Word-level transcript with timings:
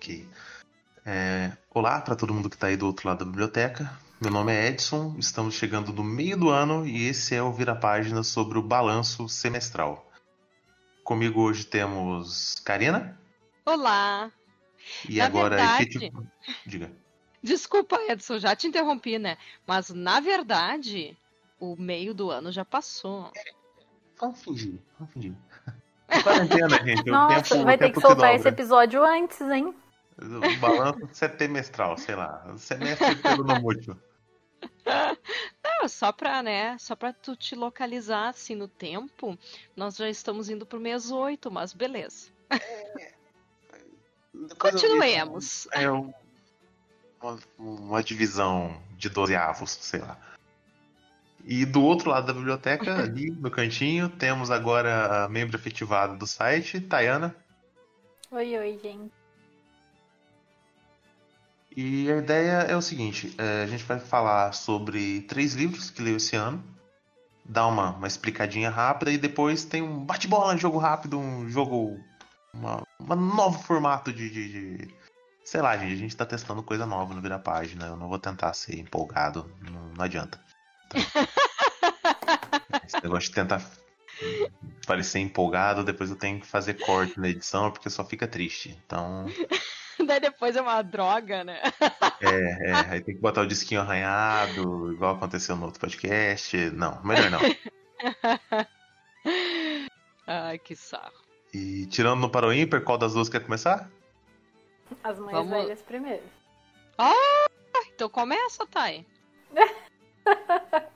Ok. 0.00 0.26
É, 1.04 1.52
olá 1.74 2.00
para 2.00 2.16
todo 2.16 2.32
mundo 2.32 2.48
que 2.48 2.56
está 2.56 2.68
aí 2.68 2.76
do 2.76 2.86
outro 2.86 3.06
lado 3.06 3.18
da 3.18 3.30
biblioteca. 3.30 3.92
Meu 4.18 4.30
nome 4.30 4.50
é 4.50 4.68
Edson, 4.68 5.14
estamos 5.18 5.54
chegando 5.54 5.92
no 5.92 6.02
meio 6.02 6.38
do 6.38 6.48
ano 6.48 6.86
e 6.86 7.06
esse 7.06 7.34
é 7.34 7.42
o 7.42 7.52
Vira 7.52 7.76
Página 7.76 8.22
sobre 8.22 8.56
o 8.58 8.62
balanço 8.62 9.28
semestral. 9.28 10.10
Comigo 11.04 11.42
hoje 11.42 11.64
temos 11.66 12.54
Karina. 12.64 13.20
Olá. 13.66 14.30
E 15.06 15.18
Na 15.18 15.26
agora, 15.26 15.56
verdade- 15.56 15.82
efetivo- 15.98 16.26
Diga. 16.64 16.90
Desculpa, 17.42 18.00
Edson, 18.08 18.38
já 18.38 18.56
te 18.56 18.66
interrompi, 18.68 19.18
né? 19.18 19.36
Mas 19.66 19.90
na 19.90 20.18
verdade, 20.20 21.14
o 21.58 21.76
meio 21.76 22.14
do 22.14 22.30
ano 22.30 22.50
já 22.50 22.64
passou. 22.64 23.30
Vamos 24.18 24.42
fingir, 24.42 24.78
vamos 24.98 25.12
fingir. 25.12 25.34
Quarentena, 26.22 26.82
gente. 26.86 27.02
o 27.08 27.12
Nossa, 27.12 27.54
tempo, 27.54 27.64
vai 27.66 27.76
ter 27.76 27.90
que 27.92 28.00
soltar 28.00 28.34
esse 28.34 28.48
episódio 28.48 29.04
antes, 29.04 29.38
hein? 29.42 29.74
O 30.22 30.56
balanço 30.60 31.08
semestral, 31.36 31.96
sei 31.96 32.14
lá. 32.14 32.54
Semestre 32.58 33.14
pelo 33.16 33.42
no 33.44 33.60
mútil. 33.60 33.96
Não, 35.64 35.88
só 35.88 36.12
pra, 36.12 36.42
né? 36.42 36.76
Só 36.78 36.94
pra 36.94 37.12
tu 37.12 37.34
te 37.34 37.54
localizar 37.54 38.28
assim 38.28 38.54
no 38.54 38.68
tempo, 38.68 39.38
nós 39.74 39.96
já 39.96 40.08
estamos 40.10 40.50
indo 40.50 40.66
pro 40.66 40.78
mês 40.80 41.10
8, 41.10 41.50
mas 41.50 41.72
beleza. 41.72 42.28
Eu- 44.34 44.56
Continuemos. 44.58 45.66
É 45.72 45.90
um- 45.90 46.12
uma, 47.22 47.38
uma 47.58 48.02
divisão 48.02 48.80
de 48.96 49.08
12 49.08 49.34
avos, 49.34 49.70
sei 49.70 50.00
lá. 50.00 50.18
E 51.44 51.64
do 51.64 51.82
outro 51.82 52.10
lado 52.10 52.26
da 52.26 52.32
biblioteca, 52.34 52.94
ali 53.02 53.30
no 53.30 53.50
cantinho, 53.50 54.08
temos 54.10 54.50
agora 54.50 55.24
a 55.24 55.28
membro 55.28 55.56
efetivada 55.56 56.14
do 56.16 56.26
site, 56.26 56.80
Tayana. 56.80 57.34
Oi, 58.30 58.56
oi, 58.58 58.78
gente. 58.82 59.12
E 61.76 62.10
a 62.10 62.16
ideia 62.16 62.52
é 62.68 62.76
o 62.76 62.82
seguinte: 62.82 63.34
é, 63.38 63.62
a 63.62 63.66
gente 63.66 63.84
vai 63.84 63.98
falar 63.98 64.52
sobre 64.52 65.22
três 65.22 65.54
livros 65.54 65.90
que 65.90 66.02
leu 66.02 66.16
esse 66.16 66.34
ano, 66.36 66.62
dar 67.44 67.66
uma, 67.66 67.90
uma 67.90 68.06
explicadinha 68.08 68.70
rápida 68.70 69.10
e 69.12 69.18
depois 69.18 69.64
tem 69.64 69.82
um 69.82 70.04
bate-bola, 70.04 70.54
um 70.54 70.58
jogo 70.58 70.78
rápido, 70.78 71.18
um 71.18 71.48
jogo. 71.48 71.98
Uma, 72.52 72.82
um 73.00 73.34
novo 73.36 73.62
formato 73.62 74.12
de, 74.12 74.28
de, 74.28 74.48
de- 74.78 74.94
Sei 75.44 75.60
lá, 75.60 75.76
gente, 75.76 75.92
a 75.92 75.96
gente 75.96 76.16
tá 76.16 76.26
testando 76.26 76.62
coisa 76.62 76.84
nova 76.86 77.14
no 77.14 77.20
Vira 77.20 77.38
Página. 77.38 77.86
Eu 77.86 77.96
não 77.96 78.08
vou 78.08 78.18
tentar 78.18 78.52
ser 78.54 78.78
empolgado, 78.78 79.50
não, 79.60 79.88
não 79.96 80.04
adianta. 80.04 80.40
Esse 82.86 83.02
negócio 83.02 83.28
de 83.28 83.34
tentar 83.34 83.62
parecer 84.86 85.20
empolgado, 85.20 85.84
depois 85.84 86.10
eu 86.10 86.16
tenho 86.16 86.40
que 86.40 86.46
fazer 86.46 86.74
corte 86.74 87.18
na 87.18 87.28
edição 87.28 87.70
porque 87.70 87.88
só 87.88 88.04
fica 88.04 88.26
triste. 88.28 88.76
Então. 88.84 89.26
Daí 90.06 90.20
depois 90.20 90.56
é 90.56 90.60
uma 90.60 90.82
droga, 90.82 91.44
né? 91.44 91.60
É, 92.20 92.70
é, 92.70 92.74
aí 92.90 93.00
tem 93.00 93.14
que 93.14 93.20
botar 93.20 93.42
o 93.42 93.46
disquinho 93.46 93.80
arranhado, 93.80 94.92
igual 94.92 95.14
aconteceu 95.14 95.56
no 95.56 95.66
outro 95.66 95.80
podcast. 95.80 96.56
Não, 96.70 97.02
melhor 97.04 97.30
não. 97.30 97.40
Ai, 100.26 100.58
que 100.58 100.74
sarro. 100.76 101.12
E 101.52 101.86
tirando 101.86 102.20
no 102.20 102.30
para 102.30 102.46
o 102.46 102.52
ímpar, 102.52 102.80
qual 102.82 102.96
das 102.98 103.14
duas 103.14 103.28
quer 103.28 103.40
começar? 103.44 103.90
As 105.02 105.18
mães 105.18 105.32
Vamos- 105.32 105.50
velhas 105.50 105.82
primeiro. 105.82 106.22
Então 107.94 108.08
começa, 108.08 108.66
Thay. 108.66 109.06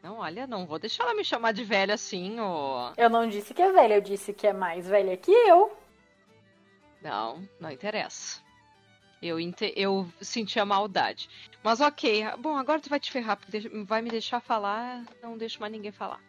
Não, 0.00 0.18
olha, 0.18 0.46
não 0.46 0.64
vou 0.64 0.78
deixar 0.78 1.02
ela 1.02 1.14
me 1.14 1.24
chamar 1.24 1.52
de 1.52 1.64
velha 1.64 1.94
assim, 1.94 2.38
ô. 2.40 2.92
Eu 2.96 3.10
não 3.10 3.28
disse 3.28 3.52
que 3.52 3.60
é 3.60 3.72
velha, 3.72 3.94
eu 3.94 4.00
disse 4.00 4.32
que 4.32 4.46
é 4.46 4.52
mais 4.52 4.86
velha 4.86 5.16
que 5.16 5.30
eu. 5.32 5.76
Não, 7.02 7.48
não 7.60 7.70
interessa. 7.70 8.40
Eu, 9.20 9.38
inte- 9.40 9.72
eu 9.76 10.08
senti 10.20 10.60
a 10.60 10.64
maldade. 10.64 11.28
Mas 11.62 11.80
ok, 11.80 12.24
bom, 12.38 12.56
agora 12.56 12.80
tu 12.80 12.88
vai 12.88 13.00
te 13.00 13.10
ferrar, 13.10 13.36
porque 13.36 13.68
vai 13.84 14.00
me 14.00 14.10
deixar 14.10 14.40
falar, 14.40 15.04
não 15.22 15.36
deixo 15.36 15.60
mais 15.60 15.72
ninguém 15.72 15.90
falar. 15.90 16.20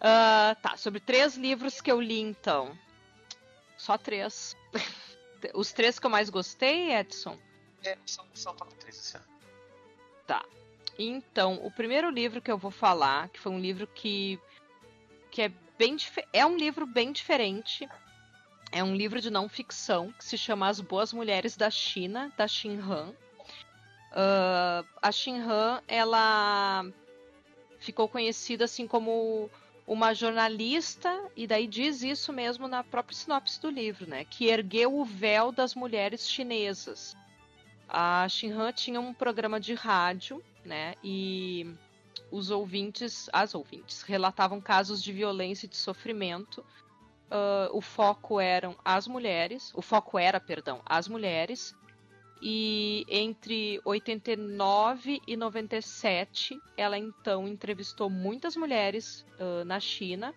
Ah, 0.00 0.56
tá, 0.60 0.76
sobre 0.76 1.00
três 1.00 1.36
livros 1.36 1.80
que 1.80 1.90
eu 1.90 2.00
li 2.00 2.20
então. 2.20 2.76
Só 3.78 3.96
três. 3.96 4.56
Os 5.54 5.72
três 5.72 5.98
que 5.98 6.06
eu 6.06 6.10
mais 6.10 6.30
gostei, 6.30 6.92
Edson. 6.94 7.38
É, 7.84 7.98
são, 8.06 8.24
são 8.34 8.54
top 8.54 8.72
3 8.76 8.96
esse 8.96 9.16
ano. 9.16 9.32
Então, 10.98 11.54
o 11.64 11.70
primeiro 11.70 12.10
livro 12.10 12.40
que 12.40 12.50
eu 12.50 12.58
vou 12.58 12.70
falar, 12.70 13.28
que 13.30 13.40
foi 13.40 13.50
um 13.50 13.58
livro 13.58 13.86
que, 13.86 14.38
que 15.30 15.42
é 15.42 15.48
bem 15.78 15.96
é 16.32 16.44
um 16.44 16.56
livro 16.56 16.86
bem 16.86 17.12
diferente. 17.12 17.88
É 18.72 18.82
um 18.82 18.96
livro 18.96 19.20
de 19.20 19.30
não 19.30 19.50
ficção 19.50 20.10
que 20.12 20.24
se 20.24 20.38
chama 20.38 20.66
As 20.66 20.80
Boas 20.80 21.12
Mulheres 21.12 21.56
da 21.56 21.70
China, 21.70 22.32
da 22.38 22.48
Xin 22.48 22.78
Han. 22.80 23.12
Ah, 24.10 24.82
a 25.00 25.12
Xin 25.12 25.40
Han, 25.40 25.82
ela 25.86 26.86
ficou 27.78 28.08
conhecida 28.08 28.64
assim 28.64 28.86
como 28.86 29.50
uma 29.86 30.14
jornalista, 30.14 31.30
e 31.36 31.46
daí 31.46 31.66
diz 31.66 32.02
isso 32.02 32.32
mesmo 32.32 32.66
na 32.66 32.82
própria 32.82 33.16
sinopse 33.16 33.60
do 33.60 33.68
livro, 33.68 34.08
né? 34.08 34.24
Que 34.24 34.46
ergueu 34.46 34.94
o 34.96 35.04
véu 35.04 35.52
das 35.52 35.74
mulheres 35.74 36.26
chinesas. 36.26 37.14
A 37.86 38.26
Xin 38.26 38.52
Han 38.52 38.72
tinha 38.72 39.00
um 39.00 39.12
programa 39.12 39.60
de 39.60 39.74
rádio, 39.74 40.42
né? 40.64 40.94
E 41.04 41.74
os 42.30 42.50
ouvintes, 42.50 43.28
as 43.34 43.54
ouvintes, 43.54 44.00
relatavam 44.00 44.62
casos 44.62 45.02
de 45.02 45.12
violência 45.12 45.66
e 45.66 45.68
de 45.68 45.76
sofrimento. 45.76 46.64
Ah, 47.34 47.70
o 47.72 47.80
foco 47.80 48.38
eram 48.38 48.76
as 48.84 49.08
mulheres, 49.08 49.72
o 49.74 49.80
foco 49.80 50.18
era, 50.18 50.38
perdão, 50.38 50.82
as 50.84 51.08
mulheres. 51.08 51.74
E 52.42 53.06
entre 53.08 53.80
89 53.84 55.22
e 55.26 55.34
97, 55.36 56.60
ela 56.76 56.98
então 56.98 57.48
entrevistou 57.48 58.10
muitas 58.10 58.54
mulheres 58.54 59.24
ah, 59.40 59.64
na 59.64 59.80
China. 59.80 60.34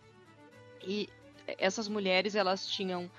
E 0.82 1.10
essas 1.58 1.90
mulheres 1.90 2.34
elas 2.34 2.66
tinham 2.66 3.12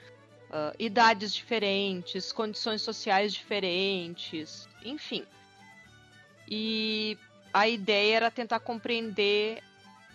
ah, 0.51 0.73
idades 0.79 1.35
diferentes, 1.35 2.33
condições 2.33 2.81
sociais 2.81 3.35
diferentes, 3.35 4.67
enfim. 4.83 5.27
E 6.49 7.19
a 7.53 7.69
ideia 7.69 8.17
era 8.17 8.31
tentar 8.31 8.61
compreender 8.61 9.63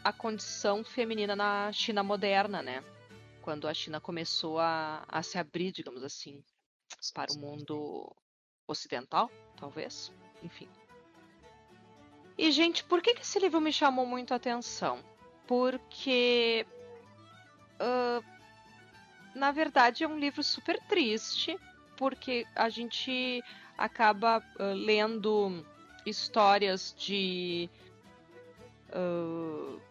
a 0.03 0.11
condição 0.11 0.83
feminina 0.83 1.35
na 1.35 1.71
China 1.71 2.01
moderna, 2.01 2.63
né? 2.63 2.83
Quando 3.41 3.67
a 3.67 3.73
China 3.73 3.99
começou 3.99 4.59
a, 4.59 5.03
a 5.07 5.23
se 5.23 5.37
abrir, 5.37 5.71
digamos 5.71 6.03
assim, 6.03 6.43
para 7.13 7.31
o 7.33 7.39
mundo 7.39 8.15
ocidental, 8.67 9.29
talvez. 9.57 10.11
Enfim. 10.43 10.69
E, 12.37 12.51
gente, 12.51 12.83
por 12.83 13.01
que, 13.01 13.13
que 13.13 13.21
esse 13.21 13.39
livro 13.39 13.61
me 13.61 13.71
chamou 13.71 14.05
muito 14.05 14.33
a 14.33 14.37
atenção? 14.37 15.03
Porque. 15.47 16.65
ah, 17.79 18.21
na 19.33 19.51
verdade, 19.51 20.03
é 20.03 20.07
um 20.07 20.19
livro 20.19 20.43
super 20.43 20.77
triste, 20.87 21.57
porque 21.97 22.45
a 22.55 22.67
gente 22.67 23.43
acaba 23.77 24.43
ah, 24.59 24.73
lendo 24.73 25.65
histórias 26.05 26.95
de. 26.97 27.69
ah, 28.91 29.90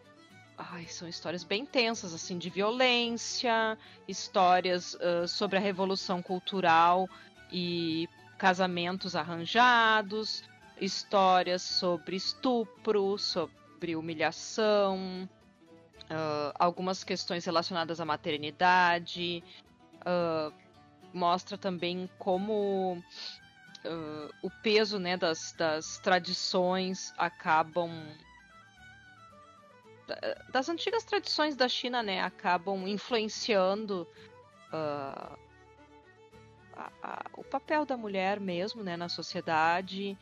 ai, 0.69 0.85
são 0.85 1.07
histórias 1.07 1.43
bem 1.43 1.65
tensas, 1.65 2.13
assim, 2.13 2.37
de 2.37 2.49
violência, 2.49 3.77
histórias 4.07 4.97
ah, 5.01 5.27
sobre 5.27 5.57
a 5.57 5.61
revolução 5.61 6.21
cultural 6.21 7.09
e 7.51 8.07
casamentos 8.37 9.15
arranjados, 9.15 10.43
histórias 10.79 11.61
sobre 11.61 12.15
estupro, 12.15 13.17
sobre 13.17 13.95
humilhação, 13.95 15.27
ah, 16.09 16.53
algumas 16.59 17.03
questões 17.03 17.45
relacionadas 17.45 17.99
à 17.99 18.05
maternidade. 18.05 19.43
ah, 20.05 20.51
mostra 21.13 21.57
também 21.57 22.09
como 22.17 23.03
o 24.41 24.49
peso 24.61 24.97
né, 24.99 25.17
das, 25.17 25.53
das 25.57 25.97
tradições 25.97 27.13
acabam. 27.17 27.91
Da- 30.07 30.35
Das 30.51 30.69
antigas 30.69 31.03
tradições 31.03 31.55
da 31.55 31.67
China, 31.67 32.01
né? 32.03 32.21
Acabam 32.21 32.87
influenciando 32.87 34.07
ah, 34.73 35.37
a- 36.73 36.91
a- 37.03 37.25
o 37.33 37.43
papel 37.43 37.85
da 37.85 37.97
mulher 37.97 38.39
mesmo, 38.39 38.83
né? 38.83 38.95
Na 38.97 39.09
sociedade. 39.09 40.17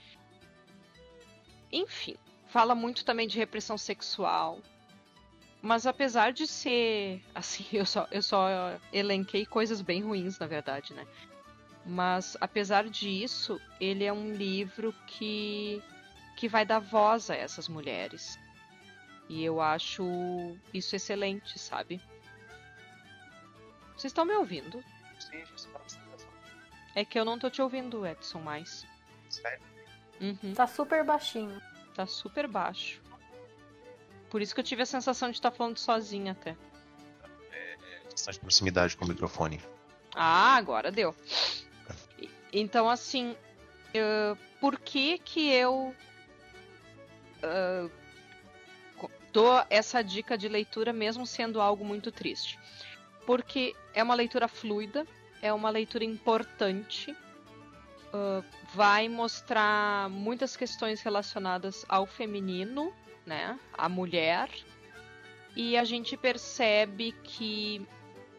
Enfim, 1.71 2.15
fala 2.47 2.73
muito 2.73 3.05
também 3.05 3.27
de 3.27 3.37
repressão 3.37 3.77
sexual. 3.77 4.59
Mas 5.61 5.85
apesar 5.85 6.31
de 6.31 6.47
ser. 6.47 7.21
Assim, 7.35 7.65
eu 7.73 7.85
só, 7.85 8.07
eu 8.11 8.21
só 8.23 8.47
elenquei 8.91 9.45
coisas 9.45 9.81
bem 9.81 10.01
ruins, 10.01 10.39
na 10.39 10.47
verdade, 10.47 10.93
né? 10.93 11.05
Mas 11.85 12.37
apesar 12.39 12.87
disso, 12.89 13.59
ele 13.79 14.03
é 14.03 14.13
um 14.13 14.33
livro 14.33 14.93
que, 15.07 15.81
que 16.35 16.47
vai 16.47 16.65
dar 16.65 16.79
voz 16.79 17.29
a 17.29 17.35
essas 17.35 17.67
mulheres. 17.67 18.37
E 19.29 19.43
eu 19.43 19.61
acho 19.61 20.03
isso 20.73 20.95
excelente, 20.95 21.57
sabe? 21.59 22.01
Vocês 23.95 24.05
estão 24.11 24.25
me 24.25 24.33
ouvindo? 24.33 24.83
Sim, 25.19 25.43
tá. 25.71 25.79
É 26.95 27.05
que 27.05 27.19
eu 27.19 27.23
não 27.23 27.37
tô 27.37 27.49
te 27.49 27.61
ouvindo, 27.61 28.05
Edson, 28.05 28.39
mais. 28.39 28.85
Sério? 29.29 29.63
Uhum, 30.19 30.53
Tá 30.55 30.65
super 30.67 31.03
baixinho. 31.03 31.61
tá 31.93 32.05
super 32.07 32.47
baixo. 32.47 33.01
Por 34.29 34.41
isso 34.41 34.53
que 34.53 34.59
eu 34.61 34.65
tive 34.65 34.81
a 34.81 34.85
sensação 34.85 35.29
de 35.29 35.37
estar 35.37 35.51
falando 35.51 35.77
sozinha 35.77 36.31
até. 36.31 36.55
Questão 38.09 38.33
de 38.33 38.39
proximidade 38.39 38.97
com 38.97 39.05
o 39.05 39.07
microfone. 39.07 39.61
Ah, 40.15 40.55
agora 40.55 40.91
deu. 40.91 41.15
Então, 42.51 42.89
assim, 42.89 43.35
eh, 43.93 44.35
por 44.59 44.79
que 44.79 45.17
que 45.19 45.51
eu 45.51 45.95
co- 47.41 47.91
dou 49.31 49.63
essa 49.69 50.01
dica 50.01 50.37
de 50.37 50.47
leitura 50.47 50.93
mesmo 50.93 51.25
sendo 51.25 51.61
algo 51.61 51.83
muito 51.83 52.11
triste? 52.11 52.59
Porque 53.25 53.75
é 53.93 54.01
uma 54.03 54.15
leitura 54.15 54.47
fluida, 54.47 55.05
é 55.41 55.53
uma 55.53 55.69
leitura 55.69 56.03
importante, 56.03 57.15
ah, 58.13 58.43
vai 58.73 59.07
mostrar 59.07 60.09
muitas 60.09 60.55
questões 60.55 61.01
relacionadas 61.01 61.85
ao 61.87 62.05
feminino, 62.05 62.93
né, 63.25 63.59
à 63.77 63.87
mulher, 63.87 64.49
e 65.55 65.77
a 65.77 65.83
gente 65.83 66.15
percebe 66.17 67.11
que 67.23 67.85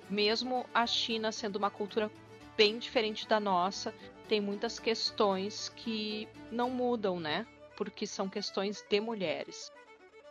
mesmo 0.08 0.66
a 0.74 0.86
China 0.86 1.30
sendo 1.30 1.56
uma 1.56 1.70
cultura 1.70 2.10
bem 2.56 2.78
diferente 2.78 3.28
da 3.28 3.38
nossa, 3.38 3.94
tem 4.28 4.40
muitas 4.40 4.78
questões 4.78 5.68
que 5.70 6.28
não 6.50 6.70
mudam, 6.70 7.18
né? 7.18 7.46
Porque 7.76 8.06
são 8.06 8.28
questões 8.28 8.84
de 8.88 9.00
mulheres. 9.00 9.72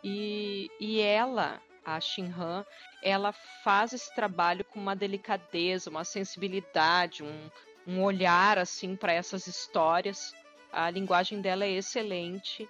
E, 0.02 0.70
e 0.80 1.00
ela, 1.00 1.60
a 1.84 2.00
Xin 2.00 2.32
Han, 2.32 2.64
ela 3.02 3.32
faz 3.32 3.92
esse 3.92 4.14
trabalho 4.14 4.64
com 4.64 4.78
uma 4.78 4.96
delicadeza, 4.96 5.90
uma 5.90 6.04
sensibilidade, 6.04 7.22
um, 7.22 7.50
um 7.86 8.02
olhar 8.02 8.58
assim 8.58 8.96
para 8.96 9.12
essas 9.12 9.46
histórias. 9.46 10.34
A 10.72 10.90
linguagem 10.90 11.40
dela 11.40 11.64
é 11.64 11.70
excelente. 11.70 12.68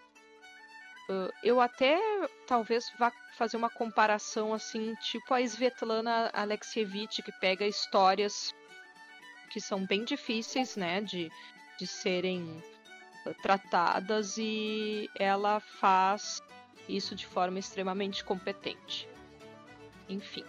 Eu 1.43 1.61
até 1.61 1.99
talvez 2.47 2.91
vá 2.99 3.13
fazer 3.37 3.57
uma 3.57 3.69
comparação 3.69 4.55
assim, 4.55 4.95
tipo 4.97 5.35
a 5.35 5.41
Svetlana 5.41 6.31
Alexievich, 6.33 7.21
que 7.23 7.33
pega 7.33 7.67
histórias 7.67 8.55
que 9.51 9.61
são 9.61 9.85
bem 9.85 10.05
difíceis, 10.05 10.77
né, 10.77 11.01
de, 11.01 11.31
de 11.77 11.87
serem 11.87 12.63
tratadas 13.43 14.39
e 14.39 15.11
ela 15.19 15.59
faz 15.59 16.41
isso 16.89 17.15
de 17.15 17.27
forma 17.27 17.59
extremamente 17.59 18.25
competente. 18.25 19.09
Enfim. 20.09 20.45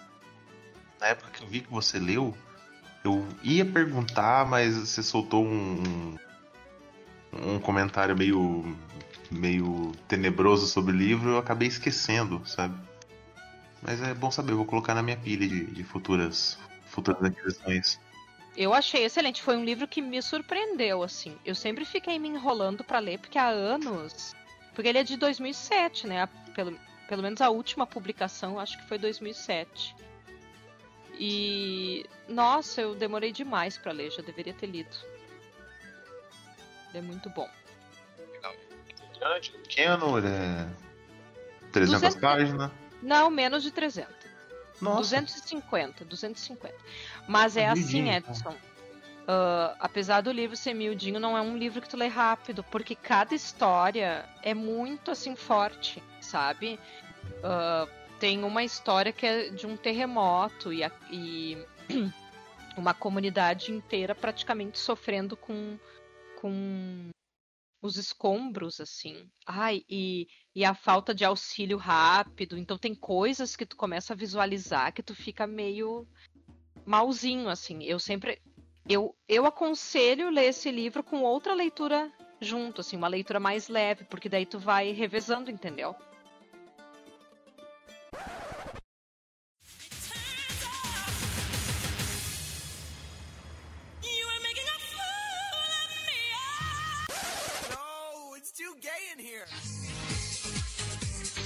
Na 1.00 1.08
época 1.08 1.32
que 1.32 1.44
eu 1.44 1.48
vi 1.48 1.62
que 1.62 1.72
você 1.72 2.00
leu, 2.00 2.36
eu 3.04 3.28
ia 3.44 3.66
perguntar, 3.66 4.46
mas 4.46 4.76
você 4.76 5.02
soltou 5.02 5.46
um, 5.46 6.16
um 7.34 7.60
comentário 7.60 8.16
meio, 8.16 8.78
meio 9.30 9.92
tenebroso 10.08 10.68
sobre 10.68 10.94
o 10.94 10.98
livro, 10.98 11.32
eu 11.32 11.38
acabei 11.38 11.68
esquecendo, 11.68 12.42
sabe? 12.46 12.76
Mas 13.82 14.02
é 14.02 14.14
bom 14.14 14.30
saber, 14.30 14.52
eu 14.52 14.58
vou 14.58 14.66
colocar 14.66 14.94
na 14.94 15.02
minha 15.02 15.18
pilha 15.18 15.48
de, 15.48 15.66
de 15.66 15.84
futuras, 15.84 16.58
futuras 16.86 17.24
aquisições. 17.24 18.00
Eu 18.56 18.74
achei 18.74 19.06
excelente, 19.06 19.42
foi 19.42 19.56
um 19.56 19.64
livro 19.64 19.88
que 19.88 20.02
me 20.02 20.22
surpreendeu, 20.22 21.02
assim. 21.02 21.36
Eu 21.46 21.56
sempre 21.56 21.86
fiquei 21.86 22.20
me 22.20 22.28
enrolando 22.28 22.84
pra 22.84 23.00
ler, 23.00 23.18
porque 23.18 23.38
há 23.38 23.48
anos. 23.48 24.36
Porque 24.74 24.88
ele 24.88 25.00
é 25.00 25.04
de 25.04 25.18
2007, 25.18 26.08
né? 26.08 26.28
Pelo, 26.56 26.78
pelo 27.08 27.22
menos 27.22 27.42
a 27.42 27.50
última 27.50 27.86
publicação, 27.86 28.60
acho 28.60 28.78
que 28.78 28.88
foi 28.88 28.98
2007. 28.98 29.96
E. 31.20 32.06
Nossa, 32.28 32.82
eu 32.82 32.96
demorei 32.96 33.32
demais 33.32 33.78
pra 33.78 33.92
ler, 33.92 34.12
já 34.12 34.22
deveria 34.22 34.54
ter 34.54 34.68
lido. 34.68 34.96
Ele 36.90 36.98
é 36.98 37.02
muito 37.02 37.30
bom. 37.30 37.50
Grande, 39.20 39.52
pequeno, 39.52 40.18
ele 40.18 40.28
é 40.28 40.68
300 41.72 42.02
200. 42.02 42.20
páginas. 42.20 42.72
Não, 43.04 43.30
menos 43.30 43.62
de 43.62 43.72
300. 43.72 44.12
Nossa, 44.82 45.02
250, 45.02 46.06
250. 46.06 46.76
Mas 47.28 47.56
é 47.56 47.68
assim, 47.68 47.82
Miudinho, 47.82 48.14
Edson. 48.14 48.56
Ah, 49.28 49.76
apesar 49.80 50.22
do 50.22 50.32
livro 50.32 50.56
ser 50.56 50.74
miudinho, 50.74 51.20
não 51.20 51.38
é 51.38 51.42
um 51.42 51.58
livro 51.58 51.82
que 51.82 51.90
tu 51.90 51.98
lê 51.98 52.08
rápido, 52.08 52.64
porque 52.64 52.96
cada 52.96 53.34
história 53.36 54.28
é 54.42 54.54
muito 54.54 55.12
assim 55.12 55.36
forte, 55.36 56.02
sabe? 56.20 56.80
Ah, 57.44 57.88
tem 58.20 58.44
uma 58.44 58.64
história 58.64 59.12
que 59.12 59.26
é 59.26 59.50
de 59.50 59.66
um 59.66 59.76
terremoto 59.76 60.72
e, 60.72 60.84
a- 60.84 60.92
e 61.12 61.58
uma 62.78 62.94
comunidade 62.94 63.72
inteira 63.72 64.14
praticamente 64.14 64.78
sofrendo 64.78 65.36
com, 65.36 65.78
com 66.40 67.10
os 67.82 67.98
escombros, 67.98 68.80
assim. 68.80 69.28
Ai, 69.46 69.84
e, 69.90 70.28
e 70.56 70.64
a 70.64 70.76
falta 70.76 71.16
de 71.16 71.26
auxílio 71.26 71.78
rápido. 71.78 72.58
Então 72.58 72.78
tem 72.78 72.94
coisas 72.94 73.56
que 73.56 73.66
tu 73.66 73.76
começa 73.76 74.14
a 74.14 74.16
visualizar 74.16 74.94
que 74.94 75.02
tu 75.02 75.16
fica 75.16 75.48
meio 75.48 76.08
malzinho, 76.86 77.50
assim. 77.50 77.84
Eu 77.84 78.00
sempre. 78.00 78.40
Eu, 78.88 79.16
eu 79.28 79.46
aconselho 79.46 80.30
ler 80.30 80.46
esse 80.46 80.72
livro 80.72 81.04
com 81.04 81.22
outra 81.22 81.54
leitura 81.54 82.12
junto, 82.40 82.82
assim, 82.82 82.98
uma 82.98 83.08
leitura 83.08 83.40
mais 83.40 83.68
leve, 83.68 84.04
porque 84.06 84.28
daí 84.28 84.46
tu 84.46 84.58
vai 84.58 84.92
revezando, 84.92 85.52
entendeu? 85.52 85.96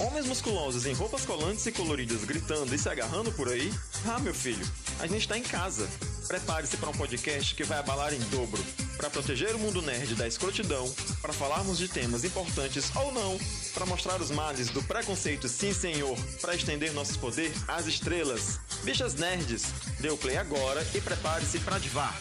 Homens 0.05 0.27
musculosos 0.27 0.85
em 0.85 0.93
roupas 0.93 1.25
colantes 1.25 1.65
e 1.65 1.71
coloridas 1.71 2.23
gritando 2.25 2.73
e 2.75 2.77
se 2.77 2.87
agarrando 2.87 3.31
por 3.31 3.49
aí? 3.49 3.73
Ah, 4.05 4.19
meu 4.19 4.35
filho, 4.35 4.63
a 4.99 5.07
gente 5.07 5.27
tá 5.27 5.35
em 5.35 5.41
casa. 5.41 5.89
Prepare-se 6.27 6.77
para 6.77 6.89
um 6.89 6.93
podcast 6.93 7.55
que 7.55 7.63
vai 7.63 7.79
abalar 7.79 8.13
em 8.13 8.19
dobro. 8.29 8.63
Para 8.97 9.09
proteger 9.09 9.55
o 9.55 9.59
mundo 9.59 9.81
nerd 9.81 10.13
da 10.13 10.27
escrotidão, 10.27 10.87
para 11.23 11.33
falarmos 11.33 11.79
de 11.79 11.87
temas 11.87 12.23
importantes 12.23 12.95
ou 12.95 13.11
não, 13.13 13.35
para 13.73 13.87
mostrar 13.87 14.21
os 14.21 14.29
males 14.29 14.69
do 14.69 14.83
preconceito, 14.83 15.47
sim 15.49 15.73
senhor, 15.73 16.15
para 16.39 16.53
estender 16.53 16.93
nosso 16.93 17.17
poder 17.17 17.51
às 17.67 17.87
estrelas. 17.87 18.59
Bichas 18.83 19.15
nerds, 19.15 19.73
dê 19.99 20.09
o 20.09 20.17
play 20.17 20.37
agora 20.37 20.85
e 20.93 21.01
prepare-se 21.01 21.59
para 21.59 21.79
divar. 21.79 22.15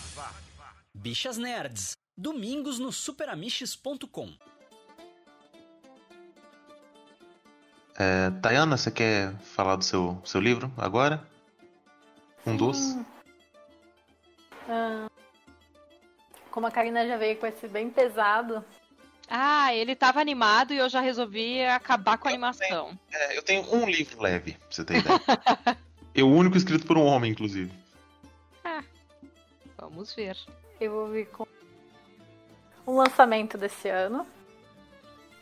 Bichas 0.94 1.36
Nerds. 1.36 1.92
Domingos 2.16 2.78
no 2.78 2.90
superamiches.com. 2.90 4.32
É, 7.96 8.30
Tayana, 8.42 8.76
você 8.76 8.90
quer 8.90 9.34
falar 9.38 9.76
do 9.76 9.84
seu, 9.84 10.20
seu 10.24 10.40
livro 10.40 10.72
agora? 10.76 11.22
Um 12.46 12.56
dos? 12.56 12.96
Ah, 14.68 15.06
como 16.50 16.66
a 16.66 16.70
Karina 16.70 17.06
já 17.06 17.16
veio 17.16 17.36
com 17.36 17.46
esse 17.46 17.66
bem 17.68 17.90
pesado, 17.90 18.64
Ah, 19.28 19.74
ele 19.74 19.94
tava 19.96 20.20
animado 20.20 20.72
e 20.72 20.76
eu 20.76 20.88
já 20.88 21.00
resolvi 21.00 21.64
acabar 21.64 22.18
com 22.18 22.28
a 22.28 22.30
animação. 22.30 22.98
É, 23.10 23.36
eu 23.36 23.42
tenho 23.42 23.62
um 23.74 23.86
livro 23.88 24.20
leve, 24.20 24.52
pra 24.52 24.66
você 24.70 24.84
ter 24.84 24.98
ideia. 24.98 25.18
e 26.14 26.22
o 26.22 26.28
único 26.28 26.56
escrito 26.56 26.86
por 26.86 26.98
um 26.98 27.04
homem, 27.04 27.32
inclusive. 27.32 27.72
Vamos 29.78 30.14
ver. 30.14 30.36
eu 30.80 30.92
vou 30.92 31.08
vir 31.08 31.26
com 31.26 31.46
um 32.86 32.96
lançamento 32.96 33.58
desse 33.58 33.88
ano 33.88 34.26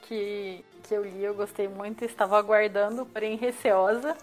que, 0.02 0.64
que 0.82 0.94
eu 0.94 1.04
li, 1.04 1.22
eu 1.22 1.34
gostei 1.34 1.68
muito, 1.68 2.04
estava 2.04 2.38
aguardando, 2.38 3.06
porém 3.06 3.36
receosa, 3.36 4.16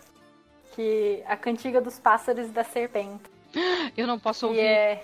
que 0.76 1.24
A 1.26 1.36
Cantiga 1.38 1.80
dos 1.82 1.98
Pássaros 2.00 2.48
e 2.48 2.52
da 2.52 2.64
Serpente. 2.64 3.24
Eu 3.98 4.06
não 4.06 4.20
posso 4.20 4.42
Que 4.42 4.46
ouvir. 4.46 4.62
é 4.66 5.04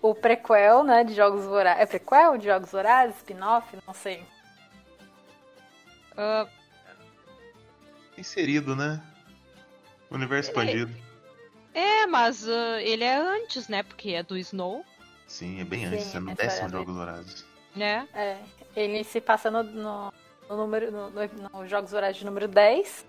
o 0.00 0.14
prequel, 0.14 0.82
né, 0.84 1.04
de 1.04 1.14
Jogos 1.14 1.44
Vorazes. 1.44 1.82
É 1.82 1.86
prequel 1.86 2.38
de 2.38 2.46
Jogos 2.46 2.72
Vorazes? 2.72 3.16
Spin-off? 3.18 3.76
Não 3.86 3.94
sei. 3.94 4.24
Ah, 6.16 6.46
Inserido, 8.16 8.76
né? 8.76 9.00
Universo 10.10 10.50
expandido. 10.50 10.92
é, 11.74 12.06
mas 12.06 12.46
ah, 12.46 12.82
ele 12.82 13.04
é 13.04 13.16
antes, 13.16 13.68
né? 13.68 13.82
Porque 13.82 14.10
é 14.10 14.22
do 14.22 14.36
Snow, 14.36 14.84
Sim, 15.26 15.60
é 15.60 15.64
bem 15.64 15.80
Sim, 15.88 15.94
antes, 15.94 16.14
é 16.14 16.20
no 16.20 16.30
essa 16.32 16.42
décimo 16.42 16.68
Jogos 16.68 16.96
Horazes. 16.96 17.44
né? 17.74 18.06
É, 18.14 18.36
ele 18.76 19.02
se 19.04 19.18
passa 19.20 19.50
no, 19.50 19.62
no, 19.62 20.12
no 20.52 20.56
número, 20.56 20.90
no, 20.92 21.10
no- 21.10 21.50
no 21.60 21.66
Jogos 21.66 21.90
Vorazes 21.92 22.16
de 22.18 22.26
número 22.26 22.46
10, 22.46 23.06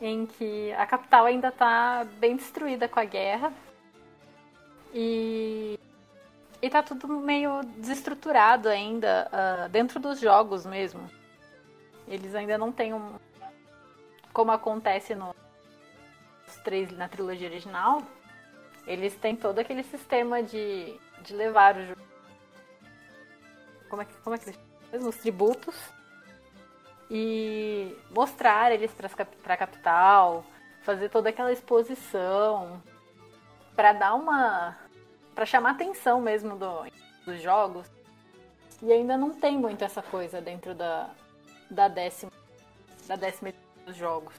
em 0.00 0.26
que 0.26 0.72
a 0.72 0.86
capital 0.86 1.26
ainda 1.26 1.50
tá 1.52 2.04
bem 2.18 2.36
destruída 2.36 2.88
com 2.88 2.98
a 2.98 3.04
guerra. 3.04 3.52
E, 4.94 5.78
e 6.60 6.70
tá 6.70 6.82
tudo 6.82 7.06
meio 7.08 7.62
desestruturado 7.76 8.68
ainda, 8.68 9.28
ah, 9.32 9.68
dentro 9.68 10.00
dos 10.00 10.20
jogos 10.20 10.66
mesmo. 10.66 11.08
Eles 12.08 12.34
ainda 12.34 12.58
não 12.58 12.72
têm 12.72 12.92
um. 12.94 13.14
Como 14.32 14.50
acontece 14.50 15.14
no, 15.14 15.34
nos 16.46 16.56
três 16.64 16.90
na 16.92 17.08
trilogia 17.08 17.48
original, 17.48 18.02
eles 18.86 19.14
têm 19.16 19.36
todo 19.36 19.58
aquele 19.58 19.82
sistema 19.84 20.42
de, 20.42 20.98
de 21.22 21.34
levar 21.34 21.76
o 21.76 21.86
jogo. 21.86 22.00
Como 23.88 24.02
é 24.02 24.04
que, 24.06 24.14
como 24.22 24.34
é 24.34 24.38
que 24.38 24.44
eles 24.46 24.58
chamam? 24.90 25.08
Os 25.08 25.16
tributos. 25.16 25.74
E 27.14 27.94
mostrar 28.10 28.72
eles 28.72 28.90
para 28.90 29.52
a 29.52 29.56
capital, 29.56 30.46
fazer 30.80 31.10
toda 31.10 31.28
aquela 31.28 31.52
exposição 31.52 32.82
para 33.76 33.92
dar 33.92 34.14
uma 34.14 34.78
para 35.34 35.44
chamar 35.44 35.72
atenção 35.72 36.22
mesmo 36.22 36.56
do, 36.56 36.86
dos 37.26 37.42
jogos. 37.42 37.86
E 38.82 38.90
ainda 38.90 39.16
não 39.18 39.30
tem 39.30 39.58
muito 39.58 39.84
essa 39.84 40.00
coisa 40.00 40.40
dentro 40.40 40.74
da 40.74 41.10
da 41.70 41.86
décima 41.86 42.32
da 43.06 43.16
décima 43.16 43.52
dos 43.84 43.94
jogos. 43.94 44.34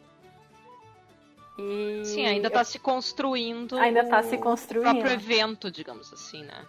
E 1.59 2.01
Sim, 2.05 2.25
ainda 2.25 2.49
tá 2.49 2.63
se 2.63 2.79
construindo. 2.79 3.77
Ainda 3.77 4.03
tá 4.03 4.23
se 4.23 4.35
o 4.35 4.39
construindo. 4.39 4.89
próprio 4.89 5.11
evento, 5.11 5.69
digamos 5.69 6.11
assim, 6.11 6.43
né? 6.43 6.65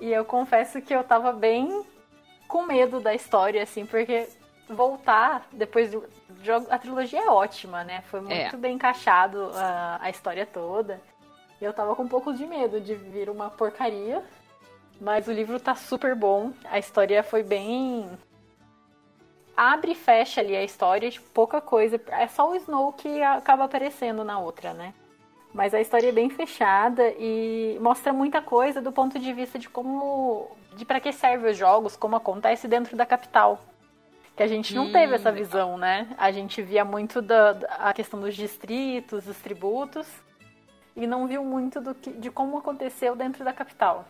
E 0.00 0.10
eu 0.12 0.24
confesso 0.24 0.82
que 0.82 0.92
eu 0.92 1.04
tava 1.04 1.32
bem 1.32 1.84
com 2.48 2.64
medo 2.64 2.98
da 2.98 3.14
história, 3.14 3.62
assim, 3.62 3.86
porque 3.86 4.28
voltar 4.68 5.46
depois 5.52 5.90
do 5.90 6.04
jogo. 6.42 6.66
A 6.70 6.78
trilogia 6.78 7.20
é 7.20 7.28
ótima, 7.28 7.84
né? 7.84 8.02
Foi 8.10 8.20
muito 8.20 8.32
É. 8.32 8.56
bem 8.56 8.74
encaixado 8.76 9.50
a, 9.54 9.98
a 10.00 10.10
história 10.10 10.46
toda. 10.46 11.00
Eu 11.60 11.72
tava 11.72 11.94
com 11.94 12.02
um 12.02 12.08
pouco 12.08 12.32
de 12.34 12.46
medo 12.46 12.80
de 12.80 12.94
vir 12.94 13.30
uma 13.30 13.50
porcaria. 13.50 14.22
Mas 15.00 15.26
o 15.26 15.32
livro 15.32 15.58
tá 15.58 15.74
super 15.74 16.14
bom. 16.14 16.52
A 16.70 16.78
história 16.78 17.22
foi 17.22 17.42
bem. 17.42 18.08
Abre 19.56 19.92
e 19.92 19.94
fecha 19.94 20.40
ali 20.40 20.56
a 20.56 20.64
história, 20.64 21.10
tipo, 21.10 21.28
pouca 21.30 21.60
coisa. 21.60 22.00
É 22.08 22.26
só 22.26 22.50
o 22.50 22.56
Snow 22.56 22.92
que 22.92 23.22
acaba 23.22 23.64
aparecendo 23.64 24.24
na 24.24 24.38
outra, 24.38 24.72
né? 24.72 24.92
Mas 25.52 25.72
a 25.72 25.80
história 25.80 26.08
é 26.08 26.12
bem 26.12 26.28
fechada 26.30 27.08
e 27.16 27.78
mostra 27.80 28.12
muita 28.12 28.42
coisa 28.42 28.80
do 28.80 28.90
ponto 28.90 29.18
de 29.18 29.32
vista 29.32 29.58
de 29.58 29.68
como. 29.68 30.50
de 30.74 30.84
para 30.84 30.98
que 30.98 31.12
servem 31.12 31.52
os 31.52 31.56
jogos, 31.56 31.94
como 31.96 32.16
acontece 32.16 32.66
dentro 32.66 32.96
da 32.96 33.06
capital. 33.06 33.60
Que 34.36 34.42
a 34.42 34.48
gente 34.48 34.74
não 34.74 34.86
Hum, 34.86 34.92
teve 34.92 35.14
essa 35.14 35.30
legal. 35.30 35.44
visão, 35.46 35.78
né? 35.78 36.08
A 36.18 36.32
gente 36.32 36.60
via 36.60 36.84
muito 36.84 37.22
da, 37.22 37.52
da- 37.52 37.68
a 37.76 37.92
questão 37.94 38.20
dos 38.20 38.34
distritos, 38.34 39.24
dos 39.24 39.36
tributos, 39.38 40.08
e 40.96 41.06
não 41.06 41.26
viu 41.26 41.44
muito 41.44 41.80
do 41.80 41.94
que, 41.94 42.10
de 42.10 42.30
como 42.30 42.58
aconteceu 42.58 43.14
dentro 43.14 43.44
da 43.44 43.52
capital. 43.52 44.04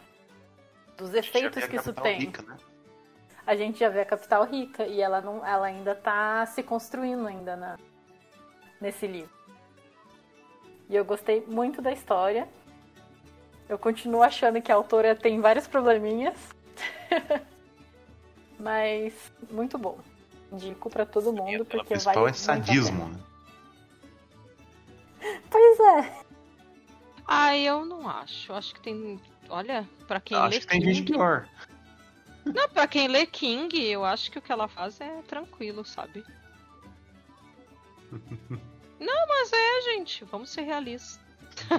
Dos 0.97 1.12
efeitos 1.12 1.66
que 1.66 1.76
isso 1.76 1.93
tem. 1.93 2.21
rica, 2.21 2.40
né? 2.43 2.57
A 3.47 3.54
gente 3.54 3.78
já 3.78 3.90
vê 3.90 4.00
a 4.00 4.04
capital 4.07 4.45
rica 4.45 4.87
e 4.87 5.02
ela, 5.02 5.21
não, 5.21 5.45
ela 5.47 5.66
ainda 5.66 5.95
tá 5.95 6.47
se 6.47 6.62
construindo 6.62 7.26
ainda 7.26 7.54
na, 7.57 7.78
nesse 8.81 9.07
livro. 9.07 9.31
E 10.88 10.97
eu 10.97 11.04
gostei 11.04 11.45
muito 11.47 11.83
da 11.83 11.93
história. 11.93 12.49
Eu 13.69 13.78
continuo 13.78 14.23
achando 14.23 14.62
que 14.62 14.73
a 14.73 14.75
autora 14.75 15.14
tem 15.14 15.40
vários 15.40 15.66
probleminhas. 15.66 16.35
Mas 18.59 19.12
muito 19.50 19.76
bom. 19.76 19.99
Indico 20.54 20.88
pra 20.90 21.04
todo 21.04 21.32
mundo 21.32 21.62
O 21.62 21.64
porque 21.64 21.88
principal 21.88 22.14
vale 22.14 22.30
é 22.30 22.32
sadismo, 22.32 23.08
né? 23.08 23.18
Pois 25.50 25.80
é. 25.80 26.25
Ah, 27.26 27.56
eu 27.56 27.84
não 27.84 28.08
acho. 28.08 28.52
Eu 28.52 28.56
Acho 28.56 28.75
que 28.75 28.80
tem. 28.80 29.20
Olha, 29.49 29.88
pra 30.06 30.20
quem 30.20 30.37
Eu 30.37 30.42
lê 30.44 30.49
acho 30.49 30.61
que 30.61 30.66
tem 30.66 30.80
King. 30.80 30.94
gente 30.94 31.12
pior. 31.12 31.49
Não, 32.44 32.68
pra 32.68 32.87
quem 32.87 33.08
lê 33.08 33.25
King, 33.25 33.75
eu 33.84 34.04
acho 34.04 34.30
que 34.30 34.38
o 34.38 34.42
que 34.42 34.52
ela 34.52 34.68
faz 34.68 35.00
é 35.00 35.23
tranquilo, 35.23 35.84
sabe? 35.84 36.23
não, 39.00 39.26
mas 39.28 39.50
é, 39.52 39.80
gente. 39.94 40.25
Vamos 40.26 40.50
ser 40.50 40.62
realistas. 40.62 41.18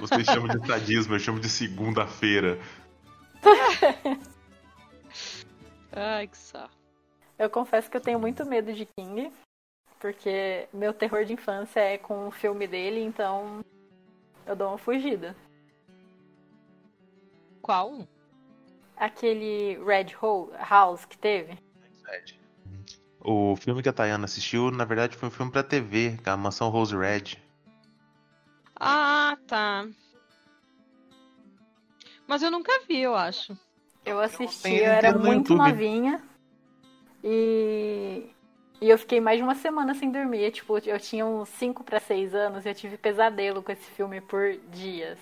Vocês 0.00 0.24
chamam 0.26 0.48
de 0.58 0.66
sadismo, 0.66 1.14
eu 1.14 1.20
chamo 1.20 1.38
de 1.38 1.48
segunda-feira. 1.48 2.58
Ai, 5.92 6.26
que 6.26 6.36
saco. 6.36 6.74
Eu 7.38 7.50
confesso 7.50 7.90
que 7.90 7.96
eu 7.96 8.00
tenho 8.00 8.18
muito 8.18 8.44
medo 8.46 8.72
de 8.72 8.86
King. 8.86 9.32
Porque 9.98 10.68
meu 10.72 10.92
terror 10.92 11.24
de 11.24 11.32
infância 11.32 11.80
é 11.80 11.96
com 11.98 12.28
o 12.28 12.30
filme 12.30 12.66
dele, 12.66 13.00
então 13.00 13.60
eu 14.46 14.54
dou 14.54 14.68
uma 14.68 14.78
fugida. 14.78 15.34
Qual? 17.62 18.06
Aquele 18.96 19.78
Red 19.84 20.14
Ho- 20.22 20.50
House 20.68 21.04
que 21.06 21.16
teve. 21.16 21.58
O 23.20 23.56
filme 23.56 23.82
que 23.82 23.88
a 23.88 23.92
Tayana 23.92 24.26
assistiu, 24.26 24.70
na 24.70 24.84
verdade, 24.84 25.16
foi 25.16 25.28
um 25.28 25.32
filme 25.32 25.50
pra 25.50 25.62
TV, 25.62 26.18
a 26.26 26.36
Mansão 26.36 26.68
Rose 26.68 26.94
Red. 26.96 27.36
Ah, 28.78 29.36
tá. 29.48 29.88
Mas 32.26 32.42
eu 32.42 32.50
nunca 32.50 32.70
vi, 32.86 32.98
eu 33.00 33.16
acho. 33.16 33.56
Eu 34.04 34.20
assisti, 34.20 34.74
eu 34.74 34.92
era 34.92 35.12
muito 35.14 35.54
YouTube. 35.54 35.56
novinha. 35.70 36.22
E... 37.28 38.30
e 38.80 38.88
eu 38.88 38.96
fiquei 38.96 39.20
mais 39.20 39.38
de 39.38 39.42
uma 39.42 39.56
semana 39.56 39.94
sem 39.94 40.12
dormir. 40.12 40.52
Tipo, 40.52 40.78
eu 40.78 41.00
tinha 41.00 41.26
uns 41.26 41.48
5 41.48 41.82
para 41.82 41.98
6 41.98 42.34
anos 42.34 42.64
e 42.64 42.68
eu 42.68 42.74
tive 42.74 42.96
pesadelo 42.96 43.62
com 43.62 43.72
esse 43.72 43.90
filme 43.90 44.20
por 44.20 44.56
dias. 44.70 45.18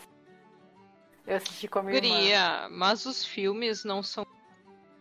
Eu 1.27 1.37
assisti 1.37 1.67
com 1.67 1.79
a 1.79 1.83
minha 1.83 1.97
irmã. 1.97 2.09
Guria, 2.11 2.69
mas 2.71 3.07
os 3.07 3.25
filmes 3.25 3.83
não 3.83 4.03
são 4.03 4.27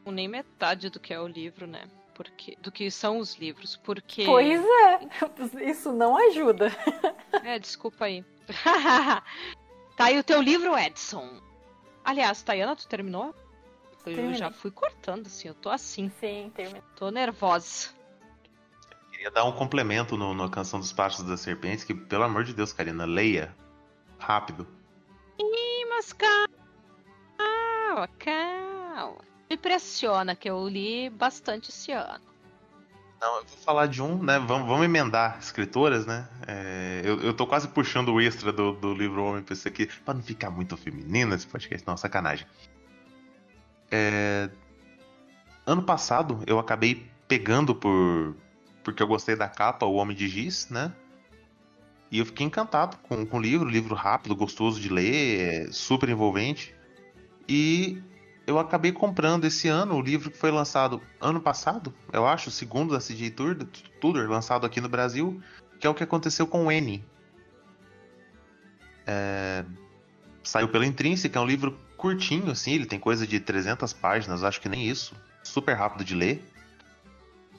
nem 0.05 0.29
metade 0.29 0.89
do 0.89 1.00
que 1.00 1.13
é 1.13 1.19
o 1.19 1.27
livro, 1.27 1.67
né? 1.67 1.83
Porque, 2.15 2.57
do 2.62 2.72
que 2.72 2.89
são 2.89 3.17
os 3.17 3.36
livros. 3.36 3.75
Porque. 3.75 4.24
Pois 4.24 4.63
é, 4.63 5.00
isso 5.69 5.91
não 5.91 6.15
ajuda. 6.29 6.72
É, 7.43 7.57
desculpa 7.57 8.05
aí. 8.05 8.24
tá 9.98 10.05
aí 10.05 10.19
o 10.19 10.24
teu 10.24 10.39
livro, 10.39 10.77
Edson. 10.77 11.41
Aliás, 12.05 12.43
Tayana, 12.43 12.75
tu 12.75 12.88
terminou? 12.88 13.33
Eu 14.05 14.13
Terminei. 14.15 14.38
já 14.38 14.51
fui 14.51 14.69
cortando, 14.69 15.27
assim, 15.27 15.48
eu 15.48 15.53
tô 15.53 15.69
assim, 15.69 16.12
Sim, 16.19 16.51
terminei. 16.53 16.81
tô 16.95 17.10
nervosa. 17.10 17.89
Queria 19.12 19.31
dar 19.31 19.45
um 19.45 19.51
complemento 19.53 20.17
no, 20.17 20.33
na 20.33 20.50
Canção 20.50 20.79
dos 20.79 20.91
Pássaros 20.91 21.29
das 21.29 21.39
Serpentes, 21.39 21.86
que, 21.86 21.93
pelo 21.93 22.24
amor 22.24 22.43
de 22.43 22.53
Deus, 22.53 22.74
Karina, 22.74 23.05
leia. 23.05 23.55
Rápido. 24.19 24.67
Ih, 25.39 25.86
mas 25.89 26.12
calma, 26.13 26.48
calma. 28.19 29.17
Me 29.50 29.55
impressiona 29.55 30.36
que 30.36 30.50
eu 30.50 30.67
li 30.67 31.10
bastante 31.10 31.69
esse 31.69 31.91
ano. 31.91 32.24
Não, 33.22 33.38
eu 33.38 33.45
vou 33.45 33.57
falar 33.60 33.86
de 33.88 34.01
um, 34.01 34.22
né? 34.22 34.38
Vamos, 34.39 34.67
vamos 34.67 34.83
emendar 34.83 35.38
escritoras, 35.39 36.05
né? 36.05 36.27
É, 36.45 37.01
eu, 37.05 37.22
eu 37.22 37.33
tô 37.33 37.48
quase 37.48 37.69
puxando 37.69 38.10
o 38.10 38.19
extra 38.19 38.51
do, 38.51 38.74
do 38.74 38.93
livro 38.93 39.24
Homem 39.24 39.41
pra 39.41 39.53
isso 39.53 39.65
aqui, 39.67 39.86
pra 40.03 40.13
não 40.13 40.22
ficar 40.22 40.50
muito 40.50 40.75
feminino 40.75 41.33
esse 41.33 41.48
podcast. 41.48 41.88
Não, 41.88 41.95
sacanagem. 41.95 42.45
É, 43.95 44.50
ano 45.67 45.83
passado 45.83 46.41
eu 46.47 46.57
acabei 46.57 47.05
pegando 47.27 47.75
por. 47.75 48.35
Porque 48.83 49.03
eu 49.03 49.07
gostei 49.07 49.35
da 49.35 49.47
capa, 49.47 49.85
O 49.85 49.93
Homem 49.93 50.17
de 50.17 50.27
Giz, 50.27 50.67
né? 50.67 50.91
E 52.09 52.17
eu 52.17 52.25
fiquei 52.25 52.43
encantado 52.43 52.97
com, 53.03 53.23
com 53.23 53.38
o 53.38 53.41
livro, 53.41 53.69
livro 53.69 53.93
rápido, 53.93 54.35
gostoso 54.35 54.81
de 54.81 54.89
ler, 54.89 55.67
é 55.67 55.71
super 55.71 56.09
envolvente. 56.09 56.75
E 57.47 58.01
eu 58.47 58.57
acabei 58.57 58.91
comprando 58.91 59.45
esse 59.45 59.67
ano 59.67 59.95
o 59.95 60.01
livro 60.01 60.31
que 60.31 60.38
foi 60.38 60.50
lançado 60.50 61.00
ano 61.21 61.39
passado, 61.39 61.93
eu 62.12 62.25
acho, 62.25 62.50
segundo 62.50 62.93
da 62.93 63.00
CJ 63.00 63.29
Tudor, 63.29 63.67
Tudor, 64.01 64.27
lançado 64.27 64.65
aqui 64.65 64.81
no 64.81 64.89
Brasil, 64.89 65.39
que 65.79 65.85
é 65.85 65.89
o 65.89 65.93
que 65.93 66.03
aconteceu 66.03 66.47
com 66.47 66.65
o 66.65 66.71
N. 66.71 67.03
É, 69.05 69.63
Saiu 70.43 70.67
pela 70.67 70.85
Intrínseca, 70.85 71.39
é 71.39 71.41
um 71.41 71.45
livro 71.45 71.77
curtinho, 72.03 72.51
assim, 72.51 72.74
ele 72.74 72.86
tem 72.86 73.00
coisa 73.00 73.25
de 73.25 73.39
300 73.39 73.93
páginas, 73.93 74.43
acho 74.43 74.60
que 74.60 74.67
nem 74.67 74.86
isso. 74.86 75.15
Super 75.41 75.72
rápido 75.72 76.03
de 76.03 76.13
ler. 76.13 76.43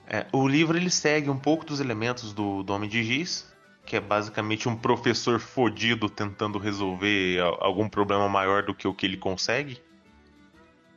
É, 0.06 0.26
o 0.34 0.46
livro 0.46 0.76
ele 0.76 0.90
segue 0.90 1.30
um 1.30 1.38
pouco 1.38 1.64
dos 1.64 1.80
elementos 1.80 2.34
do, 2.34 2.62
do 2.62 2.74
Homem 2.74 2.86
de 2.86 3.02
Giz, 3.02 3.50
que 3.86 3.96
é 3.96 4.00
basicamente 4.00 4.68
um 4.68 4.76
professor 4.76 5.40
fodido 5.40 6.10
tentando 6.10 6.58
resolver 6.58 7.40
algum 7.58 7.88
problema 7.88 8.28
maior 8.28 8.62
do 8.62 8.74
que 8.74 8.86
o 8.86 8.92
que 8.92 9.06
ele 9.06 9.16
consegue. 9.16 9.80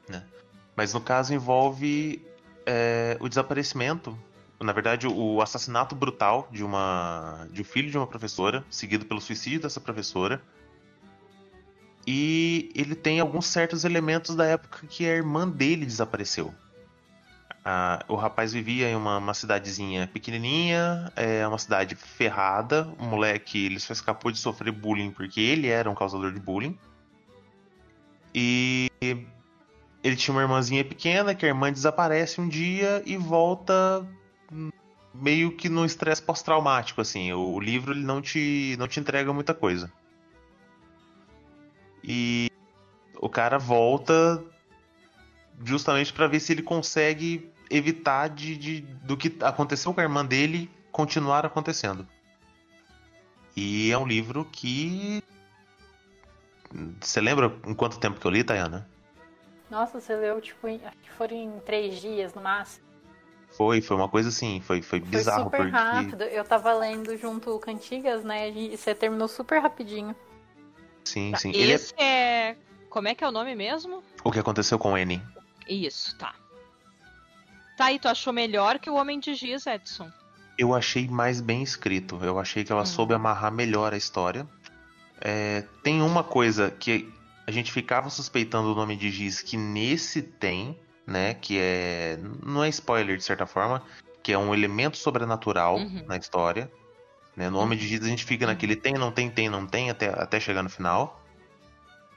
né? 0.10 0.25
Mas 0.75 0.94
no 0.94 1.00
caso 1.00 1.34
envolve 1.34 2.22
é, 2.66 3.16
o 3.22 3.30
desaparecimento, 3.30 4.20
na 4.60 4.74
verdade 4.74 5.08
o 5.08 5.42
assassinato 5.42 5.96
brutal 5.96 6.50
de 6.51 6.66
uma 6.66 7.48
de 7.50 7.62
um 7.62 7.66
filho 7.66 7.89
de 7.89 7.98
uma 7.98 8.08
professora, 8.08 8.66
seguido 8.70 9.06
pelo 9.06 9.22
suicídio 9.22 9.62
dessa 9.62 9.80
professora. 9.80 10.42
E 12.06 12.37
ele 12.78 12.94
tem 12.94 13.20
alguns 13.20 13.48
certos 13.48 13.84
elementos 13.84 14.36
da 14.36 14.46
época 14.46 14.86
que 14.86 15.04
a 15.04 15.16
irmã 15.16 15.50
dele 15.50 15.84
desapareceu. 15.84 16.54
Ah, 17.66 18.06
o 18.08 18.16
rapaz 18.16 18.54
vivia 18.54 18.88
em 18.88 18.96
uma, 18.96 19.18
uma 19.18 19.34
cidadezinha 19.34 20.08
pequenininha, 20.08 21.12
é 21.16 21.46
uma 21.48 21.58
cidade 21.58 21.96
ferrada. 21.96 22.88
O 23.00 23.04
moleque 23.04 23.66
ele 23.66 23.80
só 23.80 23.92
escapou 23.92 24.32
de 24.32 24.38
sofrer 24.38 24.72
bullying 24.72 25.10
porque 25.10 25.42
ele 25.42 25.68
era 25.68 25.90
um 25.90 25.96
causador 25.96 26.32
de 26.32 26.40
bullying. 26.40 26.78
E 28.34 28.92
ele 30.04 30.16
tinha 30.16 30.36
uma 30.36 30.44
irmãzinha 30.44 30.86
pequena 30.86 31.34
que 31.34 31.48
a 31.48 31.50
irmã 31.50 31.74
desaparece 31.74 32.40
um 32.40 32.48
dia 32.48 33.02
e 33.08 33.18
volta 33.18 34.08
meio 35.12 35.52
que 35.52 35.68
no 35.68 35.84
estresse 35.84 36.22
pós-traumático 36.22 37.02
assim. 37.02 37.34
O, 37.34 37.56
o 37.56 37.60
livro 37.60 37.92
ele 37.92 38.04
não 38.04 38.22
te 38.22 38.76
não 38.78 38.88
te 38.88 39.00
entrega 39.00 39.34
muita 39.34 39.56
coisa. 39.56 39.92
E 42.04 42.48
o 43.20 43.30
cara 43.30 43.58
volta 43.58 44.44
justamente 45.64 46.14
pra 46.14 46.28
ver 46.28 46.40
se 46.40 46.52
ele 46.54 46.62
consegue 46.62 47.52
evitar 47.70 48.30
de, 48.30 48.56
de- 48.56 48.82
do 48.82 49.18
que 49.18 49.36
aconteceu 49.42 49.94
com 49.94 50.00
a 50.00 50.04
irmã 50.04 50.26
dele 50.26 50.70
continuar 50.92 51.46
acontecendo. 51.46 52.08
E 53.56 53.92
é 53.92 53.98
um 53.98 54.06
livro 54.08 54.46
que. 54.46 55.24
Você 57.02 57.20
lembra 57.22 57.54
em 57.66 57.74
quanto 57.74 58.00
tempo 58.00 58.20
que 58.20 58.28
eu 58.28 58.32
li, 58.32 58.44
Tayana? 58.44 58.88
Nossa, 59.70 60.00
você 60.00 60.16
leu, 60.16 60.40
tipo, 60.40 60.68
em, 60.68 60.80
acho 60.86 60.98
que 61.02 61.10
foram 61.12 61.36
em 61.36 61.60
três 61.62 62.00
dias 62.00 62.34
no 62.34 62.42
máximo. 62.42 62.86
Foi, 63.52 63.82
foi 63.82 63.98
uma 63.98 64.08
coisa 64.08 64.30
assim, 64.30 64.62
foi, 64.62 64.82
foi 64.82 65.00
Foi 65.00 65.10
bizarro, 65.10 65.46
super 65.46 65.58
porque. 65.58 65.72
rápido. 65.72 66.22
Eu 66.24 66.44
tava 66.46 66.74
lendo 66.74 67.18
junto 67.18 67.58
Cantigas, 67.60 68.24
né? 68.24 68.50
E 68.52 68.78
você 68.78 68.94
terminou 68.94 69.28
super 69.28 69.60
rapidinho. 69.60 70.16
Sim, 71.06 71.34
sim. 71.38 71.52
Ele 71.54 71.72
é- 71.72 71.76
Esse 71.76 71.94
é... 71.98 72.56
Como 72.98 73.08
é 73.08 73.13
que 73.13 73.24
é 73.24 73.27
o 73.27 73.32
nome 73.32 73.54
mesmo? 73.54 74.04
O 74.24 74.32
que 74.32 74.39
aconteceu 74.39 74.80
com 74.80 74.98
N? 74.98 75.22
Isso, 75.70 76.18
tá. 76.18 76.34
Tá, 77.77 77.92
e 77.94 78.00
tu 78.00 78.08
achou 78.08 78.34
melhor 78.34 78.80
que 78.80 78.89
o 78.89 78.96
Homem 78.96 79.20
de 79.20 79.36
Giz, 79.36 79.68
Edson? 79.68 80.12
Eu 80.58 80.74
achei 80.74 81.08
mais 81.08 81.39
bem 81.39 81.62
escrito. 81.62 82.18
Eu 82.24 82.39
achei 82.39 82.63
que 82.63 82.72
ela 82.72 82.82
Hum. 82.82 82.86
soube 82.88 83.13
amarrar 83.13 83.51
melhor 83.51 83.94
a 83.94 83.98
história. 83.98 84.48
É, 85.22 85.63
tem 85.84 86.01
uma 86.01 86.24
coisa 86.24 86.72
que 86.72 87.13
a 87.46 87.51
gente 87.51 87.72
ficava 87.72 88.10
suspeitando 88.10 88.72
o 88.72 88.75
nome 88.75 88.96
de 88.96 89.12
Giz 89.12 89.42
que 89.44 89.58
nesse 89.58 90.24
tem, 90.24 90.75
né? 91.06 91.36
Que 91.36 91.60
é. 91.60 92.20
Não 92.44 92.63
é 92.63 92.70
spoiler 92.70 93.16
de 93.16 93.24
certa 93.24 93.46
forma, 93.46 93.84
que 94.24 94.34
é 94.34 94.38
um 94.39 94.56
elemento 94.56 94.98
sobrenatural 94.98 95.75
Uhum. 95.77 96.04
na 96.08 96.18
história. 96.18 96.68
Né? 97.36 97.48
No 97.48 97.60
Homem 97.60 97.77
de 97.77 97.88
Giz 97.88 98.01
a 98.04 98.08
gente 98.08 98.25
fica 98.25 98.48
naquele 98.48 98.75
tem, 98.75 98.96
não 98.96 99.12
tem, 99.12 99.30
tem, 99.30 99.50
não 99.50 99.68
tem, 99.68 99.92
até, 99.92 100.08
até 100.10 100.39
chegar 100.39 100.63
no 100.63 100.70
final. 100.72 101.24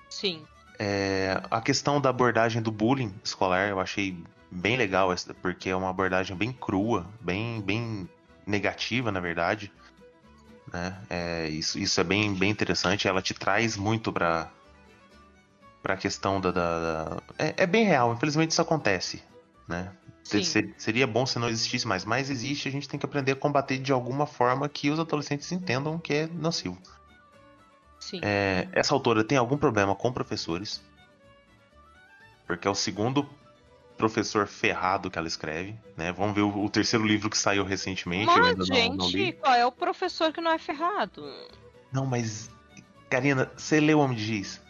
Sim. 0.08 0.42
É, 0.82 1.38
a 1.50 1.60
questão 1.60 2.00
da 2.00 2.08
abordagem 2.08 2.62
do 2.62 2.72
bullying 2.72 3.14
escolar 3.22 3.68
eu 3.68 3.78
achei 3.78 4.16
bem 4.50 4.78
legal, 4.78 5.12
essa- 5.12 5.34
porque 5.34 5.68
é 5.68 5.76
uma 5.76 5.90
abordagem 5.90 6.34
bem 6.34 6.50
crua, 6.52 7.06
bem, 7.20 7.60
bem 7.60 8.08
negativa, 8.46 9.12
na 9.12 9.20
verdade. 9.20 9.70
Né? 10.72 10.96
É, 11.10 11.48
isso, 11.48 11.78
isso 11.78 12.00
é 12.00 12.04
bem, 12.04 12.32
bem 12.34 12.50
interessante. 12.50 13.06
Ela 13.06 13.20
te 13.20 13.34
traz 13.34 13.76
muito 13.76 14.10
pra, 14.10 14.48
pra 15.82 15.98
questão 15.98 16.40
da. 16.40 16.50
da- 16.50 16.80
da- 16.80 17.22
É, 17.38 17.54
é 17.58 17.66
bem 17.66 17.84
real, 17.84 18.14
infelizmente 18.14 18.52
isso 18.52 18.62
acontece. 18.62 19.22
Né? 19.68 19.92
Sim. 20.24 20.72
Seria 20.78 21.06
bom 21.06 21.26
se 21.26 21.38
não 21.38 21.48
existisse 21.48 21.86
mais, 21.86 22.04
mas 22.06 22.30
existe, 22.30 22.68
a 22.68 22.72
gente 22.72 22.88
tem 22.88 22.98
que 22.98 23.04
aprender 23.04 23.32
a 23.32 23.36
combater 23.36 23.78
de 23.78 23.92
alguma 23.92 24.26
forma 24.26 24.66
que 24.68 24.88
os 24.88 24.98
adolescentes 24.98 25.50
entendam 25.52 25.98
que 25.98 26.14
é 26.14 26.26
nocivo. 26.26 26.78
Sim. 28.10 28.20
É, 28.24 28.68
essa 28.72 28.92
autora 28.92 29.22
tem 29.22 29.38
algum 29.38 29.56
problema 29.56 29.94
com 29.94 30.12
professores. 30.12 30.82
Porque 32.44 32.66
é 32.66 32.70
o 32.70 32.74
segundo 32.74 33.28
professor 33.96 34.48
ferrado 34.48 35.08
que 35.08 35.16
ela 35.16 35.28
escreve, 35.28 35.78
né? 35.96 36.10
Vamos 36.10 36.34
ver 36.34 36.40
o, 36.40 36.64
o 36.64 36.68
terceiro 36.68 37.06
livro 37.06 37.30
que 37.30 37.38
saiu 37.38 37.62
recentemente. 37.62 38.26
Mas, 38.26 38.56
não, 38.56 38.64
gente, 38.66 38.96
não 38.96 39.08
li. 39.08 39.32
qual 39.34 39.54
é 39.54 39.64
o 39.64 39.70
professor 39.70 40.32
que 40.32 40.40
não 40.40 40.50
é 40.50 40.58
ferrado? 40.58 41.22
Não, 41.92 42.04
mas. 42.04 42.50
Karina, 43.08 43.50
você 43.56 43.78
leu 43.78 44.00
Homem 44.00 44.16
de 44.16 44.24
Giz? 44.24 44.60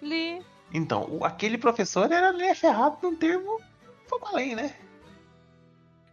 Li. 0.00 0.42
Então, 0.72 1.20
aquele 1.22 1.58
professor 1.58 2.10
era 2.10 2.34
é 2.42 2.54
ferrado 2.54 2.98
num 3.02 3.16
termo 3.16 3.56
um 3.56 4.08
pouco 4.08 4.28
além, 4.28 4.54
né? 4.54 4.74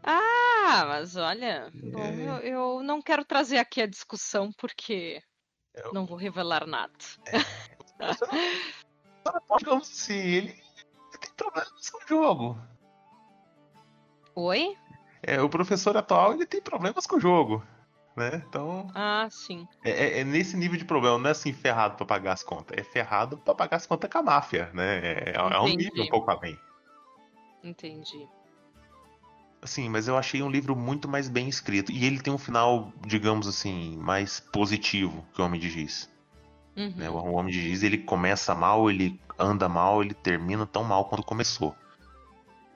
Ah, 0.04 0.86
mas 0.88 1.16
olha, 1.16 1.72
bom, 1.74 2.00
É. 2.00 2.44
eu, 2.44 2.78
eu 2.78 2.84
não 2.84 3.02
quero 3.02 3.24
trazer 3.24 3.58
aqui 3.58 3.82
a 3.82 3.88
discussão 3.88 4.52
porque 4.58 5.22
Eu- 5.76 5.94
não 5.94 6.06
vou 6.06 6.18
revelar 6.18 6.66
nada. 6.66 6.94
Digamos 9.58 9.90
assim, 9.90 10.18
ele 10.18 10.54
tem 11.20 11.32
problemas 11.36 11.90
com 11.90 11.98
o 11.98 12.08
jogo. 12.08 12.58
Oi? 14.36 14.78
É, 15.24 15.42
o 15.42 15.50
professor 15.50 15.96
atual 15.98 16.34
ele 16.34 16.46
tem 16.46 16.62
problemas 16.62 17.06
com 17.08 17.16
o 17.16 17.20
jogo. 17.20 17.64
Né? 18.16 18.42
Então. 18.48 18.90
Ah, 18.96 19.28
sim. 19.30 19.68
É, 19.84 19.90
é- 19.92 20.20
é 20.22 20.24
nesse 20.24 20.56
nível 20.56 20.78
de 20.78 20.86
problema, 20.86 21.18
não 21.18 21.28
é 21.28 21.32
assim 21.32 21.52
ferrado 21.52 21.98
pra 21.98 22.06
pagar 22.06 22.32
as 22.32 22.44
contas, 22.44 22.78
é 22.78 22.82
ferrado 22.84 23.38
pra 23.40 23.54
pagar 23.54 23.76
as 23.76 23.86
contas 23.86 24.10
com 24.10 24.18
a 24.20 24.24
máfia, 24.24 24.70
né? 24.74 25.00
É, 25.00 25.34
é 25.36 25.42
um 25.60 25.68
Entendi. 25.68 25.90
nível 25.90 26.04
um 26.06 26.10
pouco 26.10 26.32
além. 26.32 26.58
Entendi. 27.62 28.26
Assim, 29.66 29.90
mas 29.90 30.08
eu 30.08 30.16
achei 30.16 30.44
um 30.44 30.50
livro 30.50 30.76
muito 30.76 31.08
mais 31.08 31.28
bem 31.28 31.50
escrito. 31.50 31.92
E 31.92 32.06
ele 32.06 32.20
tem 32.20 32.32
um 32.32 32.38
final, 32.38 32.94
digamos 33.04 33.48
assim, 33.48 33.98
mais 33.98 34.40
positivo 34.40 35.26
que 35.34 35.42
o 35.42 35.46
Homem 35.46 35.60
de 35.60 35.72
Giz. 35.72 36.08
Uhum. 36.78 36.94
né? 36.96 37.10
O 37.10 37.34
Homem 37.34 37.52
de 37.52 37.60
Giz, 37.64 37.82
ele 37.82 37.98
começa 37.98 38.54
mal, 38.54 38.92
ele 38.92 39.20
anda 39.40 39.68
mal, 39.68 40.04
ele 40.04 40.14
termina 40.14 40.68
tão 40.68 40.84
mal 40.84 41.06
quanto 41.06 41.24
começou. 41.24 41.76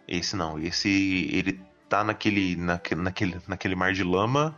Esse 0.08 0.36
não, 0.36 0.58
esse 0.58 1.30
ele 1.32 1.62
tá 1.88 2.04
naquele, 2.04 2.56
naque- 2.56 2.96
naquele, 2.96 3.40
naquele 3.48 3.76
mar 3.76 3.94
de 3.94 4.04
lama, 4.04 4.56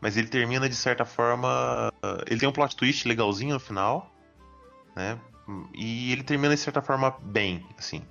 mas 0.00 0.16
ele 0.16 0.28
termina 0.28 0.68
de 0.68 0.76
certa 0.76 1.04
forma. 1.04 1.92
Ele 2.28 2.38
tem 2.38 2.48
um 2.48 2.52
plot 2.52 2.76
twist 2.76 3.08
legalzinho 3.08 3.54
no 3.54 3.60
final, 3.60 4.08
né? 4.94 5.18
E 5.74 6.12
ele 6.12 6.22
termina 6.22 6.54
de 6.54 6.60
certa 6.60 6.80
forma 6.80 7.10
bem, 7.22 7.66
assim. 7.76 8.06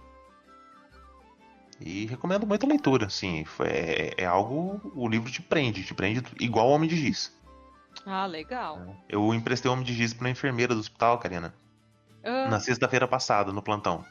E 1.83 2.05
recomendo 2.05 2.45
muito 2.45 2.65
a 2.65 2.69
leitura, 2.69 3.07
assim. 3.07 3.43
É, 3.61 4.13
é 4.17 4.25
algo. 4.25 4.79
O 4.95 5.07
livro 5.07 5.31
te 5.31 5.41
prende, 5.41 5.83
te 5.83 5.93
prende 5.93 6.23
igual 6.39 6.69
o 6.69 6.71
Homem 6.71 6.87
de 6.87 6.95
Giz. 6.95 7.35
Ah, 8.05 8.25
legal. 8.25 8.95
Eu 9.09 9.33
emprestei 9.33 9.69
o 9.69 9.73
Homem 9.73 9.85
de 9.85 9.93
Giz 9.93 10.13
pra 10.13 10.29
enfermeira 10.29 10.73
do 10.73 10.79
hospital, 10.79 11.17
Karina 11.17 11.53
Ah, 12.23 12.47
na 12.49 12.59
sexta-feira 12.59 13.07
passada, 13.07 13.51
no 13.51 13.61
plantão. 13.61 14.05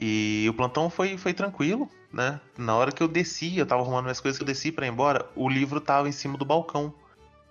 E 0.00 0.46
o 0.48 0.54
plantão 0.54 0.90
foi, 0.90 1.16
foi 1.16 1.32
tranquilo, 1.32 1.88
né? 2.12 2.40
Na 2.58 2.74
hora 2.74 2.90
que 2.90 3.02
eu 3.02 3.08
desci, 3.08 3.56
eu 3.56 3.66
tava 3.66 3.82
arrumando 3.82 4.04
minhas 4.04 4.20
coisas, 4.20 4.38
que 4.38 4.42
eu 4.42 4.46
desci 4.46 4.72
pra 4.72 4.86
ir 4.86 4.90
embora, 4.90 5.30
o 5.36 5.48
livro 5.48 5.80
tava 5.80 6.08
em 6.08 6.12
cima 6.12 6.36
do 6.36 6.44
balcão. 6.44 6.92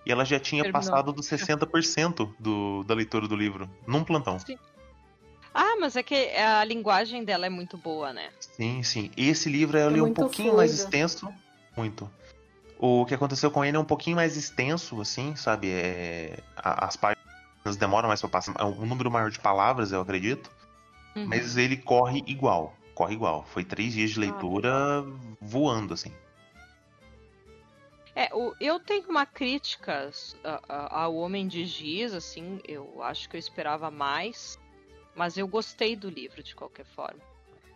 E 0.06 0.12
ela 0.12 0.26
já 0.26 0.38
tinha 0.40 0.64
Terminou. 0.64 0.82
passado 0.82 1.14
dos 1.14 1.28
60% 1.28 2.34
do, 2.38 2.84
da 2.84 2.94
leitura 2.94 3.28
do 3.28 3.36
livro, 3.36 3.70
num 3.88 4.04
plantão. 4.04 4.38
Ah, 5.54 5.76
mas 5.80 5.96
é 5.96 6.02
que 6.04 6.16
a 6.36 6.64
linguagem 6.64 7.24
dela 7.24 7.46
é 7.46 7.50
muito 7.50 7.78
boa, 7.78 8.12
né? 8.12 8.32
Sim, 8.40 8.82
sim. 8.82 9.12
Esse 9.16 9.50
livro 9.50 9.78
eu 9.78 9.90
É 9.90 9.92
li 9.92 10.02
um 10.02 10.14
pouquinho 10.14 10.56
mais 10.56 10.72
fluido. 10.72 10.84
extenso. 10.86 11.34
Muito. 11.78 12.10
O 12.80 13.06
que 13.06 13.14
aconteceu 13.14 13.52
com 13.52 13.64
ele 13.64 13.78
é 13.78 13.80
um 13.80 13.86
pouquinho 13.86 14.16
mais 14.16 14.36
extenso, 14.36 15.00
assim, 15.00 15.36
sabe? 15.36 15.70
É, 15.70 16.40
as 16.58 16.96
páginas 16.98 17.78
demoram 17.78 18.08
mais 18.08 18.20
pra 18.20 18.30
passar. 18.30 18.54
É 18.58 18.64
um 18.64 18.86
número 18.86 19.12
maior 19.12 19.30
de 19.30 19.40
palavras, 19.40 19.92
eu 19.92 20.02
acredito. 20.02 20.50
Uhum. 21.16 21.28
Mas 21.28 21.56
ele 21.56 21.78
corre 21.78 22.24
igual. 22.26 22.76
Corre 22.96 23.14
igual. 23.14 23.46
Foi 23.46 23.64
três 23.64 23.94
dias 23.94 24.10
de 24.12 24.18
Ah, 24.18 24.22
leitura 24.22 25.06
voando, 25.40 25.94
assim. 25.94 26.12
É, 28.16 28.30
eu 28.60 28.80
tenho 28.80 29.10
uma 29.10 29.26
crítica 29.26 30.12
a- 30.44 30.60
a- 30.70 31.02
ao 31.04 31.16
Homem 31.16 31.48
de 31.48 31.66
Giz, 31.66 32.14
assim, 32.14 32.60
eu 32.68 33.02
acho 33.02 33.28
que 33.28 33.36
eu 33.36 33.40
esperava 33.40 33.90
mais, 33.90 34.60
mas 35.16 35.38
eu 35.38 35.48
gostei 35.48 35.96
do 35.96 36.10
livro 36.10 36.42
de 36.44 36.56
qualquer 36.56 36.86
forma. 36.86 37.20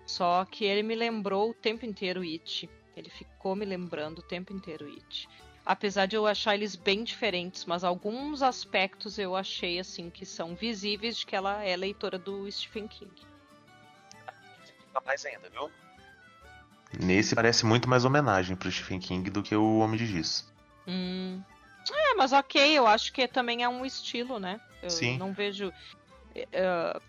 Só 0.06 0.46
que 0.46 0.64
ele 0.66 0.84
me 0.84 0.96
lembrou 0.96 1.50
o 1.50 1.54
tempo 1.54 1.86
inteiro 1.86 2.22
It. 2.22 2.70
Ele 2.96 3.10
ficou 3.10 3.56
me 3.56 3.66
lembrando 3.66 4.20
o 4.20 4.24
tempo 4.24 4.54
inteiro 4.54 4.86
It. 4.88 5.28
Apesar 5.66 6.06
de 6.06 6.16
eu 6.16 6.26
achar 6.26 6.56
eles 6.56 6.76
bem 6.78 7.04
diferentes, 7.04 7.66
mas 7.66 7.84
alguns 7.84 8.42
aspectos 8.42 9.20
eu 9.20 9.36
achei 9.36 9.80
assim 9.80 10.10
que 10.10 10.26
são 10.26 10.56
visíveis 10.56 11.18
de 11.18 11.26
que 11.26 11.36
ela 11.36 11.62
é 11.62 11.76
leitora 11.76 12.18
do 12.18 12.50
Stephen 12.50 12.88
King. 12.88 13.12
mais 15.06 15.26
ainda, 15.26 15.50
viu? 15.50 15.70
Nesse 17.04 17.36
parece 17.36 17.66
muito 17.66 17.88
mais 17.88 18.06
homenagem 18.06 18.56
pro 18.56 18.72
Stephen 18.72 19.00
King 19.00 19.30
do 19.30 19.44
que 19.44 19.56
o 19.56 19.80
Homem 19.80 19.98
de 19.98 20.06
Giz. 20.06 20.50
Hum. 20.88 21.44
É, 21.92 22.14
mas 22.16 22.32
ok, 22.34 22.78
eu 22.78 22.88
acho 22.88 23.12
que 23.14 23.28
também 23.28 23.64
é 23.64 23.70
um 23.70 23.86
estilo, 23.86 24.40
né? 24.40 24.60
Eu 24.82 24.90
Sim. 24.90 25.18
não 25.18 25.34
vejo. 25.34 25.72
n- 26.36 27.02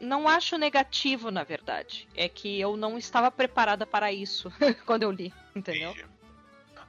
não 0.00 0.28
acho 0.28 0.56
negativo, 0.58 1.30
na 1.30 1.44
verdade. 1.44 2.08
É 2.14 2.28
que 2.28 2.60
eu 2.60 2.76
não 2.76 2.98
estava 2.98 3.30
preparada 3.30 3.86
para 3.86 4.12
isso 4.12 4.52
quando 4.86 5.02
eu 5.02 5.10
li, 5.10 5.32
entendeu? 5.54 5.94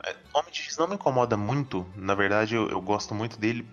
É, 0.04 0.16
Homem 0.34 0.52
de 0.52 0.62
Giz 0.62 0.78
não 0.78 0.88
me 0.88 0.96
incomoda 0.96 1.36
muito. 1.36 1.86
Na 1.96 2.16
verdade, 2.16 2.56
eu, 2.56 2.70
eu 2.70 2.82
gosto 2.82 3.14
muito 3.14 3.38
dele 3.40 3.68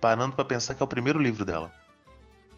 parando 0.00 0.34
pra 0.34 0.44
pensar 0.44 0.74
que 0.74 0.82
é 0.82 0.84
o 0.84 0.88
primeiro 0.88 1.18
livro 1.18 1.44
dela. 1.44 1.72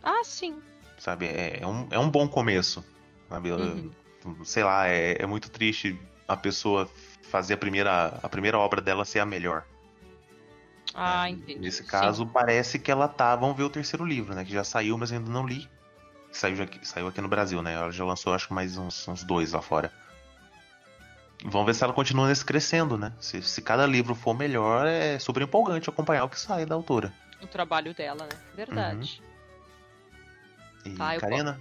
Ah, 0.02 0.22
sim. 0.24 0.62
Sabe? 0.98 1.26
É, 1.26 1.60
é 1.62 1.66
um, 1.66 1.88
é 1.90 1.98
um 1.98 2.10
bom 2.10 2.28
começo. 2.28 2.84
Sabe? 3.28 3.50
Uhum. 3.50 3.90
Sei 4.44 4.62
lá, 4.62 4.88
é, 4.88 5.22
é 5.22 5.26
muito 5.26 5.50
triste 5.50 5.98
a 6.28 6.36
pessoa 6.36 6.88
fazer 7.22 7.54
a 7.54 7.58
primeira, 7.58 8.18
a 8.22 8.28
primeira 8.28 8.58
obra 8.58 8.80
dela 8.80 9.04
ser 9.04 9.20
a 9.20 9.26
melhor. 9.26 9.64
Ah, 10.94 11.28
É, 11.28 11.32
entendi. 11.32 11.58
Nesse 11.58 11.82
Sim. 11.82 11.88
caso, 11.88 12.26
parece 12.26 12.78
que 12.78 12.90
ela 12.90 13.08
tá. 13.08 13.34
Vamos 13.34 13.56
ver 13.56 13.64
o 13.64 13.70
terceiro 13.70 14.04
livro, 14.04 14.34
né? 14.34 14.44
Que 14.44 14.52
já 14.52 14.62
saiu, 14.62 14.96
mas 14.96 15.10
ainda 15.10 15.30
não 15.30 15.46
li. 15.46 15.68
Saiu, 16.34 16.56
já, 16.56 16.64
aqui- 16.64 16.86
saiu 16.86 17.06
aqui 17.06 17.20
no 17.20 17.28
Brasil, 17.28 17.62
né? 17.62 17.74
Ela 17.74 17.92
já 17.92 18.04
lançou, 18.04 18.34
acho 18.34 18.48
que 18.48 18.54
mais 18.54 18.76
uns, 18.76 19.06
uns 19.06 19.22
dois 19.22 19.52
lá 19.52 19.62
fora. 19.62 19.92
Vamos 21.44 21.66
ver 21.66 21.74
se 21.74 21.84
ela 21.84 21.92
continua 21.92 22.26
nesse 22.26 22.44
crescendo, 22.44 22.98
né? 22.98 23.12
Se, 23.20 23.40
se 23.40 23.62
cada 23.62 23.86
livro 23.86 24.14
for 24.16 24.34
melhor, 24.34 24.86
é 24.86 25.16
super 25.18 25.42
empolgante 25.42 25.88
acompanhar 25.88 26.24
o 26.24 26.28
que 26.28 26.38
sai 26.40 26.66
da 26.66 26.74
autora. 26.74 27.14
O 27.40 27.46
trabalho 27.46 27.94
dela, 27.94 28.24
né? 28.24 28.38
Verdade. 28.54 29.22
E 30.84 30.90
Tá, 30.90 31.14
eu 31.14 31.20
Karina? 31.20 31.60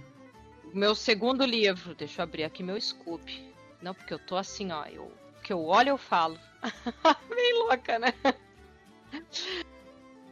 Meu 0.72 0.94
segundo 0.94 1.44
livro, 1.44 1.94
deixa 1.94 2.20
eu 2.20 2.24
abrir 2.24 2.42
aqui 2.42 2.62
meu 2.62 2.80
Scoop. 2.80 3.54
Não, 3.80 3.94
porque 3.94 4.12
eu 4.12 4.18
tô 4.18 4.36
assim, 4.36 4.72
ó. 4.72 4.84
Eu, 4.86 5.12
que 5.42 5.52
eu 5.52 5.62
olho, 5.64 5.90
eu 5.90 5.98
falo. 5.98 6.36
Bem 7.28 7.58
louca, 7.68 7.98
né? 7.98 8.12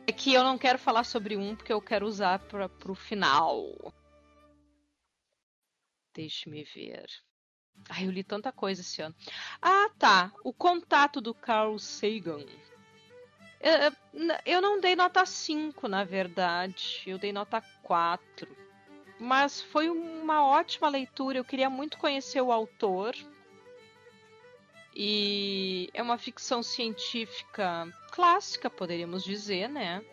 É 0.07 0.11
que 0.13 0.33
eu 0.35 0.43
não 0.43 0.59
quero 0.59 0.79
falar 0.79 1.05
sobre 1.05 1.37
um, 1.37 1.55
porque 1.55 1.73
eu 1.73 1.81
quero 1.81 2.07
usar 2.07 2.41
pra, 2.41 2.69
pro 2.69 2.95
final. 2.95 3.93
Deixe-me 6.15 6.65
ver. 6.65 7.07
Ai, 7.89 8.07
eu 8.07 8.11
li 8.11 8.23
tanta 8.23 8.53
coisa 8.53 8.81
esse 8.81 9.01
ano. 9.03 9.15
Ah, 9.61 9.91
tá. 9.99 10.33
O 10.45 10.53
contato 10.53 11.21
do 11.21 11.35
Carl 11.35 11.79
Sagan. 11.79 12.45
Eu, 13.61 13.93
eu 14.45 14.61
não 14.61 14.81
dei 14.81 14.95
nota 14.97 15.25
5, 15.25 15.89
na 15.89 16.05
verdade. 16.05 17.03
Eu 17.07 17.19
dei 17.19 17.33
nota 17.33 17.61
4. 17.83 18.57
Mas 19.19 19.63
foi 19.63 19.89
uma 19.89 20.45
ótima 20.47 20.89
leitura. 20.89 21.39
Eu 21.39 21.45
queria 21.45 21.71
muito 21.71 21.99
conhecer 21.99 22.41
o 22.41 22.53
autor. 22.53 23.15
E 24.95 25.89
é 25.95 26.03
uma 26.03 26.19
ficção 26.19 26.63
científica 26.63 27.89
clássica, 28.11 28.69
poderíamos 28.69 29.25
dizer, 29.25 29.69
né? 29.69 30.05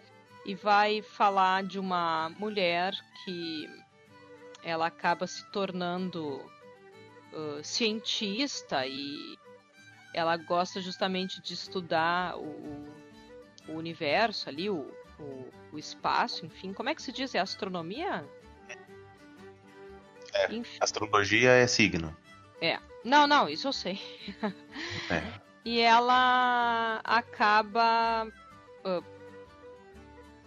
E 0.45 0.55
vai 0.55 1.01
falar 1.01 1.63
de 1.63 1.77
uma 1.77 2.29
mulher 2.39 2.93
que 3.23 3.67
ela 4.63 4.87
acaba 4.87 5.25
se 5.27 5.45
tornando 5.51 6.37
uh, 7.33 7.63
cientista 7.63 8.85
e 8.85 9.37
ela 10.13 10.35
gosta 10.37 10.81
justamente 10.81 11.41
de 11.41 11.53
estudar 11.53 12.37
o, 12.37 12.87
o 13.67 13.73
universo 13.73 14.49
ali, 14.49 14.69
o, 14.69 14.91
o, 15.19 15.49
o, 15.73 15.79
espaço, 15.79 16.45
enfim. 16.45 16.73
Como 16.73 16.89
é 16.89 16.95
que 16.95 17.01
se 17.01 17.11
diz? 17.11 17.35
É 17.35 17.39
astronomia? 17.39 18.25
É, 20.33 20.53
enfim. 20.53 20.77
astrologia 20.81 21.51
é 21.51 21.67
signo. 21.67 22.15
É. 22.61 22.79
Não, 23.03 23.25
não, 23.25 23.47
isso 23.47 23.67
eu 23.67 23.73
sei. 23.73 23.99
É. 25.09 25.49
E 25.65 25.79
ela 25.81 27.01
acaba. 27.03 28.25
Uh, 28.85 29.03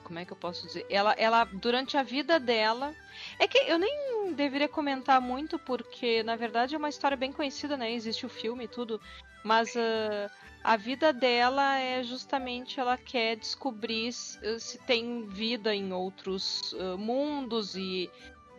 como 0.03 0.18
é 0.18 0.25
que 0.25 0.33
eu 0.33 0.37
posso 0.37 0.66
dizer? 0.66 0.87
Ela, 0.88 1.12
ela, 1.18 1.44
durante 1.44 1.96
a 1.96 2.03
vida 2.03 2.40
dela. 2.40 2.94
É 3.38 3.47
que 3.47 3.59
eu 3.59 3.79
nem 3.79 4.35
deveria 4.35 4.68
comentar 4.68 5.21
muito, 5.21 5.59
porque 5.59 6.23
na 6.23 6.37
verdade 6.37 6.75
é 6.75 6.79
uma 6.79 6.88
história 6.88 7.16
bem 7.16 7.33
conhecida, 7.33 7.77
né? 7.77 7.92
Existe 7.92 8.27
o 8.27 8.29
filme 8.29 8.64
e 8.64 8.68
tudo. 8.68 9.01
Mas 9.45 9.75
uh, 9.75 10.31
a 10.62 10.77
vida 10.77 11.12
dela 11.12 11.79
é 11.79 12.03
justamente 12.03 12.79
ela 12.79 12.97
quer 12.97 13.37
descobrir 13.37 14.12
se, 14.12 14.79
tem 14.87 15.27
vida 15.27 15.75
em 15.75 15.92
outros 15.92 16.73
uh, 16.75 16.97
mundos 16.97 17.75
e, 17.75 18.09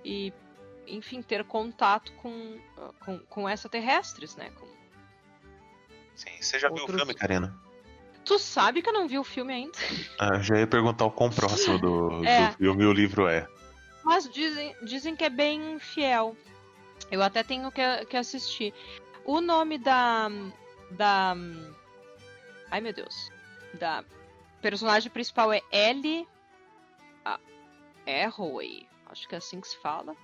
e 0.04 0.34
enfim, 0.86 1.22
ter 1.22 1.44
contato 1.46 2.12
com, 2.14 2.60
com, 3.06 3.20
com 3.20 3.50
extraterrestres, 3.50 4.36
né? 4.36 4.50
Com 4.60 4.74
Sim, 6.16 6.30
você 6.40 6.60
já 6.60 6.70
Outros... 6.70 6.88
viu 6.88 6.96
o 6.96 7.00
filme, 7.00 7.14
Karina? 7.14 7.56
Tu 8.26 8.40
sabe 8.40 8.82
que 8.82 8.90
eu 8.90 8.94
não 8.94 9.08
vi 9.08 9.18
o 9.18 9.24
filme 9.24 9.54
ainda. 9.54 9.78
Ah, 10.18 10.40
já 10.40 10.58
ia 10.58 10.68
perguntar 10.68 11.06
o 11.06 11.12
quão 11.12 11.30
próximo 11.30 11.78
do, 11.78 12.24
é. 12.26 12.48
do 12.48 12.58
filme 12.58 12.86
o 12.86 12.94
livro 12.94 13.28
é. 13.28 13.48
Mas 14.04 14.30
dizem, 14.30 14.76
dizem 14.84 15.16
que 15.16 15.24
é 15.24 15.30
bem 15.30 15.80
fiel. 15.80 16.36
Eu 17.10 17.22
até 17.22 17.44
tenho 17.44 17.72
que, 17.72 18.06
que 18.06 18.18
assistir. 18.18 18.74
O 19.26 19.40
nome 19.42 19.78
da. 19.78 20.30
Da. 20.92 21.36
Ai 22.70 22.82
meu 22.82 22.94
Deus. 22.94 23.30
Da 23.74 24.04
personagem 24.62 25.12
principal 25.12 25.52
é 25.52 25.62
Ellie. 25.72 26.28
Hathaway. 28.06 28.88
Acho 29.06 29.28
que 29.28 29.36
é 29.36 29.38
assim 29.38 29.62
que 29.62 29.68
se 29.68 29.78
fala. 29.78 30.16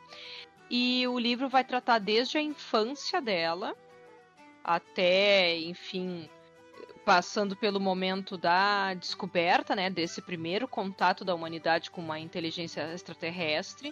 E 0.70 1.08
o 1.08 1.18
livro 1.18 1.50
vai 1.50 1.64
tratar 1.64 2.00
desde 2.00 2.38
a 2.38 2.42
infância 2.42 3.22
dela 3.22 3.76
até, 4.64 5.58
enfim, 5.58 6.30
passando 7.10 7.56
pelo 7.56 7.80
momento 7.80 8.38
da 8.38 8.94
descoberta, 8.94 9.76
né, 9.76 9.90
desse 9.90 10.22
primeiro 10.22 10.68
contato 10.68 11.26
da 11.26 11.34
humanidade 11.34 11.90
com 11.90 12.02
uma 12.02 12.20
inteligência 12.20 12.82
extraterrestre 12.94 13.92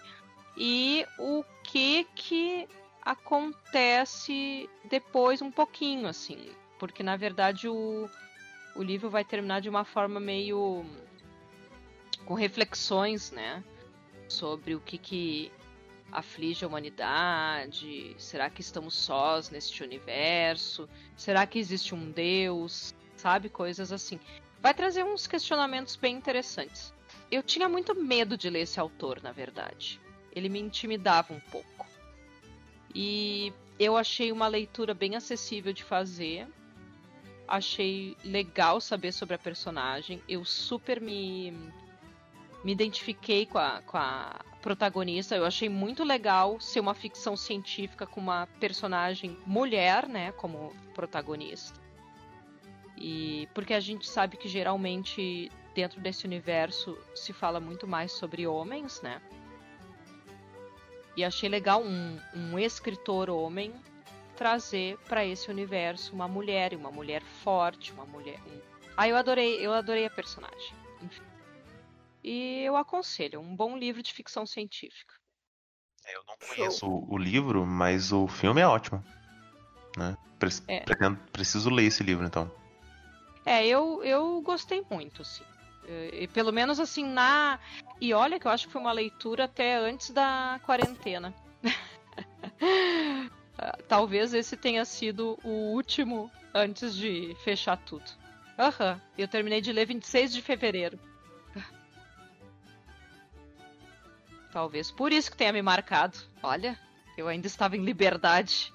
e 0.56 1.04
o 1.18 1.44
que 1.64 2.04
que 2.14 2.68
acontece 3.02 4.70
depois 4.88 5.42
um 5.42 5.50
pouquinho, 5.50 6.08
assim, 6.08 6.52
porque 6.78 7.02
na 7.02 7.18
verdade 7.18 7.68
o, 7.68 8.08
o 8.76 8.84
livro 8.84 9.10
vai 9.10 9.26
terminar 9.26 9.62
de 9.62 9.70
uma 9.70 9.84
forma 9.84 10.20
meio 10.20 10.86
com 12.24 12.36
reflexões, 12.36 13.32
né, 13.32 13.64
sobre 14.28 14.76
o 14.76 14.80
que 14.80 15.00
que 15.00 15.52
aflige 16.12 16.64
a 16.64 16.68
humanidade? 16.68 18.16
Será 18.20 18.48
que 18.48 18.62
estamos 18.62 18.94
sós 18.94 19.50
neste 19.50 19.84
universo? 19.84 20.88
Será 21.16 21.48
que 21.48 21.58
existe 21.58 21.96
um 21.96 22.12
Deus? 22.12 22.94
Sabe? 23.18 23.50
Coisas 23.50 23.92
assim. 23.92 24.20
Vai 24.62 24.74
trazer 24.74 25.04
uns 25.04 25.28
questionamentos 25.28 25.96
bem 25.96 26.16
interessantes. 26.16 26.94
Eu 27.30 27.44
tinha 27.44 27.68
muito 27.68 27.94
medo 27.94 28.38
de 28.38 28.50
ler 28.50 28.62
esse 28.62 28.80
autor, 28.80 29.22
na 29.22 29.32
verdade. 29.32 30.00
Ele 30.32 30.50
me 30.50 30.60
intimidava 30.60 31.34
um 31.34 31.40
pouco. 31.40 31.86
E 32.94 33.52
eu 33.80 33.98
achei 33.98 34.32
uma 34.32 34.48
leitura 34.48 34.94
bem 34.94 35.16
acessível 35.16 35.74
de 35.74 35.84
fazer. 35.84 36.48
Achei 37.48 38.16
legal 38.24 38.80
saber 38.80 39.12
sobre 39.12 39.36
a 39.36 39.40
personagem. 39.40 40.22
Eu 40.28 40.44
super 40.46 41.02
me, 41.02 41.52
me 42.64 42.72
identifiquei 42.72 43.46
com 43.46 43.58
a, 43.58 43.82
com 43.82 43.98
a 43.98 44.40
protagonista. 44.62 45.36
Eu 45.36 45.46
achei 45.46 45.70
muito 45.70 46.04
legal 46.04 46.60
ser 46.60 46.80
uma 46.80 46.94
ficção 46.94 47.38
científica 47.38 48.06
com 48.06 48.20
uma 48.20 48.48
personagem 48.60 49.38
mulher, 49.46 50.08
né, 50.08 50.32
como 50.34 50.74
protagonista. 50.94 51.87
E 52.98 53.48
porque 53.54 53.74
a 53.74 53.80
gente 53.80 54.08
sabe 54.08 54.38
que 54.38 54.48
geralmente 54.48 55.52
dentro 55.76 56.02
desse 56.02 56.26
universo 56.26 56.98
se 57.14 57.32
fala 57.32 57.60
muito 57.60 57.88
mais 57.88 58.12
sobre 58.12 58.48
homens, 58.48 59.02
né? 59.02 59.22
E 61.16 61.24
achei 61.24 61.48
legal 61.48 61.84
um, 61.84 62.20
um 62.36 62.60
escritor 62.60 63.30
homem 63.30 63.74
trazer 64.36 64.98
para 65.08 65.26
esse 65.26 65.50
universo 65.50 66.14
uma 66.14 66.28
mulher, 66.28 66.74
uma 66.76 66.92
mulher 66.92 67.24
forte, 67.24 67.92
uma 67.92 68.06
mulher. 68.06 68.40
Ah, 68.96 69.08
eu 69.08 69.16
adorei, 69.16 69.64
eu 69.66 69.74
adorei 69.74 70.06
a 70.06 70.10
personagem. 70.10 70.74
Enfim. 71.02 71.24
E 72.24 72.64
eu 72.64 72.76
aconselho, 72.76 73.40
um 73.40 73.56
bom 73.56 73.78
livro 73.78 74.02
de 74.02 74.14
ficção 74.14 74.46
científica. 74.46 75.14
É, 76.06 76.16
eu 76.16 76.24
não 76.28 76.36
conheço 76.38 76.88
o, 76.88 77.14
o 77.14 77.18
livro, 77.18 77.66
mas 77.66 78.12
o 78.12 78.28
filme 78.28 78.62
é 78.62 78.68
ótimo. 78.68 79.04
Né? 79.96 80.18
Pre 80.40 80.50
é. 80.68 80.84
Preciso 81.32 81.70
ler 81.70 81.86
esse 81.86 82.04
livro, 82.04 82.26
então. 82.26 82.52
É, 83.48 83.66
eu, 83.66 84.04
eu 84.04 84.42
gostei 84.42 84.84
muito, 84.92 85.24
sim. 85.24 85.46
E, 86.12 86.28
pelo 86.28 86.52
menos 86.52 86.82
assim, 86.82 87.06
na. 87.06 87.58
E 88.02 88.14
olha 88.14 88.38
que 88.38 88.46
eu 88.46 88.52
acho 88.52 88.68
que 88.68 88.74
foi 88.74 88.82
uma 88.82 88.92
leitura 88.92 89.46
até 89.46 89.78
antes 89.78 90.10
da 90.10 90.60
quarentena. 90.66 91.34
Talvez 93.88 94.34
esse 94.34 94.58
tenha 94.58 94.84
sido 94.84 95.40
o 95.46 95.72
último 95.74 96.30
antes 96.54 96.94
de 96.94 97.38
fechar 97.42 97.78
tudo. 97.78 98.04
Aham, 98.60 98.96
uhum. 98.96 99.02
eu 99.18 99.30
terminei 99.30 99.62
de 99.62 99.72
ler 99.72 99.86
26 99.86 100.34
de 100.34 100.42
fevereiro. 100.42 101.00
Talvez 104.52 104.92
por 104.92 105.14
isso 105.14 105.32
que 105.32 105.38
tenha 105.38 105.54
me 105.54 105.62
marcado. 105.62 106.18
Olha, 106.44 106.78
eu 107.18 107.30
ainda 107.30 107.48
estava 107.48 107.78
em 107.78 107.86
liberdade. 107.86 108.74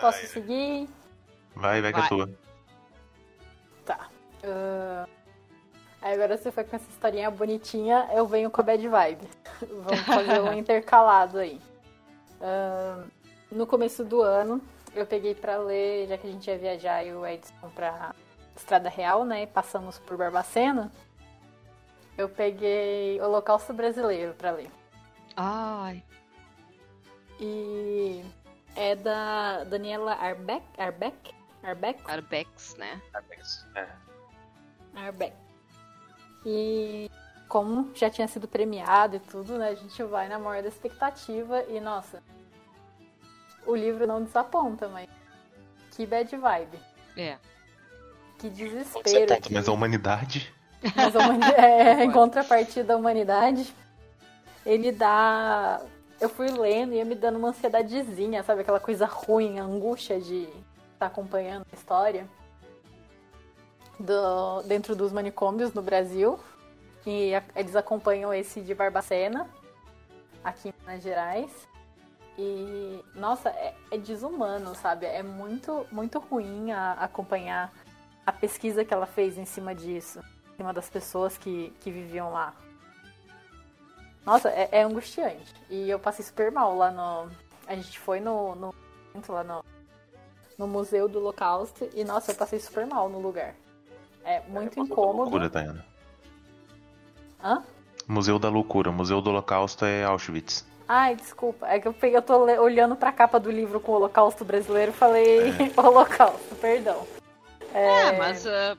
Posso 0.00 0.26
seguir? 0.26 0.88
Vai, 1.54 1.82
vai 1.82 1.92
que 1.92 2.00
é 2.00 2.08
tua. 2.08 2.45
Tá. 3.86 4.10
Uh... 4.44 5.08
Aí 6.02 6.12
agora 6.12 6.36
você 6.36 6.52
foi 6.52 6.62
com 6.62 6.76
essa 6.76 6.88
historinha 6.90 7.30
bonitinha, 7.30 8.08
eu 8.12 8.26
venho 8.26 8.50
com 8.50 8.60
a 8.60 8.64
bad 8.64 8.86
vibe. 8.86 9.28
Vamos 9.60 10.00
fazer 10.00 10.40
um 10.40 10.52
intercalado 10.58 11.38
aí. 11.38 11.58
Uh... 12.40 13.10
No 13.50 13.66
começo 13.66 14.04
do 14.04 14.20
ano, 14.20 14.60
eu 14.94 15.06
peguei 15.06 15.34
para 15.34 15.56
ler, 15.56 16.08
já 16.08 16.18
que 16.18 16.26
a 16.26 16.30
gente 16.30 16.50
ia 16.50 16.58
viajar 16.58 17.04
e 17.04 17.12
o 17.12 17.24
Edson 17.24 17.70
pra 17.74 18.14
Estrada 18.56 18.88
Real, 18.88 19.24
né? 19.24 19.46
Passamos 19.46 19.98
por 19.98 20.16
Barbacena. 20.16 20.90
Eu 22.18 22.28
peguei 22.28 23.20
Holocausto 23.20 23.72
Brasileiro 23.72 24.34
para 24.34 24.50
ler. 24.50 24.70
Ai. 25.36 26.02
E 27.38 28.24
é 28.74 28.96
da 28.96 29.64
Daniela 29.64 30.14
Arbeck? 30.14 30.64
Arbeck? 30.78 31.35
Arbeck? 31.66 32.00
Arbex, 32.06 32.76
né? 32.76 33.00
Arbex, 33.12 33.66
é. 33.74 33.86
Arbeck. 34.94 35.34
E 36.44 37.10
como 37.48 37.90
já 37.94 38.08
tinha 38.08 38.28
sido 38.28 38.46
premiado 38.46 39.16
e 39.16 39.18
tudo, 39.18 39.58
né? 39.58 39.70
A 39.70 39.74
gente 39.74 40.00
vai 40.04 40.28
na 40.28 40.38
maior 40.38 40.62
da 40.62 40.68
expectativa 40.68 41.64
e, 41.64 41.80
nossa, 41.80 42.22
o 43.66 43.74
livro 43.74 44.06
não 44.06 44.22
desaponta, 44.22 44.88
mas 44.88 45.08
que 45.90 46.06
bad 46.06 46.36
vibe. 46.36 46.78
É. 47.16 47.36
Que 48.38 48.48
desespero. 48.48 49.04
Desaponta, 49.04 49.40
que... 49.40 49.52
mas 49.52 49.68
a 49.68 49.72
humanidade. 49.72 50.54
Mas 50.94 51.16
a 51.16 51.18
humanidade, 51.18 51.54
é, 51.60 52.04
em 52.04 52.12
contrapartida 52.12 52.84
da 52.84 52.96
humanidade 52.96 53.74
ele 54.64 54.92
dá 54.92 55.80
eu 56.20 56.28
fui 56.28 56.48
lendo 56.48 56.92
e 56.92 56.96
ia 56.96 57.04
me 57.04 57.14
dando 57.14 57.38
uma 57.38 57.48
ansiedadezinha, 57.48 58.42
sabe? 58.42 58.62
Aquela 58.62 58.80
coisa 58.80 59.04
ruim, 59.04 59.58
angústia 59.58 60.18
de 60.18 60.48
estar 60.96 61.06
acompanhando 61.06 61.66
a 61.70 61.74
história 61.76 62.26
do, 64.00 64.62
dentro 64.62 64.96
dos 64.96 65.12
manicômios 65.12 65.72
no 65.72 65.82
Brasil. 65.82 66.38
E 67.06 67.34
a- 67.34 67.42
eles 67.54 67.76
acompanham 67.76 68.34
esse 68.34 68.60
de 68.60 68.74
Barbacena, 68.74 69.48
aqui 70.42 70.70
em 70.70 70.74
Minas 70.80 71.02
Gerais. 71.02 71.68
E, 72.38 73.02
nossa, 73.14 73.48
é, 73.50 73.74
é 73.90 73.96
desumano, 73.98 74.74
sabe? 74.74 75.06
É 75.06 75.22
muito, 75.22 75.86
muito 75.92 76.18
ruim 76.18 76.72
a- 76.72 76.92
acompanhar 76.94 77.72
a 78.26 78.32
pesquisa 78.32 78.84
que 78.84 78.92
ela 78.92 79.06
fez 79.06 79.38
em 79.38 79.44
cima 79.44 79.74
disso, 79.74 80.18
em 80.52 80.56
cima 80.56 80.72
das 80.72 80.90
pessoas 80.90 81.38
que, 81.38 81.70
que 81.80 81.90
viviam 81.90 82.32
lá. 82.32 82.52
Nossa, 84.24 84.50
é, 84.50 84.68
é 84.72 84.82
angustiante. 84.82 85.54
E 85.70 85.88
eu 85.88 85.98
passei 86.00 86.24
super 86.24 86.50
mal 86.50 86.76
lá 86.76 86.90
no. 86.90 87.30
A 87.66 87.74
gente 87.76 87.98
foi 87.98 88.18
no. 88.18 88.56
no 88.56 88.74
lá 89.28 89.44
no, 89.44 89.64
no 90.58 90.66
Museu 90.66 91.08
do 91.08 91.18
Holocausto 91.18 91.88
e, 91.94 92.04
nossa, 92.04 92.32
eu 92.32 92.34
passei 92.34 92.58
super 92.58 92.86
mal 92.86 93.08
no 93.08 93.20
lugar. 93.20 93.54
É 94.24 94.40
muito 94.48 94.80
incômodo. 94.80 95.22
Loucura, 95.22 95.48
Tayana. 95.48 95.84
Hã? 97.42 97.62
Museu 98.08 98.38
da 98.38 98.48
Loucura. 98.48 98.90
Museu 98.90 99.20
do 99.20 99.30
Holocausto 99.30 99.84
é 99.84 100.04
Auschwitz. 100.04 100.66
Ai, 100.88 101.16
desculpa. 101.16 101.66
É 101.68 101.80
que 101.80 101.88
eu, 101.88 101.92
peguei, 101.92 102.16
eu 102.16 102.22
tô 102.22 102.44
olhando 102.60 102.96
pra 102.96 103.12
capa 103.12 103.38
do 103.38 103.50
livro 103.50 103.80
com 103.80 103.92
o 103.92 103.94
Holocausto 103.96 104.44
brasileiro 104.44 104.92
e 104.92 104.94
falei 104.94 105.38
Holocausto, 105.76 106.54
perdão. 106.56 107.06
É, 107.74 108.12
mas 108.12 108.46
ah, 108.46 108.76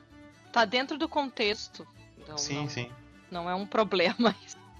tá 0.52 0.64
dentro 0.64 0.98
do 0.98 1.08
contexto. 1.08 1.86
Então 2.18 2.36
sim, 2.36 2.56
não, 2.56 2.68
sim. 2.68 2.90
não 3.30 3.48
é 3.48 3.54
um 3.54 3.66
problema. 3.66 4.34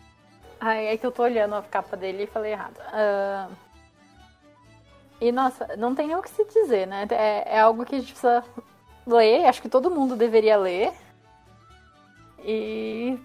Ai, 0.61 0.89
é 0.89 0.97
que 0.97 1.07
eu 1.07 1.13
tô 1.13 1.23
olhando 1.23 1.55
a 1.55 1.63
capa 1.63 1.97
dele 1.97 2.25
e 2.25 2.27
falei 2.27 2.53
errado. 2.53 2.79
Ah, 2.93 3.49
E 5.21 5.33
nossa, 5.33 5.77
não 5.77 5.95
tem 5.95 6.07
nem 6.07 6.17
o 6.17 6.23
que 6.23 6.31
se 6.31 6.45
dizer, 6.45 6.87
né? 6.87 7.07
É, 7.11 7.57
é 7.57 7.61
algo 7.61 7.85
que 7.85 7.97
a 7.97 7.99
gente 7.99 8.13
precisa 8.13 8.45
ler, 9.07 9.47
acho 9.47 9.61
que 9.61 9.69
todo 9.69 9.91
mundo 9.91 10.15
deveria 10.15 10.57
ler. 10.57 10.93
E 12.45 13.19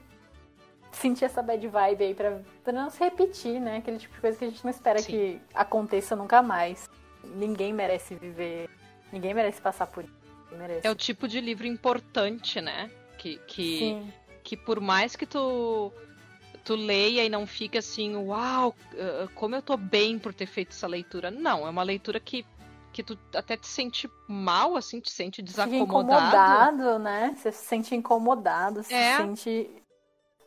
sentir 0.91 1.25
essa 1.25 1.41
bad 1.41 1.65
vibe 1.67 2.03
aí 2.03 2.13
pra, 2.13 2.39
pra 2.63 2.73
não 2.73 2.89
se 2.89 2.99
repetir, 2.99 3.59
né? 3.59 3.77
Aquele 3.77 3.97
tipo 3.97 4.13
de 4.15 4.21
coisa 4.21 4.37
que 4.37 4.45
a 4.45 4.49
gente 4.49 4.63
não 4.63 4.71
espera 4.71 4.99
Sim. 4.99 5.11
que 5.11 5.41
aconteça 5.53 6.15
nunca 6.15 6.41
mais. 6.41 6.89
Ninguém 7.23 7.73
merece 7.73 8.15
viver, 8.15 8.69
ninguém 9.11 9.33
merece 9.33 9.61
passar 9.61 9.87
por 9.87 10.03
isso. 10.03 10.13
Merece. 10.51 10.85
É 10.85 10.91
o 10.91 10.95
tipo 10.95 11.27
de 11.27 11.41
livro 11.41 11.65
importante, 11.65 12.61
né? 12.61 12.89
Que, 13.17 13.37
que, 13.47 13.79
Sim, 13.79 14.13
que 14.43 14.57
por 14.57 14.79
mais 14.79 15.15
que 15.15 15.25
tu, 15.25 15.91
tu 16.63 16.75
leia 16.75 17.23
e 17.25 17.29
não 17.29 17.45
fique 17.45 17.77
assim, 17.77 18.15
uau, 18.15 18.75
ah, 18.97 19.27
como 19.35 19.55
eu 19.55 19.61
tô 19.61 19.75
bem 19.77 20.17
por 20.17 20.33
ter 20.33 20.45
feito 20.45 20.69
essa 20.71 20.87
leitura. 20.87 21.29
Não, 21.29 21.65
é 21.67 21.69
uma 21.69 21.83
leitura 21.83 22.19
que, 22.19 22.45
que 22.91 23.03
tu 23.03 23.17
até 23.35 23.57
te 23.57 23.67
sente 23.67 24.09
mal, 24.27 24.75
assim, 24.75 24.99
te 24.99 25.11
sente 25.11 25.41
fica 25.41 25.51
desacomodado. 25.51 26.25
incomodado, 26.25 26.99
né? 26.99 27.35
Você 27.35 27.51
se 27.51 27.65
sente 27.65 27.95
incomodado, 27.95 28.83
se 28.83 28.93
É. 28.93 29.17
sente 29.17 29.69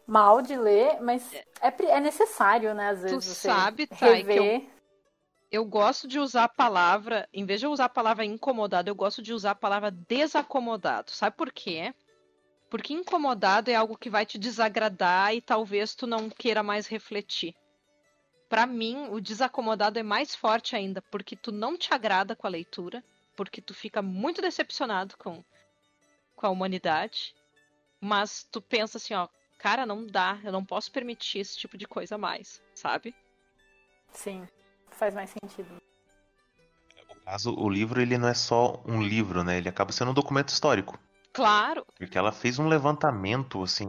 mal 0.06 0.40
de 0.40 0.56
ler, 0.56 1.00
mas 1.00 1.22
é, 1.60 1.70
pre- 1.70 1.88
é 1.88 2.00
necessário, 2.00 2.74
né? 2.74 2.90
Às 2.90 3.02
vezes 3.02 3.24
Tu 3.24 3.34
você 3.34 3.48
sabe, 3.48 3.86
Thay, 3.86 4.22
que 4.24 4.30
eu- 4.38 4.44
rever. 4.44 4.66
Eu 5.50 5.64
gosto 5.64 6.08
de 6.08 6.18
usar 6.18 6.44
a 6.44 6.48
palavra, 6.48 7.28
em 7.32 7.44
vez 7.46 7.60
de 7.60 7.66
eu 7.66 7.70
usar 7.70 7.84
a 7.84 7.88
palavra 7.88 8.24
incomodado, 8.24 8.90
eu 8.90 8.94
gosto 8.96 9.22
de 9.22 9.32
usar 9.32 9.52
a 9.52 9.54
palavra 9.54 9.90
desacomodado. 9.92 11.12
Sabe 11.12 11.36
por 11.36 11.52
quê? 11.52 11.94
Porque 12.68 12.92
incomodado 12.92 13.70
é 13.70 13.74
algo 13.74 13.96
que 13.96 14.10
vai 14.10 14.26
te 14.26 14.38
desagradar 14.38 15.34
e 15.34 15.40
talvez 15.40 15.94
tu 15.94 16.06
não 16.06 16.28
queira 16.28 16.62
mais 16.62 16.86
refletir. 16.86 17.54
Pra 18.48 18.66
mim, 18.66 19.08
o 19.10 19.20
desacomodado 19.20 19.98
é 19.98 20.02
mais 20.02 20.34
forte 20.34 20.76
ainda, 20.76 21.02
porque 21.02 21.34
tu 21.34 21.50
não 21.50 21.76
te 21.76 21.92
agrada 21.92 22.36
com 22.36 22.46
a 22.46 22.50
leitura, 22.50 23.02
porque 23.36 23.60
tu 23.60 23.74
fica 23.74 24.00
muito 24.00 24.40
decepcionado 24.40 25.16
com, 25.16 25.44
com 26.34 26.46
a 26.46 26.50
humanidade, 26.50 27.34
mas 28.00 28.46
tu 28.50 28.60
pensa 28.60 28.98
assim, 28.98 29.14
ó, 29.14 29.28
cara, 29.58 29.84
não 29.84 30.06
dá, 30.06 30.40
eu 30.44 30.52
não 30.52 30.64
posso 30.64 30.90
permitir 30.92 31.40
esse 31.40 31.56
tipo 31.56 31.76
de 31.76 31.86
coisa 31.86 32.16
mais, 32.16 32.62
sabe? 32.74 33.14
Sim, 34.12 34.46
faz 34.90 35.14
mais 35.14 35.30
sentido. 35.30 35.76
No 37.08 37.20
caso, 37.22 37.54
o 37.54 37.68
livro 37.68 38.00
ele 38.00 38.16
não 38.16 38.28
é 38.28 38.34
só 38.34 38.80
um 38.86 39.02
livro, 39.02 39.42
né? 39.42 39.58
Ele 39.58 39.68
acaba 39.68 39.92
sendo 39.92 40.12
um 40.12 40.14
documento 40.14 40.50
histórico. 40.50 40.98
Claro, 41.36 41.84
Porque 41.98 42.16
ela 42.16 42.32
fez 42.32 42.58
um 42.58 42.66
levantamento, 42.66 43.62
assim, 43.62 43.86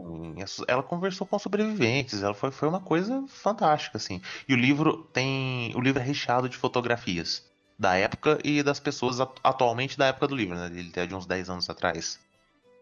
ela 0.67 0.83
conversou 0.83 1.25
com 1.25 1.39
sobreviventes, 1.39 2.21
ela 2.21 2.33
foi, 2.33 2.51
foi 2.51 2.67
uma 2.67 2.81
coisa 2.81 3.23
fantástica, 3.29 3.97
assim. 3.97 4.21
E 4.49 4.53
o 4.53 4.57
livro 4.57 5.03
tem. 5.13 5.73
O 5.75 5.79
livro 5.79 6.01
é 6.01 6.03
recheado 6.03 6.49
de 6.49 6.57
fotografias 6.57 7.49
da 7.79 7.95
época 7.95 8.37
e 8.43 8.61
das 8.61 8.79
pessoas 8.81 9.21
atu- 9.21 9.39
atualmente 9.43 9.97
da 9.97 10.07
época 10.07 10.27
do 10.27 10.35
livro, 10.35 10.55
né? 10.57 10.65
Ele 10.67 10.91
é 10.93 11.05
de 11.05 11.15
uns 11.15 11.25
10 11.25 11.49
anos 11.49 11.69
atrás. 11.69 12.19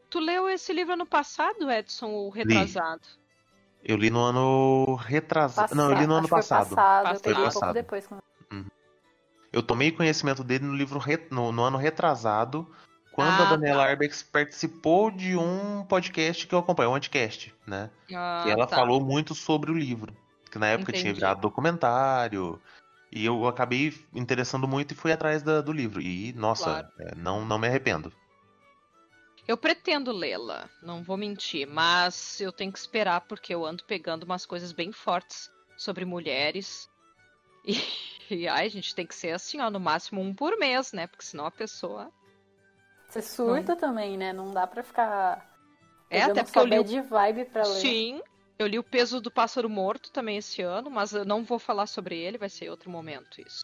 Tu 0.09 0.19
leu 0.19 0.49
esse 0.49 0.73
livro 0.73 0.93
ano 0.93 1.05
passado, 1.05 1.69
Edson, 1.69 2.07
ou 2.07 2.29
retrasado? 2.29 3.03
Eu 3.83 3.97
li 3.97 4.09
no 4.09 4.19
ano 4.21 4.95
retrasado. 4.95 5.75
Não, 5.75 5.91
eu 5.91 5.99
li 5.99 6.07
no 6.07 6.15
ano 6.15 6.23
que 6.23 6.29
foi 6.29 6.39
passado. 6.39 6.75
passado. 6.75 7.13
Eu 7.13 7.19
Passado. 7.21 7.39
um 7.39 7.43
Passado. 7.43 7.53
pouco 7.53 7.73
depois. 7.73 8.09
Eu 9.53 9.61
tomei 9.61 9.91
conhecimento 9.91 10.43
dele 10.43 10.65
no 10.65 10.75
livro 10.75 10.97
re- 10.97 11.27
no, 11.29 11.51
no 11.51 11.63
ano 11.63 11.77
retrasado, 11.77 12.67
quando 13.15 13.39
Ah, 13.39 13.43
a 13.43 13.45
Daniela 13.45 13.85
tá. 13.85 13.89
Arbex 13.91 14.21
participou 14.23 15.09
de 15.09 15.37
um 15.37 15.85
podcast 15.85 16.45
que 16.45 16.53
eu 16.53 16.59
acompanho, 16.59 16.89
um 16.89 16.95
Anticast, 16.95 17.55
né? 17.65 17.89
Ah, 18.13 18.43
E 18.45 18.49
ela 18.51 18.67
tá. 18.67 18.75
falou 18.75 18.99
muito 18.99 19.33
sobre 19.33 19.71
o 19.71 19.73
livro. 19.73 20.13
Que 20.51 20.59
na 20.59 20.67
época 20.67 20.91
tinha 20.91 21.03
Entendi. 21.03 21.21
virado 21.21 21.39
documentário. 21.39 22.61
E 23.09 23.25
eu 23.25 23.47
acabei 23.47 23.93
interessando 24.13 24.67
muito 24.67 24.91
e 24.91 24.95
fui 24.97 25.13
atrás 25.13 25.41
da- 25.41 25.61
do 25.61 25.71
livro. 25.71 26.01
E, 26.01 26.33
nossa, 26.33 26.65
Claro. 26.65 26.87
é, 26.99 27.15
não, 27.15 27.45
não 27.45 27.57
me 27.57 27.67
arrependo. 27.67 28.11
Eu 29.47 29.55
pretendo 29.55 30.11
lê-la, 30.11 30.69
não 30.81 31.01
vou 31.01 31.15
mentir, 31.15 31.65
mas 31.65 32.41
eu 32.41 32.51
tenho 32.51 32.73
que 32.73 32.79
esperar 32.79 33.21
porque 33.21 33.55
eu 33.55 33.65
ando 33.65 33.85
pegando 33.85 34.23
umas 34.23 34.45
coisas 34.45 34.73
bem 34.73 34.91
fortes 34.91 35.49
sobre 35.77 36.03
mulheres. 36.03 36.89
E, 37.63 37.75
e 38.29 38.45
ai, 38.45 38.65
a 38.65 38.69
gente 38.69 38.93
tem 38.93 39.07
que 39.07 39.15
ser 39.15 39.31
assim, 39.31 39.61
ó, 39.61 39.69
no 39.69 39.79
máximo 39.79 40.19
um 40.19 40.33
por 40.33 40.57
mês, 40.59 40.91
né? 40.91 41.07
Porque 41.07 41.23
senão 41.23 41.45
a 41.45 41.51
pessoa. 41.51 42.11
Você 43.15 43.21
surta 43.21 43.77
também, 43.77 44.17
né? 44.17 44.33
Não 44.33 44.53
dá 44.53 44.67
pra 44.67 44.83
ficar. 44.83 45.49
É, 46.09 46.23
até 46.23 46.43
porque 46.43 46.59
eu 46.59 46.65
li 46.65 46.79
o 46.79 46.83
bad 46.83 47.01
vibe 47.01 47.45
pra 47.45 47.63
ler. 47.63 47.79
Sim, 47.79 48.21
eu 48.59 48.67
li 48.67 48.77
o 48.77 48.83
peso 48.83 49.21
do 49.21 49.31
pássaro 49.31 49.69
morto 49.69 50.11
também 50.11 50.35
esse 50.37 50.61
ano, 50.61 50.89
mas 50.91 51.13
eu 51.13 51.23
não 51.23 51.41
vou 51.43 51.57
falar 51.57 51.87
sobre 51.87 52.17
ele, 52.17 52.37
vai 52.37 52.49
ser 52.49 52.69
outro 52.69 52.89
momento 52.89 53.39
isso. 53.41 53.63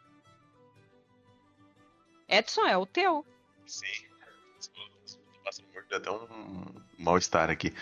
Edson, 2.29 2.65
é 2.65 2.77
o 2.77 2.85
teu. 2.85 3.25
Sim. 3.65 3.85
Deu 5.89 5.97
até 5.97 6.09
um 6.09 6.65
mal-estar 6.97 7.49
aqui. 7.49 7.73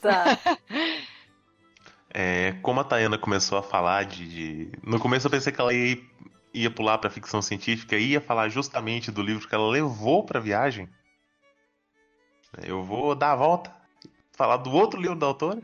Tá. 0.00 0.24
É, 2.16 2.52
como 2.62 2.78
a 2.78 2.84
Tayana 2.84 3.18
começou 3.18 3.58
a 3.58 3.62
falar 3.62 4.04
de, 4.04 4.28
de- 4.28 4.72
No 4.84 5.00
começo 5.00 5.26
eu 5.26 5.30
pensei 5.32 5.52
que 5.52 5.60
ela 5.60 5.74
ia, 5.74 6.00
ia 6.54 6.70
pular 6.70 6.98
pra 6.98 7.10
ficção 7.10 7.42
científica 7.42 7.96
e 7.96 8.10
ia 8.12 8.20
falar 8.20 8.48
justamente 8.48 9.10
do 9.10 9.20
livro 9.20 9.48
que 9.48 9.54
ela 9.54 9.68
levou 9.68 10.24
pra 10.24 10.38
viagem. 10.40 10.88
Eu 12.62 12.84
vou 12.84 13.14
dar 13.14 13.32
a 13.32 13.36
volta, 13.36 13.74
falar 14.32 14.58
do 14.58 14.70
outro 14.70 15.00
livro 15.00 15.18
da 15.18 15.26
autora. 15.26 15.60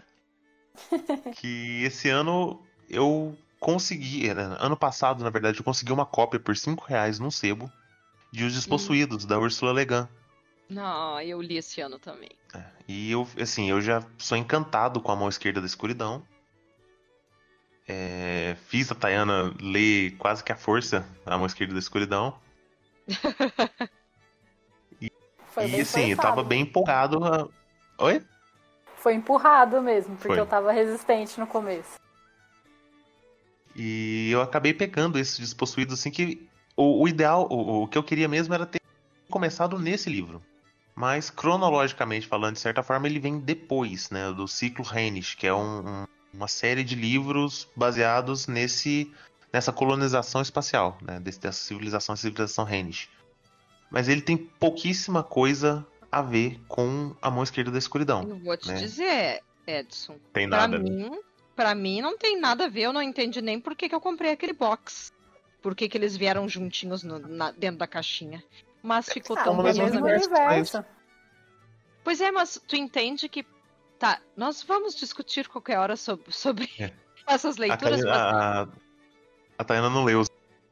que 1.36 1.82
esse 1.84 2.08
ano 2.08 2.60
eu 2.88 3.36
consegui. 3.60 4.32
né, 4.34 4.56
Ano 4.58 4.76
passado, 4.76 5.22
na 5.22 5.30
verdade, 5.30 5.58
eu 5.58 5.64
consegui 5.64 5.92
uma 5.92 6.06
cópia 6.06 6.40
por 6.40 6.56
5 6.56 6.84
reais 6.84 7.18
num 7.18 7.30
sebo 7.30 7.70
de 8.32 8.44
Os 8.44 8.54
Despossuídos, 8.54 9.24
da 9.24 9.38
Ursula 9.38 9.72
Le 9.72 9.84
Guin. 9.84 10.08
Não, 10.68 11.20
eu 11.20 11.42
li 11.42 11.56
esse 11.56 11.80
ano 11.80 11.98
também. 11.98 12.30
É, 12.54 12.64
E 12.88 13.10
eu, 13.10 13.26
assim, 13.40 13.68
eu 13.68 13.80
já 13.80 14.02
sou 14.18 14.38
encantado 14.38 15.00
com 15.00 15.10
a 15.10 15.16
mão 15.16 15.28
esquerda 15.28 15.60
da 15.60 15.66
escuridão. 15.66 16.24
É, 17.88 18.56
fiz 18.66 18.90
a 18.92 18.94
Tayana 18.94 19.52
ler 19.60 20.16
quase 20.16 20.44
que 20.44 20.52
a 20.52 20.56
força 20.56 21.04
a 21.26 21.36
mão 21.36 21.46
esquerda 21.46 21.72
da 21.74 21.78
escuridão. 21.80 22.38
E 25.00 25.66
bem 25.66 25.80
assim, 25.82 26.10
eu 26.12 26.16
tava 26.16 26.42
bem 26.42 26.62
empolgado. 26.62 27.22
a- 27.24 27.48
Oi? 27.98 28.22
Foi 28.96 29.14
empurrado 29.14 29.82
mesmo, 29.82 30.14
porque 30.14 30.28
Foi. 30.28 30.40
eu 30.40 30.46
tava 30.46 30.72
resistente 30.72 31.38
no 31.40 31.46
começo. 31.46 31.96
E 33.74 34.30
eu 34.30 34.40
acabei 34.40 34.72
pegando 34.72 35.18
esses 35.18 35.38
despossuídos, 35.38 35.98
assim, 35.98 36.10
que 36.10 36.48
o, 36.76 37.02
o 37.02 37.08
ideal, 37.08 37.46
o, 37.50 37.82
o 37.82 37.88
que 37.88 37.98
eu 37.98 38.02
queria 38.02 38.28
mesmo 38.28 38.54
era 38.54 38.64
ter 38.64 38.80
começado 39.30 39.78
nesse 39.78 40.08
livro. 40.08 40.42
Mas, 40.94 41.30
cronologicamente 41.30 42.26
falando, 42.26 42.54
de 42.54 42.60
certa 42.60 42.82
forma, 42.82 43.06
ele 43.06 43.18
vem 43.18 43.38
depois, 43.38 44.10
né, 44.10 44.32
do 44.32 44.46
ciclo 44.48 44.84
Renish, 44.84 45.34
que 45.34 45.46
é 45.46 45.54
um- 45.54 45.80
um- 46.02 46.06
uma 46.32 46.48
série 46.48 46.84
de 46.84 46.94
livros 46.94 47.68
baseados 47.74 48.46
nesse, 48.46 49.12
nessa 49.52 49.72
colonização 49.72 50.40
espacial, 50.40 50.96
né, 51.02 51.18
dessa 51.20 51.52
civilização, 51.52 52.14
civilização 52.16 52.64
Renish. 52.64 53.08
Mas 53.90 54.08
ele 54.08 54.20
tem 54.22 54.36
pouquíssima 54.36 55.22
coisa 55.24 55.84
a 56.10 56.22
ver 56.22 56.60
com 56.68 57.14
a 57.20 57.30
mão 57.30 57.42
esquerda 57.42 57.70
da 57.70 57.78
escuridão. 57.78 58.22
Eu 58.28 58.38
vou 58.38 58.56
te 58.56 58.68
né? 58.68 58.74
dizer, 58.74 59.42
Edson. 59.66 60.16
Tem 60.32 60.48
Pra 60.48 60.58
nada. 60.58 60.78
né? 60.78 60.88
mim, 60.88 61.18
pra 61.56 61.74
mim 61.74 62.00
não 62.00 62.16
tem 62.16 62.38
nada 62.38 62.66
a 62.66 62.68
ver, 62.68 62.82
eu 62.82 62.92
não 62.92 63.02
entendi 63.02 63.40
nem 63.42 63.58
por 63.60 63.74
que, 63.74 63.88
que 63.88 63.94
eu 63.94 64.00
comprei 64.00 64.30
aquele 64.30 64.52
box. 64.52 65.12
Por 65.60 65.74
que, 65.74 65.88
que 65.88 65.98
eles 65.98 66.16
vieram 66.16 66.48
juntinhos 66.48 67.02
no- 67.02 67.18
na- 67.18 67.50
dentro 67.50 67.78
da 67.78 67.86
caixinha. 67.86 68.42
Mas 68.82 69.10
ficou 69.12 69.36
Ah, 69.36 69.44
tão 69.44 69.60
é 69.60 69.62
mesmo 69.64 69.84
universo, 69.84 70.28
universo. 70.30 70.84
Pois 72.02 72.20
é, 72.20 72.30
mas 72.30 72.58
tu 72.66 72.76
entende 72.76 73.28
que. 73.28 73.44
Tá, 74.00 74.18
nós 74.34 74.62
vamos 74.62 74.94
discutir 74.96 75.46
qualquer 75.46 75.78
hora 75.78 75.94
sobre, 75.94 76.32
sobre 76.32 76.68
É. 76.78 76.92
essas 77.28 77.56
A, 77.56 77.60
leituras. 77.60 78.00
Thaina- 78.00 78.10
mas- 78.10 78.32
a, 78.34 78.68
a 79.58 79.64
Tayana 79.64 79.90
não 79.90 80.02
leu 80.04 80.20
os 80.20 80.28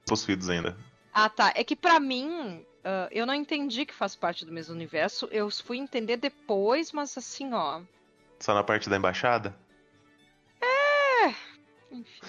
possuídos 0.06 0.48
ainda. 0.48 0.76
Ah, 1.12 1.28
tá. 1.28 1.52
É 1.54 1.62
que 1.62 1.76
pra 1.76 2.00
mim, 2.00 2.64
ah, 2.82 3.06
eu 3.12 3.26
não 3.26 3.34
entendi 3.34 3.84
que 3.84 3.94
faz 3.94 4.16
parte 4.16 4.46
do 4.46 4.50
mesmo 4.52 4.74
universo. 4.74 5.28
Eu 5.30 5.50
fui 5.50 5.76
entender 5.76 6.16
depois, 6.16 6.90
mas 6.90 7.16
assim, 7.18 7.52
ó. 7.52 7.82
Só 8.40 8.54
na 8.54 8.64
parte 8.64 8.88
da 8.88 8.96
embaixada? 8.96 9.54
Enfim. 11.90 12.20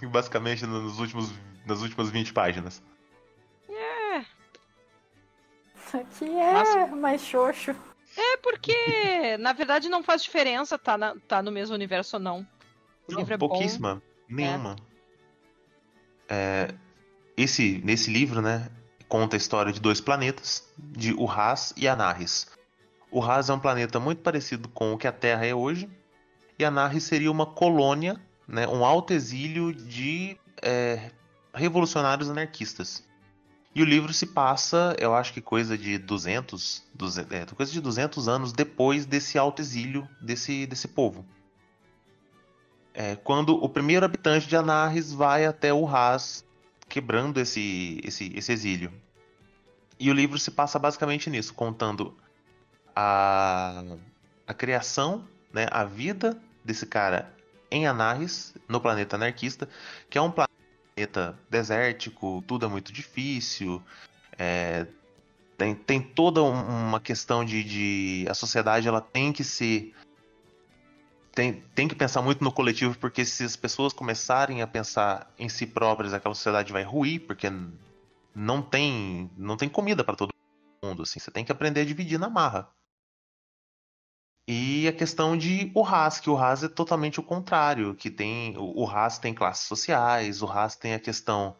Basicamente 0.10 0.66
nos 0.66 0.98
últimos, 0.98 1.32
nas 1.66 1.80
últimas 1.80 2.10
20 2.10 2.32
páginas. 2.32 2.82
Que 6.18 6.24
é 6.24 6.86
mais 6.86 7.20
xoxo. 7.22 7.74
É 8.16 8.36
porque, 8.38 9.36
na 9.38 9.52
verdade, 9.52 9.88
não 9.88 10.02
faz 10.02 10.22
diferença 10.22 10.78
tá, 10.78 10.98
na- 10.98 11.14
tá 11.26 11.42
no 11.42 11.50
mesmo 11.50 11.74
universo 11.74 12.16
ou 12.16 12.22
não. 12.22 12.46
O 13.08 13.12
Não, 13.12 13.20
é 13.20 13.24
bom. 13.24 13.48
pouquíssima. 13.48 14.02
Nenhuma. 14.28 14.76
É, 16.28 16.74
esse, 17.36 17.80
nesse 17.84 18.10
livro, 18.10 18.40
né, 18.40 18.68
conta 19.08 19.36
a 19.36 19.38
história 19.38 19.72
de 19.72 19.80
dois 19.80 20.00
planetas, 20.00 20.66
de 20.78 21.12
Urras 21.12 21.72
e 21.76 21.86
Anarres. 21.88 22.46
Urras 23.10 23.50
é 23.50 23.52
um 23.52 23.58
planeta 23.60 24.00
muito 24.00 24.22
parecido 24.22 24.68
com 24.68 24.92
o 24.92 24.98
que 24.98 25.06
a 25.06 25.12
Terra 25.12 25.44
é 25.46 25.54
hoje, 25.54 25.88
e 26.58 26.64
Anarres 26.64 27.02
seria 27.04 27.30
uma 27.30 27.46
colônia, 27.46 28.20
né, 28.46 28.66
um 28.66 28.84
alto 28.84 29.12
exílio 29.12 29.74
de 29.74 30.38
é, 30.62 31.10
revolucionários 31.52 32.30
anarquistas. 32.30 33.06
E 33.74 33.80
o 33.82 33.86
livro 33.86 34.12
se 34.12 34.26
passa, 34.26 34.94
eu 34.98 35.14
acho 35.14 35.32
que 35.32 35.40
coisa 35.40 35.78
de 35.78 35.96
200, 35.96 36.84
200 36.94 37.32
é, 37.32 37.46
coisa 37.46 37.72
de 37.72 37.80
200 37.80 38.28
anos 38.28 38.52
depois 38.52 39.06
desse 39.06 39.38
alto 39.38 39.62
exílio 39.62 40.06
desse, 40.20 40.66
desse 40.66 40.88
povo. 40.88 41.24
É, 42.92 43.16
quando 43.16 43.54
o 43.54 43.68
primeiro 43.68 44.04
habitante 44.04 44.46
de 44.46 44.54
Anarres 44.54 45.12
vai 45.12 45.46
até 45.46 45.72
Urras, 45.72 46.44
quebrando 46.86 47.40
esse, 47.40 48.00
esse, 48.04 48.30
esse 48.36 48.52
exílio. 48.52 48.92
E 49.98 50.10
o 50.10 50.12
livro 50.12 50.38
se 50.38 50.50
passa 50.50 50.78
basicamente 50.78 51.30
nisso, 51.30 51.54
contando 51.54 52.14
a, 52.94 53.82
a 54.46 54.52
criação, 54.52 55.26
né, 55.50 55.66
a 55.70 55.84
vida 55.84 56.38
desse 56.62 56.84
cara 56.84 57.34
em 57.70 57.86
Anarres, 57.86 58.54
no 58.68 58.78
planeta 58.78 59.16
anarquista, 59.16 59.66
que 60.10 60.18
é 60.18 60.20
um 60.20 60.30
planeta 60.30 60.51
desértico, 61.48 62.42
tudo 62.46 62.66
é 62.66 62.68
muito 62.68 62.92
difícil, 62.92 63.82
é, 64.38 64.86
tem, 65.56 65.74
tem 65.74 66.00
toda 66.00 66.42
um- 66.42 66.88
uma 66.88 67.00
questão 67.00 67.44
de, 67.44 67.62
de 67.62 68.26
a 68.28 68.34
sociedade 68.34 68.88
ela 68.88 69.00
tem 69.00 69.32
que 69.32 69.44
ser 69.44 69.94
tem, 71.34 71.62
tem 71.74 71.88
que 71.88 71.94
pensar 71.94 72.20
muito 72.20 72.44
no 72.44 72.52
coletivo, 72.52 72.96
porque 72.98 73.24
se 73.24 73.42
as 73.44 73.56
pessoas 73.56 73.92
começarem 73.92 74.60
a 74.60 74.66
pensar 74.66 75.32
em 75.38 75.48
si 75.48 75.66
próprias, 75.66 76.12
aquela 76.12 76.34
sociedade 76.34 76.72
vai 76.72 76.82
ruir, 76.82 77.20
porque 77.26 77.46
não 78.34 78.60
tem, 78.60 79.30
não 79.36 79.56
tem 79.56 79.68
comida 79.68 80.04
para 80.04 80.14
todo 80.16 80.30
mundo, 80.84 81.02
assim, 81.02 81.18
você 81.18 81.30
tem 81.30 81.44
que 81.44 81.52
aprender 81.52 81.80
a 81.80 81.84
dividir 81.84 82.18
na 82.18 82.28
marra. 82.28 82.68
E 84.46 84.88
a 84.88 84.92
questão 84.92 85.36
de 85.36 85.70
o 85.74 85.82
RAS, 85.82 86.18
que 86.18 86.28
o 86.28 86.34
RAS 86.34 86.64
é 86.64 86.68
totalmente 86.68 87.20
o 87.20 87.22
contrário, 87.22 87.94
que 87.94 88.10
tem 88.10 88.56
o 88.58 88.84
RAS 88.84 89.18
tem 89.18 89.32
classes 89.32 89.66
sociais, 89.66 90.42
o 90.42 90.46
RAS 90.46 90.74
tem 90.74 90.94
a 90.94 90.98
questão 90.98 91.56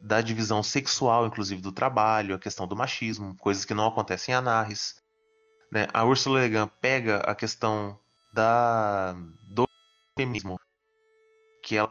da 0.00 0.20
divisão 0.20 0.62
sexual, 0.62 1.26
inclusive 1.26 1.62
do 1.62 1.72
trabalho, 1.72 2.34
a 2.34 2.38
questão 2.38 2.66
do 2.66 2.76
machismo, 2.76 3.36
coisas 3.38 3.64
que 3.64 3.72
não 3.72 3.86
acontecem 3.86 4.32
em 4.32 4.36
Anarres. 4.36 5.00
Né? 5.70 5.86
A 5.94 6.04
Ursula 6.04 6.40
Le 6.40 6.48
Guin 6.48 6.70
pega 6.80 7.18
a 7.18 7.34
questão 7.34 7.98
da 8.32 9.14
do 9.48 9.64
feminismo, 10.18 10.58
que 11.62 11.76
ela 11.76 11.90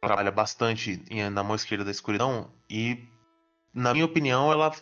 trabalha 0.00 0.30
bastante 0.30 1.04
na 1.30 1.42
mão 1.42 1.54
esquerda 1.54 1.84
da 1.84 1.90
escuridão 1.90 2.50
e, 2.68 3.06
na 3.72 3.92
minha 3.92 4.04
opinião, 4.06 4.50
ela 4.50 4.72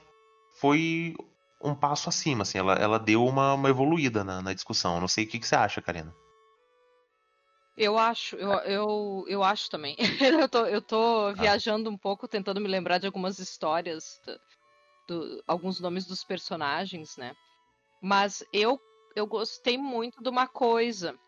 foi 0.58 1.14
um 1.62 1.74
passo 1.74 2.08
acima, 2.08 2.42
assim, 2.42 2.58
ela, 2.58 2.74
ela 2.74 2.98
deu 2.98 3.24
uma, 3.24 3.54
uma 3.54 3.68
evoluída 3.68 4.24
na, 4.24 4.42
na 4.42 4.52
discussão. 4.52 5.00
Não 5.00 5.08
sei 5.08 5.24
o 5.24 5.28
que, 5.28 5.38
que 5.38 5.46
você 5.46 5.54
acha, 5.54 5.80
Karina. 5.82 6.14
Eu 7.76 7.96
acho, 7.98 8.36
eu, 8.36 8.50
eu, 8.60 9.24
eu 9.28 9.42
acho 9.42 9.70
também. 9.70 9.96
eu, 10.42 10.48
tô, 10.48 10.66
eu 10.66 10.82
tô 10.82 11.32
viajando 11.32 11.88
um 11.88 11.96
pouco, 11.96 12.28
tentando 12.28 12.60
me 12.60 12.68
lembrar 12.68 12.98
de 12.98 13.06
algumas 13.06 13.38
histórias, 13.38 14.20
do, 14.24 14.40
do- 15.08 15.44
alguns 15.46 15.80
nomes 15.80 16.06
dos 16.06 16.22
personagens, 16.22 17.16
né? 17.16 17.34
Mas 18.00 18.44
eu, 18.52 18.80
eu 19.16 19.26
gostei 19.26 19.78
muito 19.78 20.22
de 20.22 20.28
uma 20.28 20.46
coisa. 20.46 21.18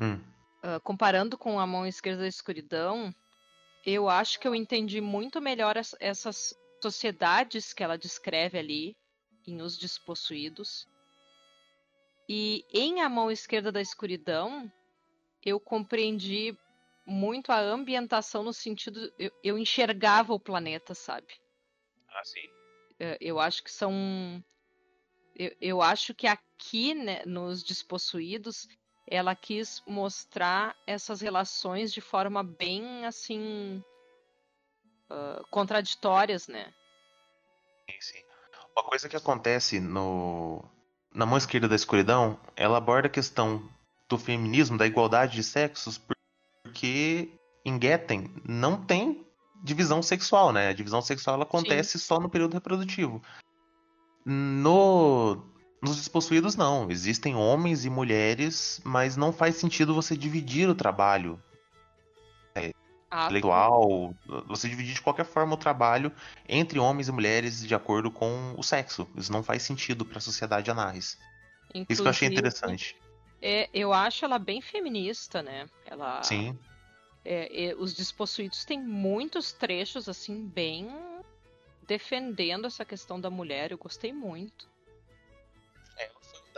Hum, 0.00 0.20
ah, 0.62 0.78
comparando 0.80 1.36
com 1.36 1.58
a 1.58 1.66
mão 1.66 1.86
esquerda 1.86 2.22
da 2.22 2.28
escuridão, 2.28 3.12
eu 3.84 4.08
acho 4.08 4.38
que 4.38 4.46
eu 4.46 4.54
entendi 4.54 5.00
muito 5.00 5.40
melhor 5.40 5.76
es- 5.76 5.96
essas 5.98 6.54
sociedades 6.82 7.72
que 7.72 7.82
ela 7.82 7.98
descreve 7.98 8.58
ali 8.58 8.96
em 9.50 9.60
Os 9.62 9.76
Despossuídos. 9.78 10.86
E 12.28 12.64
em 12.72 13.00
A 13.00 13.08
Mão 13.08 13.30
Esquerda 13.30 13.72
da 13.72 13.80
Escuridão, 13.80 14.70
eu 15.44 15.58
compreendi 15.58 16.56
muito 17.06 17.50
a 17.50 17.58
ambientação 17.60 18.42
no 18.42 18.52
sentido. 18.52 19.12
Eu, 19.18 19.30
eu 19.42 19.58
enxergava 19.58 20.34
o 20.34 20.40
planeta, 20.40 20.94
sabe? 20.94 21.26
ah, 22.08 22.24
sim. 22.24 22.48
É, 22.98 23.16
Eu 23.20 23.38
acho 23.38 23.62
que 23.62 23.70
são. 23.70 23.92
Eu, 25.34 25.56
eu 25.60 25.82
acho 25.82 26.14
que 26.14 26.26
aqui, 26.26 26.94
né, 26.94 27.24
nos 27.24 27.62
Despossuídos, 27.62 28.66
ela 29.06 29.34
quis 29.34 29.80
mostrar 29.86 30.76
essas 30.86 31.20
relações 31.20 31.92
de 31.92 32.00
forma 32.00 32.42
bem, 32.42 33.06
assim. 33.06 33.82
ah, 35.10 35.40
contraditórias, 35.50 36.48
né? 36.48 36.74
Sim, 37.90 38.00
sim. 38.00 38.27
Uma 38.78 38.84
coisa 38.84 39.08
que 39.08 39.16
acontece 39.16 39.80
no 39.80 40.64
na 41.12 41.26
mão 41.26 41.36
esquerda 41.36 41.66
da 41.66 41.74
escuridão, 41.74 42.38
ela 42.54 42.78
aborda 42.78 43.08
a 43.08 43.10
questão 43.10 43.68
do 44.08 44.16
feminismo, 44.16 44.78
da 44.78 44.86
igualdade 44.86 45.34
de 45.34 45.42
sexos, 45.42 46.00
porque 46.62 47.28
em 47.64 47.76
Getten 47.80 48.32
não 48.48 48.80
tem 48.80 49.26
divisão 49.64 50.00
sexual, 50.00 50.52
né? 50.52 50.68
A 50.68 50.72
divisão 50.72 51.02
sexual 51.02 51.34
ela 51.34 51.42
acontece 51.42 51.98
só 51.98 52.20
no 52.20 52.30
período 52.30 52.54
reprodutivo. 52.54 53.20
No 54.24 55.42
nos 55.82 55.96
despossuídos 55.96 56.54
não, 56.54 56.88
existem 56.88 57.34
homens 57.34 57.84
e 57.84 57.90
mulheres, 57.90 58.80
mas 58.84 59.16
não 59.16 59.32
faz 59.32 59.56
sentido 59.56 59.92
você 59.92 60.16
dividir 60.16 60.68
o 60.68 60.74
trabalho 60.74 61.42
Ah, 63.10 63.24
intelectual, 63.24 64.14
você 64.46 64.68
dividir 64.68 64.94
de 64.94 65.00
qualquer 65.00 65.24
forma 65.24 65.54
o 65.54 65.58
trabalho 65.58 66.12
entre 66.48 66.78
homens 66.78 67.08
e 67.08 67.12
mulheres 67.12 67.66
de 67.66 67.74
acordo 67.74 68.10
com 68.10 68.54
o 68.56 68.62
sexo. 68.62 69.08
Isso 69.16 69.32
não 69.32 69.42
faz 69.42 69.62
sentido 69.62 70.04
para 70.04 70.18
a 70.18 70.20
sociedade 70.20 70.70
anarres. 70.70 71.18
Isso 71.88 72.02
que 72.02 72.08
eu 72.08 72.10
achei 72.10 72.28
inclusive, 72.28 72.32
interessante. 72.32 72.96
é, 73.40 73.70
eu 73.72 73.92
acho 73.92 74.24
ela 74.24 74.38
bem 74.38 74.60
feminista, 74.60 75.42
né? 75.42 75.68
Ela, 75.86 76.22
Sim, 76.22 76.58
é, 77.24 77.66
é, 77.66 77.74
os 77.74 77.92
Despossuídos 77.92 78.64
têm 78.64 78.80
muitos 78.80 79.52
trechos, 79.52 80.08
assim, 80.08 80.46
bem 80.46 80.88
defendendo 81.86 82.66
essa 82.66 82.84
questão 82.84 83.20
da 83.20 83.28
mulher. 83.28 83.70
Eu 83.70 83.78
gostei 83.78 84.12
muito. 84.12 84.66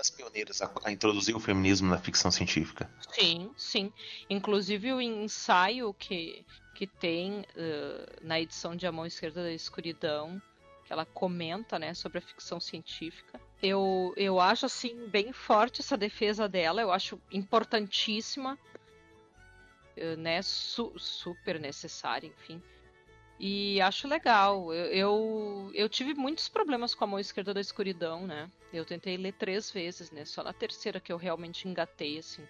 Das 0.00 0.08
pioneiras 0.08 0.62
a, 0.62 0.70
a 0.84 0.90
introduzir 0.90 1.36
o 1.36 1.40
feminismo 1.40 1.90
na 1.90 1.98
ficção 1.98 2.30
científica. 2.30 2.90
Sim, 3.12 3.50
sim. 3.54 3.92
Inclusive 4.30 4.94
o 4.94 5.00
ensaio 5.00 5.92
que, 5.92 6.44
que 6.74 6.86
tem 6.86 7.44
eh, 7.54 8.16
na 8.22 8.40
edição 8.40 8.74
de 8.74 8.86
A 8.86 8.92
Mão 8.92 9.04
Esquerda 9.04 9.42
da 9.42 9.52
Escuridão, 9.52 10.40
que 10.86 10.92
ela 10.92 11.04
comenta, 11.04 11.78
né, 11.78 11.92
sobre 11.92 12.16
a 12.18 12.22
ficção 12.22 12.58
científica. 12.58 13.38
Eu, 13.62 14.14
eu 14.16 14.40
acho, 14.40 14.64
assim, 14.64 15.06
bem 15.08 15.34
forte 15.34 15.82
essa 15.82 15.98
defesa 15.98 16.48
dela, 16.48 16.80
eu 16.80 16.90
acho 16.90 17.20
importantíssima, 17.30 18.58
né, 20.16 20.40
su- 20.40 20.94
super 20.98 21.60
necessária, 21.60 22.26
enfim. 22.26 22.62
E 23.42 23.80
acho 23.80 24.06
legal. 24.06 24.70
Eu, 24.72 24.84
eu, 24.92 25.70
eu 25.72 25.88
tive 25.88 26.12
muitos 26.12 26.46
problemas 26.46 26.94
com 26.94 27.04
a 27.04 27.06
mão 27.06 27.18
esquerda 27.18 27.54
da 27.54 27.60
escuridão, 27.60 28.26
né? 28.26 28.50
Eu 28.70 28.84
tentei 28.84 29.16
ler 29.16 29.32
três 29.32 29.70
vezes, 29.70 30.10
né? 30.10 30.26
Só 30.26 30.42
na 30.42 30.52
terceira 30.52 31.00
que 31.00 31.10
eu 31.10 31.16
realmente 31.16 31.66
engatei, 31.66 32.18
assim. 32.18 32.46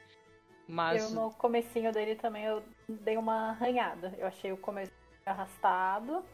Mas. 0.66 1.04
Eu 1.04 1.10
no 1.10 1.30
comecinho 1.30 1.92
dele 1.92 2.16
também 2.16 2.44
eu 2.44 2.60
dei 2.88 3.16
uma 3.16 3.50
arranhada. 3.50 4.12
Eu 4.18 4.26
achei 4.26 4.50
o 4.50 4.56
começo 4.56 4.90
arrastado. 5.24 6.24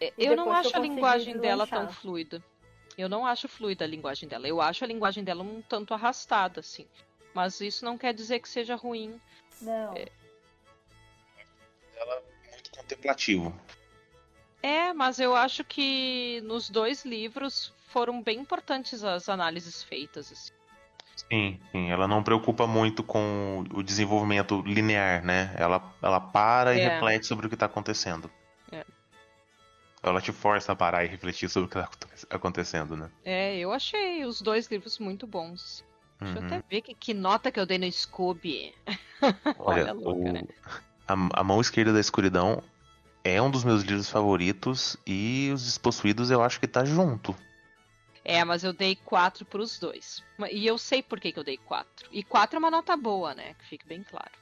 É, 0.00 0.12
E 0.16 0.26
Eu 0.26 0.36
não 0.36 0.52
acho 0.52 0.70
eu 0.70 0.76
a 0.76 0.78
linguagem 0.78 1.36
dela 1.36 1.66
tão 1.66 1.88
fluida. 1.88 2.40
Eu 2.96 3.08
não 3.08 3.26
acho 3.26 3.48
fluida 3.48 3.84
a 3.84 3.88
linguagem 3.88 4.28
dela. 4.28 4.46
Eu 4.46 4.60
acho 4.60 4.84
a 4.84 4.86
linguagem 4.86 5.24
dela 5.24 5.42
um 5.42 5.60
tanto 5.62 5.92
arrastada, 5.92 6.60
assim. 6.60 6.86
Mas 7.34 7.60
isso 7.60 7.84
não 7.84 7.98
quer 7.98 8.14
dizer 8.14 8.38
que 8.38 8.48
seja 8.48 8.76
ruim. 8.76 9.20
Não. 9.60 9.94
Ela 11.96 12.14
é 12.14 12.20
muito 12.20 12.27
contemplativo. 12.88 13.54
É, 14.62 14.92
mas 14.92 15.20
eu 15.20 15.36
acho 15.36 15.62
que 15.62 16.40
nos 16.44 16.68
dois 16.68 17.04
livros 17.04 17.72
foram 17.88 18.22
bem 18.22 18.40
importantes 18.40 19.04
as 19.04 19.28
análises 19.28 19.82
feitas. 19.82 20.32
assim. 20.32 20.52
Sim, 21.30 21.60
sim. 21.70 21.90
Ela 21.90 22.08
não 22.08 22.22
preocupa 22.22 22.66
muito 22.66 23.02
com 23.02 23.64
o 23.72 23.82
desenvolvimento 23.82 24.62
linear, 24.62 25.24
né? 25.24 25.54
Ela, 25.56 25.94
ela 26.02 26.20
para 26.20 26.74
e 26.74 26.80
É. 26.80 26.88
reflete 26.88 27.26
sobre 27.26 27.46
o 27.46 27.50
que 27.50 27.56
tá 27.56 27.66
acontecendo. 27.66 28.30
É. 28.72 28.84
Ela 30.02 30.20
te 30.20 30.32
força 30.32 30.72
a 30.72 30.76
parar 30.76 31.04
e 31.04 31.08
refletir 31.08 31.48
sobre 31.48 31.66
o 31.66 31.68
que 31.68 31.74
tá 31.74 31.84
aconte- 31.84 32.26
acontecendo, 32.30 32.96
né? 32.96 33.10
É, 33.24 33.56
eu 33.58 33.72
achei 33.72 34.24
os 34.24 34.40
dois 34.40 34.66
livros 34.68 34.98
muito 34.98 35.26
bons. 35.26 35.84
Deixa 36.20 36.36
eu 36.36 36.40
Uhum. 36.42 36.46
até 36.48 36.62
ver 36.68 36.82
que, 36.82 36.94
que 36.94 37.14
nota 37.14 37.50
que 37.52 37.60
eu 37.60 37.66
dei 37.66 37.78
no 37.78 37.90
Scooby. 37.90 38.74
Olha, 39.58 39.82
Olha, 39.84 39.92
louca, 39.92 40.10
o- 40.30 40.32
né? 40.32 40.42
a, 41.06 41.40
a 41.40 41.44
Mão 41.44 41.60
Esquerda 41.60 41.92
da 41.92 42.00
Escuridão 42.00 42.62
é 43.28 43.42
um 43.42 43.50
dos 43.50 43.64
meus 43.64 43.82
livros 43.82 44.08
favoritos 44.08 44.96
e 45.06 45.50
Os 45.52 45.64
Despossuídos 45.64 46.30
eu 46.30 46.42
acho 46.42 46.58
que 46.58 46.66
tá 46.66 46.84
junto. 46.84 47.36
É, 48.24 48.44
mas 48.44 48.62
eu 48.62 48.72
dei 48.72 48.94
quatro 48.94 49.44
pros 49.44 49.78
dois. 49.78 50.22
E 50.50 50.66
eu 50.66 50.76
sei 50.76 51.02
por 51.02 51.18
que, 51.18 51.32
que 51.32 51.38
eu 51.38 51.44
dei 51.44 51.56
quatro. 51.56 52.08
E 52.12 52.22
quatro 52.22 52.56
é 52.56 52.58
uma 52.58 52.70
nota 52.70 52.96
boa, 52.96 53.34
né? 53.34 53.54
Que 53.54 53.64
fique 53.64 53.86
bem 53.86 54.02
claro. 54.02 54.32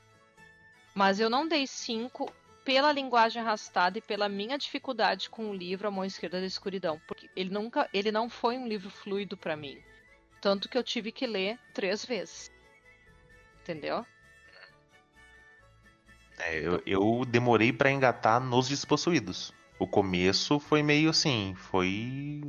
Mas 0.94 1.20
eu 1.20 1.30
não 1.30 1.46
dei 1.46 1.66
cinco 1.66 2.32
pela 2.64 2.90
linguagem 2.90 3.40
arrastada 3.40 3.98
e 3.98 4.02
pela 4.02 4.28
minha 4.28 4.58
dificuldade 4.58 5.30
com 5.30 5.50
o 5.50 5.54
livro 5.54 5.86
A 5.86 5.90
Mão 5.90 6.04
Esquerda 6.04 6.40
da 6.40 6.46
Escuridão. 6.46 7.00
Porque 7.06 7.30
ele 7.36 7.50
nunca. 7.50 7.88
Ele 7.94 8.10
não 8.10 8.28
foi 8.28 8.58
um 8.58 8.66
livro 8.66 8.90
fluido 8.90 9.36
pra 9.36 9.56
mim. 9.56 9.78
Tanto 10.40 10.68
que 10.68 10.76
eu 10.76 10.82
tive 10.82 11.12
que 11.12 11.26
ler 11.26 11.58
três 11.72 12.04
vezes. 12.04 12.50
Entendeu? 13.60 14.04
É, 16.38 16.58
eu, 16.58 16.82
eu 16.86 17.24
demorei 17.24 17.72
pra 17.72 17.90
engatar 17.90 18.40
nos 18.40 18.68
Despossuídos. 18.68 19.52
O 19.78 19.86
começo 19.86 20.58
foi 20.58 20.82
meio 20.82 21.10
assim, 21.10 21.54
foi 21.54 22.40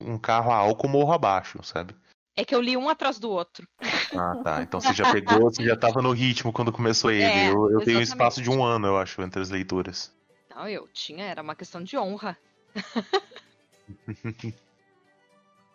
um 0.00 0.18
carro 0.18 0.50
a 0.50 0.56
álcool 0.56 0.88
morro 0.88 1.12
abaixo, 1.12 1.62
sabe? 1.62 1.94
É 2.36 2.44
que 2.44 2.54
eu 2.54 2.60
li 2.60 2.76
um 2.76 2.88
atrás 2.88 3.18
do 3.18 3.30
outro. 3.30 3.66
Ah, 4.14 4.36
tá. 4.42 4.62
Então 4.62 4.80
você 4.80 4.94
já 4.94 5.10
pegou, 5.10 5.50
você 5.50 5.64
já 5.64 5.76
tava 5.76 6.00
no 6.00 6.12
ritmo 6.12 6.52
quando 6.52 6.72
começou 6.72 7.10
ele. 7.10 7.26
É, 7.26 7.48
eu 7.48 7.70
eu 7.70 7.84
tenho 7.84 7.98
um 7.98 8.02
espaço 8.02 8.40
de 8.40 8.50
um 8.50 8.64
ano, 8.64 8.86
eu 8.86 8.96
acho, 8.96 9.20
entre 9.22 9.40
as 9.40 9.50
leituras. 9.50 10.14
Não, 10.54 10.68
eu 10.68 10.88
tinha, 10.88 11.24
era 11.24 11.42
uma 11.42 11.54
questão 11.54 11.82
de 11.82 11.96
honra. 11.96 12.38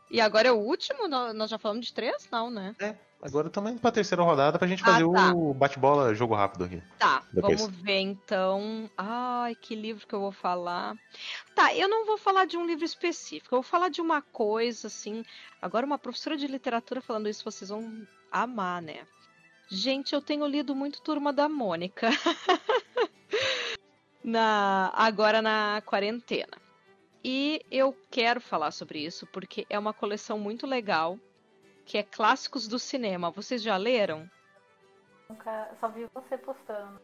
e 0.10 0.22
agora 0.22 0.48
é 0.48 0.52
o 0.52 0.58
último? 0.58 1.08
Nó- 1.08 1.34
Nós 1.34 1.50
já 1.50 1.58
falamos 1.58 1.88
de 1.88 1.94
três? 1.94 2.28
Não, 2.32 2.50
né? 2.50 2.76
Agora 3.20 3.48
estamos 3.48 3.72
indo 3.72 3.82
pra 3.82 3.92
terceira 3.92 4.22
rodada 4.22 4.60
pra 4.60 4.68
gente 4.68 4.84
Ah, 4.84 4.86
fazer 4.86 5.12
tá. 5.12 5.34
o 5.34 5.52
bate-bola 5.54 6.14
jogo 6.14 6.36
rápido 6.36 6.66
aqui. 6.66 6.84
Tá, 7.00 7.24
Depois. 7.34 7.60
vamos 7.62 7.76
ver 7.82 8.00
então. 8.00 8.90
Ai, 8.96 9.56
que 9.56 9.74
livro 9.76 10.06
que 10.06 10.14
eu 10.14 10.20
vou 10.20 10.32
falar. 10.32 10.96
Tá, 11.56 11.74
eu 11.76 11.90
não 11.90 12.06
vou 12.06 12.18
falar 12.18 12.46
de 12.46 12.58
um 12.58 12.66
livro 12.66 12.86
específico, 12.86 13.56
eu 13.56 13.62
vou 13.62 13.70
falar 13.70 13.90
de 13.90 14.02
uma 14.02 14.22
coisa 14.22 14.86
assim. 14.86 15.26
Agora, 15.60 15.84
uma 15.86 15.98
professora 15.98 16.38
de 16.38 16.46
literatura 16.46 17.02
falando 17.02 17.28
isso, 17.28 17.44
vocês 17.44 17.70
vão 17.70 18.08
amar, 18.32 18.84
né? 18.84 19.00
Gente, 19.68 20.14
eu 20.14 20.22
tenho 20.22 20.46
lido 20.46 20.76
muito 20.76 21.02
Turma 21.02 21.34
da 21.34 21.50
Mônica. 21.50 22.10
na 24.24 24.92
agora 24.94 25.42
na 25.42 25.82
quarentena. 25.86 26.52
E 27.24 27.62
eu 27.72 27.96
quero 28.10 28.40
falar 28.40 28.72
sobre 28.72 29.00
isso 29.00 29.26
porque 29.28 29.66
é 29.70 29.78
uma 29.78 29.94
coleção 29.94 30.40
muito 30.40 30.66
legal, 30.66 31.20
que 31.86 31.98
é 31.98 32.04
Clássicos 32.04 32.68
do 32.68 32.80
Cinema. 32.80 33.32
Vocês 33.32 33.62
já 33.62 33.76
leram? 33.78 34.30
Nunca, 35.30 35.70
só 35.80 35.90
vi 35.90 36.08
você 36.14 36.38
postando. 36.38 37.00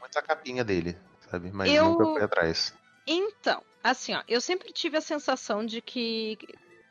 Muita 0.00 0.20
capinha 0.20 0.64
dele, 0.64 0.98
sabe? 1.30 1.50
Mas 1.52 1.72
Eu- 1.72 1.84
nunca 1.84 2.04
fui 2.04 2.22
atrás. 2.22 2.74
Então, 3.06 3.62
assim, 3.82 4.14
ó, 4.14 4.22
eu 4.28 4.40
sempre 4.40 4.72
tive 4.72 4.98
a 4.98 5.00
sensação 5.00 5.64
de 5.64 5.80
que 5.80 6.36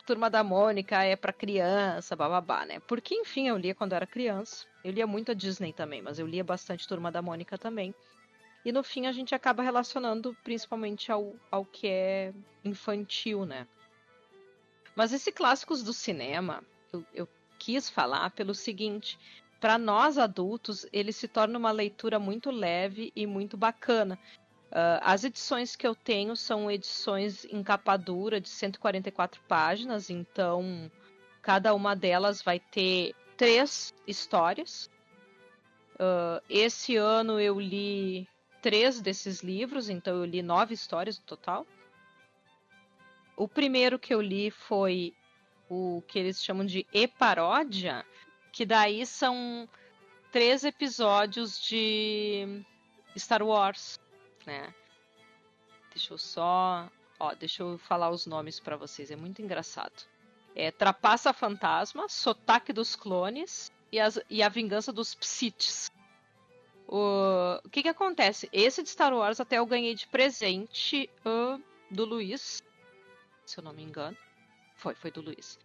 Turma 0.05 0.29
da 0.29 0.43
Mônica 0.43 1.03
é 1.03 1.15
pra 1.15 1.33
criança, 1.33 2.15
bababá, 2.15 2.65
né? 2.65 2.79
Porque, 2.87 3.13
enfim, 3.13 3.49
eu 3.49 3.57
lia 3.57 3.75
quando 3.75 3.93
era 3.93 4.07
criança. 4.07 4.65
Eu 4.83 4.91
lia 4.91 5.05
muito 5.05 5.31
a 5.31 5.35
Disney 5.35 5.73
também, 5.73 6.01
mas 6.01 6.17
eu 6.17 6.25
lia 6.25 6.43
bastante 6.43 6.87
Turma 6.87 7.11
da 7.11 7.21
Mônica 7.21 7.57
também. 7.57 7.93
E 8.67 8.71
no 8.73 8.83
fim 8.83 9.07
a 9.07 9.13
gente 9.13 9.33
acaba 9.33 9.63
relacionando 9.63 10.35
principalmente 10.43 11.09
ao, 11.09 11.33
ao 11.49 11.63
que 11.63 11.87
é 11.87 12.33
infantil, 12.65 13.45
né? 13.45 13.65
Mas 14.93 15.13
esse 15.13 15.31
clássicos 15.31 15.81
do 15.81 15.93
cinema, 15.93 16.61
eu, 16.91 17.05
eu 17.13 17.29
quis 17.57 17.89
falar 17.89 18.29
pelo 18.31 18.53
seguinte: 18.53 19.17
para 19.61 19.77
nós 19.77 20.17
adultos, 20.17 20.85
ele 20.91 21.13
se 21.13 21.29
torna 21.29 21.57
uma 21.57 21.71
leitura 21.71 22.19
muito 22.19 22.51
leve 22.51 23.09
e 23.15 23.25
muito 23.25 23.55
bacana. 23.55 24.19
Ah, 24.69 25.13
as 25.13 25.23
edições 25.23 25.77
que 25.77 25.87
eu 25.87 25.95
tenho 25.95 26.35
são 26.35 26.69
edições 26.69 27.45
em 27.45 27.63
capa 27.63 27.95
dura 27.95 28.41
de 28.41 28.49
144 28.49 29.41
páginas, 29.47 30.09
então 30.09 30.91
cada 31.41 31.73
uma 31.73 31.95
delas 31.95 32.41
vai 32.41 32.59
ter 32.59 33.15
três 33.37 33.93
histórias. 34.05 34.89
Ah, 35.97 36.41
esse 36.49 36.97
ano 36.97 37.39
eu 37.39 37.57
li 37.57 38.27
três 38.67 38.99
desses 38.99 39.41
livros, 39.41 39.87
então 39.87 40.17
eu 40.17 40.25
li 40.25 40.41
nove 40.41 40.73
histórias 40.73 41.17
no 41.17 41.23
total. 41.23 41.65
O 43.37 43.47
primeiro 43.47 43.97
que 43.97 44.13
eu 44.13 44.19
li 44.19 44.51
foi 44.51 45.13
o 45.69 46.03
que 46.05 46.19
eles 46.19 46.43
chamam 46.43 46.65
de 46.65 46.85
E-Paródia, 46.91 48.05
que 48.51 48.65
daí 48.65 49.05
são 49.05 49.69
três 50.33 50.65
episódios 50.65 51.57
de 51.61 52.61
Star 53.17 53.41
Wars, 53.41 53.97
né? 54.45 54.73
Deixa 55.93 56.13
eu 56.13 56.17
só, 56.17 56.89
ó, 57.17 57.33
deixa 57.35 57.63
eu 57.63 57.77
falar 57.77 58.09
os 58.09 58.25
nomes 58.25 58.59
pra 58.59 58.75
vocês, 58.75 59.09
é 59.09 59.15
muito 59.15 59.41
engraçado. 59.41 60.03
É 60.53 60.71
Trapaça 60.71 61.31
Fantasma, 61.31 62.09
Sotaque 62.09 62.73
dos 62.73 62.97
Clones 62.97 63.71
e, 63.93 63.97
as- 63.97 64.19
e 64.29 64.43
a 64.43 64.49
Vingança 64.49 64.91
dos 64.91 65.15
Psites. 65.15 65.89
O, 66.87 67.59
o 67.65 67.69
que 67.69 67.83
que 67.83 67.89
acontece? 67.89 68.47
Esse 68.53 68.81
de 68.81 68.89
Star 68.89 69.13
Wars 69.13 69.39
até 69.39 69.57
eu 69.57 69.65
ganhei 69.65 69.93
de 69.93 70.07
presente 70.07 71.09
ah, 71.25 71.59
do 71.91 72.05
Luiz, 72.05 72.63
se 73.45 73.59
eu 73.59 73.63
não 73.63 73.73
me 73.73 73.83
engano. 73.83 74.17
Foi, 74.75 74.95
foi 74.95 75.11
do 75.11 75.21
Luiz. 75.21 75.59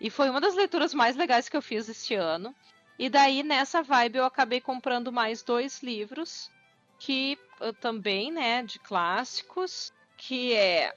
E 0.00 0.10
foi 0.10 0.30
uma 0.30 0.40
das 0.40 0.54
leituras 0.54 0.94
mais 0.94 1.16
legais 1.16 1.48
que 1.48 1.56
eu 1.56 1.62
fiz 1.62 1.88
este 1.88 2.14
ano. 2.14 2.54
E 2.98 3.08
daí, 3.10 3.42
nessa 3.42 3.82
vibe, 3.82 4.16
eu 4.16 4.24
acabei 4.24 4.60
comprando 4.60 5.12
mais 5.12 5.42
dois 5.42 5.82
livros, 5.82 6.50
que 6.98 7.38
ah, 7.60 7.72
também, 7.72 8.32
né, 8.32 8.62
de 8.62 8.78
clássicos, 8.78 9.92
que 10.16 10.54
é 10.54 10.94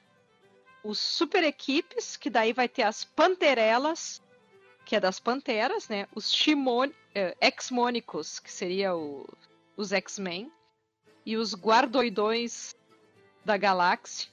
os 0.83 0.99
Super 0.99 1.43
Equipes, 1.43 2.15
que 2.15 2.29
daí 2.29 2.53
vai 2.53 2.69
ter 2.69 2.83
as 2.83 3.03
Panterelas, 3.03 4.21
que 4.85 4.95
é 4.95 4.99
das 4.99 5.19
Panteras, 5.19 5.89
né? 5.89 6.07
Os 6.15 6.31
Shimon, 6.31 6.89
eh, 7.13 7.35
Ex-Mônicos, 7.41 8.39
que 8.39 8.49
seria 8.49 8.95
o- 8.95 9.27
os 9.77 9.93
X-Men, 9.93 10.51
e 11.25 11.37
os 11.37 11.53
Guardoidões 11.53 12.73
da 13.45 13.55
Galáxia. 13.55 14.29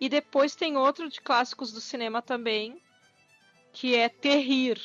E 0.00 0.08
depois 0.08 0.54
tem 0.54 0.76
outro 0.76 1.08
de 1.08 1.20
clássicos 1.20 1.72
do 1.72 1.80
cinema 1.80 2.22
também, 2.22 2.80
que 3.72 3.94
é 3.94 4.08
Terrir, 4.08 4.80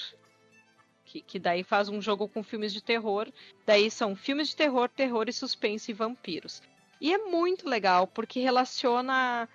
que, 1.05 1.21
que 1.21 1.39
daí 1.39 1.63
faz 1.63 1.87
um 1.87 2.01
jogo 2.01 2.27
com 2.27 2.43
filmes 2.43 2.73
de 2.73 2.81
terror. 2.81 3.31
Daí 3.65 3.91
são 3.91 4.15
filmes 4.15 4.49
de 4.49 4.55
terror, 4.55 4.89
terror 4.89 5.29
e 5.29 5.33
suspense 5.33 5.91
e 5.91 5.93
vampiros. 5.93 6.61
E 6.99 7.13
é 7.13 7.17
muito 7.17 7.67
legal, 7.69 8.07
porque 8.07 8.39
relaciona 8.39 9.47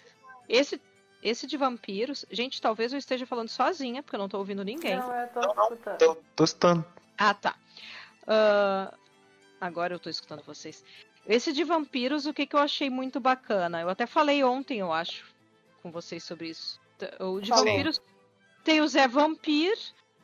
esse, 0.49 0.81
esse 1.23 1.47
de 1.47 1.57
vampiros. 1.57 2.25
Gente, 2.31 2.61
talvez 2.61 2.93
eu 2.93 2.99
esteja 2.99 3.27
falando 3.27 3.49
sozinha, 3.49 4.03
porque 4.03 4.17
eu 4.17 4.21
não 4.21 4.29
tô 4.29 4.39
ouvindo 4.39 4.65
ninguém. 4.65 4.99
Não, 4.99 5.17
eu 5.19 5.29
tô 5.29 5.41
escutando. 5.41 5.99
Tô, 5.99 6.15
tô 6.37 6.45
escutando. 6.45 6.87
Ah, 7.19 7.35
tá. 7.35 7.57
Ah, 8.27 8.95
agora 9.61 9.95
eu 9.95 9.99
tô 9.99 10.09
escutando 10.11 10.43
vocês. 10.43 10.85
Esse 11.27 11.53
de 11.53 11.63
vampiros, 11.65 12.27
o 12.27 12.33
que, 12.33 12.47
que 12.47 12.57
eu 12.57 12.61
achei 12.61 12.89
muito 12.89 13.21
bacana? 13.21 13.81
Eu 13.81 13.89
até 13.91 14.07
falei 14.07 14.43
ontem, 14.43 14.79
eu 14.79 14.93
acho, 14.93 15.27
com 15.83 15.91
vocês 15.91 16.25
sobre 16.25 16.49
isso. 16.49 16.81
O 17.19 17.41
de 17.41 17.49
Falou. 17.51 17.65
vampiros 17.65 18.01
tem 18.65 18.81
o 18.81 18.89
Zé 18.89 19.07
Vampir, 19.09 19.77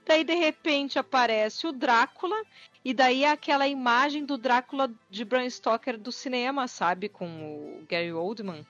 daí 0.06 0.22
de 0.24 0.34
repente 0.34 0.98
aparece 0.98 1.66
o 1.66 1.72
Drácula, 1.72 2.36
e 2.84 2.92
daí 2.94 3.24
é 3.24 3.30
aquela 3.30 3.66
imagem 3.66 4.24
do 4.24 4.36
Drácula 4.38 4.90
de 5.10 5.24
Bram 5.24 5.48
Stoker 5.48 5.98
do 5.98 6.12
cinema, 6.12 6.68
sabe? 6.68 7.08
Com 7.08 7.26
o 7.80 7.86
Gary 7.88 8.12
Oldman. 8.12 8.66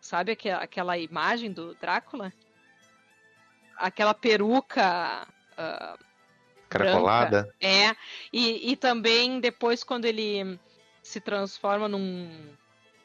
Sabe 0.00 0.32
aque- 0.32 0.50
aquela 0.50 0.98
imagem 0.98 1.52
do 1.52 1.74
Drácula? 1.74 2.32
Aquela 3.76 4.14
peruca. 4.14 5.26
ah, 5.56 5.98
Caracolada. 6.72 7.54
é, 7.60 7.94
e, 8.32 8.72
e 8.72 8.76
também 8.76 9.40
depois 9.40 9.84
quando 9.84 10.04
ele 10.04 10.58
se 11.02 11.20
transforma 11.20 11.88
num, 11.88 12.56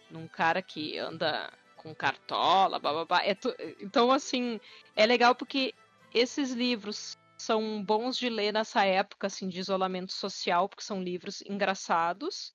num 0.09 0.27
cara 0.27 0.61
que 0.61 0.97
anda 0.97 1.51
com 1.75 1.93
cartola, 1.93 2.79
bababá. 2.79 3.21
É 3.23 3.33
tu- 3.35 3.55
então, 3.79 4.11
assim, 4.11 4.59
é 4.95 5.05
legal 5.05 5.35
porque 5.35 5.73
esses 6.13 6.51
livros 6.51 7.17
são 7.37 7.83
bons 7.83 8.17
de 8.17 8.29
ler 8.29 8.51
nessa 8.51 8.83
época 8.83 9.27
assim 9.27 9.47
de 9.47 9.59
isolamento 9.59 10.11
social, 10.11 10.67
porque 10.67 10.83
são 10.83 11.01
livros 11.01 11.41
engraçados. 11.41 12.53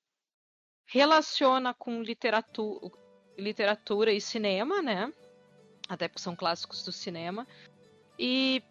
Relaciona 0.87 1.73
com 1.73 2.03
literatura, 2.03 2.91
literatura 3.39 4.13
e 4.13 4.21
cinema, 4.21 4.83
né? 4.83 5.13
Até 5.89 6.09
porque 6.09 6.23
são 6.23 6.37
clássicos 6.37 6.85
do 6.85 6.93
cinema. 6.93 7.47
E 8.19 8.63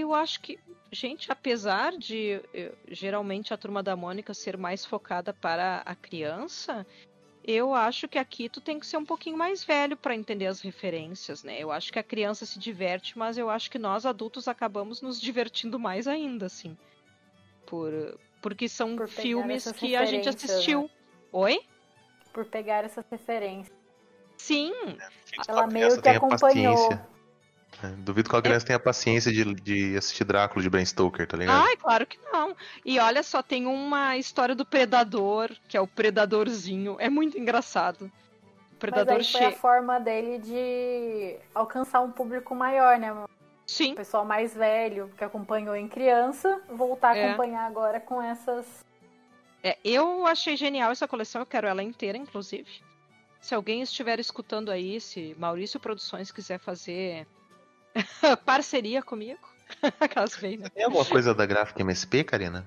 eu 0.00 0.14
acho 0.14 0.40
que, 0.40 0.58
gente, 0.92 1.30
apesar 1.32 1.96
de 1.96 2.40
eu- 2.52 2.76
geralmente 2.88 3.54
a 3.54 3.56
turma 3.56 3.82
da 3.82 3.96
Mônica 3.96 4.34
ser 4.34 4.56
mais 4.56 4.84
focada 4.84 5.32
para 5.32 5.82
a 5.84 5.94
criança, 5.94 6.86
eu 7.44 7.72
acho 7.74 8.08
que 8.08 8.18
aqui 8.18 8.48
tu 8.48 8.60
tem 8.60 8.78
que 8.78 8.86
ser 8.86 8.96
um 8.96 9.04
pouquinho 9.04 9.36
mais 9.36 9.64
velho 9.64 9.96
para 9.96 10.14
entender 10.14 10.46
as 10.46 10.60
referências, 10.60 11.42
né? 11.42 11.58
Eu 11.58 11.70
acho 11.70 11.92
que 11.92 11.98
a 11.98 12.02
criança 12.02 12.44
se 12.44 12.58
diverte, 12.58 13.16
mas 13.16 13.38
eu 13.38 13.48
acho 13.48 13.70
que 13.70 13.78
nós 13.78 14.04
adultos 14.04 14.48
acabamos 14.48 15.00
nos 15.00 15.20
divertindo 15.20 15.78
mais 15.78 16.06
ainda, 16.06 16.46
assim. 16.46 16.76
Por, 17.66 18.18
porque 18.42 18.68
são 18.68 18.96
Por 18.96 19.08
filmes 19.08 19.64
que 19.72 19.96
a 19.96 20.04
gente 20.04 20.28
referências, 20.28 20.50
assistiu. 20.50 20.90
Oi? 21.32 21.60
Por 22.32 22.44
pegar 22.44 22.84
essas 22.84 23.04
referências. 23.10 23.74
Sim, 24.36 24.72
Ela 25.48 25.64
A 25.64 25.66
meio 25.66 26.00
que 26.00 26.08
acompanhou. 26.08 26.74
paciência. 26.74 27.15
É, 27.82 27.88
Duvido 27.88 28.30
que 28.30 28.36
a 28.36 28.42
criança 28.42 28.66
tenha 28.66 28.78
paciência 28.78 29.30
de, 29.30 29.44
de 29.54 29.96
assistir 29.96 30.24
Drácula 30.24 30.62
de 30.62 30.70
Bram 30.70 30.84
Stoker, 30.84 31.26
tá 31.26 31.36
ligado? 31.36 31.64
Ai, 31.66 31.76
claro 31.76 32.06
que 32.06 32.18
não. 32.32 32.56
E 32.84 32.98
olha 32.98 33.22
só, 33.22 33.42
tem 33.42 33.66
uma 33.66 34.16
história 34.16 34.54
do 34.54 34.64
Predador, 34.64 35.50
que 35.68 35.76
é 35.76 35.80
o 35.80 35.86
Predadorzinho. 35.86 36.96
É 36.98 37.10
muito 37.10 37.38
engraçado. 37.38 38.02
O 38.02 38.10
Mas 38.10 38.78
Predador 38.78 39.16
aí 39.16 39.24
foi 39.24 39.44
a 39.44 39.50
che... 39.52 39.58
forma 39.58 39.98
dele 40.00 40.38
de 40.38 41.36
alcançar 41.54 42.00
um 42.00 42.10
público 42.10 42.54
maior, 42.54 42.98
né? 42.98 43.12
O 43.12 43.28
Sim, 43.66 43.94
pessoal 43.94 44.24
mais 44.24 44.54
velho 44.54 45.10
que 45.16 45.24
acompanhou 45.24 45.74
em 45.74 45.88
criança, 45.88 46.60
voltar 46.68 47.10
a 47.10 47.16
É. 47.16 47.28
acompanhar 47.28 47.66
agora 47.66 47.98
com 48.00 48.22
essas. 48.22 48.64
é, 49.62 49.76
eu 49.84 50.24
achei 50.26 50.56
genial 50.56 50.92
essa 50.92 51.08
coleção, 51.08 51.42
eu 51.42 51.46
quero 51.46 51.66
ela 51.66 51.82
inteira, 51.82 52.16
inclusive. 52.16 52.70
Se 53.40 53.54
alguém 53.54 53.82
estiver 53.82 54.18
escutando 54.20 54.70
aí, 54.70 55.00
se 55.00 55.34
Maurício 55.38 55.80
Produções 55.80 56.30
quiser 56.30 56.58
fazer 56.58 57.26
parceria 58.44 59.02
comigo, 59.02 59.40
aquelas 60.00 60.36
vem, 60.36 60.58
né? 60.58 60.68
Tem 60.68 60.84
alguma 60.84 61.04
coisa 61.04 61.34
da 61.34 61.46
gráfica 61.46 61.80
MSP, 61.82 62.24
Karina? 62.24 62.66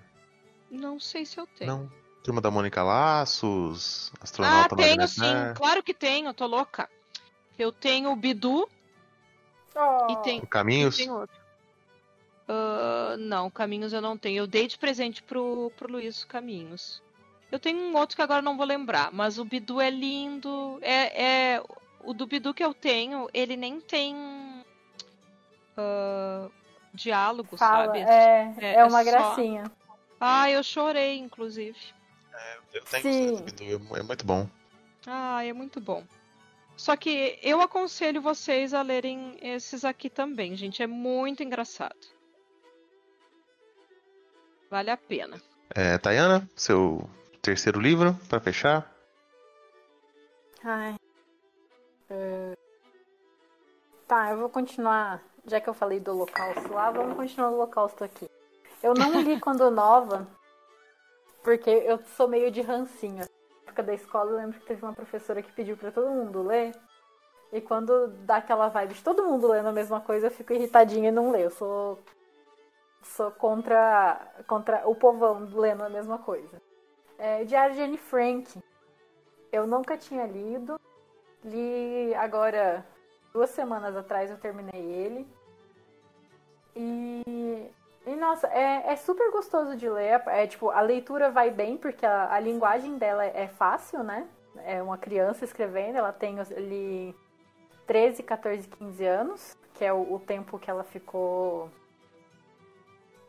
Não 0.69 0.99
sei 0.99 1.25
se 1.25 1.39
eu 1.39 1.47
tenho. 1.47 1.71
Não. 1.71 1.99
Turma 2.23 2.41
da 2.41 2.51
Mônica 2.51 2.83
Laços, 2.83 4.11
ah, 4.15 4.23
Astronauta 4.23 4.75
tenho 4.75 4.97
Magnetar. 4.97 5.07
sim, 5.07 5.53
claro 5.55 5.81
que 5.81 5.93
tenho, 5.93 6.33
tô 6.33 6.45
louca. 6.45 6.89
Eu 7.57 7.71
tenho 7.71 8.11
o 8.11 8.15
Bidu 8.15 8.69
Oh, 9.75 10.11
e 10.11 10.15
tem, 10.23 10.41
Caminhos. 10.41 10.97
Tem 10.97 11.09
outro. 11.09 11.35
Ah, 12.47 13.15
não, 13.17 13.49
Caminhos 13.49 13.93
eu 13.93 14.01
não 14.01 14.17
tenho. 14.17 14.39
Eu 14.39 14.47
dei 14.47 14.67
de 14.67 14.77
presente 14.77 15.23
pro, 15.23 15.71
pro 15.77 15.91
Luiz 15.91 16.23
Caminhos. 16.23 17.01
Eu 17.51 17.59
tenho 17.59 17.79
um 17.79 17.95
outro 17.95 18.15
que 18.15 18.21
agora 18.21 18.41
não 18.41 18.57
vou 18.57 18.65
lembrar, 18.65 19.11
mas 19.11 19.39
o 19.39 19.45
Bidu 19.45 19.81
é 19.81 19.89
lindo. 19.89 20.77
É, 20.81 21.55
é 21.55 21.63
o 22.03 22.13
do 22.13 22.27
Bidu 22.27 22.53
que 22.53 22.63
eu 22.63 22.73
tenho, 22.73 23.27
ele 23.33 23.57
nem 23.57 23.79
tem 23.79 24.15
ah, 25.79 26.49
diálogo, 26.93 27.55
fala. 27.57 27.85
sabe? 27.85 27.99
É, 27.99 28.53
É- 28.59 28.73
é, 28.75 28.85
uma 28.85 29.01
é 29.01 29.03
só- 29.05 29.09
gracinha. 29.11 29.71
Ah, 30.19 30.49
eu 30.51 30.61
chorei, 30.63 31.17
inclusive. 31.17 31.77
Eu 32.73 32.83
tenho 32.83 33.03
Sim. 33.03 33.45
é 33.95 34.03
muito 34.03 34.25
bom. 34.25 34.47
Ah, 35.07 35.43
é 35.43 35.51
muito 35.53 35.79
bom. 35.81 36.03
Só 36.77 36.95
que 36.95 37.37
eu 37.41 37.59
aconselho 37.61 38.21
vocês 38.21 38.73
a 38.73 38.81
lerem 38.81 39.37
esses 39.41 39.83
aqui 39.83 40.09
também, 40.09 40.55
gente. 40.55 40.81
É 40.83 40.87
muito 40.87 41.43
engraçado. 41.43 41.97
Vale 44.69 44.91
a 44.91 44.97
pena. 44.97 45.41
É, 45.75 45.97
Tayana, 45.97 46.47
seu 46.55 47.09
terceiro 47.41 47.79
livro 47.79 48.17
pra 48.29 48.39
fechar. 48.39 48.89
Ai. 50.63 50.95
É, 52.09 52.53
Tá, 54.07 54.31
eu 54.31 54.37
vou 54.39 54.49
continuar. 54.49 55.21
Já 55.45 55.59
que 55.59 55.69
eu 55.69 55.73
falei 55.73 55.99
do 55.99 56.11
Holocausto 56.11 56.73
lá, 56.73 56.91
vamos 56.91 57.15
continuar 57.15 57.49
do 57.49 57.55
Holocausto 57.55 58.03
aqui. 58.03 58.29
Eu 58.81 58.93
não 58.93 59.21
li 59.21 59.39
quando 59.39 59.69
nova, 59.69 60.27
porque 61.43 61.69
eu 61.69 61.99
sou 62.15 62.27
meio 62.27 62.51
de 62.51 62.61
rancinho. 62.61 63.19
Na 63.19 63.25
época 63.67 63.83
da 63.83 63.93
escola, 63.93 64.31
eu 64.31 64.37
lembro 64.37 64.59
que 64.59 64.65
teve 64.65 64.83
uma 64.83 64.93
professora 64.93 65.41
que 65.41 65.51
pediu 65.51 65.75
pra 65.75 65.91
todo 65.91 66.09
mundo 66.09 66.43
ler. 66.43 66.75
E 67.51 67.59
quando 67.59 68.07
dá 68.25 68.37
aquela 68.37 68.69
vibe 68.69 68.93
de 68.93 69.03
todo 69.03 69.25
mundo 69.25 69.47
lendo 69.47 69.67
a 69.67 69.73
mesma 69.73 69.99
coisa, 69.99 70.27
eu 70.27 70.31
fico 70.31 70.53
irritadinha 70.53 71.09
e 71.09 71.11
não 71.11 71.31
leio. 71.31 71.45
Eu 71.45 71.51
sou, 71.51 71.99
sou 73.01 73.31
contra, 73.31 74.19
contra 74.47 74.87
o 74.87 74.93
povão 74.95 75.47
lendo 75.53 75.83
a 75.83 75.89
mesma 75.89 76.19
coisa. 76.19 76.61
É, 77.17 77.43
Diário 77.43 77.75
de 77.75 77.81
Anne 77.81 77.97
Frank. 77.97 78.61
Eu 79.51 79.65
nunca 79.65 79.97
tinha 79.97 80.25
lido. 80.25 80.79
Li 81.43 82.13
agora, 82.15 82.85
duas 83.33 83.49
semanas 83.51 83.95
atrás 83.95 84.29
eu 84.29 84.37
terminei 84.37 84.81
ele. 84.81 85.27
E, 86.75 87.71
e 88.05 88.15
nossa, 88.15 88.47
é, 88.47 88.91
é 88.91 88.95
super 88.95 89.31
gostoso 89.31 89.75
de 89.75 89.89
ler. 89.89 90.21
É 90.27 90.47
tipo, 90.47 90.69
a 90.69 90.81
leitura 90.81 91.29
vai 91.29 91.51
bem, 91.51 91.77
porque 91.77 92.05
a, 92.05 92.33
a 92.33 92.39
linguagem 92.39 92.97
dela 92.97 93.25
é 93.25 93.47
fácil, 93.47 94.03
né? 94.03 94.27
É 94.65 94.81
uma 94.81 94.97
criança 94.97 95.45
escrevendo, 95.45 95.97
ela 95.97 96.11
tem 96.11 96.39
ali 96.39 97.15
13, 97.87 98.23
14, 98.23 98.67
15 98.67 99.05
anos, 99.05 99.57
que 99.73 99.85
é 99.85 99.93
o, 99.93 100.15
o 100.15 100.19
tempo 100.19 100.59
que 100.59 100.69
ela 100.69 100.83
ficou 100.83 101.69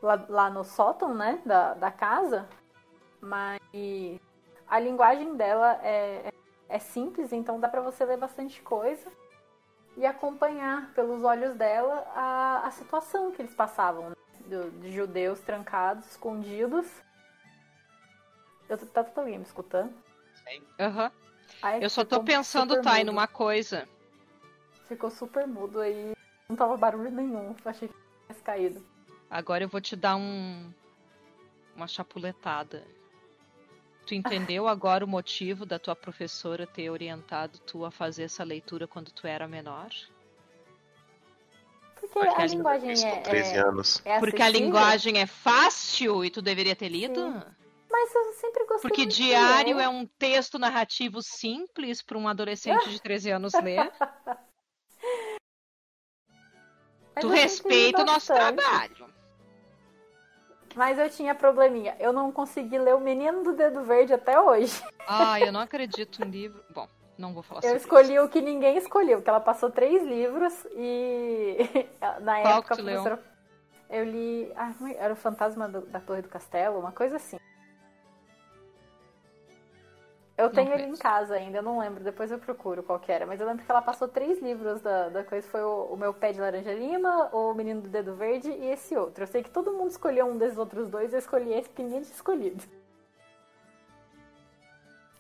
lá, 0.03 0.25
lá 0.29 0.51
no 0.51 0.65
sótão, 0.65 1.15
né? 1.15 1.41
Da, 1.45 1.75
da 1.75 1.91
casa. 1.91 2.49
Mas 3.21 3.61
a 4.67 4.79
linguagem 4.79 5.37
dela 5.37 5.79
é, 5.83 6.33
é 6.69 6.79
simples, 6.79 7.33
então 7.33 7.61
dá 7.61 7.69
pra 7.69 7.83
você 7.83 8.05
ler 8.05 8.17
bastante 8.17 8.63
coisa 8.63 9.20
e 9.97 10.07
acompanhar 10.07 10.93
pelos 10.95 11.23
olhos 11.23 11.57
dela 11.57 12.07
a, 12.15 12.67
a 12.67 12.71
situação 12.71 13.31
que 13.31 13.43
eles 13.43 13.55
passavam, 13.55 14.11
né? 14.11 14.17
Do- 14.47 14.71
de 14.81 14.93
judeus 14.93 15.41
trancados, 15.41 16.07
escondidos. 16.11 16.87
Eu 18.69 18.79
tá 18.79 19.05
todo 19.05 19.19
alguém 19.19 19.39
me 19.39 19.45
escutando? 19.45 19.93
Aham. 20.79 21.11
Aí 21.63 21.83
Eu 21.83 21.91
só 21.91 22.05
tô 22.05 22.23
pensando, 22.23 22.81
Thay, 22.83 23.05
numa 23.05 23.27
coisa. 23.27 23.89
Ficou 24.87 25.11
super 25.11 25.47
mudo 25.47 25.81
aí, 25.81 26.13
não 26.49 26.57
tava 26.57 26.77
barulho 26.77 27.11
nenhum, 27.11 27.55
achei 27.65 27.89
que 27.89 27.95
tivesse 28.23 28.43
caído. 28.43 28.85
Agora 29.31 29.63
eu 29.63 29.69
vou 29.69 29.81
te 29.81 29.95
dar 29.95 30.17
um. 30.17 30.73
Uma 31.77 31.87
chapuletada. 31.87 32.85
Tu 34.11 34.15
entendeu 34.17 34.67
agora 34.67 35.05
o 35.05 35.09
motivo 35.09 35.65
da 35.65 35.79
tua 35.79 35.95
professora 35.95 36.67
ter 36.67 36.91
orientado 36.91 37.61
tu 37.61 37.85
a 37.85 37.93
fazer 37.93 38.25
essa 38.25 38.43
leitura 38.43 38.89
quando 38.89 39.13
tu 39.13 39.25
era 39.25 39.47
menor? 39.47 39.89
Porque 41.95 42.09
Porque 42.09 42.29
a 42.29 42.43
a 42.43 42.47
linguagem 42.47 43.07
é, 43.07 43.11
com 43.13 43.23
13 43.23 43.55
é, 43.55 43.59
anos. 43.61 44.03
é 44.05 44.19
Porque 44.19 44.43
a 44.43 44.49
linguagem 44.49 45.19
é 45.19 45.27
fácil 45.27 46.25
e 46.25 46.31
tu 46.31 46.43
deveria 46.43 46.75
ter 46.75 46.89
lido? 46.89 47.21
Sim. 47.21 47.41
Mas 47.89 48.13
eu 48.13 48.33
sempre 48.33 48.67
gostei 48.67 48.91
Porque 48.91 49.03
muito 49.03 49.15
de 49.15 49.27
diário 49.27 49.77
ler. 49.77 49.85
é 49.85 49.89
um 49.89 50.05
texto 50.05 50.59
narrativo 50.59 51.23
simples 51.23 52.03
para 52.03 52.19
um 52.19 52.27
adolescente 52.27 52.91
de 52.91 53.01
13 53.01 53.31
anos 53.31 53.53
ler. 53.63 53.93
Tu 57.21 57.29
respeita 57.29 58.03
o 58.03 58.05
nosso 58.05 58.33
trabalho. 58.33 59.00
Mas 60.81 60.99
eu 60.99 61.11
tinha 61.11 61.35
probleminha. 61.35 61.95
Eu 62.01 62.11
não 62.11 62.33
consegui 62.33 62.79
ler 62.79 62.95
O 62.95 63.01
Menino 63.01 63.43
do 63.43 63.53
Dedo 63.53 63.83
Verde 63.83 64.15
até 64.15 64.41
hoje. 64.41 64.83
Ah, 65.07 65.39
eu 65.39 65.53
não 65.53 65.61
acredito 65.61 66.25
em 66.25 66.31
livro. 66.31 66.65
Bom, 66.71 66.89
não 67.19 67.35
vou 67.35 67.43
falar 67.43 67.59
Eu 67.59 67.65
sobre 67.65 67.77
escolhi 67.81 68.19
o 68.19 68.31
que 68.31 68.41
ninguém 68.41 68.79
escolheu, 68.79 69.21
que 69.21 69.29
ela 69.29 69.41
passou 69.41 69.71
três 69.71 70.03
livros 70.03 70.55
e 70.75 71.59
na 72.23 72.41
Qual 72.41 72.59
época 72.61 72.73
a 72.73 72.77
professora. 72.79 73.23
Eu 73.91 74.05
li. 74.05 74.51
Ah, 74.57 74.73
é- 74.89 75.05
era 75.05 75.13
o 75.13 75.17
Fantasma 75.17 75.69
do- 75.69 75.83
da 75.85 76.01
Torre 76.01 76.23
do 76.23 76.31
Castelo, 76.31 76.79
uma 76.79 76.93
coisa 76.93 77.17
assim. 77.17 77.39
Eu 80.41 80.47
Não 80.47 80.55
tenho 80.55 80.73
ele 80.73 80.85
em 80.85 80.97
casa 80.97 81.35
ainda, 81.35 81.59
eu 81.59 81.63
não 81.63 81.79
lembro, 81.79 82.03
depois 82.03 82.31
eu 82.31 82.39
procuro 82.39 82.83
qual 82.83 82.99
que 82.99 83.13
era. 83.13 83.27
Mas 83.27 83.39
eu 83.39 83.47
lembro 83.47 83.63
que 83.63 83.71
ela 83.71 83.83
passou 83.83 84.09
três 84.09 84.41
livros 84.41 84.81
da, 84.81 85.11
da 85.11 85.23
coisa. 85.23 85.47
Foi 85.47 85.61
o, 85.61 85.89
o 85.93 85.97
Meu 85.99 86.15
Pé 86.15 86.33
de 86.33 86.41
Laranja 86.41 86.73
Lima, 86.73 87.29
O 87.31 87.53
Menino 87.53 87.83
do 87.83 87.89
Dedo 87.91 88.15
Verde 88.15 88.51
e 88.51 88.71
esse 88.71 88.97
outro. 88.97 89.23
Eu 89.23 89.27
sei 89.27 89.43
que 89.43 89.51
todo 89.51 89.71
mundo 89.71 89.91
escolheu 89.91 90.25
um 90.27 90.39
desses 90.39 90.57
outros 90.57 90.89
dois, 90.89 91.13
eu 91.13 91.19
escolhi 91.19 91.53
esse 91.53 91.69
que 91.69 91.83
ninguém 91.83 92.01
tinha 92.01 92.15
escolhido. 92.15 92.65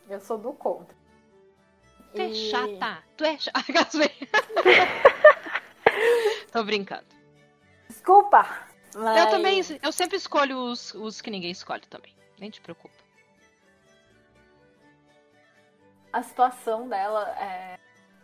Eu 0.08 0.20
sou 0.20 0.38
do 0.38 0.54
contra. 0.54 0.96
Tu 2.14 2.22
é 2.22 2.32
chata. 2.32 3.04
Tu 3.18 3.24
é 3.24 3.38
chata. 3.38 3.60
Tô 6.50 6.64
brincando. 6.64 7.04
Desculpa! 7.88 8.48
Mas... 8.94 9.18
Eu 9.18 9.30
também, 9.30 9.60
eu 9.82 9.92
sempre 9.92 10.16
escolho 10.16 10.56
os, 10.56 10.94
os 10.94 11.20
que 11.20 11.30
ninguém 11.30 11.50
escolhe 11.50 11.82
também. 11.90 12.16
Nem 12.38 12.48
te 12.50 12.60
preocupa. 12.60 12.99
A 16.12 16.22
situação 16.22 16.88
dela 16.88 17.28
é... 17.38 17.78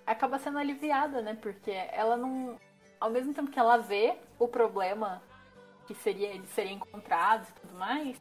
acaba 0.06 0.38
sendo 0.38 0.58
aliviada, 0.58 1.22
né? 1.22 1.36
Porque 1.40 1.70
ela 1.70 2.16
não. 2.16 2.58
Ao 2.98 3.10
mesmo 3.10 3.34
tempo 3.34 3.50
que 3.50 3.58
ela 3.58 3.76
vê 3.76 4.16
o 4.38 4.48
problema 4.48 5.22
que 5.86 5.94
seria 5.94 6.28
eles 6.28 6.48
serem 6.50 6.76
encontrados 6.76 7.48
e 7.48 7.52
tudo 7.52 7.74
mais, 7.74 8.20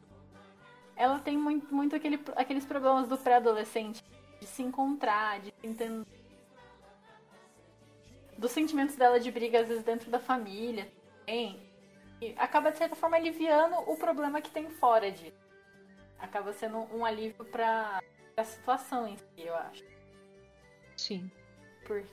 ela 0.94 1.18
tem 1.18 1.36
muito, 1.36 1.74
muito 1.74 1.96
aquele, 1.96 2.20
aqueles 2.36 2.64
problemas 2.64 3.08
do 3.08 3.18
pré-adolescente 3.18 4.04
de 4.38 4.46
se 4.46 4.62
encontrar, 4.62 5.40
de 5.40 5.52
entender 5.62 6.06
dos 8.38 8.52
sentimentos 8.52 8.94
dela 8.96 9.18
de 9.18 9.30
briga 9.30 9.60
às 9.60 9.68
vezes 9.68 9.82
dentro 9.82 10.10
da 10.10 10.20
família 10.20 10.88
também. 11.26 11.60
E 12.20 12.34
acaba 12.38 12.70
de 12.70 12.78
certa 12.78 12.96
forma 12.96 13.16
aliviando 13.16 13.76
o 13.90 13.96
problema 13.96 14.40
que 14.40 14.50
tem 14.50 14.70
fora 14.70 15.10
de. 15.10 15.34
Acaba 16.18 16.52
sendo 16.52 16.78
um 16.94 17.04
alívio 17.04 17.44
para 17.44 18.00
a 18.36 18.44
situação 18.44 19.08
em 19.08 19.16
si, 19.16 19.24
eu 19.38 19.54
acho. 19.54 19.84
Sim. 20.96 21.30
Porque 21.86 22.08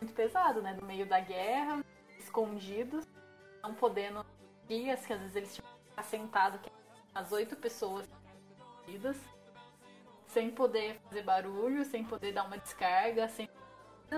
muito 0.00 0.14
pesado, 0.14 0.60
né? 0.60 0.76
No 0.80 0.86
meio 0.86 1.06
da 1.06 1.20
guerra, 1.20 1.84
escondidos, 2.18 3.06
não 3.62 3.74
podendo 3.74 4.26
dias 4.66 5.06
que 5.06 5.12
às 5.12 5.20
vezes 5.20 5.36
eles 5.36 5.54
tinham 5.54 5.68
que 5.68 5.90
ficar 5.90 6.02
sentados, 6.02 6.60
que 6.60 6.70
as 7.14 7.30
oito 7.30 7.54
pessoas 7.54 8.08
escondidas, 8.80 9.16
sem 10.26 10.50
poder 10.50 10.98
fazer 11.08 11.22
barulho, 11.22 11.84
sem 11.84 12.04
poder 12.04 12.32
dar 12.32 12.44
uma 12.44 12.58
descarga, 12.58 13.28
sem 13.28 13.48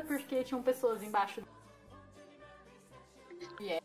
porque 0.09 0.43
tinham 0.43 0.63
pessoas 0.63 1.03
embaixo. 1.03 1.43
E 3.61 3.69
é. 3.69 3.81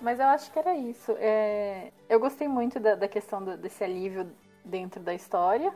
Mas 0.00 0.18
eu 0.18 0.26
acho 0.26 0.50
que 0.50 0.58
era 0.58 0.74
isso. 0.74 1.14
É... 1.18 1.92
Eu 2.08 2.18
gostei 2.20 2.48
muito 2.48 2.80
da, 2.80 2.94
da 2.94 3.08
questão 3.08 3.44
do- 3.44 3.56
desse 3.56 3.82
alívio 3.84 4.34
dentro 4.64 5.00
da 5.02 5.12
história, 5.12 5.74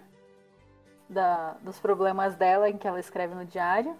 da, 1.08 1.56
dos 1.62 1.78
problemas 1.78 2.34
dela 2.34 2.68
em 2.68 2.76
que 2.76 2.86
ela 2.86 3.00
escreve 3.00 3.34
no 3.34 3.44
diário. 3.44 3.96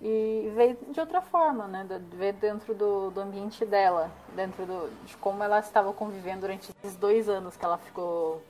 E 0.00 0.50
veio 0.54 0.78
de 0.88 0.98
outra 0.98 1.20
forma, 1.20 1.66
né? 1.66 1.86
Ver 2.12 2.32
dentro 2.32 2.74
do, 2.74 3.10
do 3.10 3.20
ambiente 3.20 3.66
dela, 3.66 4.10
dentro 4.34 4.64
do, 4.64 4.90
de 5.04 5.14
como 5.18 5.42
ela 5.42 5.58
estava 5.58 5.92
convivendo 5.92 6.40
durante 6.40 6.70
esses 6.70 6.96
dois 6.96 7.28
anos 7.28 7.54
que 7.54 7.64
ela 7.64 7.76
ficou 7.76 8.42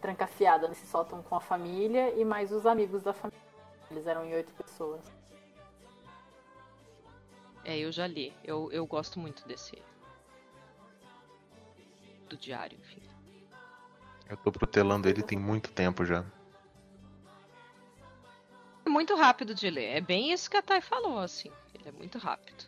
trancafiada 0.00 0.66
nesse 0.68 0.86
sótão 0.86 1.22
com 1.22 1.34
a 1.34 1.40
família 1.40 2.14
e 2.18 2.24
mais 2.24 2.50
os 2.50 2.64
amigos 2.64 3.02
da 3.02 3.12
família. 3.12 3.38
Eles 3.90 4.06
eram 4.06 4.24
em 4.24 4.34
oito 4.34 4.52
pessoas. 4.54 5.02
É, 7.62 7.76
eu 7.78 7.92
já 7.92 8.06
li. 8.06 8.32
Eu, 8.42 8.72
eu 8.72 8.86
gosto 8.86 9.18
muito 9.18 9.46
desse. 9.46 9.82
Do 12.28 12.38
diário, 12.38 12.78
enfim. 12.78 13.02
Eu 14.28 14.36
tô 14.36 14.50
protelando 14.50 15.08
ele 15.08 15.22
tem 15.22 15.38
muito 15.38 15.70
tempo 15.72 16.04
já. 16.06 16.24
É 18.90 18.92
muito 18.92 19.14
rápido 19.14 19.54
de 19.54 19.70
ler. 19.70 19.98
É 19.98 20.00
bem 20.00 20.32
isso 20.32 20.50
que 20.50 20.56
a 20.56 20.62
Thay 20.62 20.80
falou, 20.80 21.20
assim. 21.20 21.48
Ele 21.72 21.88
é 21.88 21.92
muito 21.92 22.18
rápido. 22.18 22.64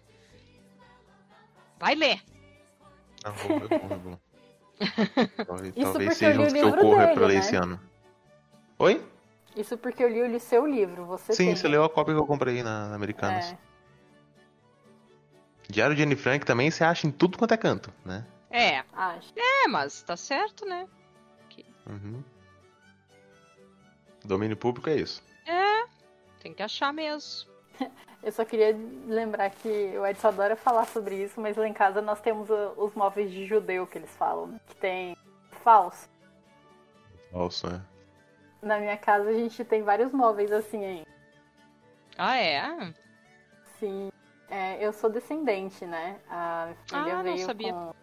Vai 1.80 1.96
ler! 1.96 2.22
Ah, 3.24 3.30
vou, 3.30 3.58
vou, 3.58 3.68
eu 3.68 3.98
vou. 3.98 4.20
Talvez, 5.44 5.74
Isso 5.76 5.92
talvez 5.92 6.10
porque 6.10 6.24
eu 6.24 6.30
li 6.30 6.36
seja 6.36 6.40
o 6.40 6.44
uns 6.44 6.52
que 6.52 6.58
eu 6.60 6.64
livro 6.64 6.80
corra 6.80 7.06
dele, 7.06 7.14
pra 7.14 7.26
ler 7.26 7.34
né? 7.34 7.40
esse 7.40 7.56
ano. 7.56 7.80
Oi? 8.78 9.04
Isso 9.56 9.76
porque 9.76 10.04
eu 10.04 10.08
li 10.08 10.36
o 10.36 10.40
seu 10.40 10.64
livro, 10.64 11.04
você 11.06 11.32
Sim, 11.32 11.46
tem. 11.46 11.56
você 11.56 11.66
leu 11.66 11.82
a 11.82 11.90
cópia 11.90 12.14
que 12.14 12.20
eu 12.20 12.26
comprei 12.26 12.62
na, 12.62 12.88
na 12.88 12.94
Americanas. 12.94 13.52
É. 13.52 13.58
Diário 15.68 15.96
de 15.96 16.04
Anne 16.04 16.14
Frank 16.16 16.46
também 16.46 16.70
você 16.70 16.84
acha 16.84 17.06
em 17.06 17.10
tudo 17.10 17.36
quanto 17.36 17.52
é 17.52 17.56
canto, 17.56 17.92
né? 18.04 18.24
É, 18.48 18.84
Acho. 18.92 19.32
é, 19.36 19.66
mas 19.66 20.02
tá 20.02 20.16
certo, 20.16 20.64
né? 20.66 20.86
Uhum. 21.84 22.22
Domínio 24.24 24.56
público 24.56 24.88
é 24.88 24.94
isso. 24.94 25.20
Tem 26.43 26.53
que 26.53 26.62
achar 26.62 26.93
mesmo. 26.93 27.49
Eu 28.22 28.30
só 28.32 28.45
queria 28.45 28.76
lembrar 29.07 29.51
que 29.51 29.68
o 29.99 30.07
Edson 30.07 30.28
adora 30.28 30.55
falar 30.57 30.86
sobre 30.86 31.16
isso, 31.22 31.40
mas 31.40 31.57
lá 31.57 31.66
em 31.66 31.72
casa 31.72 32.01
nós 32.03 32.20
temos 32.20 32.49
os 32.76 32.95
móveis 32.95 33.30
de 33.30 33.47
judeu 33.47 33.86
que 33.86 33.99
eles 33.99 34.14
falam, 34.16 34.47
né? 34.49 34.61
que 34.66 34.76
tem 34.76 35.16
falso. 35.62 36.09
Falso, 37.32 37.68
né? 37.68 37.80
Na 38.61 38.78
minha 38.78 38.97
casa 38.97 39.30
a 39.30 39.32
gente 39.32 39.64
tem 39.64 39.82
vários 39.82 40.12
móveis 40.12 40.53
assim 40.53 40.84
aí. 40.84 41.05
Ah, 42.16 42.36
é? 42.36 42.93
Sim. 43.80 44.11
É, 44.49 44.84
eu 44.84 44.93
sou 44.93 45.11
descendente, 45.11 45.84
né? 45.84 46.20
A 46.28 46.66
minha 46.66 46.76
filha 46.86 47.14
Ah, 47.14 47.16
não 47.16 47.22
veio 47.24 47.47
sabia. 47.47 47.72
com- 47.72 47.95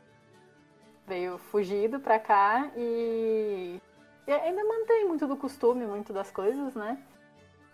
veio 1.08 1.38
fugido 1.38 2.00
pra 2.00 2.20
cá 2.20 2.70
e... 2.76 3.80
e 4.28 4.32
ainda 4.32 4.64
mantém 4.64 5.08
muito 5.08 5.26
do 5.28 5.38
costume, 5.38 5.86
muito 5.86 6.12
das 6.12 6.30
coisas, 6.30 6.74
né? 6.76 7.02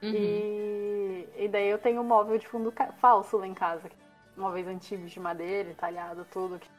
Uhum. 0.05 0.13
E... 0.13 1.29
e 1.37 1.47
daí 1.47 1.67
eu 1.67 1.77
tenho 1.77 2.01
um 2.01 2.03
móvel 2.03 2.37
de 2.37 2.47
fundo 2.47 2.73
falso 2.99 3.37
lá 3.37 3.47
em 3.47 3.53
casa. 3.53 3.89
Móveis 4.35 4.67
antigos 4.67 5.11
de 5.11 5.19
madeira, 5.19 5.69
entalhado, 5.69 6.25
tudo. 6.31 6.59
Que 6.59 6.69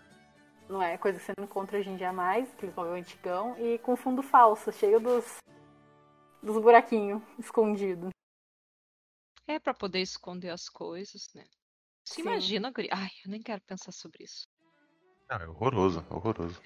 não 0.68 0.82
é 0.82 0.98
coisa 0.98 1.18
que 1.18 1.24
você 1.24 1.32
não 1.38 1.44
encontra 1.44 1.78
hoje 1.78 1.88
em 1.88 1.96
dia 1.96 2.12
mais, 2.12 2.52
aquele 2.52 2.72
móvel 2.76 2.94
antigão. 2.94 3.56
E 3.58 3.78
com 3.78 3.96
fundo 3.96 4.22
falso, 4.22 4.72
cheio 4.72 5.00
dos, 5.00 5.38
dos 6.42 6.60
buraquinhos 6.60 7.22
escondidos. 7.38 8.10
É 9.46 9.58
pra 9.58 9.72
poder 9.72 10.00
esconder 10.00 10.50
as 10.50 10.68
coisas, 10.68 11.28
né? 11.34 11.44
Se 12.04 12.16
Sim. 12.16 12.22
imagina, 12.22 12.70
guri. 12.70 12.88
Ai, 12.92 13.10
eu 13.24 13.30
nem 13.30 13.40
quero 13.40 13.60
pensar 13.62 13.92
sobre 13.92 14.24
isso. 14.24 14.46
Não, 15.28 15.36
é 15.38 15.48
horroroso, 15.48 16.04
horroroso. 16.10 16.60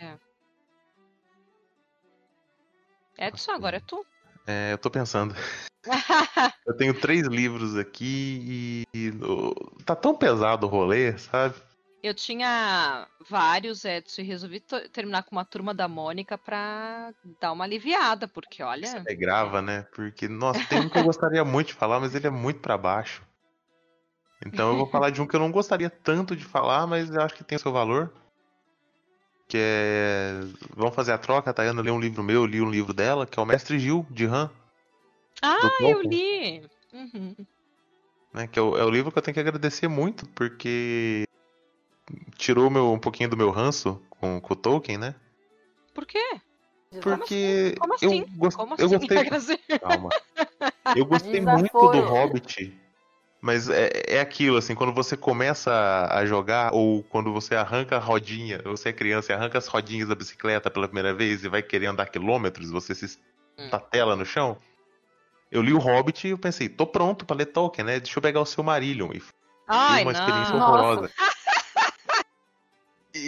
Edson, 3.18 3.52
agora 3.52 3.76
é 3.76 3.80
tu. 3.80 4.04
É, 4.46 4.72
eu 4.72 4.78
tô 4.78 4.90
pensando. 4.90 5.34
Eu 6.66 6.76
tenho 6.76 6.94
três 6.94 7.26
livros 7.26 7.76
aqui 7.76 8.86
e. 8.92 9.12
Tá 9.84 9.96
tão 9.96 10.14
pesado 10.14 10.66
o 10.66 10.68
rolê, 10.68 11.16
sabe? 11.18 11.54
Eu 12.02 12.14
tinha 12.14 13.06
vários, 13.28 13.84
Edson, 13.84 14.22
e 14.22 14.24
resolvi 14.24 14.60
terminar 14.90 15.22
com 15.22 15.32
uma 15.32 15.44
turma 15.44 15.74
da 15.74 15.86
Mônica 15.86 16.38
pra 16.38 17.12
dar 17.38 17.52
uma 17.52 17.64
aliviada, 17.64 18.26
porque 18.26 18.62
olha. 18.62 19.02
É 19.06 19.14
grava, 19.14 19.60
né? 19.60 19.86
Porque, 19.94 20.26
nossa, 20.26 20.64
tem 20.64 20.80
um 20.80 20.88
que 20.88 20.96
eu 20.96 21.04
gostaria 21.04 21.44
muito 21.44 21.68
de 21.68 21.74
falar, 21.74 22.00
mas 22.00 22.14
ele 22.14 22.26
é 22.26 22.30
muito 22.30 22.60
pra 22.60 22.78
baixo. 22.78 23.22
Então 24.46 24.70
eu 24.70 24.78
vou 24.78 24.86
falar 24.88 25.10
de 25.10 25.20
um 25.20 25.26
que 25.26 25.36
eu 25.36 25.40
não 25.40 25.52
gostaria 25.52 25.90
tanto 25.90 26.34
de 26.34 26.44
falar, 26.44 26.86
mas 26.86 27.10
eu 27.10 27.20
acho 27.20 27.34
que 27.34 27.44
tem 27.44 27.56
o 27.56 27.60
seu 27.60 27.72
valor. 27.72 28.10
Que 29.46 29.58
é. 29.60 30.40
Vamos 30.74 30.94
fazer 30.94 31.12
a 31.12 31.18
troca, 31.18 31.50
a 31.50 31.52
Tayana 31.52 31.82
leu 31.82 31.94
um 31.94 32.00
livro 32.00 32.22
meu, 32.22 32.42
eu 32.42 32.46
li 32.46 32.62
um 32.62 32.70
livro 32.70 32.94
dela, 32.94 33.26
que 33.26 33.38
é 33.38 33.42
o 33.42 33.46
Mestre 33.46 33.78
Gil, 33.78 34.06
de 34.08 34.24
Han. 34.24 34.50
Ah, 35.42 35.58
eu 35.80 36.02
li! 36.02 36.62
Uhum. 36.92 37.34
né? 38.34 38.46
Que 38.46 38.58
é 38.58 38.62
o, 38.62 38.76
é 38.76 38.84
o 38.84 38.90
livro 38.90 39.10
que 39.12 39.18
eu 39.18 39.22
tenho 39.22 39.34
que 39.34 39.40
agradecer 39.40 39.88
muito, 39.88 40.28
porque 40.30 41.24
tirou 42.36 42.70
meu, 42.70 42.92
um 42.92 42.98
pouquinho 42.98 43.28
do 43.28 43.36
meu 43.36 43.50
ranço 43.50 44.02
com, 44.10 44.40
com 44.40 44.52
o 44.52 44.56
Tolkien, 44.56 44.98
né? 44.98 45.14
Por 45.94 46.06
quê? 46.06 46.40
Porque 47.02 47.74
Como 47.78 47.94
eu, 47.94 48.10
assim? 48.10 48.24
Como 48.54 48.74
eu 48.74 48.86
assim? 48.86 48.98
gostei. 48.98 49.24
Grazi? 49.24 49.58
Calma. 49.80 50.10
Eu 50.94 51.04
gostei 51.06 51.40
muito 51.40 51.88
do 51.88 52.00
Hobbit. 52.00 52.76
Mas 53.42 53.70
é, 53.70 53.90
é 54.06 54.20
aquilo, 54.20 54.58
assim, 54.58 54.74
quando 54.74 54.92
você 54.92 55.16
começa 55.16 55.72
a- 55.72 56.18
a 56.18 56.26
jogar, 56.26 56.74
ou 56.74 57.02
quando 57.04 57.32
você 57.32 57.54
arranca 57.54 57.96
a 57.96 57.98
rodinha, 57.98 58.60
você 58.62 58.90
é 58.90 58.92
criança 58.92 59.32
e 59.32 59.34
arranca 59.34 59.56
as 59.56 59.66
rodinhas 59.66 60.08
da 60.10 60.14
bicicleta 60.14 60.70
pela 60.70 60.86
primeira 60.86 61.14
vez 61.14 61.42
e 61.42 61.48
vai 61.48 61.62
querer 61.62 61.86
andar 61.86 62.06
quilômetros, 62.10 62.70
você 62.70 62.94
se 62.94 63.18
Hum. 63.58 63.70
tatela 63.70 64.14
no 64.14 64.26
chão. 64.26 64.58
Eu 65.50 65.62
li 65.62 65.72
o 65.72 65.78
Hobbit 65.78 66.26
e 66.26 66.30
eu 66.30 66.38
pensei, 66.38 66.68
tô 66.68 66.86
pronto 66.86 67.24
pra 67.26 67.36
ler 67.36 67.46
Tolkien, 67.46 67.84
né? 67.84 67.98
Deixa 68.00 68.18
eu 68.18 68.22
pegar 68.22 68.40
o 68.40 68.46
Silmarillion. 68.46 69.10
E 69.12 69.22
Ai, 69.66 70.02
uma 70.02 70.12
experiência 70.12 70.54
não. 70.54 70.60
Nossa. 70.60 70.72
horrorosa. 70.72 71.12
E, 73.14 73.26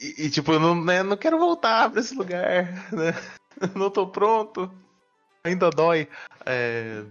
e- 0.00 0.26
e, 0.26 0.30
tipo, 0.30 0.52
eu 0.52 0.60
não, 0.60 0.74
né, 0.84 1.02
não 1.02 1.16
quero 1.16 1.38
voltar 1.38 1.90
pra 1.90 2.00
esse 2.00 2.14
lugar, 2.14 2.64
né? 2.92 3.12
Não 3.74 3.90
tô 3.90 4.06
pronto. 4.06 4.70
Ainda 5.42 5.68
dói. 5.68 6.06
É, 6.46 7.02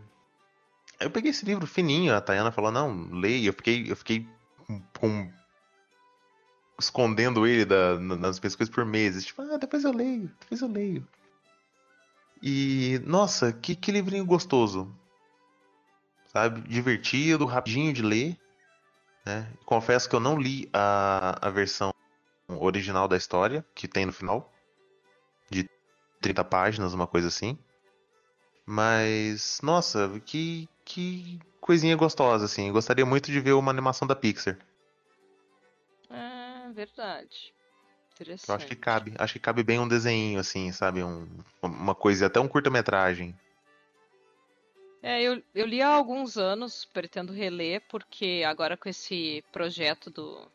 Eu 1.00 1.10
peguei 1.12 1.32
esse 1.32 1.44
livro 1.46 1.68
fininho, 1.68 2.16
a 2.16 2.22
Tayana 2.22 2.54
falou, 2.54 2.72
não, 2.72 3.10
leia. 3.12 3.50
Eu 3.50 3.54
fiquei, 3.54 3.92
eu 3.92 3.96
fiquei 3.98 4.26
com, 4.98 5.30
escondendo 6.80 7.46
ele 7.46 7.66
da- 7.66 8.00
na- 8.00 8.16
nas 8.16 8.40
minhas 8.40 8.56
coisas 8.56 8.74
por 8.74 8.86
meses. 8.86 9.26
Tipo, 9.26 9.42
ah, 9.42 9.58
depois 9.58 9.84
eu 9.84 9.92
leio, 9.92 10.32
depois 10.40 10.62
eu 10.62 10.68
leio. 10.70 11.06
E, 12.42 13.00
nossa, 13.06 13.52
que, 13.52 13.76
que 13.76 13.92
livrinho 13.92 14.26
gostoso. 14.26 14.94
Sabe? 16.26 16.62
Divertido, 16.62 17.46
rapidinho 17.46 17.94
de 17.94 18.02
ler. 18.02 18.38
Né? 19.26 19.52
Confesso 19.66 20.10
que 20.10 20.16
eu 20.16 20.20
não 20.20 20.38
li 20.38 20.70
a, 20.74 21.38
a 21.48 21.50
versão 21.50 21.92
original 22.48 23.08
da 23.08 23.18
história, 23.18 23.66
que 23.76 23.88
tem 23.88 24.06
no 24.06 24.14
final. 24.14 24.54
De 25.50 25.70
30 26.22 26.44
páginas, 26.44 26.94
uma 26.94 27.08
coisa 27.08 27.28
assim. 27.28 27.58
Mas, 28.66 29.60
nossa, 29.64 30.20
que, 30.26 30.68
que 30.84 31.40
coisinha 31.62 31.96
gostosa, 31.96 32.46
assim. 32.46 32.72
Gostaria 32.72 33.06
muito 33.06 33.32
de 33.32 33.40
ver 33.40 33.54
uma 33.54 33.72
animação 33.72 34.08
da 34.08 34.16
Pixar. 34.16 34.58
Ah, 36.10 36.70
verdade. 36.74 37.54
Interessante. 38.20 38.50
Eu 38.50 38.56
acho 38.56 38.68
que 38.68 38.76
cabe. 38.76 39.14
Acho 39.18 39.34
que 39.34 39.40
cabe 39.40 39.64
bem 39.64 39.80
um 39.80 39.88
desenho, 39.88 40.40
assim, 40.40 40.72
sabe? 40.72 41.04
Um, 41.04 41.28
uma 41.62 41.94
coisa, 41.94 42.26
até 42.26 42.40
um 42.40 42.48
curta-metragem. 42.48 43.38
É, 45.04 45.22
eu, 45.22 45.42
eu 45.54 45.66
li 45.66 45.82
há 45.82 45.90
alguns 45.90 46.38
anos, 46.38 46.84
pretendo 46.86 47.32
reler, 47.32 47.84
porque 47.88 48.44
agora 48.46 48.76
com 48.76 48.90
esse 48.90 49.44
projeto 49.52 50.10
do 50.10 50.50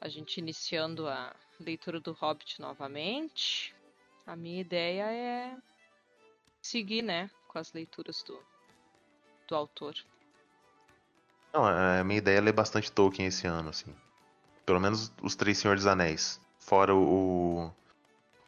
a 0.00 0.08
gente 0.08 0.38
iniciando 0.38 1.08
a 1.08 1.32
leitura 1.58 2.00
do 2.00 2.12
Hobbit 2.12 2.60
novamente, 2.60 3.74
a 4.26 4.34
minha 4.34 4.60
ideia 4.60 5.04
é 5.04 5.56
seguir, 6.60 7.02
né, 7.02 7.30
com 7.46 7.58
as 7.58 7.72
leituras 7.72 8.22
do, 8.22 8.38
do 9.46 9.54
autor. 9.54 9.94
Não, 11.52 11.64
a 11.64 12.02
minha 12.02 12.18
ideia 12.18 12.38
é 12.38 12.40
ler 12.40 12.52
bastante 12.52 12.90
Tolkien 12.90 13.28
esse 13.28 13.46
ano, 13.46 13.70
assim. 13.70 13.94
Pelo 14.64 14.80
menos 14.80 15.12
os 15.22 15.34
Três 15.34 15.58
Senhores 15.58 15.82
dos 15.82 15.92
Anéis. 15.92 16.40
Fora 16.60 16.94
o, 16.94 17.70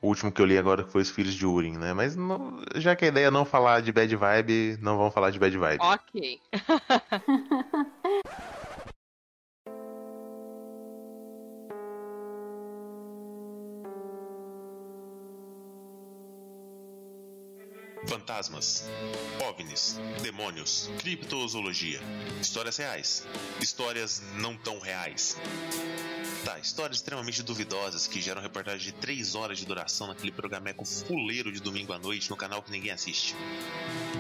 o 0.00 0.06
último 0.06 0.30
que 0.30 0.40
eu 0.40 0.46
li 0.46 0.56
agora, 0.56 0.84
que 0.84 0.90
foi 0.90 1.02
Os 1.02 1.10
Filhos 1.10 1.34
de 1.34 1.44
Urim, 1.46 1.76
né? 1.76 1.92
Mas 1.92 2.14
não- 2.14 2.60
já 2.76 2.94
que 2.94 3.04
a 3.06 3.08
ideia 3.08 3.26
é 3.26 3.30
não 3.30 3.44
falar 3.44 3.80
de 3.82 3.90
bad 3.90 4.14
vibe, 4.14 4.78
não 4.80 4.96
vamos 4.98 5.12
falar 5.14 5.30
de 5.30 5.38
bad 5.38 5.56
vibe. 5.56 5.80
Ok. 5.82 6.40
Fantasmas, 18.33 18.85
OVNIs, 19.47 20.01
demônios, 20.22 20.89
criptozoologia, 21.01 22.01
histórias 22.41 22.78
reais, 22.78 23.26
histórias 23.61 24.22
não 24.37 24.57
tão 24.57 24.78
reais. 24.78 25.37
Tá, 26.43 26.59
histórias 26.59 26.97
extremamente 26.97 27.43
duvidosas 27.43 28.07
que 28.07 28.22
geram 28.22 28.41
reportagem 28.41 28.87
de 28.87 28.93
3 28.93 29.35
horas 29.35 29.59
de 29.59 29.66
duração 29.66 30.07
naquele 30.07 30.33
programeco 30.33 30.83
fuleiro 30.87 31.53
de 31.53 31.61
domingo 31.61 31.93
à 31.93 31.99
noite 31.99 32.30
no 32.30 32.37
canal 32.37 32.62
que 32.62 32.70
ninguém 32.70 32.91
assiste. 32.91 33.37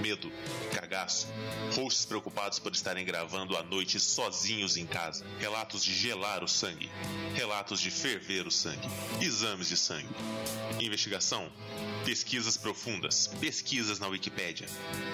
Medo, 0.02 0.30
cagaço, 0.74 1.26
hosts 1.74 2.04
preocupados 2.04 2.58
por 2.58 2.72
estarem 2.72 3.06
gravando 3.06 3.56
à 3.56 3.62
noite 3.62 3.98
sozinhos 3.98 4.76
em 4.76 4.84
casa, 4.84 5.24
relatos 5.38 5.82
de 5.82 5.94
gelar 5.94 6.44
o 6.44 6.48
sangue, 6.48 6.90
relatos 7.34 7.80
de 7.80 7.90
ferver 7.90 8.46
o 8.46 8.50
sangue, 8.50 8.86
exames 9.22 9.70
de 9.70 9.76
sangue, 9.78 10.14
investigação, 10.78 11.50
Pesquisas 12.04 12.56
profundas, 12.56 13.28
pesquisas 13.40 14.00
na 14.02 14.08
Wikipédia, 14.08 14.66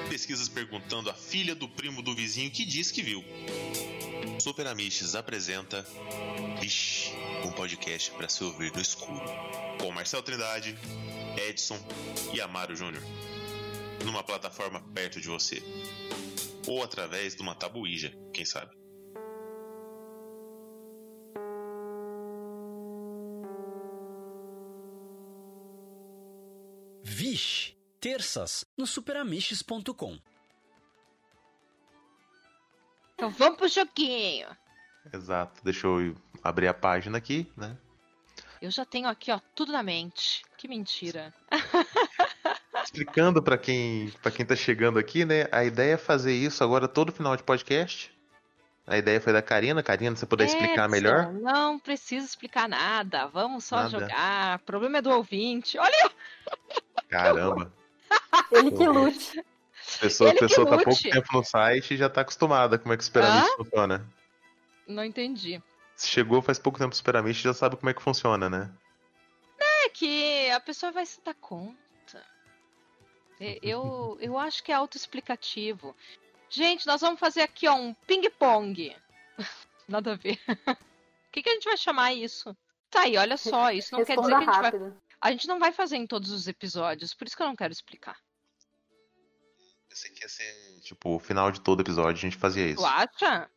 pesquisas 0.08 0.48
perguntando 0.48 1.10
à 1.10 1.14
filha 1.14 1.54
do 1.54 1.68
primo 1.68 2.00
do 2.00 2.14
vizinho 2.14 2.50
que 2.50 2.64
diz 2.64 2.90
que 2.90 3.02
viu. 3.02 3.22
Super 4.40 4.66
Amishes 4.66 5.14
apresenta 5.14 5.86
Vixe, 6.58 7.12
um 7.44 7.52
podcast 7.52 8.10
para 8.12 8.30
se 8.30 8.42
ouvir 8.42 8.72
no 8.72 8.80
escuro, 8.80 9.22
com 9.78 9.92
Marcel 9.92 10.22
Trindade, 10.22 10.74
Edson 11.36 11.78
e 12.32 12.40
Amaro 12.40 12.74
Júnior, 12.74 13.02
numa 14.06 14.22
plataforma 14.22 14.80
perto 14.94 15.20
de 15.20 15.28
você, 15.28 15.62
ou 16.66 16.82
através 16.82 17.36
de 17.36 17.42
uma 17.42 17.54
tabuíja, 17.54 18.10
quem 18.32 18.46
sabe. 18.46 18.74
Vixe, 27.04 27.77
terças 28.00 28.64
no 28.76 28.86
superamiches.com. 28.86 30.18
Então 33.14 33.30
vamos 33.30 33.58
pro 33.58 33.68
joguinho. 33.68 34.48
Exato. 35.12 35.60
Deixa 35.64 35.86
eu 35.86 36.14
abrir 36.42 36.68
a 36.68 36.74
página 36.74 37.18
aqui, 37.18 37.50
né? 37.56 37.76
Eu 38.60 38.70
já 38.70 38.84
tenho 38.84 39.08
aqui, 39.08 39.30
ó, 39.30 39.40
tudo 39.54 39.72
na 39.72 39.82
mente. 39.82 40.44
Que 40.56 40.68
mentira. 40.68 41.32
Explicando 42.82 43.42
pra 43.42 43.56
quem, 43.58 44.10
para 44.22 44.30
quem 44.30 44.44
tá 44.46 44.56
chegando 44.56 44.98
aqui, 44.98 45.24
né? 45.24 45.46
A 45.52 45.64
ideia 45.64 45.94
é 45.94 45.98
fazer 45.98 46.32
isso 46.32 46.62
agora 46.62 46.88
todo 46.88 47.12
final 47.12 47.36
de 47.36 47.42
podcast. 47.42 48.12
A 48.86 48.96
ideia 48.96 49.20
foi 49.20 49.32
da 49.32 49.42
Karina. 49.42 49.82
Karina, 49.82 50.16
você 50.16 50.24
puder 50.24 50.46
explicar 50.46 50.84
Edson, 50.84 50.88
melhor? 50.88 51.32
Não 51.32 51.78
precisa 51.78 52.24
explicar 52.24 52.68
nada. 52.68 53.26
Vamos 53.26 53.64
só 53.64 53.76
Nada. 53.76 53.90
jogar. 53.90 54.58
O 54.58 54.64
problema 54.64 54.98
é 54.98 55.02
do 55.02 55.10
ouvinte. 55.10 55.78
Olha, 55.78 56.10
Caramba. 57.08 57.72
Ele 58.50 58.70
que 58.70 58.86
lute. 58.86 59.40
A 59.40 60.00
pessoa, 60.00 60.30
Ele 60.30 60.38
que 60.38 60.46
pessoa 60.46 60.66
tá 60.68 60.76
pouco 60.84 61.02
tempo 61.02 61.26
no 61.32 61.44
site 61.44 61.94
e 61.94 61.96
já 61.96 62.08
tá 62.10 62.20
acostumada 62.20 62.78
como 62.78 62.92
é 62.92 62.96
que 62.96 63.02
o 63.02 63.06
Superamish 63.06 63.54
funciona. 63.56 64.06
não 64.86 65.04
entendi. 65.04 65.62
Se 65.96 66.08
chegou 66.08 66.40
faz 66.42 66.58
pouco 66.58 66.78
tempo 66.78 66.90
no 66.90 66.94
Superamish, 66.94 67.40
já 67.40 67.54
sabe 67.54 67.76
como 67.76 67.88
é 67.90 67.94
que 67.94 68.02
funciona, 68.02 68.48
né? 68.48 68.70
É 69.60 69.88
que 69.88 70.50
a 70.50 70.60
pessoa 70.60 70.92
vai 70.92 71.04
se 71.06 71.20
dar 71.24 71.34
conta. 71.34 71.76
E- 73.40 73.58
Eu, 73.62 74.16
eu 74.20 74.38
acho 74.38 74.62
que 74.62 74.70
é 74.70 74.74
autoexplicativo. 74.74 75.96
Gente, 76.50 76.86
nós 76.86 77.00
vamos 77.00 77.18
fazer 77.20 77.42
aqui 77.42 77.66
ó, 77.68 77.74
um 77.74 77.94
ping-pong. 78.06 78.94
Nada 79.88 80.12
a 80.12 80.16
ver. 80.16 80.38
O 81.28 81.30
que, 81.30 81.42
que 81.42 81.50
a 81.50 81.52
gente 81.52 81.64
vai 81.68 81.76
chamar 81.76 82.14
isso? 82.14 82.56
Tá 82.90 83.02
aí, 83.02 83.18
olha 83.18 83.36
só. 83.36 83.70
Isso 83.70 83.94
não 83.94 84.02
quer 84.02 84.16
dizer 84.16 84.28
Responda 84.32 84.44
que 84.44 84.50
a 84.50 84.70
gente 84.70 84.80
vai. 84.80 84.92
A 85.20 85.30
gente 85.30 85.48
não 85.48 85.58
vai 85.58 85.72
fazer 85.72 85.96
em 85.96 86.06
todos 86.06 86.30
os 86.30 86.46
episódios, 86.46 87.14
por 87.14 87.26
isso 87.26 87.36
que 87.36 87.42
eu 87.42 87.46
não 87.46 87.56
quero 87.56 87.72
explicar. 87.72 88.16
Pensei 89.88 90.10
que 90.10 90.22
ia 90.22 90.28
ser, 90.28 90.80
tipo, 90.82 91.16
o 91.16 91.18
final 91.18 91.50
de 91.50 91.60
todo 91.60 91.80
episódio 91.80 92.12
a 92.18 92.20
gente 92.20 92.36
fazia 92.36 92.66
isso. 92.66 92.76
Tu 92.82 92.86
acha? 92.86 93.50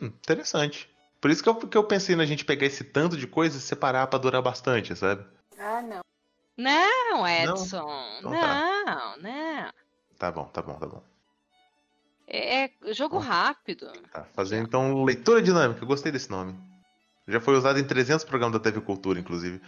Hum, 0.00 0.06
interessante. 0.06 0.88
Por 1.20 1.30
isso 1.30 1.42
que 1.42 1.48
eu, 1.48 1.54
que 1.56 1.76
eu 1.76 1.84
pensei 1.84 2.14
na 2.14 2.24
gente 2.24 2.44
pegar 2.44 2.66
esse 2.66 2.84
tanto 2.84 3.16
de 3.16 3.26
coisa 3.26 3.58
e 3.58 3.60
separar 3.60 4.06
pra 4.06 4.18
durar 4.18 4.40
bastante, 4.40 4.94
sabe? 4.94 5.26
Ah, 5.58 5.82
não. 5.82 6.00
Não, 6.56 7.26
Edson. 7.26 8.16
Então 8.18 8.30
Não, 8.30 8.40
tá. 8.40 9.16
não. 9.18 9.72
Tá 10.18 10.30
bom, 10.32 10.44
tá 10.46 10.62
bom, 10.62 10.74
tá 10.78 10.86
bom. 10.86 11.02
É 12.26 12.64
é 12.64 12.92
jogo 12.92 13.18
Bom. 13.18 13.24
rápido. 13.24 13.90
Tá, 14.12 14.24
fazer 14.34 14.58
então 14.58 15.02
leitura 15.02 15.40
dinâmica. 15.40 15.82
Eu 15.82 15.86
gostei 15.86 16.12
desse 16.12 16.30
nome. 16.30 16.54
Já 17.26 17.40
foi 17.40 17.56
usado 17.56 17.78
em 17.78 17.86
300 17.86 18.24
programas 18.24 18.52
da 18.52 18.62
TV 18.62 18.80
Cultura, 18.82 19.18
inclusive. 19.18 19.60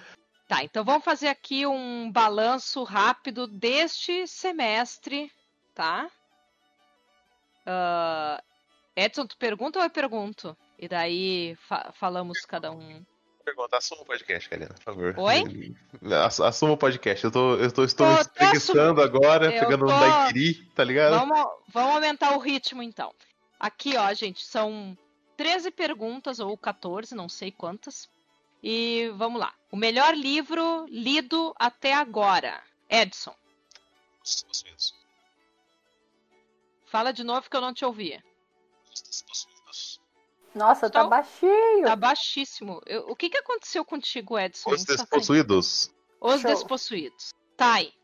Tá, 0.51 0.65
então 0.65 0.85
vamos 0.85 1.05
fazer 1.05 1.29
aqui 1.29 1.65
um 1.65 2.11
balanço 2.11 2.83
rápido 2.83 3.47
deste 3.47 4.27
semestre, 4.27 5.31
tá? 5.73 6.11
Ah, 7.65 8.43
Edson, 8.97 9.29
tu 9.29 9.37
pergunta 9.37 9.79
ou 9.79 9.85
eu 9.85 9.91
pergunto? 9.91 10.57
E 10.77 10.89
daí 10.89 11.55
fa- 11.69 11.93
falamos 11.95 12.45
cada 12.45 12.73
um. 12.73 13.07
Pergunta, 13.45 13.77
assuma 13.77 14.03
o 14.03 14.05
podcast, 14.05 14.49
Karina, 14.49 14.75
por 14.75 14.83
favor. 14.83 15.15
Oi? 15.19 15.77
Ass- 16.25 16.41
Assuma 16.41 16.73
o 16.73 16.77
podcast. 16.77 17.25
Eu 17.25 17.31
tô, 17.31 17.55
eu 17.55 17.71
tô, 17.71 17.85
estou 17.85 18.13
tô 18.17 18.21
espreguiçando 18.21 19.01
agora, 19.01 19.55
Eu 19.55 19.61
pegando 19.61 19.87
tô- 19.87 19.93
um 19.95 20.01
daiquiri, 20.01 20.65
tá 20.75 20.83
ligado? 20.83 21.13
Vamos, 21.17 21.49
vamos 21.69 21.95
aumentar 21.95 22.33
o 22.35 22.41
ritmo 22.41 22.83
então. 22.83 23.15
Aqui, 23.59 23.97
ó, 23.97 24.13
gente, 24.15 24.45
são 24.45 24.99
13 25.37 25.71
perguntas 25.71 26.41
ou 26.41 26.59
14, 26.59 27.15
não 27.15 27.29
sei 27.29 27.53
quantas. 27.53 28.09
E 28.63 29.09
vamos 29.17 29.41
lá. 29.41 29.55
O 29.71 29.77
melhor 29.77 30.15
livro 30.15 30.87
lido 30.89 31.55
até 31.59 31.95
agora. 31.95 32.63
Edson, 32.89 33.35
Os 34.25 34.45
fala 36.87 37.13
de 37.13 37.23
novo 37.23 37.49
que 37.49 37.57
eu 37.57 37.61
não 37.61 37.73
te 37.73 37.85
ouvi. 37.85 38.21
Os 38.93 39.01
despossuídos. 39.03 40.01
Nossa, 40.55 40.91
tá 40.91 40.99
Então- 41.01 41.09
baixinho. 41.11 41.85
Tá 41.85 41.95
baixíssimo. 41.97 42.83
Eu- 42.85 43.09
o 43.09 43.15
que, 43.15 43.31
que 43.31 43.39
aconteceu 43.39 43.85
contigo, 43.85 44.37
Edson? 44.39 44.71
Os 44.71 44.81
Tá 44.85 44.87
saindo. 44.87 44.99
despossuídos. 44.99 45.91
Os 46.21 46.41
Show. 46.41 46.51
despossuídos. 46.51 47.33
Tá 47.57 47.75
aí. 47.75 47.95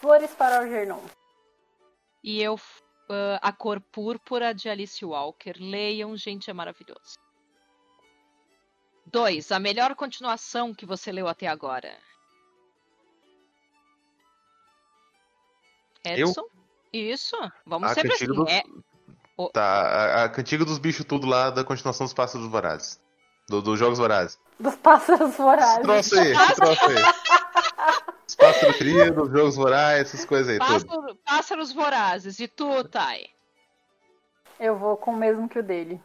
Flores 0.00 0.30
para 0.32 0.58
Algernon. 0.58 1.00
E 2.22 2.40
eu. 2.42 2.60
ah, 3.08 3.38
a 3.42 3.52
Cor 3.52 3.80
Púrpura 3.80 4.54
de 4.54 4.68
Alice 4.68 5.02
Walker. 5.04 5.54
Leiam, 5.58 6.14
gente, 6.16 6.50
é 6.50 6.52
maravilhoso. 6.52 7.18
2. 9.06 9.52
A 9.52 9.58
melhor 9.58 9.94
continuação 9.94 10.74
que 10.74 10.86
você 10.86 11.12
leu 11.12 11.28
até 11.28 11.46
agora. 11.46 11.96
Eu? 16.04 16.28
Edson? 16.28 16.44
Isso. 16.92 17.36
Vamos 17.66 17.90
A 17.90 17.94
sempre 17.94 18.12
assim. 18.12 18.26
do- 18.26 18.48
É, 18.48 18.62
Tá, 19.52 19.62
a, 19.64 20.24
a 20.24 20.28
cantiga 20.28 20.64
dos 20.64 20.78
bichos 20.78 21.04
tudo 21.04 21.26
lá 21.26 21.50
da 21.50 21.64
continuação 21.64 22.04
dos 22.06 22.14
Pássaros 22.14 22.46
Vorazes. 22.46 23.00
Do- 23.48 23.60
Dos 23.60 23.78
Jogos 23.78 23.98
Vorazes. 23.98 24.38
Dos 24.60 24.76
pássaros 24.76 25.34
vorazes. 25.36 25.82
troço 25.82 26.18
aí, 26.18 26.32
troço 26.54 26.84
aí. 26.86 26.94
Os 28.28 28.34
Pássaros 28.36 28.76
Queridos, 28.76 29.24
os 29.26 29.30
Jogos 29.32 29.56
Vorazes, 29.56 30.00
essas 30.14 30.24
coisas 30.24 30.48
aí, 30.48 30.58
tudo. 30.58 30.86
pássaro- 30.86 31.14
pássaros 31.24 31.72
vorazes. 31.72 32.38
E 32.38 32.46
tu, 32.46 32.84
Thay? 32.84 33.28
Eu 34.60 34.78
vou 34.78 34.96
com 34.96 35.10
o 35.10 35.16
mesmo 35.16 35.48
que 35.48 35.58
o 35.58 35.62
dele. 35.62 36.00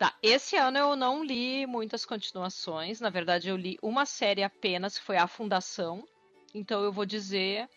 Tá, 0.00 0.14
esse 0.22 0.56
ano 0.56 0.78
eu 0.78 0.96
não 0.96 1.22
li 1.22 1.66
muitas 1.66 2.06
continuações. 2.06 3.02
Na 3.02 3.10
verdade, 3.10 3.50
eu 3.50 3.56
li 3.56 3.78
uma 3.82 4.06
série 4.06 4.42
apenas, 4.42 4.98
que 4.98 5.04
foi 5.04 5.18
A 5.18 5.26
Fundação. 5.26 6.08
Então 6.54 6.82
eu 6.82 6.90
vou 6.90 7.04
dizer. 7.04 7.68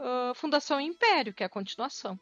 ah, 0.00 0.32
Fundação 0.34 0.80
Império, 0.80 1.34
que 1.34 1.42
é 1.42 1.46
a 1.46 1.50
continuação. 1.50 2.18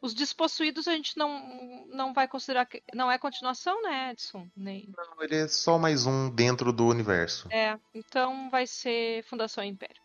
Os 0.00 0.12
Despossuídos 0.12 0.88
a 0.88 0.96
gente 0.96 1.16
não, 1.16 1.86
não 1.86 2.12
vai 2.12 2.26
considerar 2.26 2.66
que. 2.66 2.82
Não 2.92 3.08
é 3.08 3.16
continuação, 3.16 3.80
né, 3.80 4.10
Edson? 4.10 4.48
Nem... 4.56 4.92
Não, 4.98 5.22
ele 5.22 5.36
é 5.36 5.46
só 5.46 5.78
mais 5.78 6.04
um 6.04 6.28
dentro 6.28 6.72
do 6.72 6.88
universo. 6.88 7.46
É, 7.52 7.78
então 7.94 8.50
vai 8.50 8.66
ser 8.66 9.22
Fundação 9.22 9.62
Império. 9.62 10.02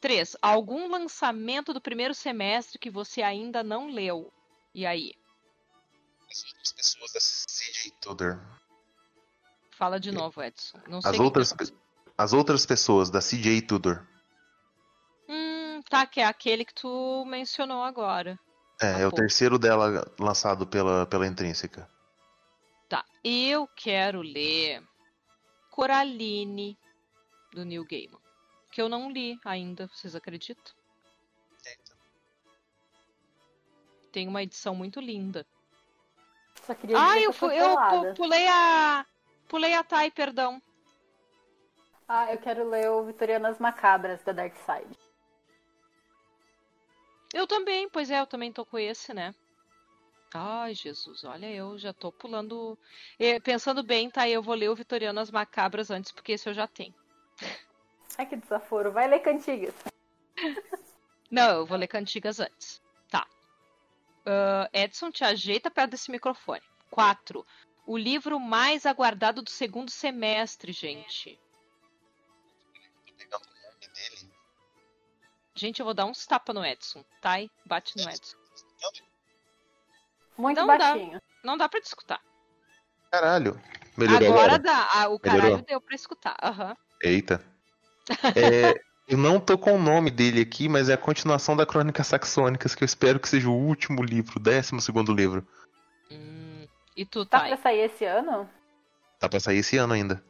3. 0.00 0.36
Algum 0.42 0.88
lançamento 0.88 1.72
do 1.72 1.80
primeiro 1.80 2.14
semestre 2.14 2.80
que 2.80 2.90
você 2.90 3.22
ainda 3.22 3.62
não 3.62 3.86
leu. 3.86 4.32
E 4.74 4.84
aí? 4.84 5.12
As 6.34 6.44
outras 6.44 6.72
pessoas 6.72 7.12
da 7.12 7.20
CJ 7.20 7.90
Tudor. 8.00 8.40
Fala 9.70 10.00
de 10.00 10.10
novo, 10.10 10.42
Edson. 10.42 10.80
Não 10.88 10.98
As 10.98 11.16
o 11.16 11.22
outras, 11.22 11.52
que- 11.52 11.72
as 12.18 12.32
outras 12.32 12.66
pessoas 12.66 13.08
da 13.08 13.20
CJ 13.20 13.62
Tudor. 13.62 14.04
Hum, 15.28 15.80
tá, 15.88 16.04
que 16.06 16.20
é 16.20 16.24
aquele 16.24 16.64
que 16.64 16.74
tu 16.74 17.24
mencionou 17.26 17.84
agora. 17.84 18.36
É, 18.82 18.86
é 18.86 18.96
o 19.06 19.10
pouco. 19.10 19.16
terceiro 19.16 19.58
dela 19.60 20.04
lançado 20.18 20.66
pela, 20.66 21.06
pela 21.06 21.24
Intrínseca. 21.24 21.88
Tá, 22.88 23.04
eu 23.22 23.68
quero 23.68 24.20
ler 24.20 24.82
Coraline, 25.70 26.76
do 27.52 27.64
Neil 27.64 27.84
Gaiman. 27.86 28.18
Que 28.72 28.82
eu 28.82 28.88
não 28.88 29.08
li 29.08 29.38
ainda, 29.44 29.86
vocês 29.86 30.16
acreditam? 30.16 30.74
Tem 34.10 34.26
uma 34.28 34.42
edição 34.42 34.74
muito 34.74 35.00
linda. 35.00 35.46
Só 36.66 36.74
queria 36.74 36.96
Ah, 36.98 37.20
eu, 37.20 37.32
que 37.32 37.38
fu- 37.38 37.46
tô 37.46 37.52
eu 37.52 38.14
pulei 38.14 38.46
a. 38.48 39.06
Pulei 39.48 39.74
a 39.74 39.84
Thay, 39.84 40.10
perdão. 40.10 40.60
Ah, 42.08 42.32
eu 42.32 42.38
quero 42.38 42.68
ler 42.68 42.90
o 42.90 43.04
Vitorianas 43.04 43.58
Macabras 43.58 44.22
da 44.22 44.32
Dark 44.32 44.54
Side. 44.56 44.98
Eu 47.32 47.46
também, 47.46 47.88
pois 47.88 48.10
é, 48.10 48.20
eu 48.20 48.26
também 48.26 48.52
tô 48.52 48.64
com 48.64 48.78
esse, 48.78 49.12
né? 49.12 49.34
Ai, 50.32 50.74
Jesus, 50.74 51.24
olha, 51.24 51.50
eu 51.50 51.78
já 51.78 51.92
tô 51.92 52.10
pulando. 52.10 52.78
Pensando 53.42 53.82
bem, 53.82 54.10
tá? 54.10 54.28
Eu 54.28 54.42
vou 54.42 54.54
ler 54.54 54.68
o 54.68 54.74
Vitorianas 54.74 55.30
Macabras 55.30 55.90
antes, 55.90 56.10
porque 56.12 56.32
esse 56.32 56.48
eu 56.48 56.54
já 56.54 56.66
tenho. 56.66 56.94
Ai, 58.18 58.26
que 58.26 58.36
desaforo. 58.36 58.90
Vai 58.92 59.06
ler 59.08 59.20
Cantigas. 59.20 59.74
Não, 61.30 61.58
eu 61.58 61.66
vou 61.66 61.76
ler 61.76 61.88
cantigas 61.88 62.38
antes. 62.38 62.80
Ah, 64.26 64.68
Edson, 64.72 65.10
te 65.10 65.24
ajeita 65.24 65.70
perto 65.70 65.90
desse 65.90 66.10
microfone. 66.10 66.62
4. 66.90 67.44
O 67.86 67.98
livro 67.98 68.40
mais 68.40 68.86
aguardado 68.86 69.42
do 69.42 69.50
segundo 69.50 69.90
semestre, 69.90 70.72
gente. 70.72 71.38
Gente, 75.54 75.80
eu 75.80 75.84
vou 75.84 75.94
dar 75.94 76.06
uns 76.06 76.26
tapas 76.26 76.54
no 76.54 76.64
Edson, 76.64 77.04
tá? 77.20 77.40
E 77.40 77.50
Bate 77.64 77.96
no 77.96 78.08
Edson. 78.10 78.36
Muito 80.36 80.58
Não 80.58 80.66
dá. 80.66 80.78
baixinho. 80.78 81.22
Não 81.44 81.56
dá 81.56 81.68
pra 81.68 81.80
te 81.80 81.86
escutar. 81.86 82.20
Caralho. 83.10 83.60
Melhorou 83.96 84.28
agora 84.28 84.54
agora? 84.54 84.58
dá. 84.58 84.88
Ah, 84.92 85.08
o 85.08 85.20
Melhorou? 85.20 85.20
caralho 85.20 85.64
deu 85.64 85.80
pra 85.80 85.94
escutar. 85.94 86.36
Aham. 86.42 86.76
Eita. 87.02 87.40
É, 88.36 88.74
eu 89.06 89.18
não 89.18 89.38
tô 89.40 89.56
com 89.58 89.74
o 89.74 89.78
nome 89.78 90.10
dele 90.10 90.40
aqui, 90.40 90.68
mas 90.68 90.88
é 90.88 90.94
a 90.94 90.98
continuação 90.98 91.56
da 91.56 91.66
Crônicas 91.66 92.06
Saxônicas, 92.06 92.74
que 92.74 92.82
eu 92.82 92.86
espero 92.86 93.20
que 93.20 93.28
seja 93.28 93.48
o 93.48 93.54
último 93.54 94.02
livro, 94.02 94.38
o 94.38 94.42
décimo 94.42 94.80
segundo 94.80 95.12
livro. 95.12 95.46
Hum, 96.10 96.66
E 96.96 97.04
tu, 97.04 97.24
Tá 97.26 97.40
Thay? 97.40 97.48
pra 97.48 97.56
sair 97.62 97.80
esse 97.80 98.04
ano? 98.04 98.48
Tá 99.18 99.28
pra 99.28 99.40
sair 99.40 99.58
esse 99.58 99.76
ano 99.76 99.92
ainda. 99.94 100.22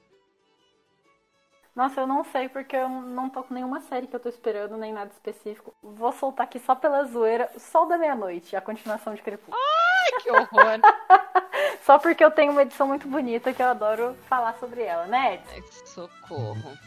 Nossa, 1.75 2.01
eu 2.03 2.07
não 2.07 2.23
sei 2.25 2.49
porque 2.49 2.77
eu 2.77 2.89
não 2.89 3.29
tô 3.29 3.43
com 3.43 3.53
nenhuma 3.53 3.81
série 3.81 4.07
que 4.07 4.15
eu 4.15 4.21
tô 4.21 4.29
esperando, 4.29 4.77
nem 4.77 4.93
nada 4.93 5.11
específico. 5.13 5.75
Vou 5.83 6.13
soltar 6.13 6.45
aqui 6.47 6.61
só 6.61 6.75
pela 6.77 7.03
zoeira, 7.05 7.51
Sol 7.59 7.87
da 7.89 7.99
Meia-Noite, 7.99 8.55
a 8.55 8.61
continuação 8.61 9.13
de 9.13 9.23
Crepúsculo. 9.23 9.57
Ai, 9.57 10.23
que 10.23 10.31
horror. 10.31 10.79
Só 11.85 11.99
porque 11.99 12.25
eu 12.25 12.31
tenho 12.31 12.53
uma 12.53 12.63
edição 12.63 12.87
muito 12.87 13.07
bonita 13.09 13.53
que 13.53 13.61
eu 13.61 13.67
adoro 13.67 14.17
falar 14.29 14.55
sobre 14.59 14.83
ela, 14.83 15.07
né? 15.07 15.43
Ai, 15.51 15.63
socorro. 15.85 16.79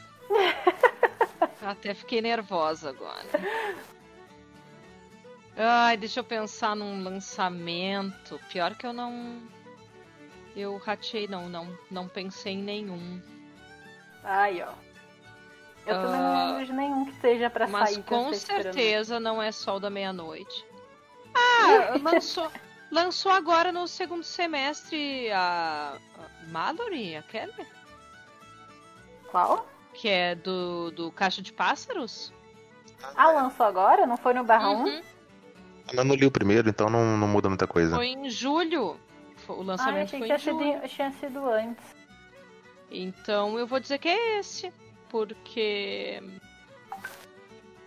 Até 1.71 1.93
fiquei 1.93 2.21
nervosa 2.21 2.89
agora. 2.89 3.25
Ai, 5.57 5.97
deixa 5.97 6.19
eu 6.19 6.23
pensar 6.23 6.75
num 6.75 7.03
lançamento. 7.03 8.39
Pior 8.49 8.75
que 8.75 8.85
eu 8.85 8.93
não. 8.93 9.41
Eu 10.55 10.77
ratei, 10.77 11.27
não, 11.27 11.49
não, 11.49 11.77
não 11.89 12.07
pensei 12.07 12.53
em 12.53 12.63
nenhum. 12.63 13.21
Aí, 14.23 14.61
ó. 14.61 14.71
Eu 15.85 15.95
também 16.01 16.19
Ah, 16.19 16.47
não 16.49 16.57
vejo 16.57 16.73
nenhum 16.73 17.05
que 17.05 17.13
seja 17.21 17.49
pra 17.49 17.67
Mas 17.67 17.89
sair. 17.91 17.97
eu 17.99 18.03
com 18.03 18.29
esperando. 18.31 18.63
certeza 18.63 19.19
não 19.19 19.41
é 19.41 19.51
Sol 19.51 19.79
da 19.79 19.89
Meia-Noite. 19.89 20.65
Ah, 21.33 21.97
lançou, 22.03 22.51
lançou 22.91 23.31
agora 23.31 23.71
no 23.71 23.87
segundo 23.87 24.23
semestre 24.23 25.31
a, 25.31 25.97
a 26.19 26.47
Mallory, 26.49 27.15
a 27.15 27.21
Kelly, 27.23 27.53
Qual? 29.31 29.67
Que 29.97 30.07
é 30.07 30.35
do, 30.35 30.91
do 30.91 31.11
Caixa 31.11 31.41
de 31.41 31.51
Pássaros. 31.51 32.31
Ah, 33.15 33.31
lançou 33.31 33.65
agora? 33.65 34.05
Não 34.05 34.15
foi 34.15 34.33
no 34.33 34.43
barra 34.43 34.69
1? 34.69 34.83
Uhum. 34.83 35.01
Eu 35.93 36.03
não 36.05 36.15
li 36.15 36.25
o 36.25 36.31
primeiro, 36.31 36.69
então 36.69 36.89
não, 36.89 37.17
não 37.17 37.27
muda 37.27 37.49
muita 37.49 37.65
coisa. 37.65 37.95
Foi 37.95 38.07
em 38.07 38.29
julho. 38.29 38.99
O 39.47 39.61
Ah, 39.61 39.63
lançamento 39.63 40.07
achei 40.15 40.19
foi 40.19 40.27
que 40.27 40.33
em 40.33 40.37
tinha 40.37 40.53
julho. 40.53 40.73
sido, 40.81 40.87
tinha 40.89 41.11
sido 41.11 41.49
antes. 41.49 41.83
Então 42.91 43.57
eu 43.57 43.65
vou 43.65 43.79
dizer 43.79 43.97
que 43.97 44.07
é 44.07 44.39
esse. 44.39 44.71
Porque. 45.09 46.21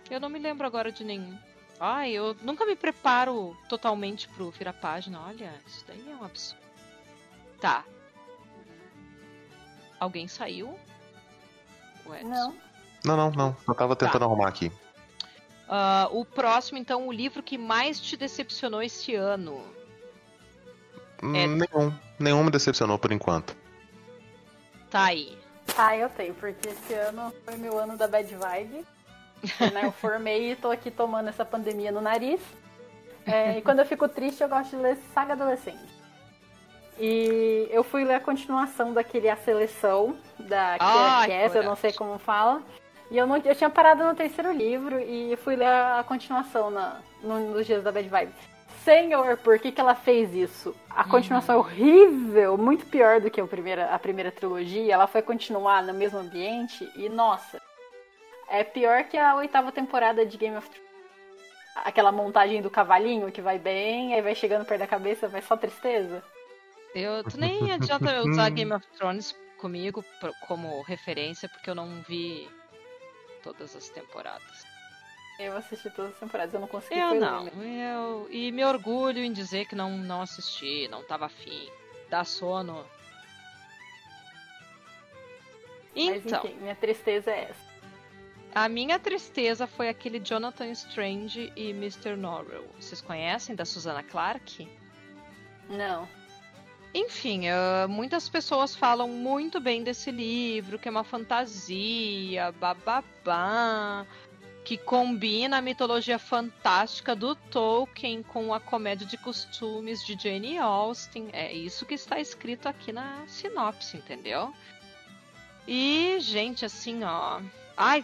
Eu 0.09 0.19
não 0.19 0.29
me 0.29 0.39
lembro 0.39 0.65
agora 0.67 0.91
de 0.91 1.03
nenhum. 1.03 1.37
Ai, 1.79 2.11
eu 2.11 2.35
nunca 2.41 2.65
me 2.65 2.75
preparo 2.75 3.55
totalmente 3.69 4.27
pro 4.29 4.51
virar 4.51 4.73
página. 4.73 5.21
Olha, 5.27 5.53
isso 5.65 5.85
daí 5.87 6.03
é 6.11 6.15
um 6.15 6.25
absurdo. 6.25 6.61
Tá. 7.59 7.83
Alguém 9.99 10.27
saiu? 10.27 10.77
O 12.05 12.13
Edson. 12.13 12.27
Não. 12.27 12.55
Não, 13.03 13.17
não, 13.17 13.31
não. 13.31 13.57
Eu 13.67 13.73
tava 13.73 13.95
tentando 13.95 14.19
Tá. 14.19 14.25
arrumar 14.25 14.47
aqui. 14.47 14.71
Ah, 15.67 16.07
o 16.11 16.23
próximo, 16.25 16.77
então, 16.77 17.07
o 17.07 17.11
livro 17.11 17.41
que 17.41 17.57
mais 17.57 17.99
te 17.99 18.15
decepcionou 18.17 18.81
este 18.83 19.15
ano. 19.15 19.61
Hum, 21.23 21.35
É. 21.35 21.47
Nenhum. 21.47 21.93
Nenhum 22.19 22.43
me 22.43 22.51
decepcionou 22.51 22.99
por 22.99 23.11
enquanto. 23.11 23.55
Tá 24.89 25.05
aí. 25.05 25.37
Ah, 25.77 25.95
eu 25.95 26.09
tenho, 26.09 26.33
porque 26.35 26.67
esse 26.69 26.93
ano 26.93 27.33
foi 27.45 27.55
meu 27.55 27.77
ano 27.79 27.97
da 27.97 28.07
bad 28.07 28.35
vibe. 28.35 28.85
né? 29.73 29.81
Eu 29.85 29.91
formei 29.93 30.51
e 30.51 30.55
tô 30.55 30.69
aqui 30.69 30.91
tomando 30.91 31.29
essa 31.29 31.45
pandemia 31.45 31.91
no 31.91 32.01
nariz. 32.01 32.39
É, 33.25 33.57
e 33.57 33.61
quando 33.61 33.79
eu 33.79 33.85
fico 33.85 34.07
triste, 34.09 34.41
eu 34.41 34.49
gosto 34.49 34.71
de 34.71 34.75
ler 34.77 34.97
Saga 35.13 35.33
Adolescente. 35.33 36.00
E 36.99 37.67
eu 37.71 37.83
fui 37.83 38.03
ler 38.03 38.15
a 38.15 38.19
continuação 38.19 38.93
daquele 38.93 39.29
A 39.29 39.35
Seleção, 39.35 40.15
da 40.39 40.77
Ai, 40.79 41.27
Kier 41.27 41.41
Cass, 41.43 41.55
eu 41.55 41.63
não 41.63 41.75
sei 41.75 41.91
como 41.93 42.19
fala. 42.19 42.61
E 43.09 43.17
eu, 43.17 43.25
não, 43.27 43.37
eu 43.37 43.55
tinha 43.55 43.69
parado 43.69 44.03
no 44.05 44.15
terceiro 44.15 44.51
livro 44.51 44.99
e 44.99 45.35
fui 45.37 45.55
ler 45.55 45.67
a 45.67 46.03
continuação 46.07 46.69
na, 46.69 46.99
no- 47.21 47.51
nos 47.53 47.65
dias 47.65 47.83
da 47.83 47.91
Bad 47.91 48.07
Vibe. 48.07 48.33
Senhor, 48.85 49.37
por 49.37 49.59
que, 49.59 49.71
que 49.71 49.81
ela 49.81 49.93
fez 49.93 50.33
isso? 50.33 50.75
A 50.89 51.03
continuação 51.03 51.55
é 51.55 51.57
horrível, 51.57 52.57
muito 52.57 52.85
pior 52.85 53.19
do 53.19 53.29
que 53.29 53.39
a 53.41 53.45
primeira, 53.45 53.93
a 53.93 53.99
primeira 53.99 54.31
trilogia. 54.31 54.93
Ela 54.93 55.07
foi 55.07 55.21
continuar 55.21 55.83
no 55.83 55.93
mesmo 55.93 56.19
ambiente 56.19 56.89
e, 56.95 57.07
nossa, 57.09 57.61
é 58.49 58.63
pior 58.63 59.03
que 59.03 59.17
a 59.17 59.35
oitava 59.35 59.71
temporada 59.71 60.25
de 60.25 60.37
Game 60.37 60.55
of 60.55 60.67
Thrones. 60.69 60.89
Aquela 61.83 62.11
montagem 62.11 62.61
do 62.61 62.69
cavalinho 62.69 63.31
que 63.31 63.41
vai 63.41 63.57
bem, 63.59 64.13
aí 64.13 64.21
vai 64.21 64.35
chegando 64.35 64.65
perto 64.65 64.81
da 64.81 64.87
cabeça, 64.87 65.27
vai 65.27 65.41
só 65.41 65.55
tristeza. 65.55 66.23
Eu, 66.93 67.23
tu 67.23 67.37
nem 67.37 67.71
adianta 67.71 68.21
usar 68.21 68.49
Game 68.49 68.73
of 68.73 68.85
Thrones 68.97 69.35
comigo 69.57 70.03
como 70.47 70.81
referência, 70.81 71.47
porque 71.47 71.69
eu 71.69 71.75
não 71.75 72.01
vi 72.01 72.49
todas 73.43 73.75
as 73.75 73.89
temporadas. 73.89 74.65
Eu 75.39 75.55
assisti 75.57 75.89
todas 75.89 76.11
as 76.11 76.19
temporadas, 76.19 76.53
eu 76.53 76.59
não 76.59 76.67
consegui 76.67 76.99
Eu 76.99 77.15
não, 77.15 77.47
eu 77.47 78.27
e 78.29 78.51
me 78.51 78.63
orgulho 78.63 79.19
em 79.19 79.31
dizer 79.31 79.65
que 79.65 79.75
não, 79.75 79.97
não 79.97 80.21
assisti, 80.21 80.87
não 80.89 81.03
tava 81.03 81.25
afim. 81.25 81.69
Dá 82.09 82.23
sono. 82.23 82.85
Mas 85.95 86.25
Então, 86.25 86.45
enfim, 86.45 86.55
minha 86.57 86.75
tristeza 86.75 87.31
é 87.31 87.49
essa. 87.49 87.71
a 88.53 88.69
minha 88.69 88.99
tristeza 88.99 89.65
foi 89.65 89.89
aquele 89.89 90.19
Jonathan 90.19 90.67
Strange 90.71 91.51
e 91.55 91.71
Mr. 91.71 92.15
Norrell. 92.15 92.67
Vocês 92.79 93.01
conhecem 93.01 93.55
da 93.55 93.65
Susana 93.65 94.03
Clark? 94.03 94.69
Não. 95.69 96.07
Enfim, 96.93 97.47
eh, 97.47 97.87
muitas 97.87 98.27
pessoas 98.27 98.75
falam 98.75 99.07
muito 99.07 99.61
bem 99.61 99.81
desse 99.81 100.11
livro, 100.11 100.77
que 100.77 100.89
é 100.89 100.91
uma 100.91 101.05
fantasia, 101.05 102.51
bababá, 102.51 104.05
que 104.65 104.77
combina 104.77 105.57
a 105.57 105.61
mitologia 105.61 106.19
fantástica 106.19 107.15
do 107.15 107.33
Tolkien 107.33 108.21
com 108.21 108.53
a 108.53 108.59
comédia 108.59 109.07
de 109.07 109.17
costumes 109.17 110.05
de 110.05 110.21
Jane 110.21 110.57
Austen. 110.57 111.29
É 111.31 111.53
isso 111.53 111.85
que 111.85 111.93
está 111.93 112.19
escrito 112.19 112.67
aqui 112.67 112.91
na 112.91 113.23
sinopse, 113.25 113.95
entendeu? 113.95 114.53
E, 115.65 116.17
gente, 116.19 116.65
assim, 116.65 117.03
ó. 117.03 117.39
Ai, 117.77 118.03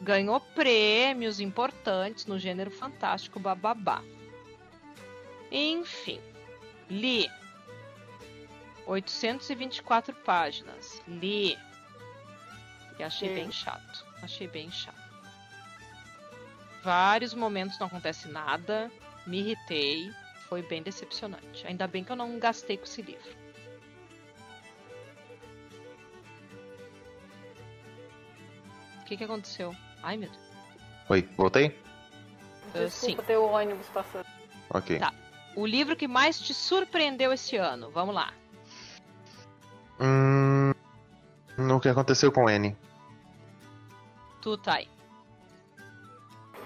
ganhou 0.00 0.40
prêmios 0.40 1.38
importantes 1.38 2.26
no 2.26 2.36
gênero 2.36 2.70
fantástico, 2.70 3.38
bababá. 3.38 4.02
Enfim, 5.52 6.20
li 6.90 7.30
824 8.86 10.14
páginas. 10.16 11.02
Li. 11.08 11.58
E 12.98 13.02
achei 13.02 13.28
Sim. 13.28 13.34
bem 13.34 13.52
chato. 13.52 14.06
Achei 14.22 14.46
bem 14.46 14.70
chato. 14.70 15.02
Vários 16.82 17.32
momentos 17.34 17.78
não 17.78 17.86
acontece 17.86 18.28
nada. 18.28 18.90
Me 19.26 19.40
irritei. 19.40 20.12
foi 20.48 20.62
bem 20.62 20.82
decepcionante. 20.82 21.66
Ainda 21.66 21.86
bem 21.86 22.04
que 22.04 22.12
eu 22.12 22.16
não 22.16 22.38
gastei 22.38 22.76
com 22.76 22.84
esse 22.84 23.00
livro. 23.02 23.34
O 29.00 29.04
que, 29.04 29.16
que 29.16 29.24
aconteceu? 29.24 29.74
Ai, 30.02 30.16
meu 30.16 30.28
Deus. 30.28 30.44
Oi, 31.08 31.22
voltei? 31.36 31.78
Ah, 32.74 32.84
Desculpa 32.84 33.22
sim. 33.22 33.26
ter 33.26 33.36
o 33.36 33.44
ônibus 33.50 33.86
passando. 33.88 34.26
Ok. 34.70 34.98
Tá. 34.98 35.12
O 35.56 35.66
livro 35.66 35.94
que 35.96 36.08
mais 36.08 36.38
te 36.40 36.52
surpreendeu 36.54 37.32
esse 37.32 37.56
ano. 37.56 37.90
Vamos 37.90 38.14
lá. 38.14 38.32
Hum, 40.00 40.72
o 41.58 41.80
que 41.80 41.88
aconteceu 41.88 42.32
com 42.32 42.48
N? 42.48 42.76
Tu, 44.40 44.56
Thay. 44.58 44.88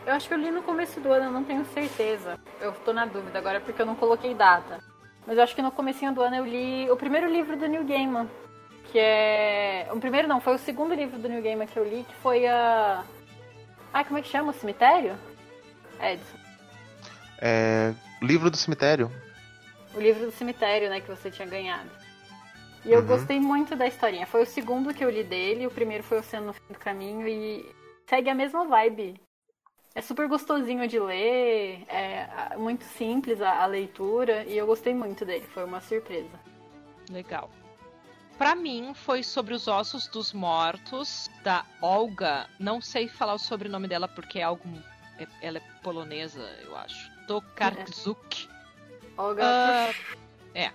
Eu 0.07 0.15
acho 0.15 0.27
que 0.27 0.35
eu 0.35 0.39
li 0.39 0.51
no 0.51 0.63
começo 0.63 1.01
do 1.01 1.13
ano, 1.13 1.27
eu 1.27 1.31
não 1.31 1.45
tenho 1.45 1.65
certeza. 1.67 2.39
Eu 2.61 2.73
tô 2.73 2.93
na 2.93 3.05
dúvida 3.05 3.39
agora 3.39 3.61
porque 3.61 3.83
eu 3.83 3.87
não 3.87 3.95
coloquei 3.95 4.35
data. 4.35 4.81
Mas 5.27 5.37
eu 5.37 5.43
acho 5.43 5.55
que 5.55 5.61
no 5.61 5.71
comecinho 5.71 6.15
do 6.15 6.23
ano 6.23 6.37
eu 6.37 6.47
li 6.47 6.91
o 6.91 6.97
primeiro 6.97 7.31
livro 7.31 7.57
do 7.57 7.67
Neil 7.67 7.85
Gaiman. 7.85 8.27
Que 8.91 8.99
é... 8.99 9.89
O 9.93 10.01
primeiro 10.01 10.27
não, 10.27 10.41
foi 10.41 10.55
o 10.55 10.59
segundo 10.59 10.95
livro 10.95 11.19
do 11.19 11.29
Neil 11.29 11.43
Gaiman 11.43 11.67
que 11.67 11.79
eu 11.79 11.85
li, 11.85 12.05
que 12.05 12.15
foi 12.23 12.47
a... 12.47 13.05
Ah, 13.93 14.05
como 14.05 14.19
é 14.19 14.23
que 14.23 14.29
chama? 14.29 14.51
O 14.51 14.55
Cemitério? 14.55 15.15
Edson. 16.01 16.39
É, 17.41 17.93
livro 18.23 18.51
do 18.51 18.57
cemitério. 18.57 19.13
O 19.95 20.01
livro 20.01 20.27
do 20.27 20.33
cemitério, 20.33 20.89
né, 20.89 21.01
que 21.01 21.09
você 21.09 21.31
tinha 21.31 21.47
ganhado. 21.47 21.91
E 22.85 22.93
eu 22.93 23.01
Uhum. 23.01 23.07
gostei 23.07 23.41
muito 23.41 23.75
da 23.77 23.87
historinha. 23.87 24.27
Foi 24.27 24.43
o 24.43 24.47
segundo 24.47 24.95
que 24.95 25.05
eu 25.05 25.11
li 25.11 25.25
dele, 25.25 25.67
o 25.67 25.71
primeiro 25.71 26.03
foi 26.05 26.19
Oceano 26.19 26.47
no 26.47 26.53
Fim 26.53 26.73
do 26.73 26.79
Caminho 26.79 27.27
e 27.29 27.69
segue 28.09 28.31
a 28.31 28.35
mesma 28.35 28.65
vibe. 28.67 29.21
É 29.95 30.01
super 30.01 30.29
gostosinho 30.29 30.87
de 30.87 30.99
ler, 30.99 31.85
é 31.89 32.57
muito 32.57 32.85
simples 32.85 33.41
a, 33.43 33.63
a 33.63 33.67
leitura 33.67 34.45
e 34.45 34.57
eu 34.57 34.67
gostei 34.67 34.95
muito 34.95 35.25
dele, 35.25 35.45
foi 35.53 35.65
uma 35.65 35.81
surpresa. 35.81 36.39
Legal. 37.11 37.51
Pra 38.37 38.55
mim, 38.55 38.93
foi 38.95 39.25
sobre 39.25 39.53
os 39.53 39.67
ossos 39.67 40.07
dos 40.07 40.33
mortos 40.33 41.29
da 41.43 41.65
Olga. 41.83 42.49
Não 42.61 42.81
sei 42.81 43.09
falar 43.09 43.35
o 43.35 43.39
sobrenome 43.39 43.89
dela 43.89 44.07
porque 44.07 44.39
é 44.39 44.45
algo. 44.45 44.63
é- 45.19 45.27
ela 45.43 45.59
é 45.59 45.63
polonesa, 45.83 46.41
eu 46.65 46.77
acho. 46.77 47.11
Tokarczuk. 47.27 48.49
Olga, 49.17 49.43
Ah, 49.45 49.91
é. 50.55 50.71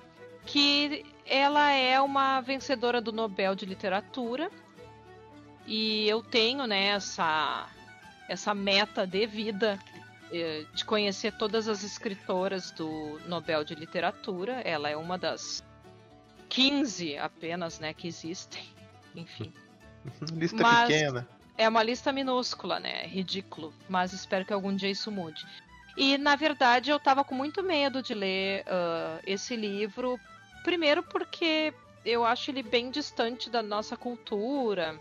Que 0.45 1.05
ela 1.25 1.71
é 1.71 1.99
uma 2.01 2.41
vencedora 2.41 3.01
do 3.01 3.11
Nobel 3.11 3.55
de 3.55 3.65
Literatura. 3.65 4.51
E 5.65 6.07
eu 6.07 6.21
tenho, 6.21 6.67
né, 6.67 6.87
essa, 6.87 7.67
essa 8.27 8.53
meta 8.53 9.07
de 9.07 9.25
vida 9.25 9.79
eh, 10.31 10.65
de 10.73 10.83
conhecer 10.83 11.33
todas 11.33 11.67
as 11.67 11.83
escritoras 11.83 12.71
do 12.71 13.19
Nobel 13.27 13.63
de 13.63 13.73
Literatura. 13.75 14.61
Ela 14.65 14.89
é 14.89 14.97
uma 14.97 15.17
das 15.17 15.63
15 16.49 17.17
apenas, 17.17 17.79
né, 17.79 17.93
que 17.93 18.07
existem. 18.07 18.63
Enfim. 19.15 19.53
Lista 20.33 20.61
Mas- 20.61 20.87
pequena. 20.87 21.27
É 21.55 21.69
uma 21.69 21.83
lista 21.83 22.11
minúscula, 22.11 22.79
né? 22.79 23.03
É 23.03 23.07
ridículo. 23.07 23.71
Mas 23.87 24.11
espero 24.11 24.43
que 24.43 24.51
algum 24.51 24.75
dia 24.75 24.89
isso 24.89 25.11
mude. 25.11 25.45
E, 25.95 26.17
na 26.17 26.35
verdade, 26.35 26.89
eu 26.89 26.99
tava 26.99 27.23
com 27.23 27.35
muito 27.35 27.61
medo 27.61 28.01
de 28.01 28.15
ler 28.15 28.63
ah, 28.67 29.19
esse 29.25 29.55
livro. 29.55 30.19
Primeiro 30.63 31.03
porque 31.03 31.73
eu 32.05 32.25
acho 32.25 32.51
ele 32.51 32.63
bem 32.63 32.89
distante 32.89 33.49
da 33.49 33.61
nossa 33.61 33.95
cultura. 33.97 34.99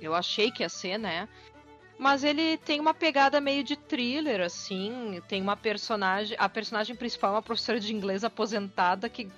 Eu 0.00 0.14
achei 0.14 0.50
que 0.50 0.62
ia 0.62 0.68
ser, 0.68 0.98
né? 0.98 1.28
Mas 1.98 2.24
ele 2.24 2.56
tem 2.58 2.80
uma 2.80 2.92
pegada 2.92 3.40
meio 3.40 3.62
de 3.62 3.76
thriller, 3.76 4.40
assim. 4.40 5.22
Tem 5.28 5.40
uma 5.40 5.56
personagem. 5.56 6.36
A 6.40 6.48
personagem 6.48 6.96
principal 6.96 7.30
é 7.30 7.34
uma 7.36 7.42
professora 7.42 7.78
de 7.78 7.94
inglês 7.94 8.24
aposentada 8.24 9.08
que, 9.08 9.30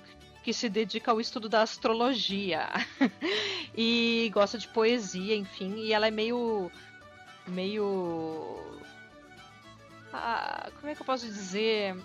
que 0.43 0.51
se 0.53 0.67
dedica 0.67 1.11
ao 1.11 1.21
estudo 1.21 1.47
da 1.47 1.61
astrologia. 1.61 2.67
e 3.75 4.29
gosta 4.33 4.57
de 4.57 4.67
poesia, 4.67 5.35
enfim. 5.35 5.75
E 5.77 5.93
ela 5.93 6.07
é 6.07 6.11
meio. 6.11 6.71
meio. 7.47 8.57
Ah, 10.11 10.69
como 10.79 10.91
é 10.91 10.95
que 10.95 11.01
eu 11.01 11.05
posso 11.05 11.25
dizer? 11.25 11.95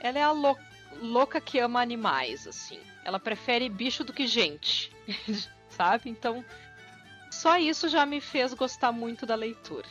Ela 0.00 0.18
é 0.18 0.22
a 0.22 0.30
lou- 0.32 0.58
louca 1.00 1.40
que 1.40 1.58
ama 1.58 1.80
animais, 1.80 2.46
assim. 2.46 2.80
Ela 3.04 3.18
prefere 3.18 3.68
bicho 3.68 4.02
do 4.04 4.12
que 4.12 4.26
gente, 4.26 4.92
sabe? 5.68 6.10
Então, 6.10 6.44
só 7.30 7.58
isso 7.58 7.88
já 7.88 8.04
me 8.06 8.20
fez 8.20 8.54
gostar 8.54 8.92
muito 8.92 9.26
da 9.26 9.34
leitura. 9.34 9.86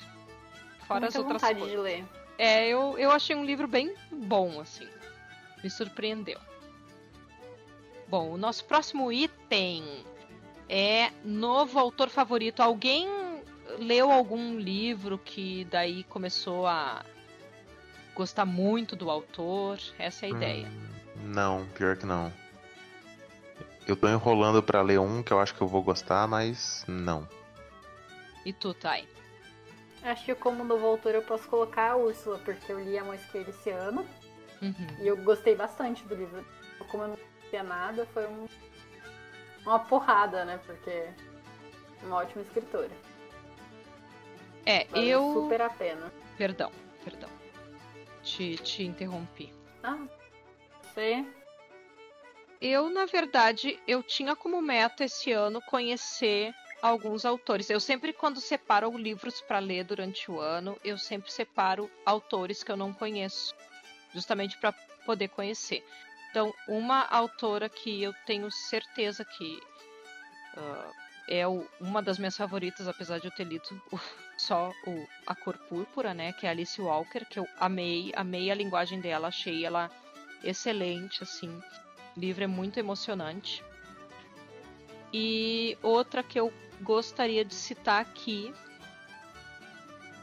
Fora 0.87 1.07
as 1.07 1.15
outras 1.15 1.41
vontade 1.41 1.59
coisas. 1.59 1.77
de 1.77 1.81
ler. 1.81 2.05
É, 2.37 2.67
eu, 2.67 2.97
eu 2.97 3.11
achei 3.11 3.35
um 3.35 3.45
livro 3.45 3.67
bem 3.67 3.95
bom, 4.11 4.59
assim. 4.59 4.87
Me 5.63 5.69
surpreendeu. 5.69 6.39
Bom, 8.07 8.31
o 8.31 8.37
nosso 8.37 8.65
próximo 8.65 9.11
item 9.11 9.83
é 10.69 11.11
novo 11.23 11.79
autor 11.79 12.09
favorito. 12.09 12.61
Alguém 12.61 13.07
leu 13.79 14.11
algum 14.11 14.59
livro 14.59 15.17
que 15.17 15.65
daí 15.65 16.03
começou 16.03 16.67
a 16.67 17.03
gostar 18.13 18.45
muito 18.45 18.95
do 18.95 19.09
autor? 19.09 19.79
Essa 19.97 20.25
é 20.25 20.29
a 20.29 20.31
ideia. 20.31 20.84
Não, 21.25 21.65
pior 21.69 21.97
que 21.97 22.05
não. 22.05 22.31
Eu 23.87 23.95
tô 23.95 24.07
enrolando 24.07 24.61
pra 24.63 24.81
ler 24.81 24.99
um 24.99 25.21
que 25.21 25.31
eu 25.31 25.39
acho 25.39 25.53
que 25.53 25.61
eu 25.61 25.67
vou 25.67 25.81
gostar, 25.83 26.27
mas 26.27 26.83
não. 26.87 27.27
E 28.45 28.53
tu, 28.53 28.73
Thay? 28.73 29.07
Acho 30.03 30.23
que 30.25 30.35
como 30.35 30.63
novo 30.63 30.85
autor 30.85 31.15
eu 31.15 31.21
posso 31.23 31.47
colocar 31.47 31.91
a 31.91 31.95
Úrsula, 31.95 32.37
porque 32.39 32.71
eu 32.71 32.79
li 32.79 32.97
A 32.97 33.03
Mão 33.03 33.13
Esquerda 33.15 33.49
esse 33.49 33.71
ano 33.71 34.05
Uhum. 34.61 34.87
e 34.99 35.07
eu 35.07 35.17
gostei 35.17 35.55
bastante 35.55 36.03
do 36.03 36.13
livro. 36.15 36.45
Como 36.89 37.03
eu 37.03 37.07
não 37.09 37.15
conhecia 37.17 37.63
nada, 37.63 38.05
foi 38.13 38.25
um- 38.27 38.47
uma 39.65 39.79
porrada, 39.79 40.45
né? 40.45 40.59
Porque 40.65 40.89
é 40.91 41.13
uma 42.03 42.17
ótima 42.17 42.43
escritora. 42.43 42.91
É, 44.65 44.87
eu. 44.93 45.33
super 45.33 45.61
a 45.61 45.69
pena. 45.69 46.11
Perdão, 46.37 46.71
perdão. 47.03 47.29
Te, 48.23 48.57
te 48.57 48.83
interrompi. 48.83 49.53
Ah, 49.83 49.97
você 50.95 51.25
Eu, 52.61 52.89
na 52.89 53.05
verdade, 53.05 53.77
eu 53.85 54.01
tinha 54.01 54.35
como 54.35 54.61
meta 54.61 55.03
esse 55.03 55.31
ano 55.31 55.61
conhecer 55.61 56.53
alguns 56.81 57.25
autores. 57.25 57.69
Eu 57.69 57.79
sempre, 57.79 58.13
quando 58.13 58.39
separo 58.39 58.97
livros 58.97 59.41
para 59.41 59.59
ler 59.59 59.83
durante 59.83 60.31
o 60.31 60.39
ano, 60.39 60.77
eu 60.83 60.97
sempre 60.97 61.31
separo 61.31 61.91
autores 62.05 62.63
que 62.63 62.71
eu 62.71 62.77
não 62.77 62.93
conheço, 62.93 63.53
justamente 64.13 64.57
para 64.57 64.71
poder 65.05 65.27
conhecer. 65.29 65.83
Então, 66.31 66.53
uma 66.67 67.01
autora 67.07 67.69
que 67.69 68.01
eu 68.01 68.13
tenho 68.25 68.49
certeza 68.51 69.23
que 69.25 69.61
ah, 70.57 70.91
é 71.27 71.45
o- 71.47 71.67
uma 71.81 72.01
das 72.01 72.17
minhas 72.17 72.37
favoritas, 72.37 72.87
apesar 72.87 73.19
de 73.19 73.27
eu 73.27 73.31
ter 73.31 73.43
lido 73.43 73.81
o- 73.91 73.99
só 74.37 74.71
o 74.87 75.07
A 75.27 75.35
Cor 75.35 75.57
Púrpura, 75.69 76.13
né? 76.13 76.31
Que 76.33 76.47
é 76.47 76.49
Alice 76.49 76.79
Walker, 76.81 77.25
que 77.25 77.39
eu 77.39 77.47
amei, 77.59 78.11
amei 78.15 78.49
a 78.49 78.55
linguagem 78.55 79.01
dela, 79.01 79.27
achei 79.27 79.65
ela 79.65 79.91
excelente, 80.45 81.23
assim. 81.23 81.49
O 82.15 82.19
livro 82.19 82.43
é 82.43 82.47
muito 82.47 82.79
emocionante. 82.79 83.63
E 85.13 85.77
outra 85.81 86.23
que 86.23 86.39
eu 86.39 86.51
gostaria 86.81 87.43
de 87.43 87.53
citar 87.53 88.01
aqui 88.01 88.53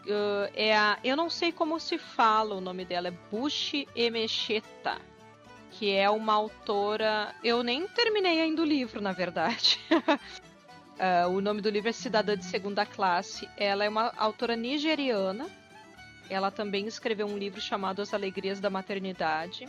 uh, 0.06 0.50
é 0.54 0.76
a. 0.76 0.98
Eu 1.02 1.16
não 1.16 1.30
sei 1.30 1.52
como 1.52 1.78
se 1.80 1.98
fala 1.98 2.54
o 2.54 2.60
nome 2.60 2.84
dela, 2.84 3.08
é 3.08 3.14
Bushi 3.30 3.88
Emecheta. 3.94 4.98
Que 5.72 5.90
é 5.90 6.08
uma 6.10 6.34
autora. 6.34 7.34
Eu 7.42 7.62
nem 7.62 7.86
terminei 7.88 8.40
ainda 8.40 8.62
o 8.62 8.64
livro, 8.64 9.00
na 9.00 9.12
verdade. 9.12 9.78
Uh, 10.92 11.28
o 11.30 11.40
nome 11.40 11.60
do 11.60 11.68
livro 11.68 11.88
é 11.88 11.92
Cidadã 11.92 12.36
de 12.36 12.44
Segunda 12.44 12.86
Classe. 12.86 13.48
Ela 13.56 13.84
é 13.84 13.88
uma 13.88 14.12
autora 14.16 14.54
nigeriana. 14.54 15.48
Ela 16.30 16.48
também 16.50 16.86
escreveu 16.86 17.26
um 17.26 17.36
livro 17.36 17.60
chamado 17.60 18.00
As 18.00 18.14
Alegrias 18.14 18.60
da 18.60 18.70
Maternidade. 18.70 19.66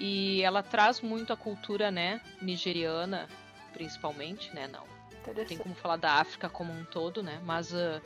E 0.00 0.40
ela 0.42 0.62
traz 0.62 1.02
muito 1.02 1.30
a 1.30 1.36
cultura, 1.36 1.90
né, 1.90 2.22
nigeriana, 2.40 3.28
principalmente, 3.74 4.50
né, 4.54 4.66
não. 4.66 4.84
Tem 5.46 5.58
como 5.58 5.74
falar 5.74 5.96
da 5.96 6.14
África 6.14 6.48
como 6.48 6.72
um 6.72 6.84
todo, 6.86 7.22
né? 7.22 7.38
Mas 7.44 7.74
ah, 7.74 8.00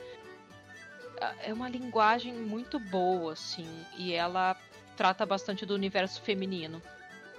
é 1.41 1.53
uma 1.55 1.69
linguagem 1.69 2.35
muito 2.35 2.81
boa, 2.81 3.35
assim, 3.35 3.69
e 3.97 4.13
ela 4.13 4.57
trata 4.97 5.25
bastante 5.25 5.65
do 5.65 5.73
universo 5.73 6.21
feminino. 6.21 6.83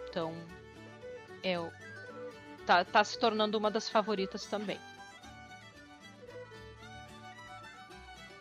Então, 0.08 0.34
é 1.44 1.56
tá, 2.66 2.86
tá 2.86 3.04
se 3.04 3.20
tornando 3.20 3.58
uma 3.58 3.70
das 3.70 3.90
favoritas 3.90 4.46
também. 4.46 4.80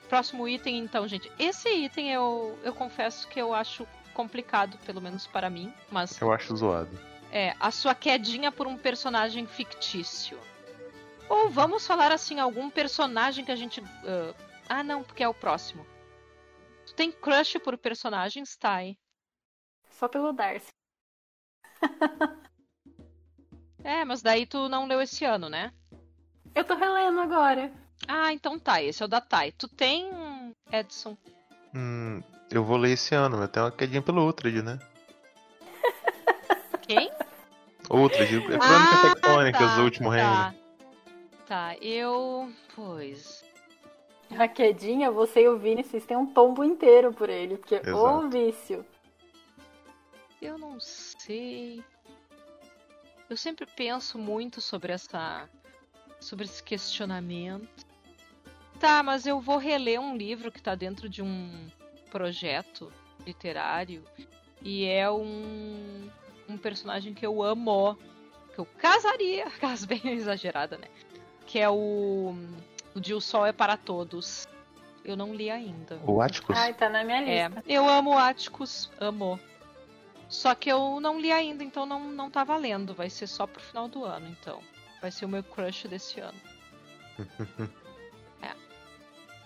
Próximo 0.09 0.47
item, 0.47 0.79
então, 0.79 1.09
gente. 1.09 1.31
Esse 1.39 1.69
item 1.69 2.13
eu, 2.13 2.57
eu 2.63 2.73
confesso 2.73 3.27
que 3.27 3.41
eu 3.41 3.53
acho 3.53 3.85
complicado, 4.15 4.79
pelo 4.87 5.01
menos 5.03 5.27
para 5.27 5.51
mim, 5.51 5.71
mas 5.91 6.19
Eu 6.21 6.33
acho 6.33 6.57
zoado. 6.57 6.99
é, 7.31 7.55
a 7.61 7.71
sua 7.71 7.95
quedinha 7.95 8.51
por 8.51 8.67
um 8.67 8.79
personagem 8.79 9.47
fictício. 9.47 10.39
Ou 11.29 11.51
vamos 11.51 11.87
falar 11.87 12.13
assim, 12.13 12.39
algum 12.41 12.71
personagem 12.71 13.45
que 13.45 13.53
a 13.53 13.57
gente. 13.57 13.83
ah, 14.07 14.35
ah, 14.69 14.83
não, 14.83 15.03
porque 15.03 15.23
é 15.23 15.29
o 15.29 15.35
próximo. 15.35 15.85
Tu 16.87 16.95
tem 16.95 17.11
crush 17.11 17.59
por 17.59 17.77
personagens, 17.79 18.57
Thay? 18.57 18.97
Só 19.91 20.09
pelo 20.09 20.33
Darcy. 20.33 20.69
É, 23.83 24.03
mas 24.03 24.23
daí 24.23 24.47
tu 24.47 24.67
não 24.71 24.87
leu 24.87 24.99
esse 25.03 25.27
ano, 25.27 25.51
né? 25.51 25.71
Eu 26.55 26.65
tô 26.65 26.75
relendo 26.75 27.21
agora. 27.21 27.71
Ah, 28.09 28.33
então 28.33 28.59
tá, 28.59 28.83
esse 28.83 29.03
é 29.03 29.05
o 29.05 29.09
da 29.09 29.21
Thay. 29.21 29.53
Tu 29.53 29.69
tem, 29.69 30.11
Edson? 30.73 31.17
Hum, 31.75 32.23
eu 32.51 32.65
vou 32.65 32.77
ler 32.77 32.93
esse 32.93 33.15
ano, 33.15 33.37
mas 33.39 33.51
tem 33.51 33.63
uma 33.63 33.71
quedinha 33.73 34.03
pelo 34.03 34.25
Ultrad, 34.25 34.63
né? 34.63 34.79
Quem? 36.83 37.11
Ultrad, 37.91 38.33
é 38.33 38.41
Crônica 38.41 38.65
Ah, 38.65 39.15
Tectônicas, 39.15 39.61
tá, 39.61 39.81
o 39.81 39.85
último 39.85 40.09
reino. 40.09 40.31
Tá. 40.31 40.55
Tá, 41.47 41.77
eu. 41.81 42.51
Pois. 42.75 43.45
A 44.39 44.49
quedinha, 44.49 45.11
você 45.11 45.43
e 45.43 45.49
o 45.49 45.59
Vini, 45.59 45.85
vocês 45.85 46.05
têm 46.07 46.17
um 46.17 46.27
tombo 46.27 46.65
inteiro 46.65 47.13
por 47.13 47.29
ele, 47.29 47.57
porque 47.59 47.77
Exato. 47.77 47.97
o 47.97 48.29
vício. 48.29 48.85
Eu 50.41 50.59
não 50.59 50.81
sei. 50.81 51.83
Eu 53.29 53.37
sempre 53.37 53.67
penso 53.67 54.19
muito 54.19 54.61
sobre 54.61 54.93
essa. 54.93 55.49
sobre 56.21 56.45
esse 56.47 56.63
questionamento. 56.63 57.87
Tá, 58.81 59.03
mas 59.03 59.27
eu 59.27 59.41
vou 59.41 59.57
reler 59.57 60.01
um 60.01 60.17
livro 60.17 60.51
que 60.51 60.61
tá 60.61 60.75
dentro 60.75 61.09
de 61.09 61.23
um 61.23 61.69
projeto 62.15 62.93
literário. 63.27 64.05
E 64.63 64.87
é 64.87 65.11
um. 65.11 66.09
um 66.49 66.57
personagem 66.57 67.13
que 67.13 67.27
eu 67.27 67.43
amo. 67.43 67.99
Que 68.55 68.61
eu 68.61 68.67
casaria. 68.79 69.51
Caso 69.61 69.85
bem 69.89 70.01
exagerada, 70.05 70.79
né? 70.79 70.87
Que 71.45 71.59
é 71.59 71.69
o. 71.69 72.37
O 72.95 73.01
de 73.01 73.13
O 73.13 73.21
Sol 73.21 73.45
é 73.45 73.53
para 73.53 73.77
Todos. 73.77 74.47
Eu 75.05 75.17
não 75.17 75.35
li 75.35 75.51
ainda. 75.51 75.99
O 76.07 76.23
Atticus? 76.23 76.57
Ai, 76.57 76.73
tá 76.73 76.89
na 76.89 77.03
minha 77.03 77.21
É, 77.23 77.49
lista. 77.49 77.65
eu 77.67 77.87
amo 77.89 78.17
Áticos, 78.17 78.91
amo. 79.01 79.39
Só 80.29 80.55
que 80.55 80.71
eu 80.71 80.99
não 81.01 81.21
li 81.21 81.31
ainda, 81.31 81.63
então 81.63 81.85
não, 81.85 82.11
não 82.11 82.31
tá 82.31 82.43
valendo. 82.45 82.95
Vai 82.95 83.11
ser 83.11 83.27
só 83.27 83.47
pro 83.47 83.61
final 83.61 83.89
do 83.89 84.05
ano, 84.05 84.27
então. 84.29 84.61
Vai 85.03 85.11
ser 85.11 85.27
o 85.27 85.29
meu 85.29 85.43
crush 85.43 85.87
desse 85.89 86.21
ano. 86.21 86.41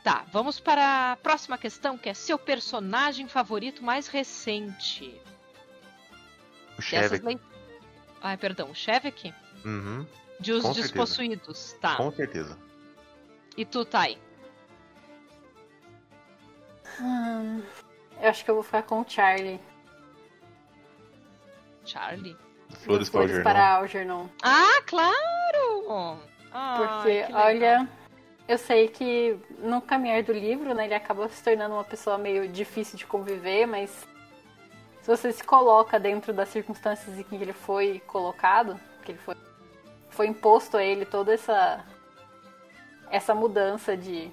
Tá, 0.09 0.25
vamos 0.33 0.59
para 0.59 1.13
a 1.13 1.17
próxima 1.17 1.59
questão, 1.59 1.99
que 1.99 2.09
é 2.09 2.15
seu 2.15 2.39
personagem 2.39 3.29
favorito 3.29 3.85
mais 3.85 4.09
recente. 4.09 5.21
o 6.79 7.27
lei... 7.27 7.39
Ai, 8.23 8.39
perdão, 8.39 8.71
o 8.71 8.75
Shevek? 8.75 9.35
Uhum, 9.67 10.07
De 10.41 10.53
Os 10.53 10.63
Com 10.63 10.73
certeza. 10.73 10.89
Despossuídos. 10.95 11.73
Tá. 11.75 11.97
com 11.97 12.11
certeza. 12.11 12.57
E 13.55 13.67
tu, 13.67 13.85
Thay? 13.85 14.19
Hum, 17.03 17.63
eu 18.23 18.31
acho 18.31 18.43
que 18.47 18.51
eu 18.51 18.55
vou 18.55 18.65
ficar 18.65 18.85
com 18.85 19.03
o 19.03 19.05
Charlie. 19.07 19.61
Charlie? 21.85 22.35
Flores 22.83 23.11
do 23.11 23.13
para 23.13 23.25
o 23.25 23.29
Flores 23.29 23.37
Jornal. 23.37 23.53
para 23.53 23.75
Algernon. 23.75 24.29
Ah, 24.43 24.83
claro! 24.87 26.19
Ai, 26.51 26.79
Porque, 26.79 27.27
olha, 27.35 27.98
eu 28.49 28.57
sei 28.57 28.89
que 28.89 29.39
no 29.59 29.83
caminhar 29.83 30.23
do 30.23 30.33
livro, 30.33 30.75
né, 30.75 30.87
ele 30.87 30.95
acaba 30.95 31.29
se 31.29 31.45
tornando 31.45 31.75
uma 31.75 31.85
pessoa 31.85 32.17
meio 32.17 32.49
difícil 32.49 32.97
de 32.97 33.05
conviver, 33.07 33.67
mas 33.67 33.91
se 35.03 35.07
você 35.07 35.31
se 35.31 35.45
coloca 35.45 36.01
dentro 36.01 36.33
das 36.33 36.49
circunstâncias 36.49 37.19
em 37.19 37.23
que 37.23 37.35
ele 37.37 37.53
foi 37.53 38.01
colocado, 38.07 38.81
que 39.05 39.13
ele 39.13 39.19
foi, 39.19 39.37
foi 40.09 40.27
imposto 40.29 40.79
a 40.79 40.83
ele 40.83 41.05
toda 41.05 41.33
essa 41.33 41.85
essa 43.11 43.35
mudança 43.35 43.97
de 43.97 44.31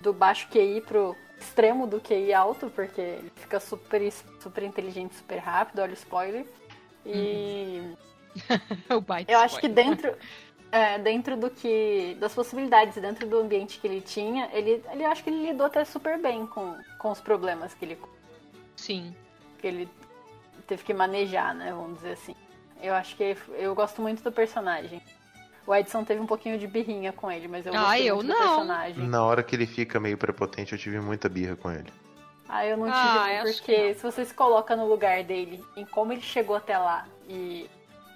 do 0.00 0.12
baixo 0.12 0.48
QI 0.48 0.80
pro 0.82 1.16
extremo 1.38 1.86
do 1.86 2.00
QI 2.00 2.32
alto, 2.32 2.70
porque 2.70 3.00
ele 3.00 3.32
fica 3.36 3.60
super 3.60 4.00
super 4.40 4.62
inteligente, 4.62 5.14
super 5.14 5.38
rápido, 5.38 5.80
olha 5.80 5.90
o 5.90 5.94
spoiler. 5.94 6.46
E 7.04 7.96
O 8.90 9.00
baita 9.00 9.32
eu 9.32 9.38
acho 9.38 9.58
que 9.58 9.66
spoiler. 9.66 9.96
dentro, 9.96 10.16
é, 10.70 10.98
dentro 10.98 11.36
do 11.36 11.50
que. 11.50 12.16
das 12.20 12.34
possibilidades, 12.34 12.96
dentro 13.00 13.26
do 13.26 13.38
ambiente 13.38 13.78
que 13.78 13.86
ele 13.86 14.00
tinha, 14.00 14.48
ele, 14.52 14.82
ele 14.92 15.04
eu 15.04 15.10
acho 15.10 15.22
que 15.24 15.30
ele 15.30 15.46
lidou 15.50 15.66
até 15.66 15.84
super 15.84 16.18
bem 16.18 16.46
com, 16.46 16.76
com 16.98 17.10
os 17.10 17.20
problemas 17.20 17.74
que 17.74 17.84
ele, 17.84 17.98
Sim. 18.76 19.14
que 19.58 19.66
ele 19.66 19.88
teve 20.66 20.82
que 20.84 20.92
manejar, 20.94 21.54
né? 21.54 21.70
Vamos 21.72 21.96
dizer 21.96 22.12
assim. 22.12 22.34
Eu 22.80 22.94
acho 22.94 23.16
que 23.16 23.36
eu 23.56 23.74
gosto 23.74 24.00
muito 24.00 24.22
do 24.22 24.30
personagem. 24.30 25.02
O 25.66 25.74
Edson 25.74 26.04
teve 26.04 26.20
um 26.20 26.26
pouquinho 26.26 26.58
de 26.58 26.66
birrinha 26.66 27.12
com 27.12 27.30
ele, 27.30 27.48
mas 27.48 27.66
eu 27.66 27.74
Ah, 27.74 27.80
gostei 27.80 28.10
eu 28.10 28.16
muito 28.16 28.28
não. 28.28 28.36
do 28.36 28.42
personagem. 28.42 29.06
Na 29.08 29.24
hora 29.24 29.42
que 29.42 29.54
ele 29.56 29.66
fica 29.66 29.98
meio 30.00 30.16
prepotente, 30.16 30.72
eu 30.72 30.78
tive 30.78 30.98
muita 31.00 31.28
birra 31.28 31.56
com 31.56 31.70
ele. 31.70 31.92
Ah, 32.48 32.64
eu 32.64 32.76
não 32.78 32.86
tive, 32.86 32.96
Ah, 32.96 33.34
eu 33.34 33.52
porque 33.52 33.88
não. 33.88 33.94
se 33.94 34.02
você 34.02 34.24
se 34.24 34.32
coloca 34.32 34.74
no 34.74 34.86
lugar 34.88 35.22
dele, 35.24 35.62
em 35.76 35.84
como 35.84 36.12
ele 36.12 36.22
chegou 36.22 36.56
até 36.56 36.78
lá 36.78 37.06
e, 37.28 37.68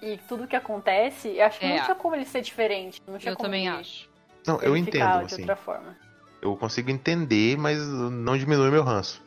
e 0.03 0.17
tudo 0.27 0.47
que 0.47 0.55
acontece, 0.55 1.29
eu 1.29 1.45
acho 1.45 1.59
que 1.59 1.65
É. 1.65 1.77
não 1.77 1.83
tinha 1.85 1.95
como 1.95 2.15
ele 2.15 2.25
ser 2.25 2.41
diferente. 2.41 3.01
Não 3.07 3.17
tinha 3.17 3.31
Eu 3.31 3.35
como 3.37 3.47
também 3.47 3.67
ele- 3.67 3.77
acho. 3.77 4.09
Não, 4.45 4.61
eu 4.61 4.75
entendo, 4.75 5.19
de 5.19 5.25
assim. 5.25 5.41
outra 5.41 5.55
forma. 5.55 5.97
Eu 6.41 6.55
consigo 6.57 6.91
entender, 6.91 7.57
mas 7.57 7.79
não 7.87 8.37
diminui 8.37 8.69
meu 8.69 8.83
ranço. 8.83 9.23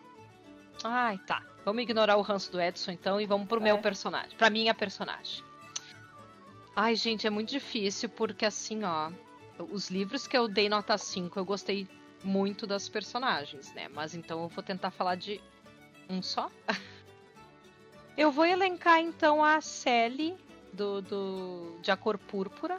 Ai, 0.85 1.19
tá. 1.27 1.43
Vamos 1.65 1.83
ignorar 1.83 2.17
o 2.17 2.21
ranço 2.23 2.53
do 2.53 2.61
Edson 2.61 2.91
então 2.93 3.21
e 3.21 3.27
vamos 3.27 3.49
pro 3.49 3.61
meu 3.61 3.77
É. 3.77 3.81
personagem. 3.81 4.37
Pra 4.37 4.51
minha 4.51 4.75
personagem. 4.75 5.43
Ai, 6.77 6.95
gente, 6.95 7.27
é 7.27 7.31
muito 7.31 7.49
difícil 7.51 8.09
porque 8.11 8.45
assim, 8.45 8.85
ó. 8.85 9.11
Os 9.71 9.89
livros 9.89 10.27
que 10.27 10.37
eu 10.37 10.47
dei 10.47 10.69
nota 10.69 10.99
5, 10.99 11.39
eu 11.39 11.45
gostei 11.47 11.89
muito 12.23 12.67
das 12.67 12.91
personagens, 12.91 13.73
né? 13.73 13.89
Mas 13.89 14.15
então 14.15 14.43
eu 14.43 14.49
vou 14.49 14.63
tentar 14.63 14.91
falar 14.91 15.15
de 15.15 15.41
um 16.11 16.21
só. 16.21 16.51
eu 18.19 18.31
vou 18.31 18.45
elencar 18.45 18.99
então 19.01 19.43
a 19.43 19.61
Sally 19.63 20.37
do, 20.77 21.03
do 21.03 21.79
de 21.83 21.91
A 21.91 21.97
Cor 21.97 22.19
Púrpura, 22.19 22.79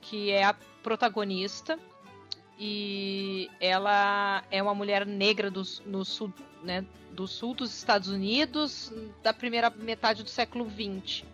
que 0.00 0.30
é 0.30 0.44
a 0.44 0.54
protagonista. 0.82 1.78
E 2.56 3.50
ela 3.58 4.44
é 4.48 4.62
uma 4.62 4.74
mulher 4.74 5.04
negra 5.04 5.50
do, 5.50 5.62
no 5.84 6.04
sul, 6.04 6.32
né, 6.62 6.86
do 7.10 7.26
sul 7.26 7.52
dos 7.52 7.76
Estados 7.76 8.08
Unidos 8.08 8.92
da 9.24 9.32
primeira 9.32 9.70
metade 9.70 10.22
do 10.22 10.30
século 10.30 10.70
XX. 10.70 11.24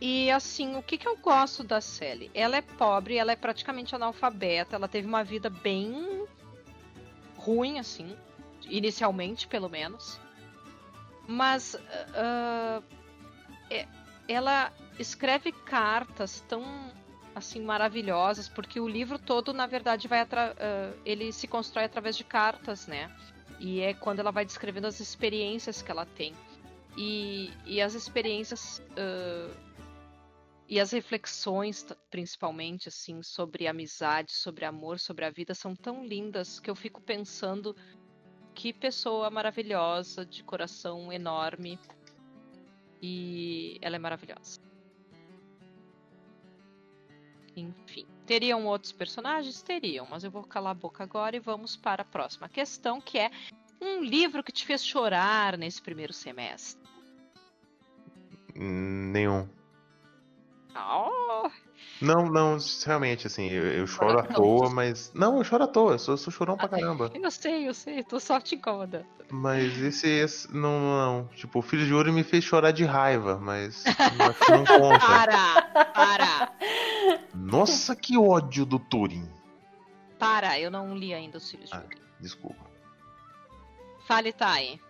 E 0.00 0.30
assim, 0.30 0.76
o 0.76 0.82
que, 0.82 0.96
que 0.96 1.08
eu 1.08 1.16
gosto 1.16 1.62
da 1.62 1.80
Sally? 1.80 2.30
Ela 2.32 2.56
é 2.56 2.62
pobre, 2.62 3.16
ela 3.16 3.32
é 3.32 3.36
praticamente 3.36 3.94
analfabeta, 3.94 4.76
ela 4.76 4.88
teve 4.88 5.06
uma 5.06 5.24
vida 5.24 5.50
bem 5.50 6.26
ruim, 7.36 7.78
assim, 7.78 8.16
inicialmente, 8.68 9.46
pelo 9.46 9.68
menos. 9.68 10.20
Mas 11.26 11.76
ah, 12.14 12.82
é- 13.70 13.86
ela 14.28 14.72
escreve 14.98 15.52
cartas 15.52 16.40
tão 16.48 16.64
assim 17.34 17.60
maravilhosas, 17.62 18.48
porque 18.48 18.80
o 18.80 18.88
livro 18.88 19.18
todo, 19.18 19.52
na 19.52 19.66
verdade, 19.66 20.08
vai 20.08 20.20
ah, 20.20 20.92
ele 21.04 21.32
se 21.32 21.46
constrói 21.46 21.84
através 21.84 22.16
de 22.16 22.24
cartas, 22.24 22.86
né? 22.86 23.14
E 23.60 23.80
é 23.80 23.94
quando 23.94 24.20
ela 24.20 24.30
vai 24.30 24.44
descrevendo 24.44 24.86
as 24.86 25.00
experiências 25.00 25.82
que 25.82 25.90
ela 25.90 26.06
tem. 26.06 26.34
E, 26.96 27.52
e 27.66 27.80
as 27.80 27.92
experiências 27.94 28.82
ah, 28.96 29.54
e 30.68 30.80
as 30.80 30.90
reflexões, 30.90 31.86
principalmente, 32.10 32.88
assim, 32.88 33.22
sobre 33.22 33.68
amizade, 33.68 34.32
sobre 34.32 34.64
amor, 34.64 34.98
sobre 34.98 35.24
a 35.24 35.30
vida, 35.30 35.54
são 35.54 35.76
tão 35.76 36.04
lindas 36.04 36.58
que 36.58 36.68
eu 36.68 36.74
fico 36.74 37.00
pensando 37.00 37.76
que 38.52 38.72
pessoa 38.72 39.30
maravilhosa, 39.30 40.26
de 40.26 40.42
coração 40.42 41.12
enorme. 41.12 41.78
E 43.02 43.78
ela 43.80 43.96
é 43.96 43.98
maravilhosa. 43.98 44.60
Enfim. 47.56 48.06
Teriam 48.26 48.66
outros 48.66 48.92
personagens? 48.92 49.62
Teriam, 49.62 50.06
mas 50.10 50.24
eu 50.24 50.30
vou 50.30 50.44
calar 50.44 50.72
a 50.72 50.74
boca 50.74 51.04
agora 51.04 51.36
e 51.36 51.40
vamos 51.40 51.76
para 51.76 52.02
a 52.02 52.04
próxima 52.04 52.48
questão, 52.48 53.00
que 53.00 53.18
é 53.18 53.30
um 53.80 54.02
livro 54.02 54.42
que 54.42 54.52
te 54.52 54.66
fez 54.66 54.84
chorar 54.84 55.56
nesse 55.56 55.80
primeiro 55.80 56.12
semestre. 56.12 56.84
Hum, 58.54 59.10
Nenhum. 59.12 59.48
Oh, 60.74 61.50
Não, 62.00 62.26
não, 62.26 62.58
realmente, 62.84 63.26
assim, 63.26 63.48
eu, 63.48 63.64
eu 63.72 63.86
choro 63.86 64.18
à 64.18 64.22
toa, 64.22 64.68
mas. 64.70 65.10
Não, 65.14 65.38
eu 65.38 65.44
choro 65.44 65.64
à 65.64 65.66
toa, 65.66 65.92
eu 65.92 65.98
sou, 65.98 66.16
sou 66.16 66.32
chorão 66.32 66.56
pra 66.56 66.68
caramba. 66.68 67.10
eu 67.14 67.30
sei, 67.30 67.68
eu 67.68 67.72
sei, 67.74 68.02
tô 68.02 68.20
só 68.20 68.38
te 68.40 68.54
incomodando. 68.54 69.06
Mas 69.30 69.76
esse, 69.82 70.06
esse 70.06 70.54
não, 70.54 70.70
não. 70.80 71.28
Tipo, 71.34 71.58
o 71.58 71.62
Filho 71.62 71.84
de 71.86 71.92
Ouro 71.94 72.12
me 72.12 72.22
fez 72.22 72.44
chorar 72.44 72.70
de 72.70 72.84
raiva, 72.84 73.38
mas 73.38 73.82
não, 74.18 74.32
que 74.32 74.52
não 74.52 74.64
conta. 74.64 74.98
Para! 75.06 75.62
Para! 75.92 76.52
Nossa, 77.34 77.96
que 77.96 78.16
ódio 78.18 78.64
do 78.66 78.78
Turing. 78.78 79.28
Para! 80.18 80.58
Eu 80.60 80.70
não 80.70 80.94
li 80.96 81.12
ainda 81.14 81.38
os 81.38 81.50
Filhos 81.50 81.70
de 81.70 81.76
Ah. 81.76 81.80
Odin. 81.84 82.00
Desculpa. 82.20 82.64
Fale, 84.06 84.32
Thay. 84.32 84.80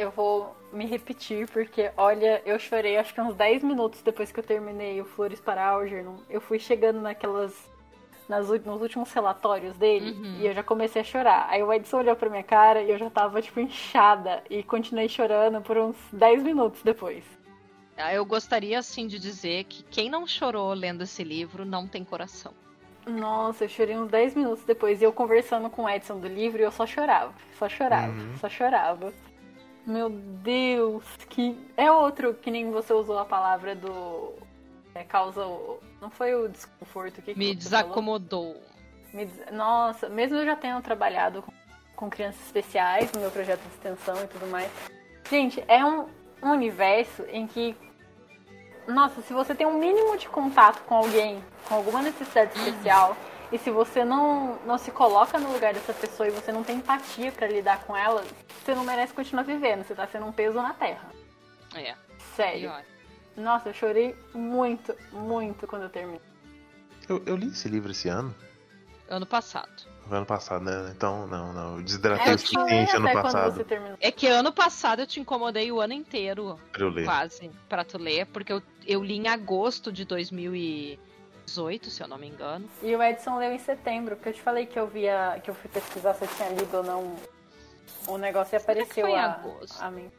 Eu 0.00 0.10
vou 0.10 0.56
me 0.72 0.86
repetir, 0.86 1.46
porque, 1.48 1.90
olha, 1.94 2.40
eu 2.46 2.58
chorei 2.58 2.96
acho 2.96 3.12
que 3.12 3.20
uns 3.20 3.34
10 3.34 3.62
minutos 3.62 4.00
depois 4.00 4.32
que 4.32 4.40
eu 4.40 4.44
terminei 4.44 4.98
o 4.98 5.04
Flores 5.04 5.38
para 5.40 5.62
Algernon. 5.62 6.16
Eu 6.30 6.40
fui 6.40 6.58
chegando 6.58 7.02
naquelas. 7.02 7.52
nas, 8.26 8.48
nos 8.64 8.80
últimos 8.80 9.12
relatórios 9.12 9.76
dele 9.76 10.12
Uhum. 10.12 10.36
e 10.40 10.46
eu 10.46 10.54
já 10.54 10.62
comecei 10.62 11.02
a 11.02 11.04
chorar. 11.04 11.48
Aí 11.50 11.62
o 11.62 11.70
Edson 11.70 11.98
olhou 11.98 12.16
pra 12.16 12.30
minha 12.30 12.42
cara 12.42 12.80
e 12.80 12.90
eu 12.90 12.96
já 12.96 13.10
tava, 13.10 13.42
tipo, 13.42 13.60
inchada 13.60 14.42
e 14.48 14.62
continuei 14.62 15.06
chorando 15.08 15.60
por 15.60 15.76
uns 15.76 15.96
10 16.12 16.42
minutos 16.44 16.80
depois. 16.82 17.22
Ah, 17.98 18.14
Eu 18.14 18.24
gostaria, 18.24 18.78
assim, 18.78 19.06
de 19.06 19.18
dizer 19.18 19.64
que 19.64 19.82
quem 19.82 20.08
não 20.08 20.26
chorou 20.26 20.72
lendo 20.72 21.02
esse 21.02 21.22
livro 21.22 21.66
não 21.66 21.86
tem 21.86 22.02
coração. 22.04 22.54
Nossa, 23.06 23.64
eu 23.64 23.68
chorei 23.68 23.98
uns 23.98 24.08
10 24.10 24.34
minutos 24.34 24.64
depois 24.64 25.02
e 25.02 25.04
eu 25.04 25.12
conversando 25.12 25.68
com 25.68 25.82
o 25.84 25.88
Edson 25.90 26.18
do 26.18 26.28
livro 26.28 26.62
e 26.62 26.64
eu 26.64 26.70
só 26.70 26.86
chorava, 26.86 27.34
só 27.58 27.68
chorava, 27.68 28.12
Uhum. 28.12 28.36
só 28.38 28.48
chorava. 28.48 29.12
Meu 29.90 30.08
Deus, 30.08 31.04
que. 31.28 31.58
É 31.76 31.90
outro 31.90 32.34
que 32.34 32.50
nem 32.50 32.70
você 32.70 32.92
usou 32.92 33.18
a 33.18 33.24
palavra 33.24 33.74
do. 33.74 34.32
É, 34.94 35.02
causa. 35.04 35.44
o- 35.44 35.80
Não 36.00 36.10
foi 36.10 36.34
o 36.34 36.48
desconforto 36.48 37.16
que 37.22 37.32
que 37.34 37.38
Me 37.38 37.46
falou? 37.46 37.56
desacomodou. 37.56 38.56
Me 39.12 39.26
des- 39.26 39.52
Nossa, 39.52 40.08
mesmo 40.08 40.36
eu 40.38 40.44
já 40.46 40.54
tendo 40.56 40.80
trabalhado 40.82 41.42
com, 41.42 41.52
com 41.96 42.10
crianças 42.10 42.40
especiais 42.46 43.10
no 43.12 43.20
meu 43.20 43.30
projeto 43.30 43.60
de 43.60 43.68
extensão 43.68 44.16
e 44.22 44.26
tudo 44.28 44.46
mais. 44.46 44.70
Gente, 45.28 45.62
é 45.66 45.84
um, 45.84 46.06
um 46.42 46.50
universo 46.52 47.24
em 47.28 47.46
que. 47.46 47.76
Nossa, 48.86 49.20
se 49.22 49.32
você 49.32 49.54
tem 49.54 49.66
um 49.66 49.78
mínimo 49.78 50.16
de 50.16 50.28
contato 50.28 50.82
com 50.84 50.94
alguém 50.96 51.42
com 51.68 51.74
alguma 51.76 52.02
necessidade 52.02 52.56
especial, 52.58 53.16
e 53.52 53.58
se 53.58 53.70
você 53.70 54.04
não, 54.04 54.58
não 54.66 54.78
se 54.78 54.90
coloca 54.90 55.38
no 55.38 55.52
lugar 55.52 55.74
dessa 55.74 55.92
pessoa 55.92 56.28
e 56.28 56.30
você 56.30 56.52
não 56.52 56.62
tem 56.62 56.76
empatia 56.76 57.32
pra 57.32 57.48
lidar 57.48 57.84
com 57.84 57.96
ela, 57.96 58.24
você 58.62 58.74
não 58.74 58.84
merece 58.84 59.12
continuar 59.12 59.42
vivendo. 59.42 59.84
Você 59.84 59.94
tá 59.94 60.06
sendo 60.06 60.26
um 60.26 60.32
peso 60.32 60.60
na 60.60 60.72
terra. 60.72 61.10
É, 61.74 61.94
Sério. 62.36 62.72
Nossa, 63.36 63.68
eu 63.70 63.74
chorei 63.74 64.16
muito, 64.34 64.94
muito 65.12 65.66
quando 65.66 65.82
eu 65.82 65.88
terminei. 65.88 66.20
Eu, 67.08 67.22
eu 67.26 67.36
li 67.36 67.48
esse 67.48 67.68
livro 67.68 67.90
esse 67.90 68.08
ano. 68.08 68.34
Ano 69.08 69.26
passado. 69.26 69.70
Foi 70.06 70.16
ano 70.16 70.26
passado, 70.26 70.64
né? 70.64 70.92
Então, 70.96 71.26
não, 71.26 71.52
não. 71.52 71.76
Eu 71.76 71.82
desidratei 71.82 72.32
É, 72.32 72.34
o 72.34 72.38
suficiente 72.38 72.96
ano 72.96 73.12
passado. 73.12 73.66
É 74.00 74.10
que 74.10 74.26
ano 74.26 74.52
passado 74.52 75.00
eu 75.00 75.06
te 75.06 75.20
incomodei 75.20 75.70
o 75.70 75.80
ano 75.80 75.92
inteiro, 75.92 76.58
pra 76.72 76.82
eu 76.82 76.88
ler. 76.90 77.04
quase, 77.04 77.50
pra 77.68 77.84
tu 77.84 77.98
ler, 77.98 78.26
porque 78.26 78.52
eu, 78.52 78.62
eu 78.86 79.02
li 79.02 79.16
em 79.16 79.28
agosto 79.28 79.92
de 79.92 80.04
2018, 81.54 81.90
se 81.90 82.02
eu 82.02 82.08
não 82.08 82.18
me 82.18 82.28
engano. 82.28 82.68
E 82.82 82.94
o 82.94 83.02
Edson 83.02 83.36
leu 83.38 83.52
em 83.52 83.58
setembro, 83.58 84.16
porque 84.16 84.30
eu 84.30 84.34
te 84.34 84.40
falei 84.42 84.66
que 84.66 84.78
eu 84.78 84.86
via, 84.86 85.40
que 85.42 85.50
eu 85.50 85.54
fui 85.54 85.68
pesquisar 85.70 86.14
se 86.14 86.24
eu 86.24 86.28
tinha 86.36 86.48
lido 86.50 86.76
ou 86.76 86.82
não 86.82 87.16
o 88.06 88.16
negócio 88.18 88.54
e 88.54 88.58
apareceu 88.58 89.06
foi 89.06 89.10
em 89.10 89.18
a, 89.18 89.24
agosto? 89.34 89.82
a 89.82 89.90
mim. 89.90 90.10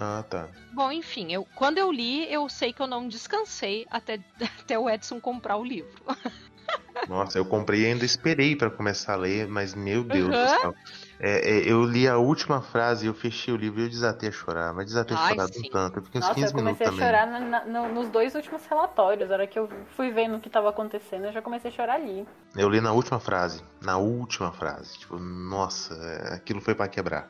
Ah, 0.00 0.24
tá. 0.28 0.48
Bom, 0.72 0.92
enfim, 0.92 1.32
eu, 1.32 1.46
quando 1.56 1.78
eu 1.78 1.90
li, 1.90 2.30
eu 2.32 2.48
sei 2.48 2.72
que 2.72 2.80
eu 2.80 2.86
não 2.86 3.08
descansei 3.08 3.86
até, 3.90 4.20
até 4.60 4.78
o 4.78 4.88
Edson 4.88 5.20
comprar 5.20 5.56
o 5.56 5.64
livro. 5.64 6.02
Nossa, 7.08 7.38
eu 7.38 7.44
comprei 7.44 7.82
e 7.82 7.86
ainda 7.86 8.04
esperei 8.04 8.54
pra 8.54 8.70
começar 8.70 9.14
a 9.14 9.16
ler, 9.16 9.48
mas 9.48 9.74
meu 9.74 10.04
Deus 10.04 10.26
Uhum. 10.36 10.44
do 10.44 10.48
céu. 10.60 10.74
É, 11.20 11.50
é, 11.50 11.58
eu 11.72 11.84
li 11.84 12.06
a 12.06 12.16
última 12.16 12.62
frase, 12.62 13.06
eu 13.06 13.12
fechei 13.14 13.52
o 13.52 13.56
livro 13.56 13.80
e 13.80 13.84
eu 13.84 13.88
desatei 13.88 14.28
a 14.28 14.32
chorar, 14.32 14.72
mas 14.72 14.86
desatei 14.86 15.16
a 15.16 15.20
Ai, 15.20 15.34
chorar 15.34 15.48
sim. 15.48 15.66
um 15.66 15.70
tanto. 15.70 15.98
Eu 15.98 16.02
fiquei 16.04 16.20
uns 16.20 16.24
Nossa, 16.28 16.34
15 16.34 16.52
eu 16.52 16.56
minutos 16.56 16.78
comecei 16.78 16.86
a 16.86 16.90
também. 16.90 17.06
chorar 17.06 17.26
na- 17.26 17.40
na- 17.40 17.64
no- 17.88 17.94
nos 17.94 18.08
dois 18.08 18.34
últimos 18.36 18.64
relatórios. 18.66 19.28
A 19.30 19.34
hora 19.34 19.46
que 19.46 19.58
eu 19.58 19.68
fui 19.96 20.10
vendo 20.12 20.36
o 20.36 20.40
que 20.40 20.48
tava 20.48 20.68
acontecendo, 20.70 21.24
eu 21.24 21.32
já 21.32 21.42
comecei 21.42 21.70
a 21.70 21.74
chorar 21.74 21.94
ali. 21.94 22.24
Eu 22.56 22.68
li 22.68 22.80
na 22.80 22.92
última 22.92 23.18
frase. 23.18 23.62
Na 23.82 23.96
última 23.98 24.52
frase. 24.52 24.96
Tipo, 24.98 25.18
nossa, 25.18 25.94
é, 25.94 26.34
aquilo 26.34 26.60
foi 26.60 26.74
pra 26.74 26.86
quebrar. 26.86 27.28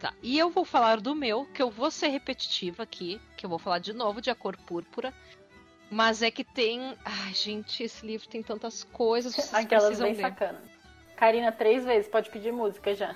Tá, 0.00 0.12
e 0.22 0.38
eu 0.38 0.48
vou 0.50 0.64
falar 0.64 1.00
do 1.00 1.14
meu, 1.14 1.46
que 1.52 1.62
eu 1.62 1.70
vou 1.70 1.90
ser 1.90 2.08
repetitiva 2.08 2.82
aqui, 2.82 3.20
que 3.36 3.44
eu 3.44 3.50
vou 3.50 3.58
falar 3.58 3.78
de 3.78 3.92
novo 3.92 4.20
de 4.20 4.30
A 4.30 4.34
Cor 4.34 4.56
Púrpura. 4.56 5.12
Mas 5.90 6.20
é 6.20 6.30
que 6.30 6.42
tem. 6.42 6.94
Ai, 7.04 7.32
gente, 7.32 7.82
esse 7.82 8.04
livro 8.04 8.26
tem 8.28 8.42
tantas 8.42 8.82
coisas. 8.84 9.34
Vocês 9.34 9.54
Aquelas 9.54 10.00
bem 10.00 10.14
ler. 10.14 10.20
sacana. 10.22 10.60
Karina, 11.16 11.50
três 11.50 11.84
vezes, 11.84 12.08
pode 12.08 12.30
pedir 12.30 12.52
música 12.52 12.94
já. 12.94 13.14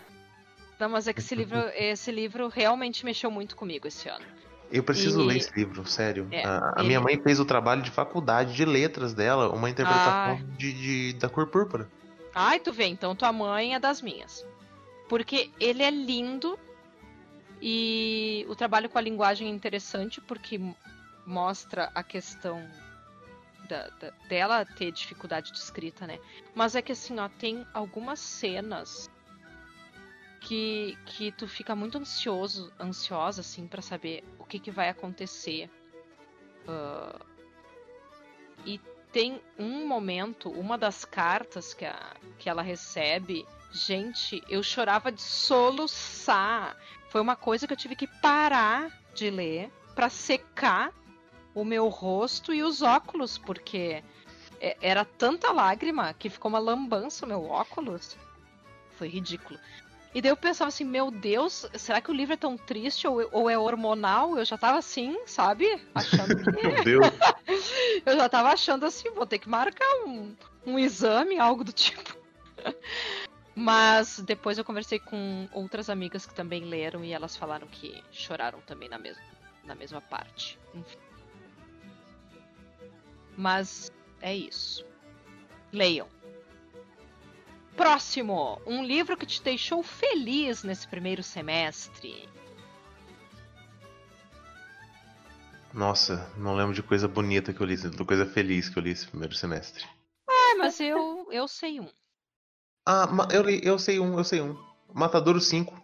Não, 0.79 0.89
mas 0.89 1.07
é 1.07 1.13
que 1.13 1.21
esse 1.21 1.35
livro, 1.35 1.59
esse 1.75 2.11
livro 2.11 2.49
realmente 2.49 3.05
mexeu 3.05 3.31
muito 3.31 3.55
comigo 3.55 3.87
esse 3.87 4.09
ano. 4.09 4.25
Eu 4.73 4.83
preciso 4.83 5.21
E- 5.23 5.27
ler 5.27 5.37
esse 5.37 5.53
livro, 5.55 5.85
sério. 5.87 6.27
É, 6.31 6.45
a 6.45 6.59
a 6.59 6.75
ele- 6.79 6.89
minha 6.89 7.01
mãe 7.01 7.21
fez 7.21 7.39
o 7.41 7.45
trabalho 7.45 7.83
de 7.83 7.91
faculdade 7.91 8.55
de 8.55 8.65
letras 8.65 9.13
dela, 9.13 9.51
uma 9.55 9.69
interpretação 9.69 10.39
Ah. 10.41 10.57
de, 10.57 10.73
de- 10.73 11.13
da 11.19 11.29
cor 11.29 11.47
púrpura. 11.49 11.89
Ai, 12.35 12.61
tu 12.61 12.73
vê, 12.73 12.87
então 12.87 13.15
tua 13.15 13.33
mãe 13.33 13.75
é 13.75 13.79
das 13.81 14.01
minhas. 14.01 14.47
Porque 15.09 15.51
ele 15.59 15.83
é 15.83 15.91
lindo 15.91 16.59
e 17.61 18.47
o 18.49 18.55
trabalho 18.57 18.89
com 18.89 18.97
a 18.97 19.01
linguagem 19.01 19.49
é 19.49 19.51
interessante 19.51 20.21
porque 20.21 20.59
mostra 21.27 21.91
a 21.95 22.03
questão 22.03 22.65
da- 23.71 23.89
da- 24.01 24.11
dela 24.29 24.65
ter 24.65 24.91
dificuldade 24.91 25.53
de 25.53 25.59
escrita, 25.59 26.07
né? 26.07 26.19
Mas 26.55 26.75
é 26.75 26.83
que 26.83 26.93
assim, 26.93 27.19
ó, 27.21 27.29
tem 27.29 27.65
algumas 27.73 28.19
cenas 28.19 29.09
que, 30.41 30.99
que 31.07 31.31
tu 31.33 31.47
fica 31.47 31.77
muito 31.77 31.97
ansioso, 31.99 32.73
ansiosa, 32.81 33.41
assim, 33.43 33.67
pra 33.69 33.81
saber 33.81 34.25
o 34.39 34.45
que, 34.45 34.59
que 34.59 34.71
vai 34.71 34.89
acontecer. 34.89 35.71
Ah, 36.67 37.21
e 38.67 38.79
tem 39.13 39.41
um 39.59 39.87
momento, 39.87 40.51
uma 40.51 40.77
das 40.77 41.05
cartas 41.05 41.73
que, 41.75 41.85
a, 41.85 42.17
que 42.39 42.49
ela 42.49 42.63
recebe, 42.63 43.47
gente, 43.73 44.43
eu 44.49 44.63
chorava 44.63 45.13
de 45.13 45.23
soluçar. 45.23 46.77
Foi 47.09 47.21
uma 47.21 47.37
coisa 47.37 47.67
que 47.67 47.73
eu 47.73 47.77
tive 47.77 47.95
que 47.97 48.07
parar 48.07 48.91
de 49.15 49.31
ler 49.31 49.71
pra 49.95 50.09
secar 50.09 50.93
o 51.55 51.65
meu 51.65 51.89
rosto 51.89 52.53
e 52.53 52.63
os 52.63 52.83
óculos, 52.83 53.39
porque 53.39 54.03
é- 54.61 54.77
era 54.81 55.05
tanta 55.05 55.51
lágrima 55.51 56.15
que 56.15 56.31
ficou 56.31 56.49
uma 56.49 56.59
lambança 56.59 57.25
o 57.25 57.29
meu 57.29 57.45
óculos. 57.45 58.17
Foi 58.97 59.09
ridículo. 59.09 59.59
E 60.13 60.21
daí 60.21 60.31
eu 60.31 60.37
pensava 60.37 60.69
assim, 60.69 60.85
meu 60.85 61.11
Deus, 61.11 61.67
será 61.75 62.01
que 62.01 62.11
o 62.11 62.15
livro 62.15 62.35
é 62.35 62.37
tão 62.37 62.57
triste 62.57 63.07
ou, 63.07 63.29
ou 63.31 63.49
é 63.49 63.57
hormonal? 63.57 64.37
Eu 64.37 64.45
já 64.45 64.59
tava 64.59 64.79
assim, 64.79 65.17
sabe? 65.25 65.67
Achando 65.95 66.35
que. 66.43 66.51
Meu 66.51 66.83
Deus. 66.83 67.07
Eu 68.05 68.17
já 68.17 68.29
tava 68.29 68.51
achando 68.51 68.87
assim, 68.87 69.11
vou 69.11 69.27
ter 69.27 69.39
que 69.39 69.49
marcar 69.49 69.89
um, 70.07 70.35
um 70.67 70.79
exame, 70.79 71.39
algo 71.39 71.63
do 71.63 71.73
tipo. 71.73 72.17
Mas 73.55 74.21
depois 74.21 74.57
eu 74.57 74.65
conversei 74.65 74.99
com 74.99 75.49
outras 75.53 75.91
amigas 75.91 76.25
que 76.25 76.33
também 76.33 76.65
leram 76.65 77.05
e 77.05 77.13
elas 77.13 77.37
falaram 77.37 77.67
que 77.67 78.03
choraram 78.11 78.61
também 78.61 78.89
na 78.89 78.97
mesma, 78.97 79.23
na 79.65 79.75
mesma 79.75 80.01
parte. 80.01 80.59
Enfim. 80.75 81.10
Mas 83.37 83.91
é 84.21 84.35
isso. 84.35 84.85
Leiam. 85.73 86.09
Próximo, 87.77 88.61
um 88.67 88.85
livro 88.85 89.17
que 89.17 89.25
te 89.25 89.43
deixou 89.43 89.83
feliz 89.83 90.63
nesse 90.63 90.87
primeiro 90.87 91.23
semestre. 91.23 92.29
Nossa, 95.73 96.31
não 96.37 96.55
lembro 96.55 96.75
de 96.75 96.83
coisa 96.83 97.07
bonita 97.07 97.53
que 97.53 97.61
eu 97.61 97.67
li, 97.67 97.77
de 97.77 98.05
coisa 98.05 98.27
feliz 98.27 98.69
que 98.69 98.79
eu 98.79 98.83
li 98.83 98.91
esse 98.91 99.07
primeiro 99.07 99.35
semestre. 99.35 99.85
É, 100.29 100.55
mas 100.57 100.81
eu, 100.81 101.29
eu 101.31 101.47
sei 101.47 101.81
um. 101.81 101.89
Ah, 102.87 103.09
eu, 103.33 103.43
li, 103.43 103.61
eu 103.63 103.79
sei 103.79 104.01
um, 104.01 104.19
eu 104.19 104.25
sei 104.25 104.41
um. 104.41 104.57
Matadouro 104.93 105.41
5. 105.41 105.81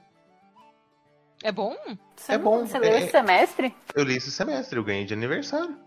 É 1.42 1.52
bom? 1.52 1.76
Você 2.16 2.32
É 2.32 2.38
bom, 2.38 2.66
Você 2.66 2.78
leu 2.78 2.92
é- 2.92 2.98
esse 2.98 3.12
semestre? 3.12 3.74
Eu 3.94 4.02
li 4.02 4.16
esse 4.16 4.32
semestre, 4.32 4.76
eu 4.76 4.84
ganhei 4.84 5.04
de 5.04 5.14
aniversário. 5.14 5.78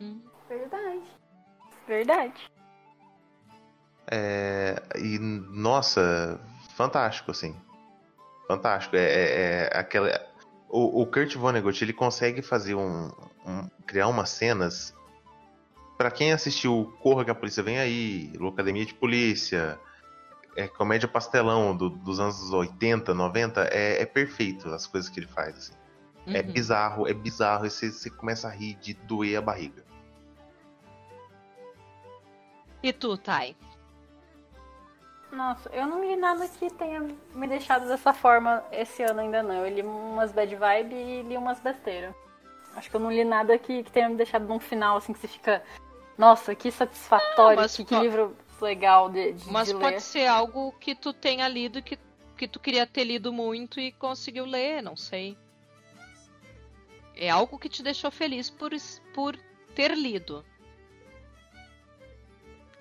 Hum. 0.00 0.22
Verdade. 0.58 1.02
Verdade. 1.86 2.50
É, 4.10 4.82
e, 4.98 5.18
nossa, 5.18 6.40
fantástico, 6.76 7.30
assim. 7.30 7.56
Fantástico. 8.46 8.96
É, 8.96 9.00
é- 9.02 9.68
é 9.72 9.78
aquela. 9.78 10.10
O, 10.68 11.02
o 11.02 11.06
Kurt 11.06 11.34
Vonnegut, 11.36 11.82
ele 11.82 11.92
consegue 11.92 12.42
fazer 12.42 12.74
um, 12.74 13.10
um- 13.46 13.68
criar 13.86 14.08
umas 14.08 14.30
cenas. 14.30 14.94
Pra 15.98 16.10
quem 16.10 16.32
assistiu 16.32 16.92
Corra 17.00 17.24
que 17.24 17.30
a 17.30 17.34
Polícia 17.34 17.62
Vem 17.62 17.78
Aí, 17.78 18.32
Locademia 18.38 18.84
de 18.84 18.94
Polícia, 18.94 19.78
é, 20.56 20.66
Comédia 20.66 21.06
Pastelão 21.06 21.76
do- 21.76 21.90
dos 21.90 22.18
anos 22.18 22.50
80, 22.52 23.14
90, 23.14 23.68
é, 23.70 24.02
é 24.02 24.06
perfeito 24.06 24.68
as 24.70 24.86
coisas 24.86 25.08
que 25.10 25.20
ele 25.20 25.26
faz. 25.28 25.56
assim. 25.56 25.72
É 26.26 26.40
Uhum. 26.40 26.52
bizarro, 26.52 27.08
é 27.08 27.12
bizarro. 27.14 27.66
E 27.66 27.70
você, 27.70 27.90
você 27.90 28.08
começa 28.10 28.48
a 28.48 28.50
rir 28.50 28.74
de 28.74 28.94
doer 28.94 29.36
a 29.38 29.42
barriga. 29.42 29.82
E 32.82 32.92
tu, 32.92 33.16
Thay? 33.16 33.56
Nossa, 35.30 35.70
eu 35.70 35.86
não 35.86 36.04
li 36.04 36.14
nada 36.14 36.46
que 36.46 36.68
tenha 36.74 37.00
me 37.34 37.46
deixado 37.46 37.88
dessa 37.88 38.12
forma 38.12 38.62
esse 38.70 39.02
ano 39.02 39.20
ainda 39.20 39.42
não. 39.42 39.66
Eu 39.66 39.74
li 39.74 39.82
umas 39.82 40.30
bad 40.30 40.54
vibe 40.54 40.94
e 40.94 41.22
li 41.22 41.36
umas 41.36 41.58
besteiras. 41.60 42.14
Acho 42.76 42.90
que 42.90 42.96
eu 42.96 43.00
não 43.00 43.10
li 43.10 43.24
nada 43.24 43.56
que, 43.58 43.82
que 43.82 43.90
tenha 43.90 44.08
me 44.08 44.16
deixado 44.16 44.46
num 44.46 44.60
final 44.60 44.96
assim 44.98 45.12
que 45.12 45.20
você 45.20 45.28
fica. 45.28 45.62
Nossa, 46.18 46.54
que 46.54 46.70
satisfatório, 46.70 47.60
Não, 47.60 47.68
que, 47.68 47.84
que 47.84 47.98
livro 47.98 48.36
legal 48.60 49.08
de, 49.08 49.32
de, 49.32 49.50
Mas 49.50 49.68
de 49.68 49.74
pode 49.74 49.94
ler. 49.94 50.00
ser 50.00 50.26
algo 50.26 50.72
que 50.78 50.94
tu 50.94 51.12
tenha 51.12 51.48
lido 51.48 51.78
e 51.78 51.82
que, 51.82 51.98
que 52.36 52.46
tu 52.46 52.60
queria 52.60 52.86
ter 52.86 53.04
lido 53.04 53.32
muito 53.32 53.80
e 53.80 53.90
conseguiu 53.92 54.44
ler, 54.44 54.82
não 54.82 54.96
sei. 54.96 55.36
É 57.16 57.30
algo 57.30 57.58
que 57.58 57.68
te 57.68 57.82
deixou 57.82 58.10
feliz 58.10 58.50
por, 58.50 58.70
por 59.14 59.36
ter 59.74 59.96
lido. 59.96 60.44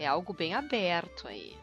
É 0.01 0.07
algo 0.07 0.33
bem 0.33 0.55
aberto 0.55 1.27
aí. 1.27 1.55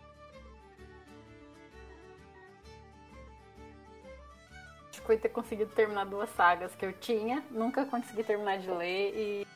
Acho 4.89 5.01
que 5.01 5.07
foi 5.09 5.19
ter 5.19 5.31
conseguido 5.31 5.73
terminar 5.73 6.07
duas 6.07 6.31
sagas 6.37 6.73
que 6.77 6.87
eu 6.87 6.93
tinha, 6.93 7.43
nunca 7.51 7.85
consegui 7.85 8.23
terminar 8.23 8.59
de 8.59 8.71
ler 8.71 9.13
e, 9.13 9.47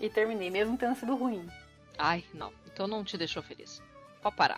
e 0.00 0.08
terminei, 0.08 0.48
mesmo 0.48 0.78
tendo 0.78 0.96
sido 0.96 1.14
ruim. 1.14 1.46
Ai, 1.98 2.24
não. 2.32 2.50
Então 2.66 2.86
não 2.86 3.04
te 3.04 3.18
deixou 3.18 3.42
feliz. 3.42 3.82
Pode 4.22 4.36
parar. 4.36 4.56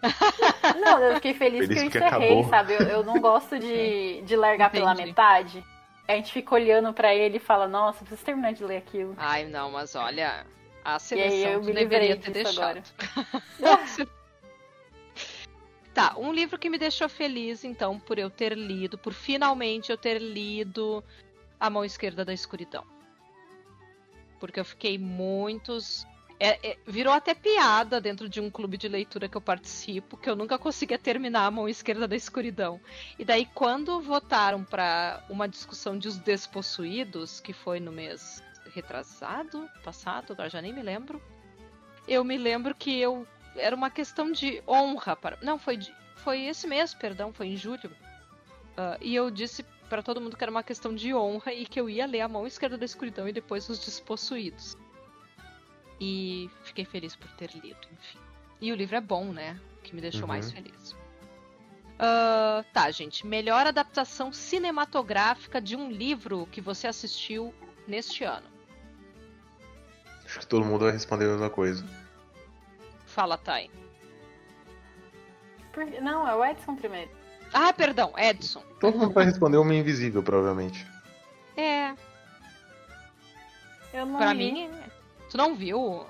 Não, 0.80 0.98
eu 0.98 1.16
fiquei 1.16 1.34
feliz, 1.34 1.66
Feliz 1.66 1.92
que 1.92 1.98
eu 1.98 2.02
encerrei, 2.02 2.44
sabe? 2.44 2.72
Eu, 2.72 2.80
eu 2.80 3.04
não 3.04 3.20
gosto 3.20 3.58
de, 3.58 4.22
de 4.24 4.34
largar 4.34 4.70
pela 4.70 4.94
Entendi. 4.94 5.08
metade. 5.08 5.64
A 6.08 6.12
gente 6.12 6.32
fica 6.32 6.54
olhando 6.54 6.90
pra 6.94 7.14
ele 7.14 7.36
e 7.36 7.40
fala, 7.40 7.68
nossa, 7.68 7.98
preciso 7.98 8.24
terminar 8.24 8.54
de 8.54 8.64
ler 8.64 8.78
aquilo. 8.78 9.14
Ai, 9.18 9.44
não, 9.44 9.72
mas 9.72 9.94
olha. 9.94 10.46
A 10.84 10.92
E 10.92 10.94
aí 10.94 10.98
seleção 11.00 11.52
eu 11.52 11.62
me 11.62 11.72
deveria 11.72 12.16
ter 12.16 12.30
deixado. 12.30 12.82
Tá, 15.92 16.14
um 16.16 16.32
livro 16.32 16.56
que 16.56 16.70
me 16.70 16.78
deixou 16.78 17.08
feliz, 17.08 17.64
então, 17.64 17.98
por 17.98 18.16
eu 18.18 18.30
ter 18.30 18.56
lido, 18.56 18.96
por 18.96 19.12
finalmente 19.12 19.90
eu 19.90 19.98
ter 19.98 20.18
lido 20.20 21.02
A 21.58 21.68
Mão 21.68 21.84
Esquerda 21.84 22.24
da 22.24 22.32
Escuridão. 22.32 22.84
Porque 24.38 24.60
eu 24.60 24.64
fiquei 24.64 24.96
muitos. 24.98 26.06
é- 26.42 26.70
é- 26.70 26.78
virou 26.86 27.12
até 27.12 27.34
piada 27.34 28.00
dentro 28.00 28.26
de 28.26 28.40
um 28.40 28.48
clube 28.50 28.78
de 28.78 28.88
leitura 28.88 29.28
que 29.28 29.36
eu 29.36 29.42
participo, 29.42 30.16
que 30.16 30.30
eu 30.30 30.34
nunca 30.34 30.58
conseguia 30.58 30.98
terminar 30.98 31.44
A 31.44 31.50
Mão 31.50 31.68
Esquerda 31.68 32.08
da 32.08 32.16
Escuridão. 32.16 32.80
E 33.18 33.24
daí, 33.26 33.44
quando 33.54 34.00
votaram 34.00 34.64
pra 34.64 35.22
uma 35.28 35.46
discussão 35.46 35.98
de 35.98 36.08
Os 36.08 36.16
Despossuídos, 36.16 37.40
que 37.40 37.52
foi 37.52 37.78
no 37.78 37.92
mês 37.92 38.42
retrasado, 38.70 39.68
passado, 39.84 40.32
agora 40.32 40.48
já 40.48 40.60
nem 40.62 40.72
me 40.72 40.82
lembro, 40.82 41.22
eu 42.08 42.24
me 42.24 42.38
lembro 42.38 42.74
que 42.74 42.98
eu 42.98 43.26
era 43.56 43.74
uma 43.76 43.90
questão 43.90 44.30
de 44.32 44.62
honra 44.66 45.14
para. 45.16 45.36
Não, 45.42 45.58
foi 45.58 45.76
de... 45.76 45.94
foi 46.16 46.42
esse 46.46 46.66
mês, 46.66 46.94
perdão, 46.94 47.32
foi 47.32 47.48
em 47.48 47.56
julho. 47.56 47.90
Ah, 48.76 48.96
e 49.00 49.14
eu 49.14 49.30
disse 49.30 49.62
para 49.88 50.02
todo 50.02 50.20
mundo 50.20 50.36
que 50.36 50.44
era 50.44 50.50
uma 50.50 50.62
questão 50.62 50.94
de 50.94 51.12
honra 51.14 51.52
e 51.52 51.66
que 51.66 51.80
eu 51.80 51.90
ia 51.90 52.06
ler 52.06 52.20
a 52.20 52.28
mão 52.28 52.46
esquerda 52.46 52.78
da 52.78 52.84
escuridão 52.84 53.28
e 53.28 53.32
depois 53.32 53.68
os 53.68 53.78
despossuídos. 53.78 54.76
E 56.00 56.48
fiquei 56.64 56.84
feliz 56.84 57.14
por 57.14 57.28
ter 57.32 57.50
lido, 57.54 57.86
enfim. 57.92 58.18
E 58.60 58.72
o 58.72 58.74
livro 58.74 58.96
é 58.96 59.00
bom, 59.00 59.26
né? 59.32 59.60
O 59.78 59.82
que 59.82 59.94
me 59.94 60.00
deixou 60.00 60.22
Uhum. 60.22 60.28
mais 60.28 60.50
feliz. 60.52 60.96
Ah, 61.98 62.64
tá, 62.72 62.90
gente. 62.90 63.26
Melhor 63.26 63.66
adaptação 63.66 64.32
cinematográfica 64.32 65.60
de 65.60 65.76
um 65.76 65.90
livro 65.90 66.46
que 66.50 66.60
você 66.60 66.86
assistiu 66.86 67.54
neste 67.86 68.24
ano. 68.24 68.48
Acho 70.30 70.38
que 70.40 70.46
todo 70.46 70.64
mundo 70.64 70.84
vai 70.84 70.92
responder 70.92 71.24
a 71.24 71.28
mesma 71.32 71.50
coisa. 71.50 71.84
Fala, 73.06 73.36
Thay. 73.36 73.68
Por- 75.72 75.84
Não, 76.00 76.26
é 76.28 76.34
o 76.34 76.44
Edson 76.44 76.76
primeiro. 76.76 77.10
Ah, 77.52 77.72
perdão, 77.72 78.12
Edson. 78.16 78.62
Todo 78.80 78.96
mundo 78.96 79.12
vai 79.12 79.24
responder 79.24 79.56
Homem 79.56 79.80
Invisível, 79.80 80.22
provavelmente. 80.22 80.86
É, 81.56 81.94
Eu 83.92 84.06
não 84.06 84.18
pra 84.18 84.32
li. 84.32 84.52
mim. 84.52 84.70
Tu 85.30 85.36
não 85.36 85.56
viu? 85.56 86.06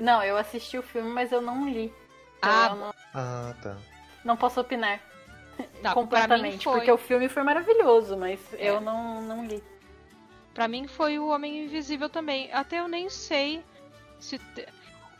Não, 0.00 0.22
eu 0.22 0.36
assisti 0.36 0.76
o 0.76 0.82
filme, 0.82 1.08
mas 1.10 1.32
eu 1.32 1.40
não 1.40 1.66
li. 1.68 1.92
Então 2.38 2.50
Ah, 2.52 2.74
não, 2.74 2.94
Ah, 3.14 3.54
tá. 3.62 3.76
não 4.24 4.36
posso 4.36 4.60
opinar 4.60 5.00
Tá, 5.82 5.94
completamente. 5.94 6.62
Porque 6.64 6.92
o 6.92 6.98
filme 6.98 7.30
foi 7.30 7.42
maravilhoso, 7.42 8.14
mas 8.18 8.38
É. 8.54 8.68
eu 8.68 8.78
não, 8.82 9.22
não 9.22 9.46
li. 9.46 9.64
Pra 10.56 10.66
mim 10.66 10.88
foi 10.88 11.18
o 11.18 11.26
Homem 11.28 11.64
Invisível 11.64 12.08
também. 12.08 12.50
Até 12.50 12.78
eu 12.80 12.88
nem 12.88 13.10
sei 13.10 13.62
se, 14.18 14.38
te- 14.38 14.66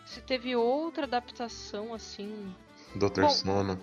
se 0.06 0.22
teve 0.22 0.56
outra 0.56 1.04
adaptação 1.04 1.92
assim. 1.92 2.56
Doutor 2.94 3.24
Bom, 3.24 3.28
Sono. 3.28 3.78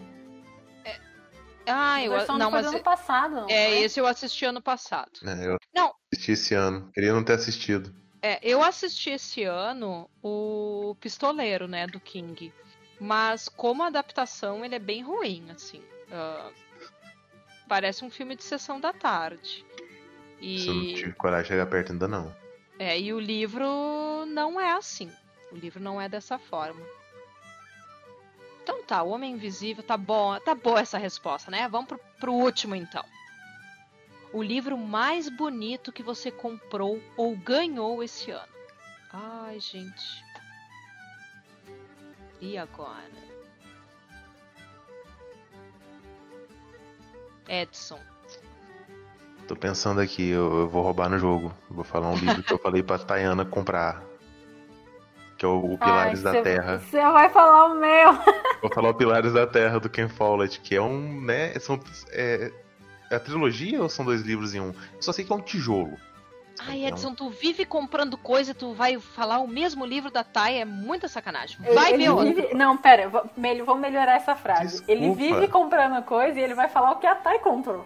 Ah, 1.67 1.93
A 1.97 2.03
eu 2.03 2.11
não, 2.11 2.49
foi 2.49 2.61
mas 2.61 2.65
ano 2.65 2.79
passado, 2.81 3.35
não 3.35 3.49
é 3.51 3.65
foi? 3.67 3.77
esse 3.83 3.99
eu 3.99 4.07
assisti 4.07 4.45
ano 4.45 4.63
passado. 4.63 5.11
É, 5.23 5.45
eu 5.45 5.57
Não. 5.75 5.93
assisti 6.11 6.31
esse 6.31 6.55
ano. 6.55 6.89
Queria 6.91 7.13
não 7.13 7.23
ter 7.23 7.33
assistido. 7.33 7.93
É, 8.19 8.39
eu 8.41 8.63
assisti 8.63 9.11
esse 9.11 9.43
ano 9.43 10.09
o 10.23 10.97
Pistoleiro, 10.99 11.67
né, 11.67 11.85
do 11.85 11.99
King. 11.99 12.51
Mas 12.99 13.47
como 13.47 13.83
adaptação 13.83 14.65
ele 14.65 14.73
é 14.73 14.79
bem 14.79 15.03
ruim, 15.03 15.51
assim. 15.51 15.83
Ah, 16.11 16.49
parece 17.69 18.03
um 18.03 18.09
filme 18.09 18.35
de 18.35 18.43
sessão 18.43 18.79
da 18.79 18.91
tarde. 18.91 19.63
Se 20.43 20.67
eu 20.67 20.73
não 20.73 20.83
E 20.83 20.93
tive 20.95 21.13
coragem 21.13 21.43
de 21.43 21.47
chegar 21.49 21.65
perto 21.67 21.93
ainda 21.93 22.07
não. 22.07 22.35
É, 22.77 22.99
e 22.99 23.13
o 23.13 23.19
livro 23.19 24.25
não 24.27 24.59
é 24.59 24.73
assim. 24.73 25.09
O 25.51 25.55
livro 25.55 25.81
não 25.81 26.01
é 26.01 26.09
dessa 26.09 26.37
forma. 26.37 26.81
Então 28.61 28.83
tá, 28.83 29.01
o 29.03 29.09
Homem 29.09 29.33
Invisível, 29.33 29.83
tá 29.83 29.95
bom, 29.95 30.37
tá 30.39 30.53
boa 30.53 30.81
essa 30.81 30.97
resposta, 30.97 31.49
né? 31.49 31.67
Vamos 31.69 31.87
pro, 31.87 31.99
pro 32.19 32.33
último 32.33 32.75
então. 32.75 33.05
O 34.33 34.43
livro 34.43 34.77
mais 34.77 35.29
bonito 35.29 35.91
que 35.91 36.03
você 36.03 36.31
comprou 36.31 37.01
ou 37.15 37.37
ganhou 37.37 38.03
esse 38.03 38.31
ano. 38.31 38.53
Ai, 39.11 39.59
gente. 39.59 40.25
E 42.41 42.57
agora? 42.57 43.11
Edson. 47.47 47.99
Tô 49.47 49.55
pensando 49.55 49.99
aqui, 49.99 50.29
eu, 50.29 50.61
eu 50.61 50.69
vou 50.69 50.81
roubar 50.83 51.09
no 51.09 51.19
jogo. 51.19 51.51
Vou 51.69 51.83
falar 51.83 52.09
um 52.09 52.15
livro 52.15 52.41
que 52.43 52.53
eu 52.53 52.57
falei 52.59 52.81
pra 52.81 52.97
Tayana 52.97 53.43
comprar. 53.43 54.01
Que 55.37 55.45
é 55.45 55.47
o, 55.47 55.73
o 55.73 55.77
Pilares 55.77 56.19
Ai, 56.19 56.23
da 56.23 56.31
cê- 56.31 56.41
Terra. 56.41 56.79
Você 56.79 57.01
vai 57.01 57.29
falar 57.29 57.65
o 57.65 57.75
meu. 57.75 58.13
Vou 58.61 58.71
falar 58.73 58.89
o 58.89 58.93
Pilares 58.93 59.33
da 59.33 59.45
Terra 59.45 59.79
do 59.79 59.89
Ken 59.89 60.07
Follett, 60.07 60.59
que 60.61 60.75
é 60.75 60.81
um, 60.81 61.21
né, 61.21 61.53
são, 61.59 61.77
é, 62.11 62.51
é 63.11 63.15
a 63.15 63.19
trilogia 63.19 63.81
ou 63.81 63.89
são 63.89 64.05
dois 64.05 64.21
livros 64.21 64.55
em 64.55 64.61
um? 64.61 64.67
Eu 64.95 65.01
só 65.01 65.11
sei 65.11 65.25
que 65.25 65.31
é 65.33 65.35
um 65.35 65.41
tijolo. 65.41 65.97
Ai, 66.65 66.85
É 66.85 66.87
Edson, 66.89 67.13
tu 67.13 67.29
vive 67.29 67.65
comprando 67.65 68.15
coisa 68.15 68.51
e 68.51 68.53
tu 68.53 68.73
vai 68.73 68.97
falar 68.99 69.39
o 69.39 69.47
mesmo 69.47 69.85
livro 69.85 70.09
da 70.09 70.23
Thay, 70.23 70.59
é 70.61 70.65
muita 70.65 71.09
sacanagem. 71.09 71.57
Ele- 71.65 71.75
Vai 71.75 71.93
ele 71.93 72.03
ver 72.03 72.09
outro. 72.11 72.25
vive- 72.27 72.53
Não, 72.53 72.77
pera, 72.77 73.09
vou- 73.09 73.29
melhorar 73.75 74.15
essa 74.15 74.35
frase. 74.35 74.77
Desculpa. 74.77 74.91
Ele 74.93 75.11
vive 75.13 75.47
comprando 75.49 76.01
coisa 76.05 76.39
e 76.39 76.43
ele 76.43 76.53
vai 76.53 76.69
falar 76.69 76.91
o 76.91 76.95
que 76.99 77.07
a 77.07 77.15
Thay 77.15 77.39
comprou. 77.39 77.85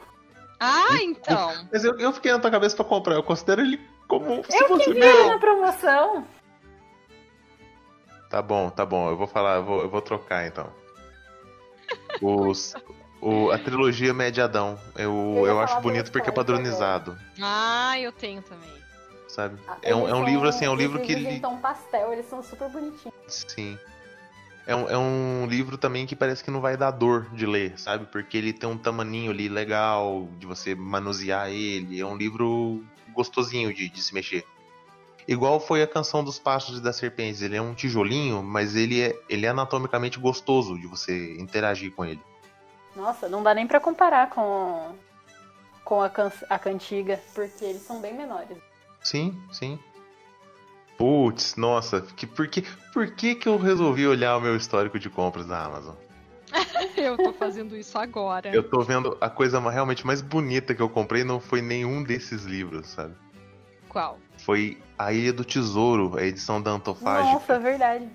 Ah, 0.60 0.98
então. 1.02 1.68
Mas 1.72 1.84
eu, 1.84 1.98
eu 2.00 2.12
fiquei 2.14 2.32
na 2.32 2.40
tua 2.40 2.50
cabeça 2.52 2.76
pra 2.76 2.86
comprar, 2.86 3.16
eu 3.16 3.24
considero 3.24 3.62
ele 3.62 3.80
como 4.08 4.44
se 4.44 4.58
Eu 4.58 4.68
fosse 4.68 4.86
que 4.86 4.94
vi 4.94 5.00
ele 5.00 5.14
meu. 5.14 5.28
na 5.28 5.38
promoção. 5.40 6.26
Tá 8.30 8.42
bom, 8.42 8.70
tá 8.70 8.86
bom, 8.86 9.10
eu 9.10 9.16
vou 9.18 9.28
falar, 9.28 9.56
eu 9.58 9.64
vou, 9.64 9.82
eu 9.82 9.90
vou 9.90 10.02
trocar 10.02 10.46
então. 10.48 10.70
Os, 12.22 12.74
o, 13.22 13.52
a 13.52 13.58
trilogia 13.58 14.14
Mediadão, 14.14 14.78
eu, 14.96 15.14
Eu 15.38 15.46
eu 15.48 15.60
acho 15.62 15.80
bonito 15.80 16.12
porque 16.12 16.30
é 16.30 16.34
padronizado, 16.34 17.18
Ah, 17.42 17.98
eu 18.00 18.12
tenho 18.12 18.42
também. 18.42 18.70
sabe? 19.30 19.58
É 19.82 19.96
um, 19.96 20.00
Eles 20.02 20.12
é 20.12 20.16
um 20.16 20.26
livro 20.26 20.50
assim, 20.50 20.66
é 20.66 20.70
um 20.70 20.76
livro 20.76 21.00
que 21.00 21.08
livros 21.14 21.28
ele. 21.28 21.38
em 21.38 21.42
tom 21.42 21.58
pastel, 21.58 22.12
eles 22.12 22.26
são 22.28 22.44
super 22.44 22.70
bonitinhos. 22.70 23.14
Sim. 23.28 23.78
É 24.68 24.76
um, 24.76 24.90
é 24.90 24.98
um 24.98 25.48
livro 25.48 25.78
também 25.78 26.06
que 26.06 26.14
parece 26.14 26.44
que 26.44 26.52
não 26.52 26.60
vai 26.60 26.76
dar 26.76 26.92
dor 26.92 27.30
de 27.32 27.46
ler, 27.46 27.80
sabe? 27.80 28.06
Porque 28.06 28.38
ele 28.38 28.52
tem 28.52 28.68
um 28.70 28.78
tamaninho 28.78 29.32
ali 29.32 29.48
legal 29.48 30.28
de 30.38 30.46
você 30.46 30.76
manusear 30.76 31.50
ele. 31.50 32.02
É 32.02 32.06
um 32.06 32.18
livro 32.18 32.84
gostosinho 33.14 33.74
de, 33.74 33.88
de 33.88 34.02
se 34.02 34.14
mexer. 34.14 34.46
Igual 35.26 35.62
foi 35.62 35.82
a 35.82 35.88
canção 35.88 36.22
dos 36.22 36.38
pássaros 36.38 36.80
e 36.80 36.84
das 36.84 36.98
serpentes. 36.98 37.42
Ele 37.42 37.56
é 37.56 37.62
um 37.62 37.74
tijolinho, 37.74 38.44
mas 38.44 38.76
ele 38.76 39.02
é, 39.02 39.18
ele 39.30 39.46
é 39.46 39.50
anatomicamente 39.50 40.20
gostoso 40.20 40.78
de 40.78 40.86
você 40.86 41.38
interagir 41.40 41.94
com 41.94 42.04
ele. 42.04 42.22
Nossa, 42.94 43.30
não 43.30 43.42
dá 43.42 43.54
nem 43.54 43.66
pra 43.66 43.80
comparar 43.80 44.30
com, 44.30 44.94
com 45.86 46.02
a, 46.02 46.10
can, 46.10 46.30
a 46.50 46.60
cantiga, 46.60 47.22
porque 47.34 47.64
eles 47.64 47.84
são 47.84 48.02
bem 48.02 48.14
menores. 48.14 48.58
Sim, 49.02 49.42
sim. 49.50 49.80
Putz, 50.98 51.56
nossa, 51.56 52.02
que, 52.02 52.26
por, 52.26 52.48
que, 52.48 52.64
por 52.92 53.12
que 53.12 53.36
que 53.36 53.48
eu 53.48 53.58
resolvi 53.58 54.08
olhar 54.08 54.36
o 54.38 54.42
meu 54.42 54.56
histórico 54.56 54.98
de 54.98 55.10
compras 55.10 55.46
da 55.46 55.64
Amazon? 55.64 55.94
Eu 56.98 57.16
tô 57.16 57.32
fazendo 57.34 57.78
isso 57.78 57.98
agora. 58.00 58.50
Eu 58.50 58.64
tô 58.68 58.82
vendo 58.82 59.16
a 59.22 59.30
coisa 59.30 59.60
realmente 59.70 60.06
mais 60.08 60.22
bonita 60.22 60.74
que 60.74 60.82
eu 60.82 60.90
comprei 60.90 61.24
não 61.24 61.40
foi 61.40 61.62
nenhum 61.62 62.02
desses 62.02 62.44
livros, 62.46 62.88
sabe? 62.88 63.14
Qual? 63.88 64.18
Foi 64.40 64.78
A 64.98 65.14
Ilha 65.14 65.32
do 65.32 65.46
Tesouro, 65.46 66.18
a 66.18 66.24
edição 66.24 66.60
da 66.62 66.72
Antofágica, 66.72 67.34
Nossa, 67.34 67.54
é 67.54 67.60
verdade. 67.60 68.08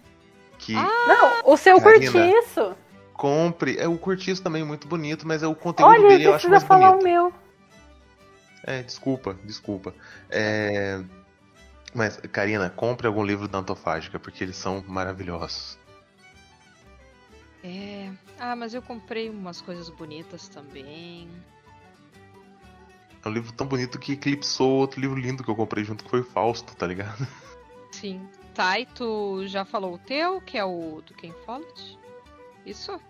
que 0.58 0.72
Não, 0.74 1.40
o 1.44 1.56
seu 1.56 1.80
Karina. 1.80 2.10
curtiço. 2.10 2.74
compre. 3.14 3.76
É 3.78 3.86
o 3.86 3.96
cortiço 3.96 4.42
também 4.42 4.64
muito 4.64 4.88
bonito, 4.88 5.26
mas 5.28 5.42
é 5.42 5.46
o 5.46 5.54
conteúdo 5.54 5.90
Olha, 5.90 6.08
dele 6.08 6.24
eu 6.24 6.34
acho 6.34 6.48
precisa 6.48 6.50
mais 6.50 6.64
falar 6.64 6.90
bonito. 6.96 7.02
o 7.02 7.04
meu. 7.04 7.32
É, 8.64 8.82
desculpa, 8.82 9.36
desculpa. 9.44 9.94
É... 10.30 11.00
Mas, 11.94 12.16
Karina, 12.32 12.70
compre 12.70 13.06
algum 13.06 13.24
livro 13.24 13.46
da 13.46 13.58
Antofágica, 13.58 14.18
porque 14.18 14.42
eles 14.42 14.56
são 14.56 14.82
maravilhosos. 14.86 15.78
É. 17.62 18.10
Ah, 18.38 18.56
mas 18.56 18.74
eu 18.74 18.82
comprei 18.82 19.28
umas 19.28 19.60
coisas 19.60 19.88
bonitas 19.88 20.48
também. 20.48 21.28
É 23.24 23.28
um 23.28 23.32
livro 23.32 23.52
tão 23.52 23.66
bonito 23.66 23.98
que 23.98 24.12
eclipsou 24.12 24.70
outro 24.80 25.00
livro 25.00 25.18
lindo 25.18 25.44
que 25.44 25.50
eu 25.50 25.54
comprei 25.54 25.84
junto, 25.84 26.02
que 26.02 26.10
foi 26.10 26.20
o 26.20 26.24
Fausto, 26.24 26.74
tá 26.74 26.86
ligado? 26.86 27.26
Sim. 27.92 28.26
Tá, 28.54 28.78
e 28.78 28.86
tu 28.86 29.46
já 29.46 29.64
falou 29.64 29.94
o 29.94 29.98
teu, 29.98 30.40
que 30.40 30.58
é 30.58 30.64
o 30.64 31.02
do 31.06 31.14
Ken 31.14 31.32
Follett? 31.46 31.98
Isso? 32.66 33.00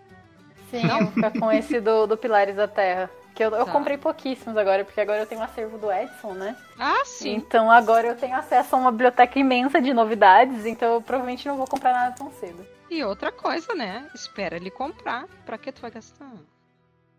Sim, 0.69 0.87
eu 0.87 0.99
vou 0.99 1.11
ficar 1.11 1.31
com 1.31 1.51
esse 1.51 1.81
do, 1.81 2.07
do 2.07 2.15
Pilares 2.15 2.55
da 2.55 2.67
Terra. 2.67 3.09
Que 3.35 3.43
eu, 3.43 3.51
eu 3.55 3.65
Tá. 3.65 3.71
comprei 3.71 3.97
pouquíssimos 3.97 4.55
agora, 4.57 4.85
porque 4.85 5.01
agora 5.01 5.21
eu 5.21 5.25
tenho 5.25 5.41
um 5.41 5.43
acervo 5.43 5.77
do 5.77 5.91
Edson, 5.91 6.33
né? 6.33 6.55
Ah, 6.77 7.03
sim. 7.03 7.33
Então 7.35 7.69
agora 7.71 8.07
eu 8.07 8.15
tenho 8.15 8.35
acesso 8.35 8.75
a 8.75 8.79
uma 8.79 8.91
biblioteca 8.91 9.39
imensa 9.39 9.81
de 9.81 9.93
novidades, 9.93 10.65
então 10.65 10.93
eu 10.95 11.01
provavelmente 11.01 11.47
não 11.47 11.57
vou 11.57 11.67
comprar 11.67 11.93
nada 11.93 12.15
tão 12.15 12.31
cedo. 12.33 12.65
E 12.89 13.03
outra 13.03 13.31
coisa, 13.31 13.73
né? 13.73 14.07
Espera 14.13 14.55
ele 14.55 14.69
comprar. 14.69 15.25
Pra 15.45 15.57
que 15.57 15.71
tu 15.71 15.81
vai 15.81 15.89
gastar? 15.89 16.31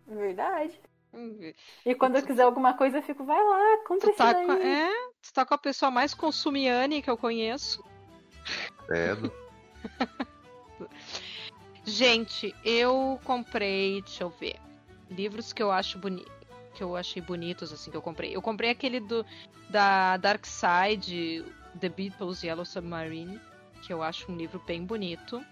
Verdade. 0.07 0.78
E 1.86 1.95
quando 1.95 2.16
eu 2.16 2.23
quiser 2.23 2.43
alguma 2.43 2.74
coisa, 2.74 2.99
eu 2.99 3.03
fico, 3.03 3.24
vai 3.24 3.43
lá, 3.43 3.78
compra 3.86 4.09
Tu 4.09 4.11
esse 4.11 4.19
tá, 4.19 4.32
daí. 4.32 4.47
com, 4.47 4.53
é, 4.53 4.91
tu 5.23 5.32
tá 5.32 5.45
com 5.45 5.55
a 5.55 5.59
pessoa 5.59 5.91
mais 5.91 6.12
consumiane 6.15 7.03
que 7.03 7.11
eu 7.11 7.16
conheço. 7.16 7.85
Credo. 8.86 9.32
Gente, 11.85 12.55
eu 12.65 13.19
comprei, 13.24 14.01
deixa 14.03 14.24
eu 14.24 14.31
ver, 14.31 14.57
livros 15.15 15.53
que 15.53 15.62
eu 15.62 15.70
acho 15.70 15.99
que 16.74 16.82
eu 16.82 16.97
achei 16.97 17.23
bonitos 17.23 17.73
assim 17.73 17.91
que 17.91 17.97
eu 17.97 18.03
comprei. 18.03 18.35
Eu 18.35 18.43
comprei 18.43 18.70
aquele 18.70 19.01
do 19.01 19.24
da 19.70 20.16
Dark 20.16 20.45
Side, 20.45 21.45
The 21.81 21.89
Beatles 21.89 22.43
Yellow 22.43 22.65
Submarine, 22.65 23.41
que 23.82 23.93
eu 23.93 24.03
acho 24.03 24.31
um 24.31 24.36
livro 24.36 24.61
bem 24.66 24.85
bonito. 24.85 25.45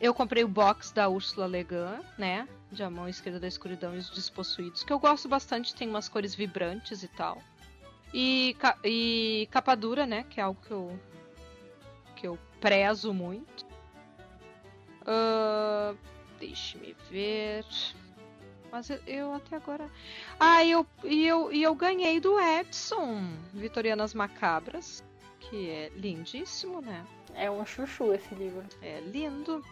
Eu 0.00 0.14
comprei 0.14 0.44
o 0.44 0.48
box 0.48 0.92
da 0.92 1.08
Ursula 1.08 1.46
Le 1.46 1.64
Guin, 1.64 2.00
né? 2.16 2.46
De 2.70 2.82
A 2.82 2.90
Mão 2.90 3.08
Esquerda 3.08 3.40
da 3.40 3.48
Escuridão 3.48 3.94
e 3.94 3.98
os 3.98 4.10
Despossuídos, 4.10 4.84
que 4.84 4.92
eu 4.92 4.98
gosto 4.98 5.28
bastante, 5.28 5.74
tem 5.74 5.88
umas 5.88 6.08
cores 6.08 6.34
vibrantes 6.34 7.02
e 7.02 7.08
tal. 7.08 7.42
E, 8.14 8.56
e 8.84 9.48
capa 9.50 9.74
dura, 9.74 10.06
né? 10.06 10.24
Que 10.30 10.40
é 10.40 10.42
algo 10.44 10.60
que 10.60 10.70
eu, 10.70 10.98
que 12.14 12.26
eu 12.28 12.38
prezo 12.60 13.12
muito. 13.12 13.66
Ah, 15.04 15.94
Deixe-me 16.38 16.94
ver. 17.10 17.64
Mas 18.70 18.90
eu, 18.90 18.98
eu 19.06 19.34
até 19.34 19.56
agora. 19.56 19.90
Ah, 20.38 20.62
e 20.62 20.70
eu, 20.70 20.86
e 21.04 21.26
eu, 21.26 21.52
e 21.52 21.62
eu 21.62 21.74
ganhei 21.74 22.20
do 22.20 22.38
Edson 22.38 23.32
Vitorianas 23.52 24.14
Macabras. 24.14 25.04
Que 25.40 25.70
é 25.70 25.88
lindíssimo, 25.94 26.80
né? 26.80 27.06
É 27.34 27.50
um 27.50 27.64
chuchu 27.64 28.12
esse 28.12 28.34
livro. 28.34 28.64
É 28.82 29.00
lindo. 29.00 29.64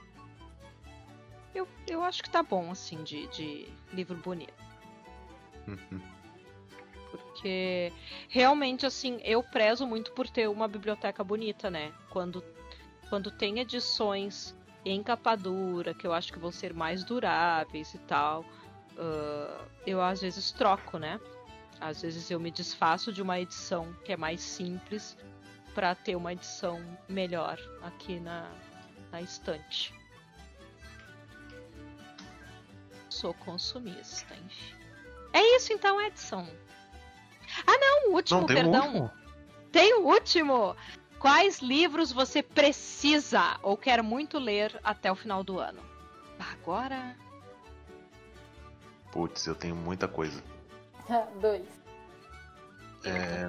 Eu, 1.54 1.66
eu 1.86 2.02
acho 2.02 2.22
que 2.22 2.30
tá 2.30 2.42
bom, 2.42 2.70
assim, 2.70 3.02
de, 3.02 3.26
de 3.28 3.68
livro 3.92 4.16
bonito. 4.16 4.54
Porque 7.10 7.92
realmente, 8.28 8.86
assim, 8.86 9.20
eu 9.24 9.42
prezo 9.42 9.86
muito 9.86 10.12
por 10.12 10.28
ter 10.28 10.48
uma 10.48 10.68
biblioteca 10.68 11.22
bonita, 11.24 11.70
né? 11.70 11.92
Quando, 12.10 12.42
quando 13.08 13.30
tem 13.30 13.58
edições 13.58 14.56
em 14.84 15.02
capa 15.02 15.34
dura, 15.34 15.92
que 15.92 16.06
eu 16.06 16.12
acho 16.12 16.32
que 16.32 16.38
vão 16.38 16.52
ser 16.52 16.72
mais 16.72 17.02
duráveis 17.04 17.92
e 17.94 17.98
tal, 17.98 18.44
ah, 18.98 19.64
eu 19.86 20.00
às 20.00 20.20
vezes 20.20 20.52
troco, 20.52 20.98
né? 20.98 21.20
Às 21.80 22.02
vezes 22.02 22.30
eu 22.30 22.40
me 22.40 22.50
desfaço 22.50 23.12
de 23.12 23.20
uma 23.20 23.38
edição 23.38 23.92
que 24.04 24.12
é 24.12 24.16
mais 24.16 24.40
simples 24.40 25.16
para 25.74 25.94
ter 25.94 26.16
uma 26.16 26.32
edição 26.32 26.80
melhor 27.08 27.58
aqui 27.82 28.18
na, 28.18 28.50
na 29.12 29.20
estante. 29.20 29.94
Sou 33.10 33.34
consumista, 33.34 34.34
enfim. 34.34 34.74
É 35.32 35.56
isso 35.56 35.72
então, 35.72 36.00
Edson. 36.00 36.48
Ah, 37.66 37.78
não, 37.78 38.10
o 38.10 38.14
último, 38.14 38.40
Não, 38.40 38.46
tem 38.46 38.56
perdão. 38.56 38.86
último. 38.86 39.10
Tem 39.70 39.94
o 39.94 40.06
último. 40.06 40.76
Quais 41.18 41.58
livros 41.60 42.10
você 42.10 42.42
precisa 42.42 43.58
ou 43.62 43.76
quer 43.76 44.02
muito 44.02 44.38
ler 44.38 44.78
até 44.82 45.10
o 45.10 45.14
final 45.14 45.44
do 45.44 45.58
ano? 45.58 45.82
Agora. 46.38 47.14
Putz, 49.16 49.46
eu 49.46 49.54
tenho 49.54 49.74
muita 49.74 50.06
coisa. 50.06 50.42
Dois. 51.40 51.64
É, 53.02 53.48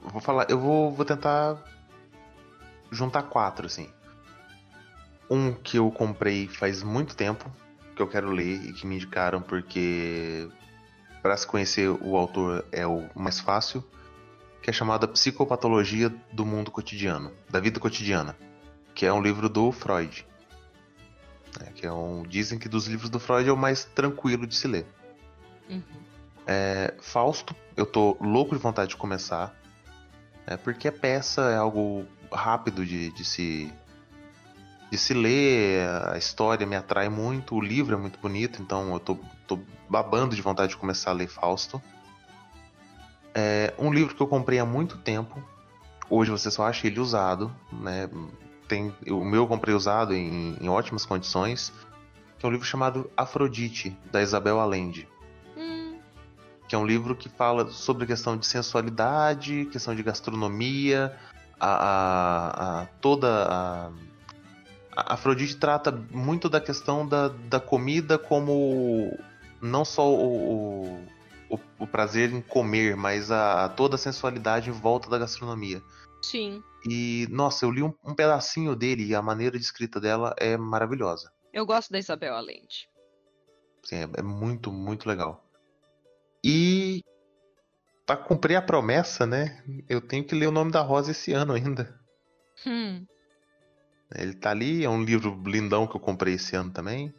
vou 0.00 0.18
falar, 0.18 0.46
eu 0.48 0.58
vou, 0.58 0.90
vou 0.90 1.04
tentar 1.04 1.62
juntar 2.90 3.24
quatro, 3.24 3.66
assim. 3.66 3.90
Um 5.28 5.52
que 5.52 5.76
eu 5.76 5.90
comprei 5.90 6.48
faz 6.48 6.82
muito 6.82 7.14
tempo, 7.14 7.52
que 7.94 8.00
eu 8.00 8.08
quero 8.08 8.30
ler 8.30 8.64
e 8.64 8.72
que 8.72 8.86
me 8.86 8.94
indicaram 8.94 9.42
porque 9.42 10.48
para 11.20 11.36
se 11.36 11.46
conhecer 11.46 11.90
o 11.90 12.16
autor 12.16 12.64
é 12.72 12.86
o 12.86 13.10
mais 13.14 13.40
fácil, 13.40 13.84
que 14.62 14.70
é 14.70 14.72
chamado 14.72 15.04
A 15.04 15.08
Psicopatologia 15.08 16.08
do 16.32 16.46
Mundo 16.46 16.70
Cotidiano, 16.70 17.30
da 17.50 17.60
Vida 17.60 17.78
Cotidiana, 17.78 18.34
que 18.94 19.04
é 19.04 19.12
um 19.12 19.20
livro 19.20 19.50
do 19.50 19.70
Freud. 19.70 20.26
É, 21.60 21.72
que 21.72 21.86
é 21.86 21.92
um, 21.92 22.22
dizem 22.22 22.58
que 22.58 22.68
dos 22.68 22.86
livros 22.86 23.10
do 23.10 23.20
Freud 23.20 23.48
é 23.48 23.52
o 23.52 23.56
mais 23.56 23.84
tranquilo 23.84 24.46
de 24.46 24.54
se 24.54 24.66
ler. 24.66 24.86
Uhum. 25.68 25.82
É, 26.46 26.94
Fausto, 27.00 27.54
eu 27.76 27.86
tô 27.86 28.16
louco 28.20 28.56
de 28.56 28.62
vontade 28.62 28.90
de 28.90 28.96
começar. 28.96 29.54
É, 30.46 30.56
porque 30.56 30.88
a 30.88 30.92
peça 30.92 31.42
é 31.50 31.56
algo 31.56 32.06
rápido 32.32 32.84
de, 32.84 33.10
de 33.12 33.24
se 33.24 33.72
de 34.90 34.98
se 34.98 35.14
ler, 35.14 35.88
a 35.88 36.18
história 36.18 36.66
me 36.66 36.76
atrai 36.76 37.08
muito, 37.08 37.54
o 37.54 37.60
livro 37.62 37.94
é 37.94 37.98
muito 37.98 38.18
bonito, 38.18 38.60
então 38.60 38.92
eu 38.92 39.00
tô, 39.00 39.18
tô 39.46 39.58
babando 39.88 40.36
de 40.36 40.42
vontade 40.42 40.72
de 40.72 40.76
começar 40.76 41.12
a 41.12 41.14
ler 41.14 41.28
Fausto. 41.28 41.80
É 43.34 43.72
um 43.78 43.90
livro 43.90 44.14
que 44.14 44.22
eu 44.22 44.26
comprei 44.26 44.58
há 44.58 44.66
muito 44.66 44.98
tempo. 44.98 45.42
Hoje 46.10 46.30
você 46.30 46.50
só 46.50 46.66
acha 46.66 46.86
ele 46.86 47.00
usado, 47.00 47.50
né? 47.72 48.06
Tem, 48.72 48.90
o 49.10 49.22
meu 49.22 49.42
eu 49.42 49.46
comprei 49.46 49.74
usado 49.74 50.14
em, 50.14 50.56
em 50.58 50.66
ótimas 50.70 51.04
condições. 51.04 51.70
Que 52.38 52.46
é 52.46 52.48
um 52.48 52.52
livro 52.52 52.66
chamado 52.66 53.10
Afrodite, 53.14 53.94
da 54.10 54.22
Isabel 54.22 54.58
Allende 54.58 55.06
Hum, 55.54 55.98
que 56.66 56.74
é 56.74 56.78
um 56.78 56.86
livro 56.86 57.14
que 57.14 57.28
fala 57.28 57.68
sobre 57.70 58.04
a 58.04 58.06
questão 58.06 58.34
de 58.34 58.46
sensualidade, 58.46 59.66
questão 59.70 59.94
de 59.94 60.02
gastronomia, 60.02 61.14
a, 61.60 61.68
a- 61.68 62.80
a- 62.82 62.86
toda 63.02 63.28
a, 63.46 63.90
a 64.96 65.12
Afrodite 65.14 65.56
trata 65.58 65.92
muito 66.10 66.48
da 66.48 66.58
questão 66.58 67.06
da, 67.06 67.28
da 67.28 67.60
comida 67.60 68.16
como 68.18 69.14
não 69.60 69.84
só 69.84 70.08
o, 70.10 70.96
o, 71.50 71.60
o- 71.78 71.86
prazer 71.86 72.32
em 72.32 72.40
comer, 72.40 72.96
mas 72.96 73.30
a, 73.30 73.66
a 73.66 73.68
toda 73.68 73.96
a 73.96 73.98
sensualidade 73.98 74.70
em 74.70 74.72
volta 74.72 75.10
da 75.10 75.18
gastronomia. 75.18 75.82
sim. 76.22 76.62
E 76.88 77.26
nossa, 77.30 77.64
eu 77.64 77.70
li 77.70 77.82
um, 77.82 77.94
um 78.04 78.14
pedacinho 78.14 78.74
dele 78.74 79.04
e 79.04 79.14
a 79.14 79.22
maneira 79.22 79.58
de 79.58 79.64
escrita 79.64 80.00
dela 80.00 80.34
é 80.38 80.56
maravilhosa. 80.56 81.32
Eu 81.52 81.64
gosto 81.64 81.92
da 81.92 81.98
Isabel 81.98 82.34
Allende. 82.34 82.88
Sim, 83.84 83.96
é, 83.96 84.08
é 84.18 84.22
muito, 84.22 84.72
muito 84.72 85.08
legal. 85.08 85.44
E 86.44 87.04
pra 88.06 88.16
cumprir 88.16 88.56
a 88.56 88.62
promessa, 88.62 89.26
né? 89.26 89.62
Eu 89.88 90.00
tenho 90.00 90.24
que 90.24 90.34
ler 90.34 90.48
o 90.48 90.52
nome 90.52 90.72
da 90.72 90.80
Rosa 90.82 91.12
esse 91.12 91.32
ano 91.32 91.52
ainda. 91.52 92.00
Hum, 92.66 93.06
Ele 94.14 94.34
tá 94.34 94.50
ali, 94.50 94.84
é 94.84 94.88
um 94.90 95.02
livro 95.02 95.40
lindão 95.46 95.86
que 95.86 95.96
eu 95.96 96.00
comprei 96.00 96.34
esse 96.34 96.54
ano 96.54 96.70
também. 96.70 97.14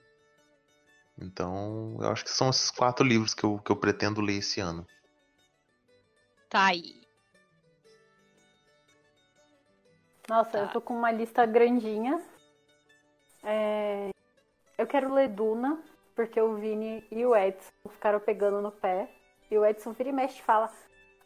Então, 1.20 1.98
eu 2.00 2.10
acho 2.10 2.24
que 2.24 2.30
são 2.32 2.50
esses 2.50 2.72
quatro 2.72 3.06
livros 3.06 3.34
que 3.34 3.44
eu, 3.44 3.60
que 3.60 3.72
eu 3.72 3.76
pretendo 3.76 4.22
ler 4.22 4.38
esse 4.38 4.60
ano. 4.60 4.86
tá 6.50 6.68
aí. 6.68 7.03
Nossa, 10.30 10.58
eu 10.58 10.68
Tá. 10.68 10.74
tô 10.74 10.82
com 10.82 10.94
uma 10.96 11.12
lista 11.12 11.46
grandinha. 11.46 12.22
É, 13.44 14.10
Eu 14.78 14.88
quero 14.88 15.14
ler 15.14 15.28
Duna, 15.30 15.78
porque 16.16 16.42
o 16.42 16.56
Vini 16.56 17.06
e 17.12 17.24
o 17.26 17.36
Edson 17.36 17.70
ficaram 17.92 18.20
pegando 18.20 18.60
no 18.62 18.72
pé. 18.72 19.08
E 19.52 19.58
o 19.58 19.64
Edson 19.66 19.92
vira 19.92 20.10
e 20.10 20.12
mexe 20.12 20.40
e 20.40 20.44
fala: 20.44 20.70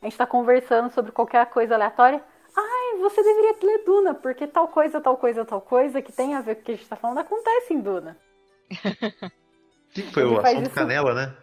A 0.01 0.05
gente 0.05 0.17
tá 0.17 0.27
conversando 0.27 0.91
sobre 0.91 1.11
qualquer 1.13 1.45
coisa 1.47 1.75
aleatória. 1.75 2.21
Ai, 2.55 2.97
você 2.99 3.23
deveria 3.23 3.55
ler 3.63 3.83
Duna, 3.85 4.13
porque 4.15 4.47
tal 4.47 4.67
coisa, 4.67 4.99
tal 4.99 5.15
coisa, 5.15 5.45
tal 5.45 5.61
coisa 5.61 6.01
que 6.01 6.11
tem 6.11 6.33
a 6.35 6.41
ver 6.41 6.55
com 6.55 6.61
o 6.61 6.63
que 6.65 6.71
a 6.73 6.75
gente 6.75 6.89
tá 6.89 6.95
falando 6.95 7.19
acontece 7.19 7.73
em 7.73 7.79
Duna. 7.79 8.17
Que 9.93 10.01
foi 10.11 10.23
Ele 10.23 10.35
o 10.35 10.39
assunto 10.41 10.61
isso- 10.67 10.75
canela, 10.75 11.13
né? 11.13 11.35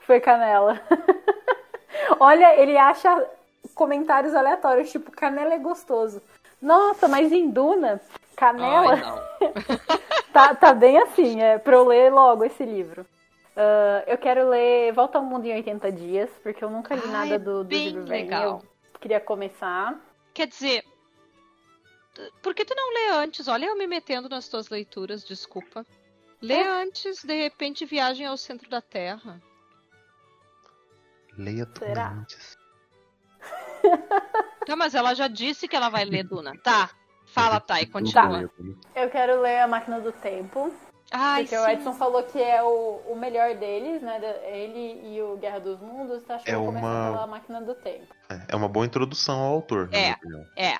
Foi 0.00 0.20
Canela. 0.20 0.80
Olha, 2.20 2.54
ele 2.60 2.76
acha 2.76 3.26
comentários 3.74 4.34
aleatórios, 4.34 4.90
tipo, 4.92 5.10
Canela 5.10 5.54
é 5.54 5.58
gostoso. 5.58 6.22
Nossa, 6.60 7.06
mas 7.08 7.30
em 7.32 7.50
Duna, 7.50 8.00
Canela. 8.36 8.94
Ai. 8.94 9.28
Tá, 10.32 10.54
tá 10.54 10.72
bem 10.72 10.96
assim, 10.98 11.40
é 11.40 11.58
pra 11.58 11.74
eu 11.74 11.84
ler 11.88 12.12
logo 12.12 12.44
esse 12.44 12.64
livro. 12.64 13.04
Ah, 13.56 14.04
eu 14.06 14.16
quero 14.16 14.48
ler 14.48 14.92
Volta 14.92 15.18
ao 15.18 15.24
Mundo 15.24 15.46
em 15.46 15.54
80 15.54 15.90
Dias, 15.90 16.30
porque 16.44 16.62
eu 16.62 16.70
nunca 16.70 16.94
li 16.94 17.02
Ah, 17.06 17.08
nada 17.08 17.34
é 17.34 17.38
do, 17.38 17.64
do 17.64 17.64
bem 17.64 17.92
Verne. 17.92 18.08
legal. 18.08 18.62
Eu 18.94 19.00
queria 19.00 19.18
começar. 19.18 19.98
Quer 20.32 20.46
dizer, 20.46 20.84
por 22.40 22.54
que 22.54 22.64
tu 22.64 22.74
não 22.76 22.92
lê 22.94 23.22
antes? 23.24 23.48
Olha 23.48 23.66
eu 23.66 23.76
me 23.76 23.86
metendo 23.88 24.28
nas 24.28 24.48
tuas 24.48 24.68
leituras, 24.68 25.24
desculpa. 25.24 25.84
Lê 26.40 26.62
antes, 26.62 27.24
de 27.24 27.34
repente, 27.34 27.84
Viagem 27.84 28.26
ao 28.26 28.36
Centro 28.36 28.70
da 28.70 28.80
Terra. 28.80 29.40
Leia 31.36 31.66
tudo 31.66 31.86
Será? 31.86 32.10
antes. 32.10 32.57
Tá, 34.66 34.76
mas 34.76 34.94
ela 34.94 35.14
já 35.14 35.28
disse 35.28 35.66
que 35.68 35.74
ela 35.76 35.88
vai 35.88 36.04
ler 36.04 36.24
Duna. 36.24 36.52
Tá. 36.62 36.90
Fala, 37.26 37.60
Thay, 37.60 37.86
continua. 37.86 38.50
Eu 38.94 39.10
quero 39.10 39.40
ler 39.40 39.60
A 39.60 39.68
Máquina 39.68 40.00
do 40.00 40.12
Tempo. 40.12 40.72
Ai, 41.10 41.42
porque 41.44 41.56
o 41.56 41.64
sim. 41.64 41.70
Edson 41.70 41.92
falou 41.94 42.22
que 42.22 42.38
é 42.42 42.62
o, 42.62 43.00
o 43.06 43.16
melhor 43.16 43.54
deles, 43.54 44.02
né? 44.02 44.20
Ele 44.44 45.14
e 45.16 45.22
o 45.22 45.36
Guerra 45.38 45.58
dos 45.58 45.80
Mundos. 45.80 46.22
Acho 46.28 46.44
que 46.44 46.50
É 46.50 46.56
uma- 46.56 46.80
pela 47.12 47.26
Máquina 47.26 47.60
do 47.62 47.74
Tempo. 47.74 48.06
É 48.46 48.54
uma 48.54 48.68
boa 48.68 48.84
introdução 48.84 49.38
ao 49.40 49.54
autor, 49.54 49.88
na 49.90 49.96
É. 49.96 50.02
minha 50.02 50.14
opinião. 50.16 50.44
É. 50.56 50.74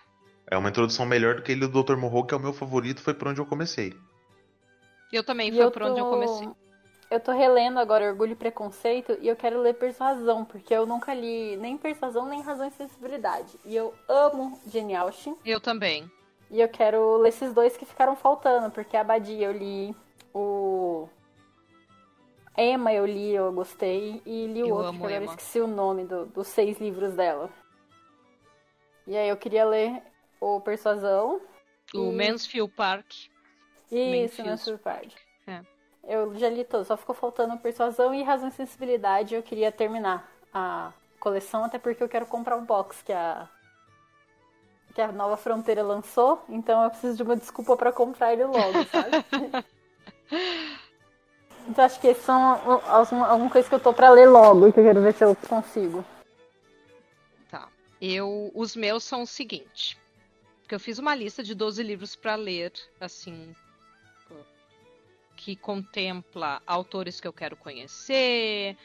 É 0.50 0.56
uma 0.56 0.68
introdução 0.68 1.06
melhor 1.06 1.36
do 1.36 1.42
que 1.42 1.52
ele 1.52 1.66
do 1.66 1.82
Dr. 1.82 1.96
Morro, 1.96 2.24
que 2.24 2.34
é 2.34 2.36
o 2.36 2.40
meu 2.40 2.52
favorito, 2.52 3.00
foi 3.02 3.14
por 3.14 3.28
onde 3.28 3.40
eu 3.40 3.46
comecei. 3.46 3.94
Eu 5.12 5.24
também 5.24 5.48
E 5.48 5.52
foi 5.52 5.64
eu 5.64 5.70
por 5.70 5.82
onde 5.82 5.98
eu 6.00 6.04
tô- 6.04 6.10
comecei. 6.10 6.48
Eu 7.10 7.18
tô 7.20 7.32
relendo 7.32 7.78
agora 7.78 8.04
Orgulho 8.10 8.32
e 8.32 8.36
Preconceito 8.36 9.16
e 9.20 9.28
eu 9.28 9.36
quero 9.36 9.60
ler 9.62 9.74
Persuasão, 9.74 10.44
porque 10.44 10.74
eu 10.74 10.84
nunca 10.84 11.14
li 11.14 11.56
nem 11.56 11.78
Persuasão 11.78 12.26
nem 12.26 12.42
Razão 12.42 12.68
e 12.68 12.70
Sensibilidade. 12.72 13.58
E 13.64 13.74
eu 13.74 13.94
amo 14.06 14.60
Jane 14.66 14.94
Austen. 14.94 15.34
Eu 15.44 15.58
também. 15.60 16.10
E 16.50 16.60
eu 16.60 16.68
quero 16.68 17.16
ler 17.18 17.30
esses 17.30 17.52
dois 17.54 17.76
que 17.76 17.86
ficaram 17.86 18.14
faltando, 18.14 18.70
porque 18.70 18.96
a 18.96 19.00
Abadia 19.00 19.46
eu 19.46 19.52
li, 19.52 19.96
o 20.34 21.08
Emma 22.56 22.92
eu 22.92 23.06
li, 23.06 23.34
eu 23.34 23.50
gostei, 23.52 24.20
e 24.26 24.46
li 24.46 24.62
o 24.62 24.66
Eu 24.68 24.74
outro, 24.76 24.90
que 24.92 24.96
agora 24.98 25.14
eu 25.14 25.24
esqueci 25.24 25.60
o 25.60 25.66
nome 25.66 26.04
do- 26.04 26.26
dos 26.26 26.46
seis 26.48 26.78
livros 26.78 27.14
dela. 27.14 27.48
E 29.06 29.16
aí 29.16 29.28
eu 29.28 29.36
queria 29.36 29.64
ler 29.64 30.02
o 30.40 30.60
Persuasão. 30.60 31.40
O 31.94 32.10
E- 32.10 32.12
Mansfield 32.12 32.70
Park. 32.74 33.10
Isso, 33.90 33.94
Mansfield. 33.94 34.50
Mansfield 34.50 34.82
Park. 34.82 35.10
É. 35.46 35.62
Eu 36.08 36.34
já 36.38 36.48
li 36.48 36.64
todos, 36.64 36.86
só 36.86 36.96
ficou 36.96 37.14
faltando 37.14 37.58
Persuasão 37.58 38.14
e 38.14 38.22
Razão 38.22 38.48
e 38.48 38.52
Sensibilidade. 38.52 39.34
Eu 39.34 39.42
queria 39.42 39.70
terminar 39.70 40.26
a 40.54 40.90
coleção, 41.20 41.64
até 41.64 41.78
porque 41.78 42.02
eu 42.02 42.08
quero 42.08 42.24
comprar 42.24 42.56
o 42.56 42.62
box 42.62 43.02
que 43.02 43.12
a 43.12 43.46
que 44.94 45.02
a 45.02 45.12
Nova 45.12 45.36
Fronteira 45.36 45.82
lançou, 45.82 46.42
então 46.48 46.82
eu 46.82 46.90
preciso 46.90 47.16
de 47.16 47.22
uma 47.22 47.36
desculpa 47.36 47.76
pra 47.76 47.92
comprar 47.92 48.32
ele 48.32 48.44
logo, 48.44 48.84
sabe? 48.86 49.24
então 51.68 51.84
acho 51.84 52.00
que 52.00 52.08
esses 52.08 52.24
são 52.24 52.82
alguma, 52.88 53.48
coisa 53.48 53.68
que 53.68 53.74
eu 53.76 53.80
tô 53.80 53.92
pra 53.92 54.10
ler 54.10 54.26
logo 54.26 54.66
e 54.66 54.72
que 54.72 54.80
eu 54.80 54.84
quero 54.84 55.02
ver 55.02 55.14
se 55.14 55.22
eu 55.22 55.36
consigo. 55.48 56.04
Tá. 57.48 57.68
Eu, 58.00 58.50
os 58.54 58.74
meus 58.74 59.04
são 59.04 59.22
o 59.22 59.26
seguinte. 59.26 59.96
Porque 60.62 60.74
eu 60.74 60.80
fiz 60.80 60.98
uma 60.98 61.14
lista 61.14 61.44
de 61.44 61.54
12 61.54 61.80
livros 61.82 62.16
pra 62.16 62.34
ler, 62.34 62.72
assim, 63.00 63.54
que 65.48 65.56
contempla 65.56 66.60
autores 66.66 67.18
que 67.18 67.26
eu 67.26 67.32
quero 67.32 67.56
conhecer, 67.56 68.76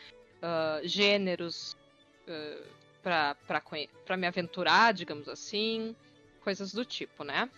ah, 0.42 0.80
gêneros 0.86 1.76
ah, 2.26 2.64
pra 3.02 3.36
para 4.06 4.16
me 4.16 4.26
aventurar, 4.26 4.94
digamos 4.94 5.28
assim, 5.28 5.94
coisas 6.40 6.72
do 6.72 6.86
tipo, 6.86 7.26
né? 7.26 7.50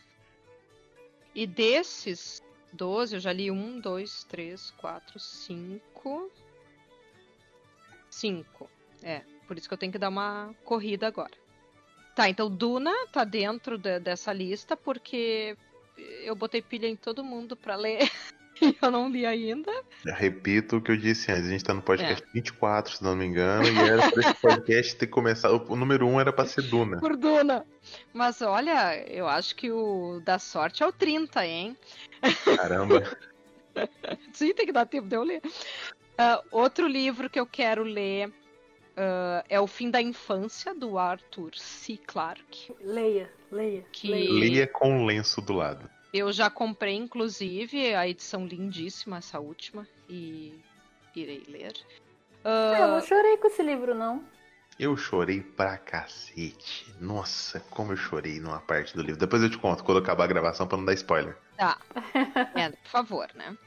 E 1.36 1.46
desses 1.46 2.42
12, 2.74 3.18
eu 3.18 3.20
já 3.20 3.32
li 3.32 3.52
um, 3.52 3.80
dois, 3.80 4.24
três, 4.24 4.72
quatro, 4.72 5.20
cinco. 5.20 6.32
Cinco. 8.10 8.72
É, 9.04 9.22
por 9.48 9.56
isso 9.56 9.68
que 9.68 9.74
eu 9.76 9.78
tenho 9.78 9.92
que 9.92 10.00
dar 10.00 10.10
uma 10.10 10.56
corrida 10.64 11.06
agora. 11.06 11.38
Tá, 12.16 12.28
então 12.28 12.50
Duna 12.50 12.92
tá 13.12 13.24
dentro 13.24 13.78
de- 13.78 14.00
dessa 14.00 14.34
lista 14.34 14.76
porque 14.76 15.56
eu 15.96 16.36
botei 16.36 16.60
pilha 16.64 16.88
em 16.88 16.96
todo 16.96 17.24
mundo 17.24 17.56
pra 17.56 17.76
ler 17.76 18.00
e 18.62 18.76
eu 18.82 18.92
não 18.92 19.10
li 19.10 19.26
ainda. 19.26 19.72
Eu 20.06 20.14
repito 20.14 20.78
o 20.78 20.82
que 20.82 20.92
eu 20.92 20.98
disse 20.98 21.32
antes, 21.32 21.48
a 21.48 21.52
gente 21.52 21.64
tá 21.64 21.74
no 21.74 21.82
podcast 21.82 22.24
É. 22.24 22.34
24, 22.34 22.98
se 22.98 23.04
não 23.04 23.16
me 23.16 23.26
engano, 23.26 23.68
e 23.68 23.78
era 23.78 24.12
pra 24.12 24.22
esse 24.22 24.42
podcast 24.42 24.96
ter 24.96 25.08
começado. 25.08 25.66
O 25.68 25.76
número 25.76 26.08
1 26.08 26.20
era 26.22 26.34
pra 26.34 26.46
ser 26.46 26.62
Duna. 26.64 27.00
Por 27.00 27.16
Duna. 27.18 27.66
Mas 28.14 28.42
olha, 28.42 28.98
eu 29.10 29.28
acho 29.28 29.56
que 29.56 29.72
o 29.72 30.22
da 30.24 30.40
sorte 30.40 30.84
é 30.84 30.88
o 30.88 30.92
30, 30.92 31.46
hein? 31.46 31.78
Caramba. 32.58 33.04
Sim, 34.34 34.54
tem 34.54 34.66
que 34.66 34.72
dar 34.72 34.86
tempo 34.86 35.08
de 35.08 35.16
eu 35.16 35.24
ler. 35.24 35.42
Ah, 36.18 36.42
outro 36.52 36.88
livro 36.88 37.30
que 37.30 37.40
eu 37.40 37.46
quero 37.46 37.84
ler 37.84 38.32
ah, 38.96 39.44
é 39.50 39.60
O 39.60 39.68
Fim 39.68 39.90
da 39.92 40.02
Infância, 40.02 40.74
do 40.74 40.98
Arthur 40.98 41.52
C. 41.56 41.98
Clarke. 41.98 42.74
Leia, 42.82 43.30
leia. 43.52 43.84
Que- 43.92 44.08
leia. 44.10 44.32
Leia 44.32 44.68
com 44.68 45.04
o 45.04 45.06
lenço 45.06 45.42
do 45.42 45.54
lado. 45.54 45.90
Eu 46.18 46.32
já 46.32 46.50
comprei, 46.50 46.96
inclusive, 46.96 47.94
a 47.94 48.08
edição 48.08 48.48
lindíssima, 48.48 49.18
essa 49.18 49.38
última, 49.38 49.86
e 50.10 50.58
irei 51.14 51.44
ler. 51.46 51.74
Ah, 52.42 52.78
eu 52.80 52.88
não 52.88 53.02
chorei 53.02 53.36
com 53.36 53.48
esse 53.48 53.62
livro, 53.62 53.94
não. 53.94 54.24
Eu 54.80 54.96
chorei 54.96 55.42
pra 55.42 55.78
cacete. 55.78 56.94
Nossa, 57.02 57.60
como 57.60 57.92
eu 57.92 57.98
chorei 57.98 58.40
numa 58.40 58.62
parte 58.62 58.96
do 58.96 59.02
livro. 59.02 59.20
Depois 59.20 59.44
eu 59.44 59.50
te 59.50 59.58
conto 59.58 59.84
quando 59.84 59.98
acabar 59.98 60.24
a 60.24 60.28
gravação 60.28 60.66
pra 60.66 60.78
não 60.78 60.86
dar 60.86 60.94
spoiler. 60.94 61.38
Tá. 61.58 61.78
É, 62.56 62.70
por 62.70 62.90
favor, 62.90 63.28
né? 63.36 63.58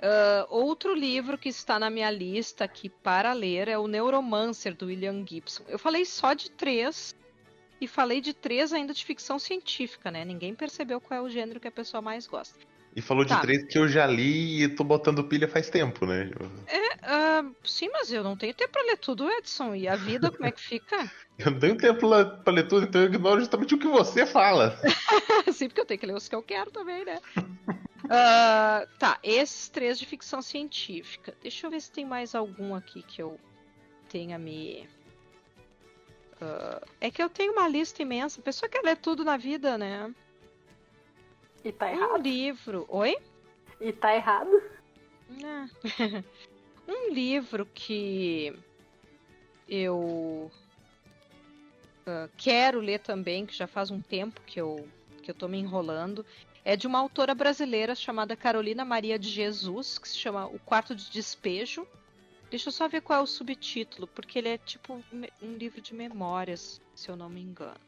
Ah, 0.00 0.46
outro 0.48 0.94
livro 0.94 1.36
que 1.36 1.48
está 1.48 1.76
na 1.76 1.90
minha 1.90 2.10
lista 2.10 2.62
aqui 2.62 2.88
para 2.88 3.32
ler 3.32 3.66
é 3.66 3.76
o 3.76 3.88
Neuromancer, 3.88 4.76
do 4.76 4.86
William 4.86 5.24
Gibson. 5.26 5.64
Eu 5.66 5.78
falei 5.78 6.04
só 6.04 6.34
de 6.34 6.52
três, 6.52 7.16
e 7.80 7.86
falei 7.86 8.20
de 8.20 8.32
três 8.32 8.72
ainda 8.72 8.94
de 8.94 9.04
ficção 9.04 9.38
científica, 9.38 10.10
né? 10.10 10.24
Ninguém 10.24 10.54
percebeu 10.54 11.00
qual 11.00 11.20
é 11.20 11.22
o 11.22 11.28
gênero 11.28 11.60
que 11.60 11.68
a 11.68 11.72
pessoa 11.72 12.00
mais 12.00 12.26
gosta. 12.26 12.58
E 12.94 13.02
falou 13.02 13.24
de 13.24 13.34
Tá. 13.34 13.40
três 13.40 13.64
que 13.64 13.78
eu 13.78 13.86
já 13.86 14.06
li 14.06 14.62
e 14.62 14.68
tô 14.68 14.82
botando 14.82 15.22
pilha 15.24 15.46
faz 15.46 15.68
tempo, 15.68 16.06
né? 16.06 16.30
Ah, 17.02 17.44
sim, 17.62 17.88
mas 17.92 18.10
eu 18.10 18.24
não 18.24 18.36
tenho 18.36 18.54
tempo 18.54 18.72
para 18.72 18.82
ler 18.82 18.96
tudo, 18.96 19.30
Edson. 19.30 19.74
E 19.74 19.86
a 19.86 19.96
vida, 19.96 20.30
como 20.32 20.46
é 20.46 20.52
que 20.52 20.60
fica? 20.60 20.96
Eu 21.38 21.50
não 21.50 21.58
tenho 21.60 21.76
tempo 21.76 22.06
lá 22.06 22.24
pra 22.24 22.52
ler 22.52 22.66
tudo, 22.66 22.86
então 22.86 23.02
eu 23.02 23.08
ignoro 23.08 23.40
justamente 23.40 23.74
o 23.74 23.78
que 23.78 23.86
você 23.86 24.24
fala. 24.24 24.74
Sim, 25.52 25.68
porque 25.68 25.82
eu 25.82 25.84
tenho 25.84 26.00
que 26.00 26.06
ler 26.06 26.14
os 26.14 26.28
que 26.28 26.34
eu 26.34 26.42
quero 26.42 26.70
também, 26.70 27.04
né? 27.04 27.20
Ah, 28.08 28.86
tá, 29.00 29.18
esses 29.22 29.68
três 29.68 29.98
de 29.98 30.06
ficção 30.06 30.40
científica. 30.40 31.36
Deixa 31.42 31.66
eu 31.66 31.70
ver 31.72 31.80
se 31.80 31.90
tem 31.90 32.04
mais 32.04 32.36
algum 32.36 32.72
aqui 32.72 33.02
que 33.02 33.20
eu 33.20 33.36
tenha 34.08 34.38
me. 34.38 34.88
Ah, 36.40 36.82
é 37.00 37.10
que 37.10 37.22
eu 37.22 37.28
tenho 37.28 37.52
uma 37.52 37.68
lista 37.68 38.02
imensa. 38.02 38.40
A 38.40 38.44
pessoa 38.44 38.68
quer 38.68 38.82
ler 38.82 38.96
tudo 38.96 39.24
na 39.24 39.36
vida, 39.36 39.78
né? 39.78 40.14
E 41.64 41.72
tá 41.72 41.86
Um 41.86 41.90
errado. 41.90 42.22
livro. 42.22 42.86
Oi? 42.88 43.16
E 43.80 43.92
tá 43.92 44.14
errado. 44.14 44.62
Ah. 45.44 45.66
um 46.86 47.12
livro 47.12 47.66
que 47.66 48.56
eu 49.68 50.50
ah, 52.06 52.28
quero 52.36 52.80
ler 52.80 53.00
também, 53.00 53.44
que 53.44 53.54
já 53.54 53.66
faz 53.66 53.90
um 53.90 54.00
tempo 54.00 54.40
que 54.46 54.60
eu, 54.60 54.88
que 55.22 55.30
eu 55.30 55.34
tô 55.34 55.48
me 55.48 55.58
enrolando, 55.58 56.24
é 56.64 56.76
de 56.76 56.86
uma 56.86 56.98
autora 56.98 57.34
brasileira 57.34 57.94
chamada 57.94 58.36
Carolina 58.36 58.84
Maria 58.84 59.18
de 59.18 59.28
Jesus, 59.28 59.98
que 59.98 60.08
se 60.08 60.16
chama 60.16 60.46
O 60.46 60.58
Quarto 60.58 60.94
de 60.94 61.10
Despejo. 61.10 61.86
Deixa 62.56 62.70
eu 62.70 62.72
só 62.72 62.88
ver 62.88 63.02
qual 63.02 63.20
é 63.20 63.22
o 63.22 63.26
subtítulo, 63.26 64.06
porque 64.06 64.38
ele 64.38 64.48
é 64.48 64.56
tipo 64.56 64.94
um 65.42 65.56
livro 65.58 65.78
de 65.78 65.92
memórias, 65.92 66.80
se 66.94 67.10
eu 67.10 67.14
não 67.14 67.28
me 67.28 67.42
engano. 67.42 67.86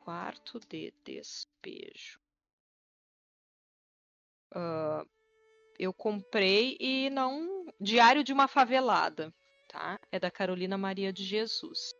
Quarto 0.00 0.58
de 0.68 0.92
Despejo. 1.04 2.18
Ah, 4.52 5.06
eu 5.78 5.94
comprei 5.94 6.76
e 6.80 7.08
não. 7.10 7.72
Diário 7.80 8.24
de 8.24 8.32
uma 8.32 8.48
Favelada, 8.48 9.32
tá? 9.68 9.96
É 10.10 10.18
da 10.18 10.28
Carolina 10.28 10.76
Maria 10.76 11.12
de 11.12 11.22
Jesus. 11.22 11.94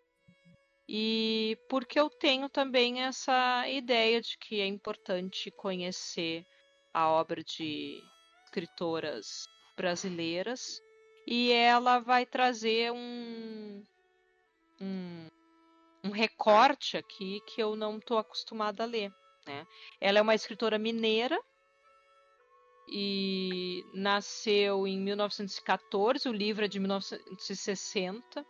E 0.88 1.56
porque 1.68 2.00
eu 2.00 2.10
tenho 2.10 2.48
também 2.48 3.02
essa 3.02 3.68
ideia 3.68 4.20
de 4.20 4.36
que 4.36 4.60
é 4.60 4.66
importante 4.66 5.52
conhecer 5.52 6.44
a 6.92 7.08
obra 7.08 7.44
de 7.44 8.02
escritoras 8.44 9.46
brasileiras 9.76 10.84
e 11.26 11.52
ela 11.52 11.98
vai 11.98 12.24
trazer 12.24 12.92
um, 12.92 13.82
um, 14.80 15.26
um 16.04 16.10
recorte 16.10 16.96
aqui 16.96 17.40
que 17.46 17.60
eu 17.60 17.74
não 17.74 17.98
estou 17.98 18.18
acostumada 18.18 18.84
a 18.84 18.86
ler. 18.86 19.12
Né? 19.46 19.66
Ela 20.00 20.18
é 20.18 20.22
uma 20.22 20.34
escritora 20.34 20.78
mineira 20.78 21.40
e 22.88 23.84
nasceu 23.92 24.86
em 24.86 25.00
1914, 25.00 26.28
o 26.28 26.32
livro 26.32 26.64
é 26.64 26.68
de 26.68 26.78
1960 26.78 28.46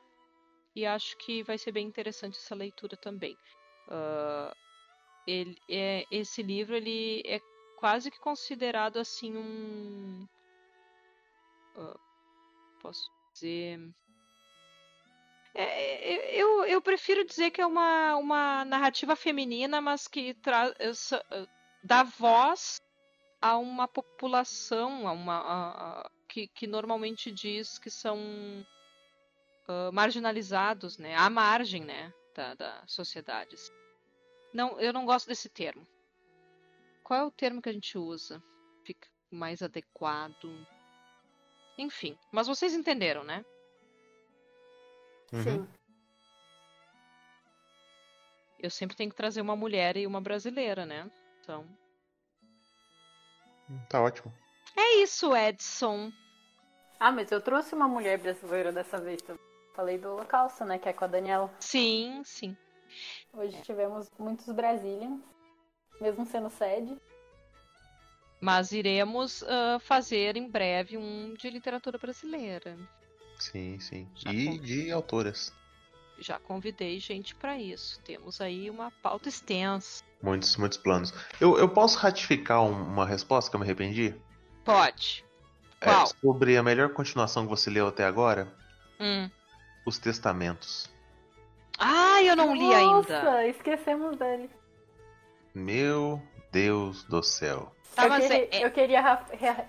e 0.75 0.85
acho 0.85 1.17
que 1.17 1.43
vai 1.43 1.57
ser 1.57 1.73
bem 1.73 1.87
interessante 1.87 2.37
essa 2.37 2.55
leitura 2.55 2.97
também. 2.99 3.35
Ah, 3.89 4.55
ele, 5.27 5.57
é, 5.69 6.05
esse 6.11 6.43
livro 6.43 6.77
ele 6.77 7.23
é 7.25 7.41
quase 7.79 8.11
que 8.11 8.21
considerado 8.21 8.99
assim 8.99 9.35
um 9.37 10.29
ah, 11.77 11.99
posso 12.87 13.11
dizer 13.33 13.81
é, 15.55 15.63
é, 16.37 16.43
eu, 16.43 16.65
eu 16.67 16.83
prefiro 16.83 17.25
dizer 17.25 17.51
que 17.51 17.61
é 17.61 17.67
uma, 17.67 18.17
uma 18.17 18.65
narrativa 18.65 19.17
feminina, 19.17 19.81
mas 19.81 20.07
que 20.07 20.35
traz 20.35 20.75
dá 21.83 22.03
voz 22.03 22.77
a 23.41 23.57
uma 23.59 23.89
população 23.89 25.09
a 25.09 25.13
uma, 25.13 25.35
a- 25.39 26.01
a- 26.03 26.11
que, 26.29 26.49
que 26.49 26.67
normalmente 26.67 27.33
diz 27.33 27.79
que 27.79 27.91
são 27.91 28.19
ah, 29.69 29.91
marginalizados, 29.93 30.99
né? 30.99 31.15
À 31.17 31.29
margem, 31.31 31.85
né? 31.85 32.13
da, 32.35 32.55
da 32.55 32.87
sociedade. 32.87 33.57
Não, 34.53 34.79
eu 34.81 34.93
não 34.93 35.07
gosto 35.07 35.27
desse 35.27 35.49
termo. 35.49 35.87
Qual 37.03 37.21
é 37.21 37.25
o 37.25 37.31
termo 37.31 37.63
que 37.63 37.69
a 37.69 37.73
gente 37.73 37.97
usa? 37.97 38.43
Fica 38.85 39.09
mais 39.31 39.63
adequado. 39.63 40.67
Enfim, 41.79 42.19
mas 42.33 42.47
vocês 42.47 42.75
entenderam, 42.75 43.23
né? 43.23 43.45
Uhum. 45.33 45.43
Sim. 45.43 45.69
Eu 48.59 48.71
sempre 48.71 48.97
tenho 48.97 49.11
que 49.11 49.17
trazer 49.17 49.41
uma 49.41 49.55
mulher 49.55 49.97
e 49.97 50.07
uma 50.07 50.21
brasileira, 50.21 50.87
né? 50.87 51.11
Então. 51.43 51.67
Tá 53.89 54.01
ótimo. 54.01 54.33
É 54.77 55.03
isso, 55.03 55.35
Edson. 55.37 56.13
Ah, 56.99 57.13
mas 57.13 57.31
eu 57.31 57.41
trouxe 57.41 57.75
uma 57.75 57.87
mulher 57.87 58.19
brasileira 58.19 58.73
dessa 58.73 58.99
vez 58.99 59.21
também. 59.23 59.45
Falei 59.75 59.99
do 59.99 60.09
Holocausto, 60.09 60.65
né? 60.65 60.79
Que 60.79 60.89
é 60.89 60.93
com 60.93 61.05
a 61.05 61.09
Daniela. 61.09 61.55
Sim, 61.61 62.23
sim. 62.25 62.57
Hoje 63.33 63.61
tivemos 63.63 64.11
muitos 64.19 64.47
Brazilians, 64.47 65.21
mesmo 66.01 66.25
sendo 66.25 66.49
sede. 66.49 66.97
Mas 68.41 68.73
iremos 68.73 69.43
ah, 69.45 69.79
fazer 69.81 70.37
em 70.37 70.49
breve 70.49 70.97
um 70.97 71.35
de 71.35 71.49
literatura 71.51 71.99
brasileira. 71.99 72.77
Sim, 73.39 73.79
sim. 73.81 74.09
Já 74.15 74.33
E 74.33 74.47
com- 74.47 74.59
de 74.59 74.91
autoras. 74.91 75.53
Já 76.19 76.39
convidei 76.39 76.99
gente 76.99 77.35
para 77.35 77.59
isso. 77.59 78.01
Temos 78.03 78.41
aí 78.41 78.71
uma 78.71 78.91
pauta 79.03 79.29
extensa. 79.29 80.03
Muitos, 80.23 80.57
muitos 80.57 80.79
planos. 80.79 81.13
Eu, 81.41 81.59
eu 81.59 81.69
posso 81.69 81.99
ratificar 81.99 82.63
um- 82.63 82.83
uma 82.85 83.05
resposta 83.07 83.51
que 83.51 83.57
eu 83.57 83.61
me 83.61 83.67
arrependi? 83.67 84.15
Pode. 84.65 85.25
É, 85.81 85.85
Qual? 85.85 86.07
sobre 86.07 86.57
a 86.57 86.63
melhor 86.63 86.89
continuação 86.95 87.45
que 87.45 87.51
você 87.51 87.69
leu 87.69 87.87
até 87.87 88.05
agora? 88.05 88.51
Hum. 88.99 89.31
Os 89.85 89.99
Testamentos. 89.99 90.91
Ah, 91.79 92.23
eu 92.23 92.35
não 92.35 92.55
li 92.57 92.73
ainda. 92.75 93.23
Nossa, 93.23 93.47
esquecemos 93.47 94.17
dele. 94.17 94.49
Meu 95.55 96.23
Deus 96.51 97.05
do 97.05 97.23
céu. 97.23 97.76
Tá, 97.95 98.05
eu, 98.07 98.21
queria, 98.21 98.37
é- 98.37 98.65
eu 98.65 98.71
queria. 98.71 99.21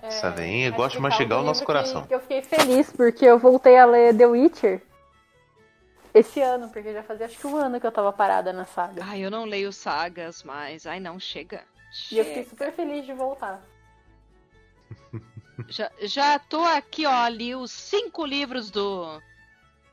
é, 0.02 0.06
Essa 0.08 0.30
veinha 0.30 0.70
gosta 0.70 0.98
de 0.98 1.02
ratificar 1.02 1.10
mastigar 1.10 1.38
um 1.38 1.42
o 1.42 1.44
nosso 1.44 1.64
coração. 1.64 2.02
Que, 2.02 2.08
que 2.08 2.14
eu 2.14 2.20
fiquei 2.20 2.42
feliz 2.42 2.92
porque 2.92 3.24
eu 3.24 3.38
voltei 3.38 3.78
a 3.78 3.86
ler 3.86 4.14
The 4.16 4.26
Witcher 4.26 4.82
esse 6.12 6.40
ano, 6.40 6.68
porque 6.70 6.92
já 6.92 7.02
fazia 7.02 7.26
acho 7.26 7.38
que 7.38 7.46
um 7.46 7.56
ano 7.56 7.80
que 7.80 7.86
eu 7.86 7.92
tava 7.92 8.12
parada 8.12 8.52
na 8.52 8.64
saga. 8.64 9.02
Ai, 9.04 9.20
eu 9.20 9.30
não 9.30 9.44
leio 9.44 9.72
sagas, 9.72 10.42
mas. 10.42 10.86
Ai, 10.86 10.98
não, 11.00 11.18
chega. 11.20 11.62
E 12.10 12.18
eu 12.18 12.24
fiquei 12.24 12.42
Chega. 12.42 12.50
super 12.50 12.72
feliz 12.72 13.06
de 13.06 13.12
voltar. 13.12 13.62
Já, 15.68 15.90
já 16.00 16.38
tô 16.38 16.60
aqui, 16.64 17.04
ó, 17.04 17.26
li 17.26 17.52
os 17.54 17.72
cinco 17.72 18.24
livros 18.24 18.70
do 18.70 19.20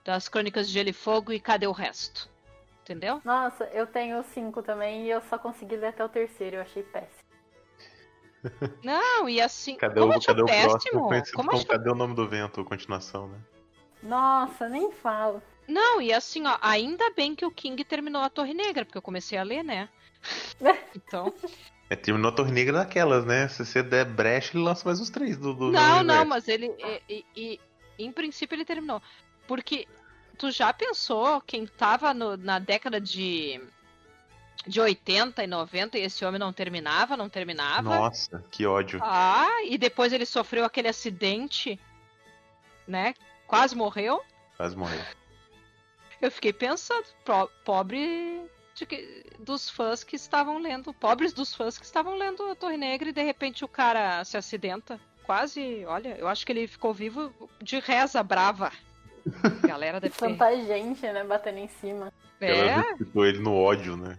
das 0.03 0.29
Crônicas 0.29 0.67
de 0.67 0.73
Gelo 0.73 0.89
e 0.89 0.93
Fogo 0.93 1.33
e 1.33 1.39
cadê 1.39 1.65
o 1.65 1.71
resto? 1.71 2.29
Entendeu? 2.83 3.19
Nossa, 3.25 3.63
eu 3.73 3.87
tenho 3.87 4.23
cinco 4.25 4.61
também 4.61 5.05
e 5.05 5.09
eu 5.09 5.19
só 5.21 5.39
consegui 5.39 5.75
ler 5.75 5.87
até 5.87 6.05
o 6.05 6.09
terceiro, 6.09 6.57
eu 6.57 6.61
achei 6.61 6.83
péssimo. 6.83 7.14
Não, 8.83 9.27
e 9.29 9.41
assim. 9.41 9.75
Cadê 9.75 9.99
como 9.99 10.13
o, 10.17 10.21
cadê 10.21 10.41
o 10.41 10.45
próximo? 10.45 10.71
péssimo? 10.79 11.07
Conhecido 11.07 11.35
Como 11.37 11.51
achou- 11.51 11.65
Cadê 11.65 11.89
o 11.89 11.95
Nome 11.95 12.15
do 12.15 12.27
Vento? 12.27 12.63
Continuação, 12.63 13.27
né? 13.27 13.37
Nossa, 14.03 14.69
nem 14.69 14.91
falo. 14.91 15.41
Não, 15.67 15.99
e 15.99 16.13
assim, 16.13 16.45
ó, 16.45 16.57
ainda 16.61 17.09
bem 17.11 17.33
que 17.35 17.45
o 17.45 17.49
King 17.51 17.83
terminou 17.83 18.21
a 18.21 18.29
Torre 18.29 18.53
Negra, 18.53 18.85
porque 18.85 18.97
eu 18.97 19.01
comecei 19.01 19.37
a 19.37 19.43
ler, 19.43 19.63
né? 19.63 19.89
Então. 20.95 21.33
É, 21.89 21.95
terminou 21.95 22.29
a 22.29 22.31
Torre 22.31 22.51
Negra 22.51 22.79
daquelas, 22.79 23.25
né? 23.25 23.47
Se 23.47 23.63
você 23.65 23.83
der 23.83 24.05
brecha, 24.05 24.55
ele 24.57 24.63
lança 24.63 24.83
mais 24.85 24.99
uns 24.99 25.09
três 25.09 25.37
do, 25.37 25.53
do 25.53 25.71
Não, 25.71 26.03
não, 26.03 26.25
mas 26.25 26.47
ele. 26.47 26.73
E, 26.79 27.01
e- 27.09 27.25
e, 27.35 27.59
em 28.03 28.11
princípio 28.11 28.55
ele 28.55 28.65
terminou. 28.65 28.99
Porque 29.47 29.87
tu 30.37 30.49
já 30.49 30.73
pensou 30.73 31.39
quem 31.41 31.67
tava 31.67 32.11
no- 32.13 32.37
na 32.37 32.57
década 32.57 32.99
de. 32.99 33.61
De 34.67 34.81
80 34.81 35.43
e 35.43 35.47
90 35.47 35.97
e 35.97 36.01
esse 36.01 36.25
homem 36.25 36.39
não 36.39 36.51
terminava, 36.51 37.15
não 37.15 37.29
terminava. 37.29 37.83
Nossa, 37.83 38.43
que 38.49 38.65
ódio. 38.65 38.99
Ah, 39.03 39.63
e 39.65 39.77
depois 39.77 40.11
ele 40.11 40.25
sofreu 40.25 40.65
aquele 40.65 40.87
acidente, 40.87 41.79
né? 42.87 43.13
Quase 43.45 43.75
morreu. 43.75 44.21
Quase 44.57 44.75
morreu. 44.75 45.01
Eu 46.21 46.31
fiquei 46.31 46.51
pensando, 46.51 47.05
pobre 47.63 48.41
de 48.73 48.85
que- 48.85 49.23
dos 49.39 49.69
fãs 49.69 50.03
que 50.03 50.15
estavam 50.15 50.57
lendo, 50.57 50.93
pobres 50.93 51.31
dos 51.33 51.53
fãs 51.53 51.77
que 51.77 51.85
estavam 51.85 52.15
lendo 52.15 52.43
a 52.49 52.55
Torre 52.55 52.77
Negra 52.77 53.09
e 53.09 53.13
de 53.13 53.21
repente 53.23 53.63
o 53.63 53.67
cara 53.67 54.23
se 54.23 54.35
acidenta. 54.37 54.99
Quase, 55.23 55.85
olha, 55.85 56.15
eu 56.17 56.27
acho 56.27 56.45
que 56.45 56.51
ele 56.51 56.67
ficou 56.67 56.93
vivo 56.93 57.31
de 57.61 57.79
reza 57.79 58.21
brava. 58.23 58.71
Galera 59.67 59.99
deve 59.99 60.13
ter. 60.15 60.19
Tanta 60.27 60.55
gente, 60.63 61.01
né, 61.01 61.23
batendo 61.23 61.59
em 61.59 61.67
cima. 61.67 62.11
É, 62.41 62.67
Ela 62.67 62.83
ele 63.27 63.39
no 63.39 63.53
ódio, 63.55 63.95
né? 63.97 64.17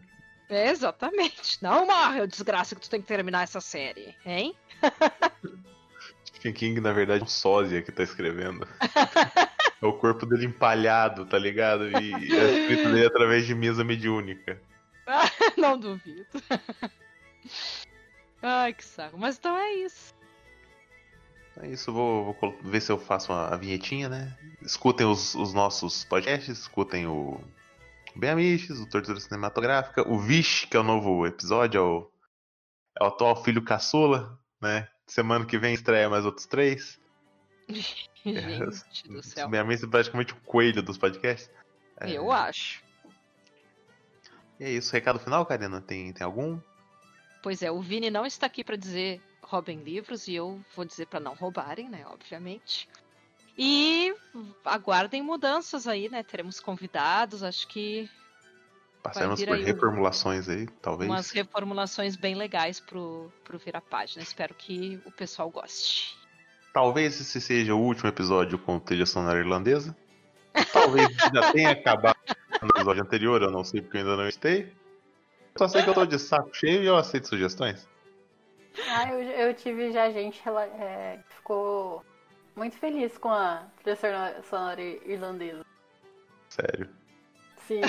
É, 0.49 0.71
exatamente. 0.71 1.63
Não 1.63 1.87
morre, 1.87 2.27
desgraça, 2.27 2.75
que 2.75 2.81
tu 2.81 2.91
tem 2.91 3.01
que 3.01 3.09
terminar 3.09 3.43
essa 3.43 3.61
série, 3.61 4.15
hein? 4.25 4.55
Stephen 6.27 6.53
King, 6.53 6.81
na 6.81 6.93
verdade, 6.93 7.21
é 7.23 7.25
um 7.25 7.29
sósia 7.29 7.83
que 7.83 7.91
tá 7.91 8.03
escrevendo. 8.03 8.67
é 9.83 9.87
o 9.87 9.93
corpo 9.93 10.27
dele 10.27 10.47
empalhado, 10.47 11.27
tá 11.27 11.39
ligado? 11.39 11.89
E 11.89 12.13
é 12.15 12.61
escrito 12.61 12.91
dele 12.91 13.07
através 13.07 13.47
de 13.47 13.55
mesa 13.55 13.83
mediúnica. 13.83 14.61
Não 15.57 15.79
duvido. 15.79 16.27
Ai, 18.43 18.73
que 18.73 18.85
saco. 18.85 19.19
Mas 19.19 19.37
então 19.37 19.57
é 19.57 19.73
isso. 19.75 20.15
É 21.63 21.69
isso, 21.69 21.91
vou, 21.91 22.37
vou 22.39 22.59
ver 22.63 22.81
se 22.81 22.93
eu 22.93 22.99
faço 22.99 23.33
uma, 23.33 23.49
a 23.49 23.57
vinhetinha, 23.57 24.09
né? 24.11 24.37
Escutem 24.61 25.07
os, 25.07 25.35
os 25.35 25.55
nossos 25.55 26.05
podcasts, 26.05 26.59
escutem 26.59 27.07
o 27.07 27.41
Bem 28.19 28.31
Amiches, 28.31 28.81
o 28.81 28.89
Tortura 28.89 29.21
Cinematográfica, 29.21 30.09
o 30.09 30.19
Vish, 30.19 30.65
que 30.65 30.75
é 30.75 30.81
o 30.81 30.83
novo 30.83 31.27
episódio, 31.27 31.79
é 31.79 31.83
o, 31.83 32.11
é 32.99 33.05
o 33.05 33.09
atual 33.09 33.45
filho 33.45 33.63
caçula, 33.63 34.41
né? 34.59 34.89
Semana 35.07 35.45
que 35.45 35.59
vem 35.59 35.75
estreia 35.75 36.09
mais 36.09 36.25
outros 36.25 36.47
três. 36.47 36.99
Gente 38.25 39.09
do 39.09 39.23
céu. 39.23 39.51
Bem 39.51 39.61
Amiches 39.61 39.85
é 39.85 39.87
praticamente 39.87 40.33
o 40.33 40.37
coelho 40.37 40.83
dos 40.83 40.97
podcasts. 40.97 41.51
É, 42.01 42.11
Eu 42.11 42.33
acho. 42.33 42.83
E 44.59 44.65
é 44.65 44.71
isso, 44.71 44.95
recado 44.95 45.19
final, 45.19 45.45
Karina? 45.45 45.83
Tem, 45.83 46.11
tem 46.15 46.25
algum? 46.25 46.59
Pois 47.43 47.63
é, 47.63 47.71
o 47.71 47.83
Vini 47.83 48.09
não 48.11 48.25
está 48.25 48.47
aqui 48.47 48.65
para 48.65 48.77
dizer 48.77 49.21
roubem 49.43 49.83
livros 49.83 50.27
e 50.27 50.35
eu 50.35 50.61
vou 50.75 50.87
dizer 50.87 51.07
para 51.07 51.21
não 51.21 51.35
roubarem, 51.35 51.91
né? 51.91 52.05
Obviamente. 52.07 52.89
E 53.59 54.15
aguardem 54.65 55.23
mudanças 55.23 55.87
aí, 55.87 56.09
né? 56.09 56.23
Teremos 56.23 56.61
convidados, 56.61 57.43
acho 57.43 57.67
que 57.69 58.09
Passaremos 59.03 59.43
por 59.43 59.55
aí 59.55 59.63
um- 59.63 59.65
reformulações 59.65 60.49
aí, 60.49 60.67
talvez. 60.83 61.09
umas 61.11 61.31
reformulações 61.31 62.17
bem 62.17 62.35
legais 62.35 62.81
pro, 62.81 63.33
pro 63.45 63.57
Vira 63.59 63.81
Página. 63.81 64.23
Espero 64.23 64.53
que 64.55 65.01
o 65.07 65.11
pessoal 65.13 65.49
goste. 65.49 66.17
Talvez 66.73 67.19
esse 67.21 67.41
seja 67.41 67.75
o 67.75 67.81
último 67.81 68.09
episódio 68.09 68.59
com 68.59 68.79
trilha 68.79 69.07
sonora 69.07 69.39
irlandesa. 69.39 69.97
Talvez 70.73 71.09
já 71.35 71.53
tenha 71.53 71.71
acabado 71.71 72.17
no 72.61 72.69
episódio 72.69 73.03
anterior, 73.03 73.41
eu 73.43 73.51
não 73.51 73.65
sei 73.65 73.81
porque 73.81 73.97
eu 73.97 74.01
ainda 74.03 74.17
não 74.17 74.29
estei. 74.29 74.71
Só 75.57 75.67
sei 75.69 75.83
que 75.83 75.89
eu 75.89 75.95
tô 75.95 76.05
de 76.05 76.19
saco 76.19 76.51
cheio 76.53 76.83
e 76.83 76.87
eu 76.87 76.97
aceito 76.97 77.29
sugestões. 77.29 77.89
Ah, 78.89 79.09
eu, 79.11 79.21
eu 79.23 79.55
tive 79.55 79.91
já 79.93 80.11
gente 80.11 80.39
rela- 80.45 80.65
é, 80.67 81.19
que 81.29 81.35
ficou 81.37 82.05
muito 82.57 82.77
feliz 82.79 83.17
com 83.19 83.31
a 83.31 83.65
trilha 83.83 83.97
sonora- 84.43 84.83
irlandesa. 84.83 85.65
Sério. 86.49 86.89
Sim. 87.67 87.81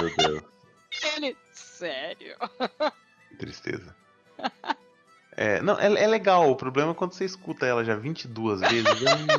Meu 0.00 0.16
Deus, 0.16 0.42
Ele, 1.16 1.36
sério. 1.52 2.36
que 3.30 3.36
tristeza. 3.36 3.94
É, 5.34 5.62
não, 5.62 5.78
é, 5.80 5.86
é 5.86 6.06
legal, 6.06 6.50
o 6.50 6.56
problema 6.56 6.92
é 6.92 6.94
quando 6.94 7.14
você 7.14 7.24
escuta 7.24 7.64
ela 7.64 7.82
já 7.82 7.96
22 7.96 8.60
vezes, 8.60 8.84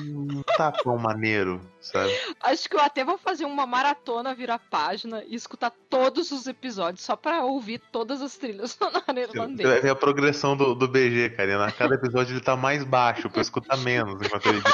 não 0.03 0.41
tá 0.41 0.72
tão 0.72 0.98
maneiro, 0.98 1.61
sabe? 1.80 2.11
Acho 2.41 2.68
que 2.68 2.76
eu 2.76 2.80
até 2.80 3.06
vou 3.06 3.15
fazer 3.15 3.45
uma 3.45 3.68
maratona 3.68 4.34
Vira 4.34 4.57
Página 4.57 5.24
e 5.28 5.36
escutar 5.36 5.72
todos 5.91 6.32
os 6.32 6.48
episódios 6.48 7.06
só 7.06 7.15
pra 7.15 7.45
ouvir 7.45 7.80
todas 7.91 8.24
as 8.24 8.36
trilhas 8.36 8.72
sonoras 8.80 9.03
Você 9.06 9.20
irlandesas. 9.22 9.82
ver 9.84 9.90
a 9.90 9.95
progressão 9.95 10.57
do, 10.57 10.74
do 10.74 10.88
BG, 10.88 11.30
Karina. 11.38 11.68
A 11.68 11.72
cada 11.72 11.94
episódio 11.94 12.34
ele 12.34 12.41
tá 12.41 12.56
mais 12.56 12.84
baixo, 12.84 13.30
pra 13.30 13.38
eu 13.38 13.44
escutar 13.44 13.78
menos 13.78 14.20
enquanto 14.20 14.48
ele 14.48 14.64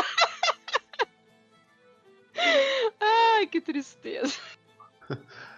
Ai, 3.02 3.46
que 3.48 3.60
tristeza. 3.60 4.38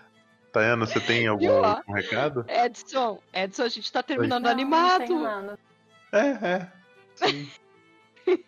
Tayana, 0.52 0.86
você 0.86 0.99
tem 0.99 1.28
algum, 1.28 1.64
algum 1.64 1.94
recado? 1.94 2.45
Edson, 2.48 3.22
Edson, 3.34 3.64
a 3.64 3.69
gente 3.69 3.91
tá 3.91 4.03
terminando 4.03 4.44
Não, 4.44 4.52
animado. 4.52 5.14
Não. 5.14 5.57
É, 6.11 6.28
é. 6.45 6.72
Sim. 7.15 7.49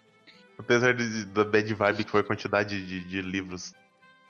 Apesar 0.58 0.94
de, 0.94 1.26
da 1.26 1.44
bad 1.44 1.74
vibe 1.74 2.04
que 2.04 2.12
foi 2.12 2.22
a 2.22 2.24
quantidade 2.24 2.86
de, 2.86 3.04
de 3.06 3.22
livros 3.22 3.74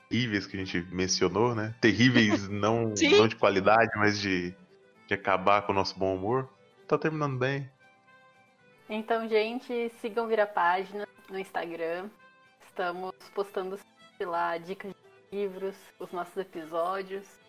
terríveis 0.10 0.46
que 0.46 0.56
a 0.56 0.60
gente 0.64 0.82
mencionou, 0.92 1.56
né? 1.56 1.74
Terríveis 1.82 2.48
não, 2.50 2.96
Sim. 2.96 3.18
não 3.18 3.28
de 3.28 3.36
qualidade, 3.36 3.92
mas 3.96 4.20
de, 4.20 4.54
de 5.08 5.14
acabar 5.14 5.64
com 5.64 5.72
o 5.72 5.76
nosso 5.76 5.98
bom 5.98 6.16
humor. 6.16 6.48
Tá 6.88 6.98
terminando 6.98 7.38
bem. 7.38 7.70
Então, 8.88 9.28
gente, 9.28 9.92
sigam 10.00 10.28
Vira 10.28 10.46
Página 10.46 11.08
no 11.30 11.40
Instagram. 11.40 12.10
Estamos 12.68 13.14
postando 13.34 13.80
sei 14.18 14.26
lá 14.28 14.58
dicas 14.58 14.92
de 14.92 15.38
livros, 15.38 15.76
os 16.00 16.12
nossos 16.12 16.38
episódios. 16.38 17.43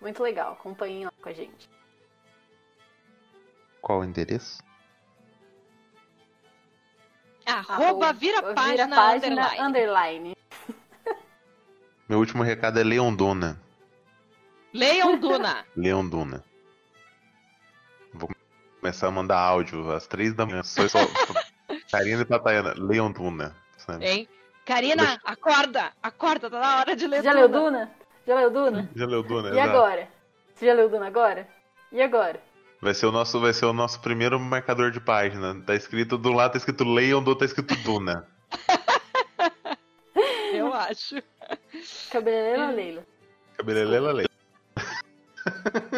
Muito 0.00 0.22
legal, 0.22 0.52
acompanhem 0.52 1.04
lá 1.04 1.12
com 1.20 1.28
a 1.28 1.32
gente. 1.32 1.68
Qual 3.80 4.00
o 4.00 4.04
endereço? 4.04 4.62
Arroba 7.46 8.12
vira 8.12 8.40
Vira 8.42 8.54
página, 8.54 8.96
página 8.96 9.42
underline. 9.46 9.60
underline. 9.62 10.36
Meu 12.08 12.18
último 12.18 12.42
recado 12.42 12.78
é 12.80 12.84
Leondona. 12.84 13.60
Leiam 14.72 15.16
Duna. 15.16 15.64
Leondona. 15.76 16.44
Vou 18.12 18.28
começar 18.80 19.06
a 19.08 19.10
mandar 19.10 19.38
áudio 19.38 19.90
às 19.92 20.06
três 20.06 20.34
da 20.34 20.44
manhã. 20.44 20.62
Só, 20.62 20.88
só 20.88 20.98
Karina 21.90 22.22
e 22.22 22.24
Pataiana. 22.24 22.74
Leondona. 22.76 23.56
sabe? 23.78 24.04
Hein? 24.04 24.28
Karina, 24.64 25.18
acorda! 25.24 25.92
Acorda, 26.02 26.50
tá 26.50 26.58
na 26.58 26.78
hora 26.80 26.96
de 26.96 27.06
ler 27.06 27.22
Já 27.22 27.32
leu 27.32 27.48
Duna. 27.48 27.90
Já 28.26 28.34
leu 28.34 28.50
Duna? 28.50 28.90
Já 28.94 29.06
leu 29.06 29.22
Duna? 29.22 29.48
E 29.48 29.52
Exato. 29.52 29.68
agora? 29.70 30.08
Você 30.54 30.66
já 30.66 30.74
leu 30.74 30.88
Duna 30.88 31.06
agora? 31.06 31.48
E 31.92 32.02
agora? 32.02 32.40
Vai 32.80 32.94
ser, 32.94 33.06
o 33.06 33.12
nosso, 33.12 33.40
vai 33.40 33.52
ser 33.52 33.66
o 33.66 33.72
nosso 33.72 34.00
primeiro 34.00 34.38
marcador 34.38 34.90
de 34.90 35.00
página. 35.00 35.54
Tá 35.62 35.74
escrito 35.74 36.18
do 36.18 36.32
lado, 36.32 36.52
tá 36.52 36.58
escrito 36.58 36.84
Leon, 36.84 37.22
do 37.22 37.28
outro 37.28 37.46
tá 37.46 37.52
escrito 37.52 37.74
Duna. 37.82 38.26
Eu 40.52 40.72
acho. 40.72 41.16
Cabeleira 42.10 42.70
Leila? 42.70 43.02
Cabeleireira 43.56 44.12
Leila. 44.12 44.28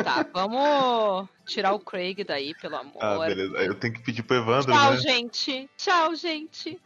Tá, 0.04 0.26
vamos 0.32 1.28
tirar 1.46 1.72
o 1.72 1.80
Craig 1.80 2.22
daí, 2.24 2.54
pelo 2.60 2.76
amor. 2.76 2.96
Ah, 3.00 3.18
beleza. 3.18 3.56
Eu 3.58 3.74
tenho 3.74 3.94
que 3.94 4.02
pedir 4.02 4.22
pro 4.22 4.36
Evandro, 4.36 4.72
Tchau, 4.72 4.90
né? 4.92 4.96
gente. 4.98 5.70
Tchau, 5.76 6.14
gente. 6.14 6.80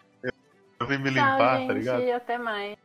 Pra 0.78 0.86
vir 0.86 0.98
me 0.98 1.12
Tchau, 1.12 1.32
limpar, 1.32 1.58
gente. 1.58 1.68
tá 1.68 1.74
ligado? 1.74 2.10
Até 2.12 2.38
mais. 2.38 2.76